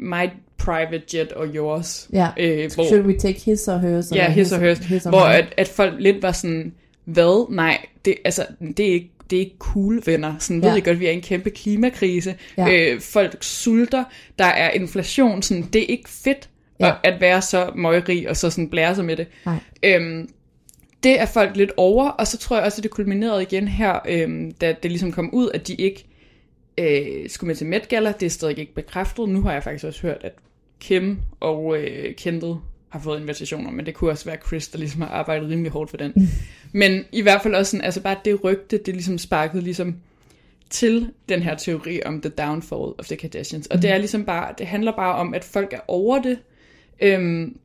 my, 0.00 0.08
my 0.16 0.28
private 0.58 1.02
jet 1.14 1.32
og 1.32 1.46
yours. 1.54 2.08
Ja. 2.12 2.28
Øh, 2.38 2.70
hvor, 2.74 2.86
Should 2.86 3.06
we 3.06 3.18
take 3.18 3.40
his 3.40 3.68
or 3.68 3.78
hers? 3.78 4.10
Ja, 4.12 4.16
eller 4.16 4.30
his 4.30 4.52
or 4.52 4.58
hers. 4.58 4.78
his 4.78 5.06
or 5.06 5.10
Hvor 5.10 5.20
at, 5.20 5.54
at 5.56 5.68
folk 5.68 5.94
lidt 5.98 6.22
var 6.22 6.32
sådan, 6.32 6.72
hvad? 7.04 7.54
Nej, 7.54 7.78
det, 8.04 8.14
altså, 8.24 8.46
det 8.76 8.88
er 8.88 8.92
ikke 8.92 9.10
det 9.30 9.36
er 9.36 9.40
ikke 9.40 9.56
cool, 9.58 10.02
venner. 10.06 10.34
Sådan 10.38 10.62
ved 10.62 10.70
Ja. 10.70 10.76
I 10.76 10.80
godt, 10.80 11.00
vi 11.00 11.06
er 11.06 11.10
i 11.10 11.14
en 11.14 11.20
kæmpe 11.20 11.50
klimakrise. 11.50 12.34
Ja. 12.58 12.68
Øh, 12.92 13.00
folk 13.00 13.36
sulter. 13.40 14.04
Der 14.38 14.44
er 14.44 14.70
inflation. 14.70 15.42
Sådan, 15.42 15.62
det 15.72 15.82
er 15.82 15.86
ikke 15.86 16.08
fedt 16.10 16.48
Ja. 16.80 16.86
ja. 16.86 16.92
at, 17.04 17.14
at 17.14 17.20
være 17.20 17.42
så 17.42 17.70
møgrig 17.74 18.28
og 18.28 18.36
så 18.36 18.50
sådan 18.50 18.68
blære 18.70 18.94
sig 18.94 19.04
med 19.04 19.16
det. 19.16 19.26
Nej. 19.46 19.56
Øhm, 19.82 20.28
det 21.02 21.20
er 21.20 21.26
folk 21.26 21.56
lidt 21.56 21.72
over, 21.76 22.08
og 22.08 22.26
så 22.26 22.38
tror 22.38 22.56
jeg 22.56 22.64
også, 22.64 22.78
at 22.78 22.82
det 22.82 22.90
kulminerede 22.90 23.42
igen 23.42 23.68
her, 23.68 23.98
øhm, 24.08 24.52
da 24.52 24.74
det 24.82 24.90
ligesom 24.90 25.12
kom 25.12 25.30
ud, 25.34 25.50
at 25.54 25.68
de 25.68 25.74
ikke 25.74 26.04
øh, 26.78 27.28
skulle 27.30 27.48
med 27.48 27.54
til 27.56 27.66
Met 27.66 27.88
Gala. 27.88 28.12
Det 28.20 28.26
er 28.26 28.30
stadig 28.30 28.58
ikke 28.58 28.74
bekræftet. 28.74 29.28
Nu 29.28 29.42
har 29.42 29.52
jeg 29.52 29.62
faktisk 29.62 29.84
også 29.84 30.02
hørt, 30.02 30.18
at 30.20 30.32
Kim 30.80 31.18
og 31.40 31.76
øh, 31.78 32.14
Kendall 32.14 32.54
har 32.88 33.00
fået 33.00 33.20
invitationer, 33.20 33.70
men 33.70 33.86
det 33.86 33.94
kunne 33.94 34.10
også 34.10 34.24
være 34.24 34.36
Chris, 34.46 34.68
der 34.68 34.78
ligesom 34.78 35.00
har 35.00 35.08
arbejdet 35.08 35.48
rimelig 35.50 35.72
hårdt 35.72 35.90
for 35.90 35.96
den. 35.96 36.12
Mm. 36.16 36.26
Men 36.72 37.04
i 37.12 37.22
hvert 37.22 37.42
fald 37.42 37.54
også 37.54 37.70
sådan, 37.70 37.84
altså 37.84 38.00
bare 38.02 38.16
det 38.24 38.44
rygte, 38.44 38.78
det 38.78 38.94
ligesom 38.94 39.18
sparkede 39.18 39.62
ligesom 39.62 39.96
til 40.70 41.10
den 41.28 41.42
her 41.42 41.54
teori 41.56 42.02
om 42.04 42.20
the 42.20 42.30
downfall 42.30 42.80
of 42.98 43.06
the 43.06 43.16
Kardashians. 43.16 43.66
Og 43.66 43.76
Mm. 43.76 43.80
det 43.80 43.90
er 43.90 43.98
ligesom 43.98 44.24
bare, 44.24 44.54
det 44.58 44.66
handler 44.66 44.92
bare 44.96 45.14
om, 45.14 45.34
at 45.34 45.44
folk 45.44 45.72
er 45.72 45.80
over 45.88 46.22
det. 46.22 46.38
Øhm, 47.00 47.56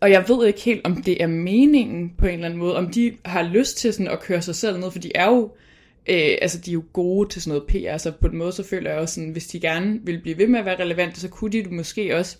og 0.00 0.10
jeg 0.10 0.24
ved 0.28 0.46
ikke 0.46 0.60
helt, 0.60 0.80
om 0.84 1.02
det 1.02 1.22
er 1.22 1.26
meningen 1.26 2.12
på 2.18 2.26
en 2.26 2.32
eller 2.32 2.46
anden 2.46 2.58
måde, 2.58 2.76
om 2.76 2.90
de 2.90 3.12
har 3.24 3.42
lyst 3.42 3.76
til 3.76 3.92
sådan 3.92 4.08
at 4.08 4.20
køre 4.20 4.42
sig 4.42 4.54
selv 4.54 4.80
ned, 4.80 4.90
for 4.90 4.98
de 4.98 5.12
er 5.14 5.26
jo, 5.26 5.42
øh, 6.08 6.38
altså 6.42 6.58
de 6.58 6.70
er 6.70 6.74
jo 6.74 6.82
gode 6.92 7.28
til 7.28 7.42
sådan 7.42 7.58
noget 7.58 7.92
PR, 7.92 7.96
så 7.96 8.12
på 8.20 8.26
en 8.26 8.36
måde 8.36 8.52
så 8.52 8.62
føler 8.62 8.90
jeg 8.90 9.00
også 9.00 9.14
sådan, 9.14 9.30
hvis 9.30 9.46
de 9.46 9.60
gerne 9.60 10.00
vil 10.02 10.20
blive 10.22 10.38
ved 10.38 10.46
med 10.46 10.58
at 10.58 10.64
være 10.64 10.80
relevante, 10.80 11.20
så 11.20 11.28
kunne 11.28 11.52
de 11.52 11.62
det 11.62 11.72
måske 11.72 12.16
også, 12.16 12.36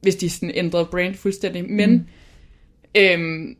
hvis 0.00 0.16
de 0.16 0.30
sådan 0.30 0.54
ændrede 0.54 0.88
brand 0.90 1.14
fuldstændig, 1.14 1.70
men 1.70 1.90
mm. 1.90 2.06
øhm, 2.94 3.56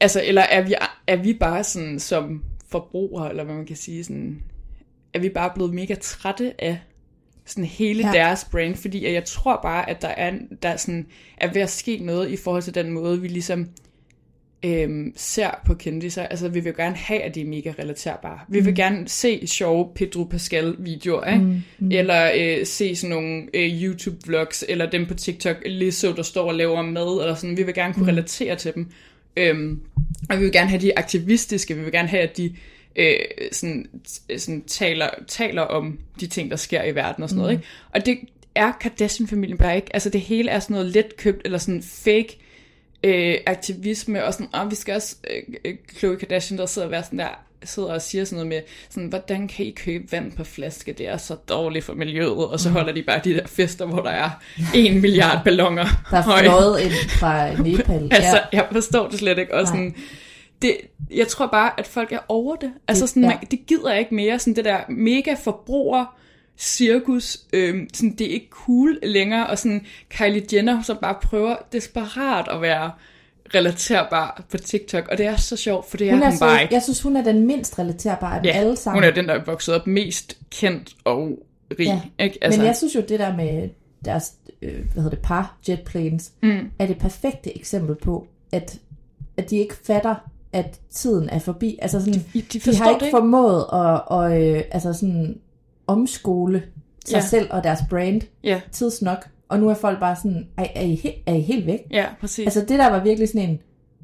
altså, 0.00 0.22
eller 0.24 0.42
er 0.42 0.62
vi, 0.62 0.74
er 1.06 1.16
vi 1.16 1.32
bare 1.32 1.64
sådan 1.64 1.98
som 1.98 2.44
forbrugere, 2.68 3.30
eller 3.30 3.44
hvad 3.44 3.54
man 3.54 3.66
kan 3.66 3.76
sige, 3.76 4.04
sådan, 4.04 4.42
er 5.14 5.18
vi 5.18 5.28
bare 5.28 5.52
blevet 5.54 5.74
mega 5.74 5.94
trætte 5.94 6.64
af 6.64 6.78
sådan 7.46 7.64
hele 7.64 8.06
Ja. 8.06 8.12
deres 8.12 8.44
brand, 8.44 8.74
fordi 8.74 9.04
at 9.04 9.12
jeg 9.12 9.24
tror 9.24 9.60
bare, 9.62 9.90
at 9.90 10.02
der 10.02 10.08
er, 10.08 10.32
der 10.62 10.68
er, 10.68 10.76
sådan, 10.76 11.06
er 11.36 11.52
ved 11.52 11.62
at 11.62 11.70
ske 11.70 11.98
noget 12.02 12.30
i 12.30 12.36
forhold 12.36 12.62
til 12.62 12.74
den 12.74 12.90
måde, 12.90 13.20
vi 13.20 13.28
ligesom 13.28 13.68
øhm, 14.64 15.12
ser 15.16 15.50
på 15.66 15.74
kendiser. 15.74 16.22
Altså, 16.22 16.48
vi 16.48 16.60
vil 16.60 16.74
gerne 16.76 16.96
have, 16.96 17.20
at 17.20 17.34
de 17.34 17.40
er 17.40 17.44
mega 17.44 17.72
relaterbare. 17.78 18.38
Vi 18.48 18.60
vil 18.60 18.74
gerne 18.74 19.08
se 19.08 19.46
sjove 19.46 19.88
Pedro 19.94 20.24
Pascal-videoer, 20.24 21.32
ikke? 21.32 21.44
Mm, 21.44 21.62
mm. 21.78 21.90
eller 21.90 22.30
øh, 22.38 22.66
se 22.66 22.96
sådan 22.96 23.16
nogle 23.16 23.42
øh, 23.54 23.82
YouTube-vlogs, 23.82 24.64
eller 24.68 24.90
dem 24.90 25.06
på 25.06 25.14
TikTok, 25.14 25.56
Lizzo, 25.66 26.12
der 26.12 26.22
står 26.22 26.48
og 26.48 26.54
laver 26.54 26.82
mad, 26.82 27.20
eller 27.20 27.34
sådan. 27.34 27.56
Vi 27.56 27.62
vil 27.62 27.74
gerne 27.74 27.94
kunne 27.94 28.12
relatere 28.12 28.56
til 28.56 28.74
dem. 28.74 28.90
Øhm, 29.36 29.80
og 30.30 30.38
vi 30.38 30.42
vil 30.42 30.52
gerne 30.52 30.70
have 30.70 30.80
de 30.82 30.98
aktivistiske, 30.98 31.74
vi 31.74 31.82
vil 31.82 31.92
gerne 31.92 32.08
have, 32.08 32.22
at 32.22 32.36
de 32.36 32.54
øh, 32.96 33.16
sådan, 33.52 33.86
sådan 34.38 34.64
taler, 34.64 35.08
taler 35.28 35.62
om 35.62 35.98
de 36.20 36.26
ting, 36.26 36.50
der 36.50 36.56
sker 36.56 36.82
i 36.82 36.94
verden 36.94 37.22
og 37.22 37.28
sådan 37.28 37.38
mm. 37.38 37.42
noget. 37.42 37.52
Ikke? 37.52 37.66
Og 37.92 38.06
det 38.06 38.18
er 38.54 38.72
Kardashian-familien 38.72 39.58
bare 39.58 39.76
ikke. 39.76 39.94
Altså 39.94 40.10
det 40.10 40.20
hele 40.20 40.50
er 40.50 40.60
sådan 40.60 40.74
noget 40.74 40.90
let 40.92 41.16
købt, 41.16 41.42
eller 41.44 41.58
sådan 41.58 41.82
fake 41.82 42.38
øh, 43.04 43.36
aktivisme, 43.46 44.24
og 44.24 44.32
sådan, 44.32 44.48
og 44.52 44.70
vi 44.70 44.74
skal 44.74 44.94
også, 44.94 45.16
øh, 45.30 45.42
øh, 45.64 45.74
Khloe 45.98 46.16
Kardashian, 46.16 46.58
der 46.58 46.66
sidder 46.66 46.86
og, 46.88 46.92
være 46.92 47.04
sådan 47.04 47.18
der, 47.18 47.28
sidder 47.64 47.92
og 47.92 48.02
siger 48.02 48.24
sådan 48.24 48.36
noget 48.36 48.48
med, 48.48 48.60
sådan, 48.90 49.08
hvordan 49.08 49.48
kan 49.48 49.66
I 49.66 49.70
købe 49.70 50.12
vand 50.12 50.32
på 50.32 50.44
flaske, 50.44 50.92
det 50.92 51.08
er 51.08 51.16
så 51.16 51.34
dårligt 51.34 51.84
for 51.84 51.94
miljøet, 51.94 52.46
og 52.46 52.60
så 52.60 52.70
holder 52.70 52.92
de 52.92 53.02
bare 53.02 53.20
de 53.24 53.34
der 53.34 53.46
fester, 53.46 53.86
hvor 53.86 54.02
der 54.02 54.10
er 54.10 54.30
en 54.74 55.00
milliard 55.00 55.44
ballonger 55.44 55.86
Der 56.10 56.16
er 56.16 56.22
fløjet 56.22 56.80
ind 56.80 56.92
fra 57.08 57.62
Nepal. 57.62 58.08
Altså, 58.12 58.40
ja. 58.52 58.58
jeg 58.58 58.68
forstår 58.72 59.08
det 59.08 59.18
slet 59.18 59.38
ikke. 59.38 59.54
Og 59.54 59.64
Nej. 59.64 59.92
Det, 60.62 60.76
jeg 61.10 61.28
tror 61.28 61.46
bare, 61.46 61.80
at 61.80 61.86
folk 61.86 62.12
er 62.12 62.18
over 62.28 62.56
det. 62.56 62.72
Altså, 62.88 63.06
sådan, 63.06 63.22
ja. 63.22 63.28
man, 63.28 63.38
det 63.50 63.66
gider 63.66 63.90
jeg 63.90 64.00
ikke 64.00 64.14
mere. 64.14 64.38
Sådan 64.38 64.56
det 64.56 64.64
der 64.64 64.78
mega 64.88 65.34
forbruger 65.34 66.16
cirkus, 66.58 67.38
øhm, 67.52 67.88
sådan, 67.94 68.14
det 68.14 68.26
er 68.26 68.30
ikke 68.30 68.48
cool 68.50 68.98
længere, 69.02 69.46
og 69.46 69.58
sådan 69.58 69.86
Kylie 70.08 70.42
Jenner, 70.52 70.82
som 70.82 70.96
bare 71.02 71.16
prøver 71.22 71.56
desperat 71.72 72.48
at 72.50 72.62
være 72.62 72.90
relaterbar 73.54 74.44
på 74.50 74.58
TikTok, 74.58 75.08
og 75.08 75.18
det 75.18 75.26
er 75.26 75.36
så 75.36 75.56
sjovt, 75.56 75.90
for 75.90 75.96
det 75.96 76.08
er 76.08 76.10
Hun 76.10 76.18
hun, 76.18 76.26
er 76.26 76.30
hun 76.30 76.38
så, 76.38 76.44
bare 76.44 76.62
ikke. 76.62 76.74
jeg 76.74 76.82
synes, 76.82 77.02
hun 77.02 77.16
er 77.16 77.22
den 77.22 77.46
mindst 77.46 77.78
relaterbare 77.78 78.36
af 78.36 78.42
dem 78.42 78.52
alle 78.54 78.76
sammen. 78.76 79.02
hun 79.02 79.10
er 79.10 79.14
den, 79.14 79.28
der 79.28 79.34
er 79.34 79.44
vokset 79.44 79.74
op 79.74 79.86
mest 79.86 80.38
kendt 80.50 80.94
og 81.04 81.38
rig. 81.78 81.86
Ja. 81.86 82.24
Ikke? 82.24 82.38
Altså. 82.42 82.60
Men 82.60 82.66
jeg 82.66 82.76
synes 82.76 82.94
jo, 82.94 83.00
det 83.08 83.18
der 83.18 83.36
med 83.36 83.68
deres 84.04 84.32
øh, 84.62 84.72
hvad 84.72 85.02
hedder 85.02 85.10
det, 85.10 85.18
par 85.18 85.56
jetplanes, 85.68 86.32
mm. 86.42 86.70
er 86.78 86.86
det 86.86 86.98
perfekte 86.98 87.58
eksempel 87.58 87.94
på, 87.94 88.26
at, 88.52 88.78
at 89.36 89.50
de 89.50 89.56
ikke 89.56 89.74
fatter, 89.86 90.14
at 90.54 90.80
tiden 90.90 91.28
er 91.28 91.38
forbi. 91.38 91.78
Altså 91.82 92.00
sådan, 92.00 92.14
de, 92.34 92.40
de 92.52 92.58
de 92.58 92.76
har 92.76 92.90
ikke 92.90 93.04
ikke. 93.04 93.16
formået 93.16 93.60
at, 93.72 94.00
og, 94.06 94.42
øh, 94.42 94.62
altså 94.70 94.92
sådan, 94.92 95.38
omskole 95.86 96.62
sig 97.06 97.14
Ja. 97.16 97.20
selv 97.20 97.48
og 97.50 97.64
deres 97.64 97.80
brand 97.90 98.20
Ja, 98.44 98.60
tidsnok. 98.72 99.28
Og 99.48 99.60
nu 99.60 99.68
er 99.68 99.74
folk 99.74 100.00
bare 100.00 100.16
sådan, 100.16 100.46
er, 100.58 100.66
er, 100.74 100.82
I, 100.82 100.94
he- 101.04 101.22
er 101.26 101.34
I 101.34 101.40
helt 101.40 101.66
væk? 101.66 101.78
ja, 101.90 102.06
præcis. 102.20 102.44
Altså 102.46 102.60
det 102.60 102.68
der 102.78 102.90
var 102.90 103.02
virkelig 103.02 103.28
sådan 103.28 103.48
en, 103.50 103.58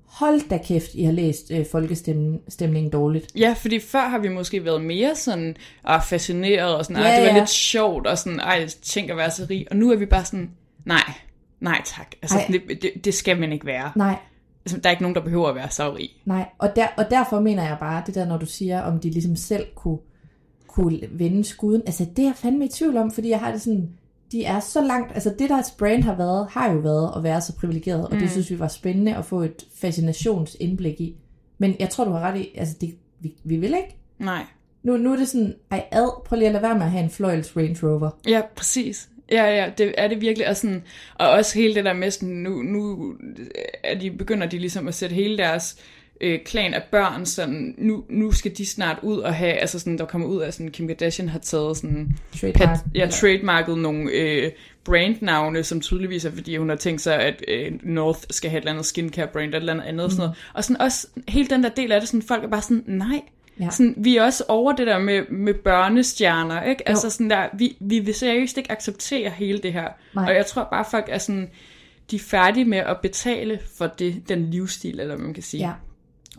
hold 0.07 0.49
da 0.49 0.59
kæft, 0.65 0.95
I 0.95 1.03
har 1.03 1.13
læst 1.13 1.51
øh, 1.51 1.67
folkestemningen 1.73 2.91
dårligt. 2.93 3.27
Ja, 3.37 3.55
fordi 3.59 3.81
før 3.81 4.09
har 4.09 4.19
vi 4.19 4.29
måske 4.29 4.65
været 4.65 4.83
mere 4.83 5.15
sådan 5.17 5.57
ah, 5.85 6.03
fascineret 6.03 6.75
og 6.77 6.85
sådan, 6.85 7.03
Ja, 7.03 7.09
ja, 7.09 7.17
det 7.17 7.23
var 7.27 7.33
ja. 7.35 7.39
lidt 7.39 7.51
sjovt 7.51 8.07
og 8.07 8.19
sådan, 8.19 8.41
ej, 8.41 8.69
tænk 8.83 9.11
at 9.11 9.17
være 9.17 9.31
så 9.31 9.47
rig. 9.51 9.67
Og 9.71 9.77
nu 9.77 9.91
er 9.93 9.97
vi 9.97 10.07
bare 10.07 10.25
sådan, 10.25 10.51
nej, 10.85 11.13
nej 11.61 11.81
tak. 11.85 12.07
Altså, 12.23 12.39
Ej. 12.39 12.47
det, 12.51 12.83
det, 12.83 13.05
det, 13.05 13.15
skal 13.15 13.41
man 13.41 13.53
ikke 13.53 13.67
være. 13.67 13.93
Nej, 13.97 14.17
der 14.65 14.81
er 14.85 14.91
ikke 14.91 15.03
nogen, 15.03 15.15
der 15.15 15.25
behøver 15.25 15.49
at 15.49 15.55
være 15.55 15.71
så 15.71 15.95
rig. 15.95 16.11
Nej, 16.25 16.49
og, 16.59 16.77
der, 16.77 16.87
og 16.97 17.11
derfor 17.11 17.41
mener 17.41 17.63
jeg 17.63 17.77
bare, 17.81 18.03
det 18.07 18.15
der, 18.15 18.27
når 18.27 18.37
du 18.37 18.47
siger, 18.47 18.83
om 18.83 19.01
de 19.01 19.11
ligesom 19.11 19.37
selv 19.37 19.67
kunne, 19.75 19.99
kunne 20.67 21.01
vende 21.11 21.45
skuden, 21.45 21.83
altså 21.87 22.07
det 22.17 22.23
er 22.23 22.27
jeg 22.27 22.37
fandme 22.37 22.65
i 22.65 22.69
tvivl 22.69 22.97
om, 22.97 23.11
fordi 23.11 23.29
jeg 23.29 23.41
har 23.41 23.53
det 23.53 23.61
sådan, 23.61 23.91
de 24.33 24.45
er 24.45 24.61
så 24.61 24.81
langt, 24.81 25.13
altså 25.15 25.35
det 25.39 25.51
deres 25.51 25.71
brand 25.71 26.03
har 26.03 26.15
været, 26.15 26.47
har 26.51 26.73
jo 26.73 26.79
været 26.79 27.13
at 27.17 27.23
være 27.23 27.41
så 27.41 27.57
privilegeret, 27.57 28.07
og 28.07 28.15
mm. 28.15 28.21
det 28.21 28.31
synes 28.31 28.51
vi 28.51 28.59
var 28.59 28.69
spændende 28.69 29.17
at 29.17 29.25
få 29.25 29.43
et 29.43 29.67
fascinationsindblik 29.75 31.01
i. 31.01 31.17
Men 31.59 31.77
jeg 31.79 31.91
tror, 31.91 32.05
du 32.05 32.11
har 32.11 32.21
ret 32.21 32.41
i, 32.41 32.49
altså 32.55 32.77
det, 32.81 32.95
vi, 33.21 33.35
vi 33.45 33.57
vil 33.57 33.75
ikke. 33.75 33.97
Nej. 34.19 34.47
Nu, 34.83 34.97
nu 34.97 35.13
er 35.13 35.17
det 35.17 35.29
sådan, 35.29 35.55
ej 35.71 35.85
ad, 35.91 36.25
prøv 36.25 36.37
lige 36.37 36.47
at 36.47 36.53
lade 36.53 36.63
være 36.63 36.75
med 36.75 36.83
at 36.83 36.91
have 36.91 37.05
en 37.05 37.11
Fløjels 37.11 37.57
Range 37.57 37.79
Rover. 37.83 38.11
Ja, 38.29 38.43
præcis. 38.57 39.09
Ja, 39.31 39.45
ja, 39.45 39.71
det 39.79 39.95
er 39.99 40.09
det 40.09 40.21
virkelig. 40.21 40.49
Og, 40.49 40.57
sådan, 40.57 40.83
og 41.15 41.31
også 41.31 41.59
hele 41.59 41.75
det 41.75 41.85
der 41.85 41.93
med, 41.93 42.11
sådan, 42.11 42.35
nu, 42.35 42.63
nu 42.63 43.15
er 43.85 43.99
de, 43.99 44.11
begynder 44.11 44.47
de 44.47 44.59
ligesom 44.59 44.89
at 44.89 44.95
sætte 44.95 45.15
hele 45.15 45.39
deres 45.39 45.77
øh, 46.21 46.41
klan 46.45 46.75
af 46.75 46.83
børn, 46.91 47.27
sådan, 47.27 47.75
nu, 47.79 48.05
nu 48.09 48.33
skal 48.33 48.57
de 48.57 48.67
snart 48.67 48.99
ud 49.03 49.19
og 49.19 49.35
have, 49.35 49.53
altså 49.53 49.79
sådan, 49.79 49.99
der 49.99 50.05
kommer 50.05 50.29
ud 50.29 50.41
af 50.41 50.55
sådan, 50.55 50.71
Kim 50.71 50.87
Kardashian 50.87 51.29
har 51.29 51.39
taget 51.39 51.77
sådan, 51.77 52.17
Trademark. 52.41 52.69
pat, 52.69 52.79
ja, 52.95 53.07
trademarket 53.07 53.79
nogle 53.79 54.11
øh, 54.11 54.51
brandnavne, 54.85 55.63
som 55.63 55.81
tydeligvis 55.81 56.25
er, 56.25 56.31
fordi 56.31 56.57
hun 56.57 56.69
har 56.69 56.77
tænkt 56.77 57.01
sig, 57.01 57.21
at 57.21 57.45
øh, 57.49 57.73
North 57.83 58.21
skal 58.31 58.51
have 58.51 58.59
et 58.59 58.63
eller 58.63 58.73
andet 58.73 58.87
skincare 58.87 59.27
brand, 59.27 59.45
eller 59.45 59.57
et 59.57 59.61
eller 59.61 59.73
andet 59.73 59.85
andet, 59.85 60.05
mm. 60.07 60.11
sådan 60.11 60.21
noget. 60.21 60.37
Og 60.55 60.65
sådan 60.65 60.81
også, 60.81 61.07
hele 61.29 61.49
den 61.49 61.63
der 61.63 61.69
del 61.69 61.93
af 61.93 62.01
det, 62.01 62.09
sådan, 62.09 62.23
folk 62.23 62.45
er 62.45 62.49
bare 62.49 62.63
sådan, 62.63 62.85
nej, 62.87 63.21
Ja. 63.61 63.71
Sådan, 63.71 63.95
vi 63.97 64.17
er 64.17 64.23
også 64.23 64.45
over 64.49 64.73
det 64.73 64.87
der 64.87 64.99
med, 64.99 65.23
med 65.31 65.55
børnestjerner, 65.55 66.63
ikke? 66.63 66.89
Altså 66.89 67.11
sådan 67.11 67.31
der, 67.31 67.49
vi, 67.59 67.77
vi 67.81 67.99
vil 67.99 68.15
seriøst 68.15 68.59
ikke 68.59 68.73
acceptere 68.73 69.31
hele 69.31 69.59
det 69.59 69.73
her. 69.73 69.89
Nej. 70.15 70.25
Og 70.25 70.35
jeg 70.35 70.47
tror 70.47 70.69
bare, 70.71 70.85
folk 70.91 71.05
er 71.09 71.19
sådan, 71.19 71.51
de 72.11 72.17
er 72.17 72.21
færdige 72.21 72.65
med 72.65 72.79
at 72.79 72.97
betale 73.03 73.59
for 73.79 73.87
det, 73.87 74.23
den 74.29 74.51
livsstil, 74.51 75.01
eller 75.01 75.15
hvad 75.17 75.25
man 75.25 75.35
kan 75.35 75.43
sige. 75.43 75.67
Ja. 75.67 75.73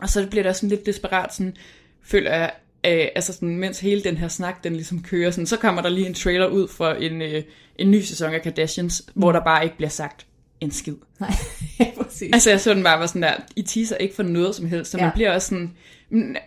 Og 0.00 0.08
så 0.08 0.26
bliver 0.30 0.42
der 0.42 0.52
sådan 0.52 0.68
lidt 0.68 0.86
desperat, 0.86 1.34
sådan, 1.34 1.56
føler 2.04 2.30
jeg, 2.30 2.50
øh, 2.86 3.06
altså 3.14 3.32
sådan, 3.32 3.56
mens 3.56 3.80
hele 3.80 4.02
den 4.02 4.16
her 4.16 4.28
snak, 4.28 4.64
den 4.64 4.72
ligesom 4.72 5.02
kører, 5.02 5.30
sådan, 5.30 5.46
så 5.46 5.56
kommer 5.56 5.82
der 5.82 5.88
lige 5.88 6.06
en 6.06 6.14
trailer 6.14 6.46
ud 6.46 6.68
for 6.68 6.90
en, 6.90 7.22
øh, 7.22 7.42
en 7.76 7.90
ny 7.90 8.00
sæson 8.00 8.34
af 8.34 8.42
Kardashians, 8.42 9.02
mm. 9.14 9.20
hvor 9.20 9.32
der 9.32 9.40
bare 9.40 9.64
ikke 9.64 9.76
bliver 9.76 9.90
sagt 9.90 10.26
en 10.60 10.70
skid. 10.70 10.94
Nej, 11.20 11.30
ja, 11.80 11.86
præcis. 12.02 12.30
Altså 12.32 12.50
jeg 12.50 12.60
så 12.60 12.74
den 12.74 12.82
bare 12.82 13.00
var 13.00 13.06
sådan 13.06 13.22
der, 13.22 13.34
I 13.56 13.62
teaser 13.62 13.96
ikke 13.96 14.14
for 14.14 14.22
noget 14.22 14.54
som 14.54 14.66
helst, 14.66 14.90
så 14.90 14.96
man 14.96 15.06
Ja. 15.06 15.12
bliver 15.14 15.34
også 15.34 15.48
sådan, 15.48 15.62
"Mm, 15.62 15.70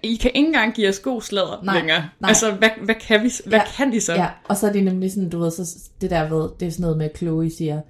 I 0.04 0.16
kan 0.16 0.32
ikke 0.36 0.48
engang 0.48 0.74
give 0.74 0.90
os 0.90 1.00
god 1.00 1.22
sladder 1.22 1.62
Nej, 1.64 1.76
længere. 1.78 1.98
nej. 2.20 2.28
Altså 2.30 2.52
hvad, 2.52 2.70
hvad 2.84 2.96
kan 2.96 3.24
vi, 3.24 3.32
hvad 3.46 3.60
Ja. 3.60 3.66
kan 3.78 3.92
de 3.92 4.02
så? 4.02 4.14
Ja, 4.14 4.28
og 4.48 4.58
så 4.58 4.68
er 4.68 4.72
det 4.72 4.84
nemlig 4.84 5.12
sådan, 5.12 5.30
du 5.30 5.40
ved, 5.40 5.52
så 5.52 5.90
det 6.02 6.10
der 6.10 6.30
ved, 6.30 6.50
det 6.60 6.66
er 6.68 6.72
sådan 6.72 6.82
noget 6.82 6.98
med, 6.98 7.06
at 7.10 7.18
Chloe 7.18 7.50
siger, 7.50 7.82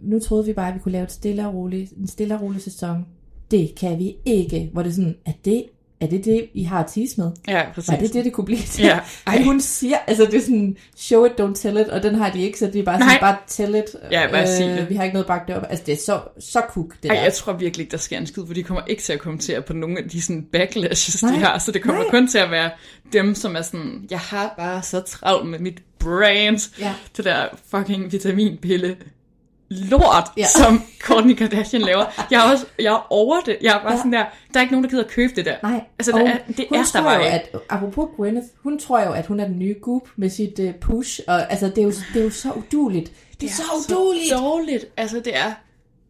nu 0.00 0.18
troede 0.18 0.44
vi 0.44 0.52
bare, 0.52 0.68
at 0.68 0.74
vi 0.74 0.78
kunne 0.78 0.92
lave 0.92 1.04
et 1.04 1.12
stille 1.12 1.46
og 1.46 1.54
roligt, 1.54 1.92
en 1.92 2.06
stille 2.06 2.34
og 2.34 2.42
rolig 2.42 2.62
sæson. 2.62 3.06
Det 3.50 3.74
kan 3.74 3.98
vi 3.98 4.16
ikke. 4.24 4.70
Hvor 4.72 4.82
det 4.82 4.90
er 4.90 4.94
sådan, 4.94 5.16
er 5.26 5.32
det, 5.44 5.64
er 6.00 6.06
det 6.06 6.24
det, 6.24 6.48
I 6.54 6.62
har 6.62 6.78
at 6.84 6.86
tease 6.94 7.20
med? 7.20 7.30
ja 7.48 7.62
præcis. 7.74 7.90
Var 7.90 7.96
det 7.98 8.12
det, 8.12 8.24
det 8.24 8.32
kunne 8.32 8.44
blive 8.44 8.60
til? 8.62 8.84
Ja, 8.84 8.98
Ej. 9.26 9.42
hun 9.42 9.60
siger, 9.60 9.96
altså 10.06 10.24
det 10.24 10.34
er 10.34 10.40
sådan, 10.40 10.76
show 10.96 11.24
it, 11.24 11.32
don't 11.40 11.54
tell 11.54 11.76
it, 11.80 11.88
og 11.88 12.02
den 12.02 12.14
har 12.14 12.30
de 12.30 12.42
ikke, 12.42 12.58
så 12.58 12.66
det 12.66 12.76
er 12.76 12.82
bare 12.82 12.94
sådan, 12.96 13.06
Nej. 13.06 13.20
bare 13.20 13.36
tell 13.46 13.74
it. 13.74 13.84
Ja, 14.10 14.26
bare 14.30 14.46
sig 14.46 14.66
det. 14.66 14.88
Vi 14.90 14.94
har 14.94 15.04
ikke 15.04 15.14
noget 15.14 15.26
bagt 15.26 15.50
op. 15.50 15.62
Altså 15.70 15.84
det 15.86 15.92
er 15.92 15.98
så, 16.06 16.20
så 16.38 16.62
cook, 16.70 16.94
det 17.02 17.10
Ej, 17.10 17.16
der. 17.16 17.22
jeg 17.22 17.32
tror 17.32 17.52
virkelig 17.52 17.84
ikke, 17.84 17.92
der 17.92 17.96
sker 17.98 18.18
en 18.18 18.26
skid, 18.26 18.46
for 18.46 18.54
de 18.54 18.62
kommer 18.62 18.82
ikke 18.86 19.02
til 19.02 19.12
at 19.12 19.18
kommentere 19.20 19.62
på 19.62 19.72
nogle 19.72 19.98
af 19.98 20.08
de 20.10 20.22
sådan 20.22 20.42
backlashes, 20.52 21.22
Nej, 21.22 21.32
de 21.32 21.38
har. 21.38 21.58
Så 21.58 21.72
det 21.72 21.82
kommer 21.82 22.02
nej. 22.02 22.10
kun 22.10 22.28
til 22.28 22.38
at 22.38 22.50
være 22.50 22.70
dem, 23.12 23.34
som 23.34 23.56
er 23.56 23.62
sådan, 23.62 24.06
jeg 24.10 24.18
har 24.18 24.54
bare 24.58 24.82
så 24.82 25.00
travlt 25.00 25.48
med 25.50 25.58
mit 25.58 25.82
brains. 25.98 26.70
Ja. 26.80 26.94
Det 27.16 27.24
der 27.24 27.44
fucking 27.70 28.12
vitaminpille 28.12 28.96
lort, 29.68 30.24
Ja. 30.36 30.46
som 30.46 30.82
Kourtney 31.06 31.34
Kardashian 31.34 31.82
laver. 31.82 32.04
Jeg 32.30 32.46
er, 32.46 32.50
også, 32.52 32.66
jeg 32.78 32.92
er 32.92 33.06
over 33.10 33.40
det. 33.40 33.56
Jeg 33.62 33.76
er 33.76 33.82
bare 33.82 33.92
Ja. 33.92 33.96
sådan 33.98 34.12
der, 34.12 34.24
der 34.52 34.58
er 34.58 34.60
ikke 34.60 34.72
nogen, 34.72 34.84
der 34.84 34.90
gider 34.90 35.04
at 35.04 35.10
købe 35.10 35.32
det 35.36 35.44
der. 35.44 35.54
Nej, 35.62 35.80
Altså, 35.98 36.12
der 36.12 36.18
er, 36.18 36.36
det 36.56 36.66
hun 36.68 36.78
er 36.78 36.84
der 36.92 37.02
bare 37.02 37.14
jo, 37.14 37.20
at, 37.24 37.50
apropos 37.68 38.08
Gwyneth, 38.16 38.46
hun 38.62 38.78
tror 38.78 39.00
jo, 39.04 39.12
at 39.12 39.26
hun 39.26 39.40
er 39.40 39.44
den 39.46 39.58
nye 39.58 39.74
goop 39.82 40.08
med 40.16 40.30
sit 40.30 40.58
uh, 40.58 40.74
push, 40.80 41.20
og 41.28 41.50
altså, 41.50 41.66
det 41.68 41.78
er, 41.78 41.82
jo, 41.82 41.92
det 42.14 42.20
er 42.20 42.24
jo 42.24 42.30
så 42.30 42.52
uduligt. 42.52 43.12
Det 43.40 43.48
er, 43.48 43.52
så 43.52 43.62
uduligt. 43.92 44.28
Så 44.28 44.36
dårligt. 44.36 44.84
Altså, 44.96 45.16
det 45.20 45.36
er 45.36 45.52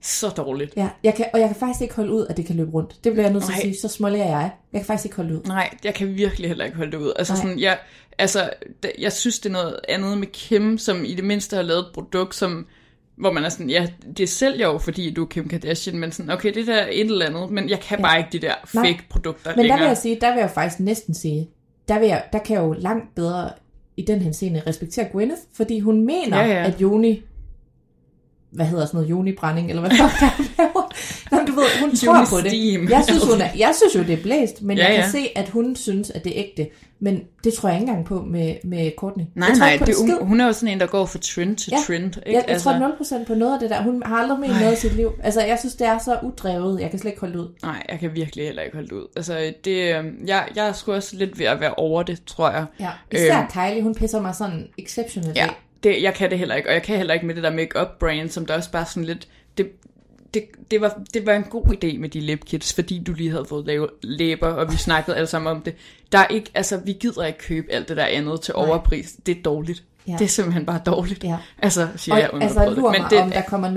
så 0.02 0.28
dårligt. 0.28 0.72
Ja, 0.76 0.88
jeg 1.02 1.14
kan, 1.14 1.26
og 1.34 1.40
jeg 1.40 1.48
kan 1.48 1.56
faktisk 1.56 1.80
ikke 1.82 1.94
holde 1.94 2.12
ud, 2.12 2.26
at 2.30 2.36
det 2.36 2.46
kan 2.46 2.56
løbe 2.56 2.70
rundt. 2.70 3.04
Det 3.04 3.12
bliver 3.12 3.24
jeg 3.24 3.32
nødt 3.32 3.44
til 3.44 3.52
at 3.52 3.56
Nej. 3.56 3.62
sige. 3.62 3.80
Så 3.80 3.88
smålig 3.88 4.20
er 4.20 4.24
jeg. 4.28 4.50
Jeg 4.72 4.80
kan 4.80 4.86
faktisk 4.86 5.04
ikke 5.04 5.16
holde 5.16 5.34
ud. 5.34 5.40
Nej, 5.46 5.70
jeg 5.84 5.94
kan 5.94 6.14
virkelig 6.14 6.48
heller 6.50 6.64
ikke 6.64 6.76
holde 6.76 6.92
det 6.92 6.98
ud. 6.98 7.12
Altså, 7.18 7.32
Nej. 7.34 7.42
sådan, 7.42 7.58
jeg, 7.60 7.78
altså, 8.18 8.50
jeg 8.98 9.12
synes, 9.12 9.38
det 9.38 9.48
er 9.48 9.52
noget 9.52 9.80
andet 9.88 10.18
med 10.18 10.26
Kim, 10.26 10.78
som 10.78 11.04
i 11.04 11.14
det 11.14 11.24
mindste 11.24 11.56
har 11.56 11.62
lavet 11.62 11.80
et 11.80 11.86
produkt, 11.94 12.34
som, 12.34 12.66
hvor 13.16 13.32
man 13.32 13.44
er 13.44 13.48
sådan, 13.48 13.70
ja, 13.70 13.86
det 14.16 14.28
sælger 14.28 14.66
jo, 14.66 14.78
fordi 14.78 15.10
du 15.14 15.22
er 15.24 15.28
Kim 15.28 15.48
Kardashian, 15.48 15.98
men 15.98 16.12
sådan, 16.12 16.32
okay, 16.32 16.54
det 16.54 16.66
der 16.66 16.74
er 16.74 16.88
et 16.90 17.00
eller 17.00 17.26
andet, 17.26 17.50
men 17.50 17.68
jeg 17.70 17.80
kan 17.80 17.98
ja. 17.98 18.04
bare 18.04 18.18
ikke 18.18 18.28
de 18.32 18.38
der 18.38 18.54
Nej. 18.74 18.84
fake 18.86 19.04
produkter 19.10 19.50
Men 19.50 19.56
der 19.56 19.62
længere. 19.62 19.78
vil 19.78 19.86
jeg 19.86 19.96
sige, 19.96 20.18
der 20.20 20.32
vil 20.32 20.40
jeg 20.40 20.50
faktisk 20.50 20.80
næsten 20.80 21.14
sige, 21.14 21.48
der, 21.88 21.98
vil 21.98 22.08
jeg, 22.08 22.24
der 22.32 22.38
kan 22.38 22.56
jeg 22.56 22.62
jo 22.62 22.72
langt 22.72 23.14
bedre 23.14 23.50
i 23.96 24.02
den 24.02 24.20
henseende 24.22 24.62
respektere 24.66 25.08
Gwyneth, 25.12 25.40
fordi 25.54 25.80
hun 25.80 26.04
mener, 26.06 26.38
Ja, 26.38 26.46
ja. 26.46 26.66
at 26.66 26.80
Joni 26.82 27.22
hvad 28.56 28.66
hedder 28.66 28.86
sådan 28.86 28.98
noget, 28.98 29.10
Joni-brænding, 29.10 29.68
eller 29.70 29.80
hvad 29.80 29.90
fuck 29.98 30.20
der 30.20 30.44
laver. 30.58 30.92
Nå, 31.30 31.38
du 31.46 31.52
ved, 31.52 31.80
hun 31.80 31.96
tror 31.96 32.26
på 32.30 32.36
det. 32.40 32.90
Jeg 32.90 33.04
synes, 33.08 33.24
hun 33.24 33.40
er, 33.40 33.48
jeg 33.58 33.74
synes 33.76 33.94
jo, 33.94 34.12
det 34.12 34.18
er 34.18 34.22
blæst, 34.22 34.62
men 34.62 34.76
Ja, 34.76 34.84
jeg 34.84 34.94
kan 34.94 35.04
ja. 35.04 35.10
se, 35.10 35.28
at 35.38 35.48
hun 35.48 35.76
synes, 35.76 36.10
at 36.10 36.24
det 36.24 36.38
er 36.38 36.44
ægte. 36.44 36.68
Men 37.00 37.20
det 37.44 37.52
tror 37.54 37.68
jeg 37.68 37.78
ikke 37.80 37.88
engang 37.90 38.06
på 38.06 38.22
med, 38.22 38.54
med 38.64 38.90
Courtney. 38.98 39.24
Nej, 39.34 39.48
jeg 39.48 39.56
tror 39.58 39.66
nej, 39.66 39.76
det, 39.86 39.94
skid. 39.94 40.14
hun, 40.20 40.40
er 40.40 40.46
jo 40.46 40.52
sådan 40.52 40.68
en, 40.68 40.80
der 40.80 40.86
går 40.86 41.06
fra 41.06 41.18
trend 41.18 41.56
til 41.56 41.72
Ja, 41.72 41.76
trend. 41.86 42.04
Ikke? 42.04 42.20
Jeg, 42.26 42.32
jeg 42.34 42.44
altså, 42.48 42.70
tror 42.70 43.18
0% 43.20 43.26
på 43.26 43.34
noget 43.34 43.54
af 43.54 43.60
det 43.60 43.70
der. 43.70 43.82
Hun 43.82 44.02
har 44.06 44.16
aldrig 44.16 44.40
ment 44.40 44.60
noget 44.60 44.72
i 44.72 44.80
sit 44.80 44.92
liv. 44.96 45.12
Altså, 45.22 45.40
jeg 45.40 45.58
synes, 45.58 45.74
det 45.74 45.86
er 45.86 45.98
så 45.98 46.18
udrevet. 46.22 46.80
Jeg 46.80 46.90
kan 46.90 46.98
slet 46.98 47.10
ikke 47.10 47.20
holde 47.20 47.40
ud. 47.40 47.48
Nej, 47.62 47.82
jeg 47.88 47.98
kan 47.98 48.14
virkelig 48.14 48.44
heller 48.44 48.62
ikke 48.62 48.76
holde 48.76 48.94
ud. 48.94 49.06
Altså, 49.16 49.52
det, 49.64 49.96
øhm, 49.96 50.14
jeg, 50.26 50.44
jeg 50.56 50.68
er 50.68 50.72
sgu 50.72 50.92
også 50.92 51.16
lidt 51.16 51.38
ved 51.38 51.46
at 51.46 51.60
være 51.60 51.74
over 51.74 52.02
det, 52.02 52.22
tror 52.26 52.50
jeg. 52.50 52.64
Ja. 52.80 52.90
Især 53.12 53.38
Øhm, 53.40 53.48
Kylie, 53.70 53.82
hun 53.82 53.94
pisser 53.94 54.20
mig 54.20 54.34
sådan 54.34 54.66
exceptionelt 54.78 55.36
Ja, 55.36 55.44
af. 55.44 55.54
Det, 55.86 56.02
jeg 56.02 56.14
kan 56.14 56.30
det 56.30 56.38
heller 56.38 56.54
ikke, 56.54 56.68
og 56.68 56.74
jeg 56.74 56.82
kan 56.82 56.96
heller 56.96 57.14
ikke 57.14 57.26
med 57.26 57.34
det 57.34 57.42
der 57.42 57.50
make-up 57.50 57.98
brand, 58.00 58.28
som 58.28 58.46
der 58.46 58.54
også 58.54 58.70
bare 58.70 58.86
sådan 58.86 59.04
lidt, 59.04 59.28
det, 59.58 59.68
det, 60.34 60.44
det, 60.70 60.80
var, 60.80 60.98
det 61.14 61.26
var 61.26 61.32
en 61.32 61.44
god 61.44 61.66
idé 61.66 61.98
med 61.98 62.08
de 62.08 62.20
lipkits, 62.20 62.74
fordi 62.74 63.02
du 63.06 63.12
lige 63.12 63.30
havde 63.30 63.44
fået 63.48 63.66
lave 63.66 63.88
læber, 64.02 64.48
og 64.48 64.72
vi 64.72 64.76
snakkede 64.76 65.16
alle 65.16 65.26
sammen 65.26 65.50
om 65.50 65.62
det. 65.62 65.74
Der 66.12 66.18
er 66.18 66.26
ikke, 66.26 66.50
altså 66.54 66.76
vi 66.84 66.92
gider 66.92 67.24
ikke 67.24 67.38
købe 67.38 67.72
alt 67.72 67.88
det 67.88 67.96
der 67.96 68.04
andet 68.04 68.40
til 68.40 68.54
Nej. 68.56 68.66
overpris. 68.66 69.16
Det 69.26 69.38
er 69.38 69.42
dårligt. 69.42 69.84
Ja. 70.08 70.12
Det 70.12 70.24
er 70.24 70.28
simpelthen 70.28 70.66
bare 70.66 70.80
dårligt. 70.86 71.24
Ja. 71.24 71.36
Altså, 71.58 71.88
siger 71.96 72.16
jeg 72.16 72.28
Og 72.28 72.34
uden 72.34 72.42
at 72.42 72.48
altså, 72.48 72.70
det. 72.70 72.78
lurer 72.78 72.92
Men 72.92 73.02
det, 73.10 73.20
om 73.20 73.30
der 73.30 73.42
kommer 73.42 73.68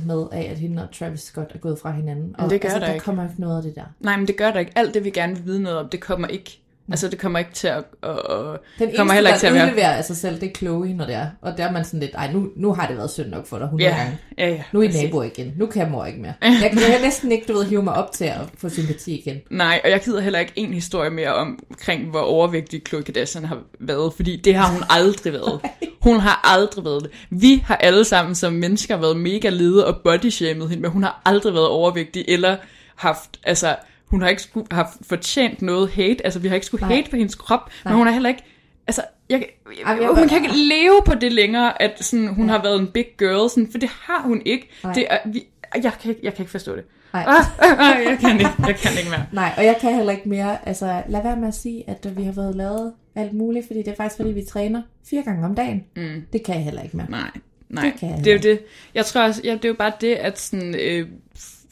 0% 0.00 0.06
med 0.06 0.26
af, 0.32 0.48
at 0.50 0.58
hende 0.58 0.82
og 0.82 0.94
Travis 0.98 1.20
Scott 1.20 1.50
er 1.54 1.58
gået 1.58 1.78
fra 1.78 1.90
hinanden. 1.90 2.34
Og 2.38 2.50
det 2.50 2.60
gør 2.60 2.68
altså, 2.68 2.80
der 2.80 2.86
der 2.86 2.92
ikke. 2.94 3.04
kommer 3.04 3.22
ikke 3.22 3.40
noget 3.40 3.56
af 3.56 3.62
det 3.62 3.74
der. 3.74 3.84
Nej, 4.00 4.16
men 4.16 4.26
det 4.26 4.36
gør 4.36 4.50
der 4.50 4.60
ikke. 4.60 4.72
Alt 4.76 4.94
det, 4.94 5.04
vi 5.04 5.10
gerne 5.10 5.34
vil 5.36 5.44
vide 5.44 5.62
noget 5.62 5.78
om, 5.78 5.88
det 5.88 6.00
kommer 6.00 6.28
ikke. 6.28 6.61
Altså, 6.90 7.08
det 7.08 7.18
kommer 7.18 7.38
ikke 7.38 7.52
til 7.52 7.68
at... 7.68 7.84
at, 8.02 8.10
at 8.10 8.58
Den 8.78 8.90
kommer 8.96 9.14
eneste, 9.14 9.38
til 9.38 9.42
der 9.42 9.48
at 9.48 9.54
være... 9.54 9.66
udleverer 9.66 9.92
af 9.92 10.04
sig 10.04 10.16
selv, 10.16 10.40
det 10.40 10.48
er 10.50 10.54
Chloe, 10.56 10.94
når 10.94 11.04
det 11.06 11.14
er. 11.14 11.26
Og 11.42 11.56
der 11.58 11.64
er 11.64 11.72
man 11.72 11.84
sådan 11.84 12.00
lidt, 12.00 12.10
ej, 12.14 12.32
nu, 12.32 12.48
nu 12.56 12.72
har 12.74 12.86
det 12.86 12.96
været 12.96 13.10
synd 13.10 13.28
nok 13.28 13.46
for 13.46 13.58
dig 13.58 13.64
100 13.64 13.90
Ja, 13.90 13.96
gange. 13.96 14.18
ja, 14.38 14.48
ja. 14.48 14.62
Nu 14.72 14.80
er 14.82 14.88
I 14.88 15.02
naboer 15.04 15.22
igen. 15.24 15.52
Nu 15.56 15.66
kan 15.66 15.90
mor 15.90 16.04
ikke 16.06 16.20
mere. 16.20 16.32
Jeg 16.62 16.70
kan, 16.72 16.80
jeg 16.80 17.00
næsten 17.02 17.32
ikke, 17.32 17.44
du 17.48 17.52
ved, 17.52 17.64
hive 17.64 17.82
mig 17.82 17.94
op 17.94 18.12
til 18.12 18.24
at 18.24 18.38
få 18.58 18.68
sympati 18.68 19.18
igen. 19.18 19.36
Nej, 19.50 19.80
og 19.84 19.90
jeg 19.90 20.00
gider 20.00 20.20
heller 20.20 20.38
ikke 20.38 20.52
en 20.56 20.74
historie 20.74 21.10
mere 21.10 21.34
omkring, 21.34 22.10
hvor 22.10 22.20
overvægtig 22.20 22.84
Khloe 22.84 23.02
Kardashian 23.02 23.44
har 23.44 23.58
været, 23.80 24.12
fordi 24.16 24.36
det 24.36 24.54
har 24.54 24.72
hun 24.72 24.82
aldrig 24.90 25.32
været. 25.32 25.60
Hun 26.02 26.20
har 26.20 26.40
aldrig 26.44 26.84
været 26.84 27.02
det. 27.02 27.10
Vi 27.30 27.62
har 27.66 27.76
alle 27.76 28.04
sammen 28.04 28.34
som 28.34 28.52
mennesker 28.52 28.96
været 28.96 29.16
mega 29.16 29.48
lede 29.48 29.86
og 29.86 29.96
bodyshamed 30.04 30.68
hende, 30.68 30.82
men 30.82 30.90
hun 30.90 31.02
har 31.02 31.22
aldrig 31.24 31.54
været 31.54 31.68
overvægtig, 31.68 32.24
eller 32.28 32.56
haft, 32.96 33.40
altså, 33.44 33.76
hun 34.12 34.22
har 34.22 34.28
ikke 34.28 34.42
skulle, 34.42 34.66
haft 34.70 34.90
fortjent 35.02 35.62
noget 35.62 35.90
hate, 35.90 36.24
altså 36.24 36.38
vi 36.38 36.48
har 36.48 36.54
ikke 36.54 36.66
skulle 36.66 36.86
Nej. 36.86 36.96
hate 36.96 37.10
på 37.10 37.16
hendes 37.16 37.34
krop, 37.34 37.60
Nej. 37.84 37.92
Men 37.92 37.98
hun 37.98 38.06
har 38.06 38.12
heller 38.12 38.28
ikke, 38.28 38.42
altså, 38.86 39.02
jeg, 39.30 39.46
jeg, 39.86 39.98
jeg- 40.00 40.08
hun 40.08 40.28
kan 40.28 40.44
ikke 40.44 40.56
leve 40.56 41.02
på 41.06 41.14
det 41.14 41.32
længere, 41.32 41.82
at 41.82 42.04
sådan, 42.04 42.34
hun 42.34 42.46
ja. 42.46 42.52
har 42.52 42.62
været 42.62 42.80
en 42.80 42.86
big 42.86 43.06
girl, 43.18 43.50
sådan, 43.50 43.68
for 43.70 43.78
det 43.78 43.88
har 43.88 44.22
hun 44.22 44.42
ikke. 44.44 44.70
Nej. 44.84 44.92
Det 44.92 45.06
er, 45.10 45.18
vi, 45.26 45.44
jeg, 45.82 45.92
kan 46.02 46.10
ikke, 46.10 46.20
jeg 46.24 46.34
kan 46.34 46.42
ikke 46.42 46.50
forstå 46.50 46.76
det. 46.76 46.84
Nej. 47.12 47.24
Ah, 47.26 47.44
ah, 47.58 47.96
ah, 47.96 48.04
jeg 48.04 48.18
kan 48.20 48.32
ikke, 48.40 48.50
jeg 48.66 48.76
kan 48.76 48.90
ikke 48.98 49.10
mere. 49.10 49.26
Nej, 49.32 49.52
og 49.56 49.64
jeg 49.64 49.76
kan 49.80 49.94
heller 49.94 50.12
ikke 50.12 50.28
mere, 50.28 50.68
altså 50.68 51.02
lad 51.08 51.22
være 51.22 51.36
med 51.36 51.48
at 51.48 51.54
sige, 51.54 51.84
at 51.90 52.06
vi 52.16 52.22
har 52.22 52.32
været 52.32 52.56
lavet 52.56 52.92
alt 53.14 53.32
muligt, 53.32 53.66
fordi 53.66 53.78
det 53.78 53.88
er 53.88 53.94
faktisk, 53.96 54.16
fordi 54.16 54.30
vi 54.32 54.42
træner 54.50 54.82
fire 55.10 55.22
gange 55.22 55.44
om 55.44 55.54
dagen. 55.54 55.84
Mm. 55.96 56.22
Det 56.32 56.42
kan 56.44 56.54
jeg 56.54 56.64
heller 56.64 56.82
ikke 56.82 56.96
mere. 56.96 57.10
Nej, 57.10 57.30
nej. 57.68 57.84
Det 57.84 57.94
kan 58.00 58.10
jeg 58.10 58.18
Det, 58.18 58.26
er 58.26 58.32
jo 58.32 58.40
det. 58.42 58.60
Jeg 58.94 59.06
tror 59.06 59.22
også, 59.22 59.40
ja, 59.44 59.52
det 59.52 59.64
er 59.64 59.68
jo 59.68 59.74
bare 59.74 59.92
det, 60.00 60.14
at 60.14 60.38
sådan, 60.40 60.74
øh, 60.80 61.06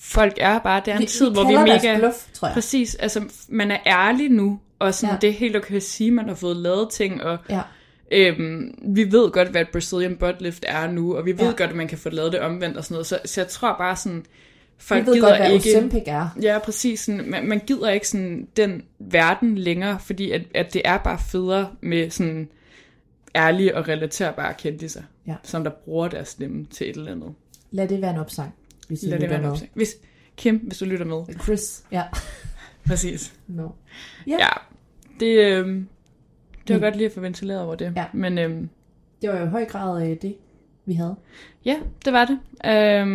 folk 0.01 0.33
er 0.37 0.59
bare, 0.59 0.83
det 0.85 0.91
er 0.93 0.97
en 0.97 1.01
Vi- 1.03 1.07
tid, 1.07 1.29
vi 1.29 1.33
hvor 1.35 1.49
vi 1.49 1.55
er 1.55 1.61
mega... 1.67 1.99
bluff, 1.99 2.17
tror 2.33 2.49
jeg. 2.49 2.55
Præcis, 2.55 2.95
altså 2.95 3.23
man 3.49 3.71
er 3.71 3.79
ærlig 3.87 4.29
nu, 4.31 4.61
og 4.79 4.95
sådan, 4.95 5.15
Ja. 5.15 5.19
det 5.21 5.29
er 5.29 5.35
helt 5.35 5.57
okay 5.57 5.77
at 5.77 5.83
sige, 5.83 6.11
man 6.11 6.29
har 6.29 6.35
fået 6.35 6.57
lavet 6.57 6.91
ting, 6.91 7.23
og 7.23 7.39
Ja. 7.51 7.61
øhm, 8.13 8.75
vi 8.95 9.13
ved 9.13 9.31
godt, 9.31 9.49
hvad 9.49 9.61
et 9.61 9.69
Brazilian 9.69 10.17
butt 10.17 10.43
lift 10.43 10.65
er 10.69 10.91
nu, 10.91 11.17
og 11.17 11.27
vi 11.27 11.33
ved 11.33 11.39
Ja. 11.47 11.51
godt, 11.57 11.71
at 11.71 11.77
man 11.77 11.89
kan 11.89 11.99
få 11.99 12.09
lavet 12.11 12.33
det 12.33 12.41
omvendt 12.41 12.77
og 12.77 12.85
sådan 12.85 12.95
noget, 12.95 13.07
så, 13.07 13.19
så 13.25 13.41
jeg 13.41 13.49
tror 13.49 13.75
bare 13.79 13.97
sådan, 13.97 14.25
folk 14.79 15.03
Vi 15.03 15.07
ved 15.07 15.15
gider 15.15 15.29
godt, 15.29 15.39
hvad 15.41 15.53
ikke... 15.53 15.69
Ozempic 15.71 16.03
er. 16.07 16.29
Ja, 16.43 16.59
præcis. 16.59 17.01
Sådan, 17.01 17.31
man, 17.31 17.49
man 17.49 17.61
gider 17.67 17.91
ikke 17.91 18.09
sådan 18.09 18.49
den 18.57 18.83
verden 18.99 19.59
længere, 19.59 19.99
fordi 20.01 20.31
at, 20.31 20.43
at 20.55 20.75
det 20.75 20.83
er 20.85 20.97
bare 20.99 21.19
federe 21.31 21.69
med 21.81 22.11
sådan 22.11 22.49
ærlige 23.37 23.77
og 23.77 23.89
relaterbare 23.89 24.55
kendiser, 24.55 25.03
Ja. 25.27 25.35
som 25.43 25.65
der 25.65 25.71
bruger 25.71 26.09
deres 26.09 26.29
stemme 26.29 26.65
til 26.71 26.91
et 26.91 26.97
eller 26.97 27.13
andet. 27.13 27.35
Lad 27.71 27.89
det 27.89 28.03
være 28.03 28.11
en 28.11 28.19
opsang, 28.19 28.55
hvis 28.91 29.03
I 29.03 29.07
Lad 29.07 29.13
det 29.13 29.23
lytter 29.23 29.39
være 29.39 29.53
en 29.53 29.59
med. 29.61 29.69
Hvis, 29.75 29.89
Kim, 30.37 30.57
hvis 30.57 30.79
du 30.79 30.85
lytter 30.85 31.07
med. 31.07 31.23
Chris, 31.43 31.85
ja. 31.93 32.03
Præcis. 32.87 33.35
No. 33.49 33.69
Ja, 34.27 34.47
det, 35.21 35.27
øh, 35.27 35.67
det 36.69 36.75
var 36.75 36.75
Mm. 36.77 36.81
godt 36.81 36.97
lige 36.97 37.07
at 37.07 37.13
få 37.13 37.21
ventileret 37.21 37.61
over 37.63 37.75
det. 37.75 37.93
Ja. 37.97 38.05
Men 38.13 38.39
øh, 38.39 38.51
Det 39.23 39.31
var 39.31 39.39
jo 39.39 39.45
i 39.47 39.49
høj 39.49 39.65
grad 39.65 40.03
øh, 40.11 40.17
det, 40.23 40.37
vi 40.87 40.95
havde. 40.95 41.17
ja, 41.65 41.77
det 42.05 42.13
var 42.13 42.25
det. 42.25 42.39
Øh, 42.71 43.07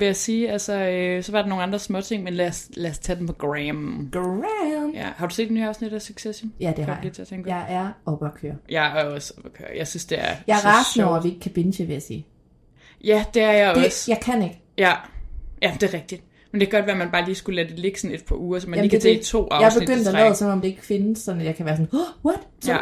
vil 0.00 0.06
jeg 0.06 0.16
sige, 0.16 0.50
altså, 0.50 0.74
øh, 0.88 1.22
så 1.22 1.32
var 1.32 1.42
der 1.42 1.48
nogle 1.48 1.62
andre 1.62 1.78
små 1.78 2.00
ting, 2.00 2.24
men 2.24 2.34
lad 2.34 2.48
os, 2.48 2.68
lad 2.76 2.90
os 2.90 2.98
tage 2.98 3.18
den 3.18 3.26
på 3.26 3.32
Graham. 3.32 4.08
Graham. 4.12 4.90
Ja, 4.94 5.08
har 5.16 5.26
du 5.28 5.34
set 5.34 5.48
den 5.48 5.54
nye 5.56 5.64
afsnit 5.66 5.92
af 5.92 6.02
Succession? 6.02 6.52
Ja, 6.60 6.68
det 6.68 6.76
Kom 6.76 6.84
har 6.94 7.00
jeg. 7.02 7.12
til 7.12 7.22
at 7.22 7.28
tænke 7.28 7.44
på. 7.44 7.48
Jeg 7.50 7.66
er 7.68 7.92
oppe 8.06 8.26
at 8.26 8.34
køre. 8.34 8.56
Jeg 8.70 9.00
er 9.00 9.04
også 9.04 9.34
oppe 9.36 9.48
at 9.48 9.54
køre. 9.54 9.68
Jeg 9.76 9.88
synes, 9.88 10.04
det 10.04 10.18
er 10.20 10.36
Jeg 10.46 10.56
er 10.64 10.66
rasende 10.68 11.08
over, 11.08 11.16
at 11.16 11.24
vi 11.24 11.28
ikke 11.28 11.40
kan 11.40 11.52
binge, 11.52 11.84
vil 11.86 11.92
jeg 11.92 12.02
sige. 12.02 12.26
Ja, 13.04 13.24
det 13.34 13.42
er 13.42 13.52
jeg 13.52 13.74
Det, 13.74 13.86
også. 13.86 14.10
jeg 14.10 14.20
kan 14.22 14.42
ikke. 14.42 14.61
Ja. 14.78 14.92
ja, 15.62 15.76
det 15.80 15.94
er 15.94 15.94
rigtigt. 15.94 16.22
Men 16.52 16.60
det 16.60 16.70
kan 16.70 16.78
godt 16.78 16.86
være, 16.86 16.94
at 16.94 16.98
man 16.98 17.10
bare 17.10 17.24
lige 17.24 17.34
skulle 17.34 17.56
lade 17.56 17.68
det 17.68 17.78
ligge 17.78 18.00
sådan 18.00 18.14
et 18.14 18.24
par 18.24 18.36
uger, 18.36 18.58
så 18.58 18.68
man 18.68 18.76
Jamen, 18.76 18.90
lige 18.90 18.90
kan 18.90 19.00
det 19.00 19.16
dele 19.16 19.22
to 19.22 19.48
Jeg 19.50 19.60
er 19.60 19.66
afsnit 19.66 19.86
begyndt 19.88 20.04
i 20.04 20.08
at 20.08 20.14
lade, 20.14 20.34
som 20.34 20.50
om 20.50 20.60
det 20.60 20.68
ikke 20.68 20.84
findes, 20.84 21.28
at 21.28 21.44
jeg 21.44 21.56
kan 21.56 21.66
være 21.66 21.76
sådan, 21.76 21.88
oh, 21.92 22.26
what? 22.30 22.40
Så, 22.60 22.72
Ja. 22.72 22.78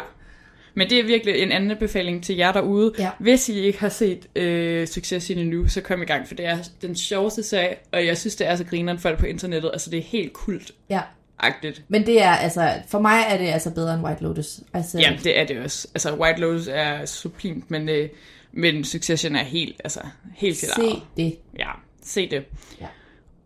Men 0.73 0.89
det 0.89 0.99
er 0.99 1.03
virkelig 1.03 1.35
en 1.35 1.51
anden 1.51 1.77
befaling 1.77 2.23
til 2.23 2.35
jer 2.35 2.51
derude. 2.51 2.93
Ja. 2.99 3.09
Hvis 3.19 3.49
I 3.49 3.59
ikke 3.59 3.79
har 3.79 3.89
set 3.89 4.27
øh, 4.35 4.87
Succession 4.87 5.39
endnu, 5.39 5.67
så 5.67 5.81
kom 5.81 6.01
i 6.01 6.05
gang, 6.05 6.27
for 6.27 6.35
det 6.35 6.45
er 6.45 6.57
den 6.81 6.95
sjoveste 6.95 7.43
sag, 7.43 7.77
og 7.91 8.05
jeg 8.05 8.17
synes, 8.17 8.35
det 8.35 8.47
er 8.47 8.55
så 8.55 8.63
grineren 8.63 8.99
folk 8.99 9.19
på 9.19 9.25
internettet. 9.25 9.69
Altså, 9.73 9.89
det 9.89 9.99
er 9.99 10.03
helt 10.03 10.33
kult. 10.33 10.71
ja. 10.89 11.01
agtigt. 11.39 11.83
Men 11.87 12.05
det 12.05 12.21
er 12.21 12.31
altså, 12.31 12.73
for 12.87 12.99
mig 12.99 13.23
er 13.29 13.37
det 13.37 13.47
altså 13.47 13.71
bedre 13.73 13.93
end 13.93 14.03
White 14.03 14.23
Lotus. 14.23 14.59
Altså, 14.73 14.99
Ja, 14.99 15.17
det 15.23 15.39
er 15.39 15.45
det 15.45 15.59
også. 15.59 15.87
Altså, 15.95 16.15
White 16.15 16.41
Lotus 16.41 16.67
er 16.71 17.05
sublimt, 17.05 17.71
men, 17.71 17.89
øh, 17.89 18.09
men 18.53 18.83
Succession 18.83 19.35
er 19.35 19.43
helt, 19.43 19.81
altså, 19.83 19.99
helt 20.35 20.57
til 20.57 20.67
se 20.75 21.01
det. 21.17 21.35
Ja, 21.59 21.69
se 22.03 22.29
det. 22.29 22.43
Ja. 22.81 22.85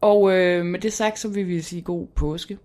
Og 0.01 0.32
øh, 0.38 0.66
med 0.66 0.80
det 0.80 0.93
sagt, 0.93 1.20
så 1.20 1.28
vil 1.28 1.47
vi 1.47 1.62
sige 1.62 1.82
god 1.82 2.08
påske. 2.16 2.58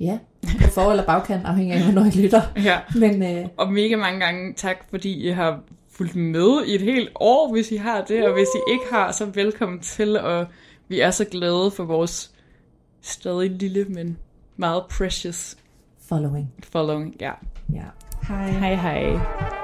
Ja, 0.00 0.18
på 0.42 0.68
for- 0.74 0.90
eller 0.90 1.06
bagkant, 1.06 1.46
afhængig 1.46 1.76
af, 1.76 1.82
hvornår 1.84 2.04
I 2.06 2.10
lytter. 2.10 2.42
Ja. 2.64 2.78
Men 2.94 3.22
øh, 3.22 3.46
Og 3.56 3.72
mega 3.72 3.96
mange 3.96 4.20
gange 4.20 4.52
tak, 4.52 4.76
fordi 4.90 5.26
I 5.26 5.28
har 5.30 5.60
fulgt 5.90 6.16
med 6.16 6.64
i 6.66 6.74
et 6.74 6.80
helt 6.80 7.08
år, 7.14 7.52
hvis 7.52 7.72
I 7.72 7.76
har 7.76 8.00
det. 8.04 8.26
Og 8.26 8.32
hvis 8.32 8.48
I 8.54 8.72
ikke 8.72 8.84
har, 8.92 9.12
så 9.12 9.24
velkommen 9.26 9.80
til. 9.80 10.20
Og 10.20 10.46
vi 10.88 11.00
er 11.00 11.10
så 11.10 11.24
glade 11.24 11.70
for 11.70 11.84
vores 11.84 12.30
stadig 13.02 13.50
lille, 13.50 13.84
men 13.84 14.18
meget 14.56 14.82
precious 14.90 15.56
following. 16.08 16.52
following. 16.62 17.16
Ja. 17.20 17.32
Ja. 17.72 17.82
Hej. 18.28 18.50
Hej 18.50 18.74
hej. 18.74 19.63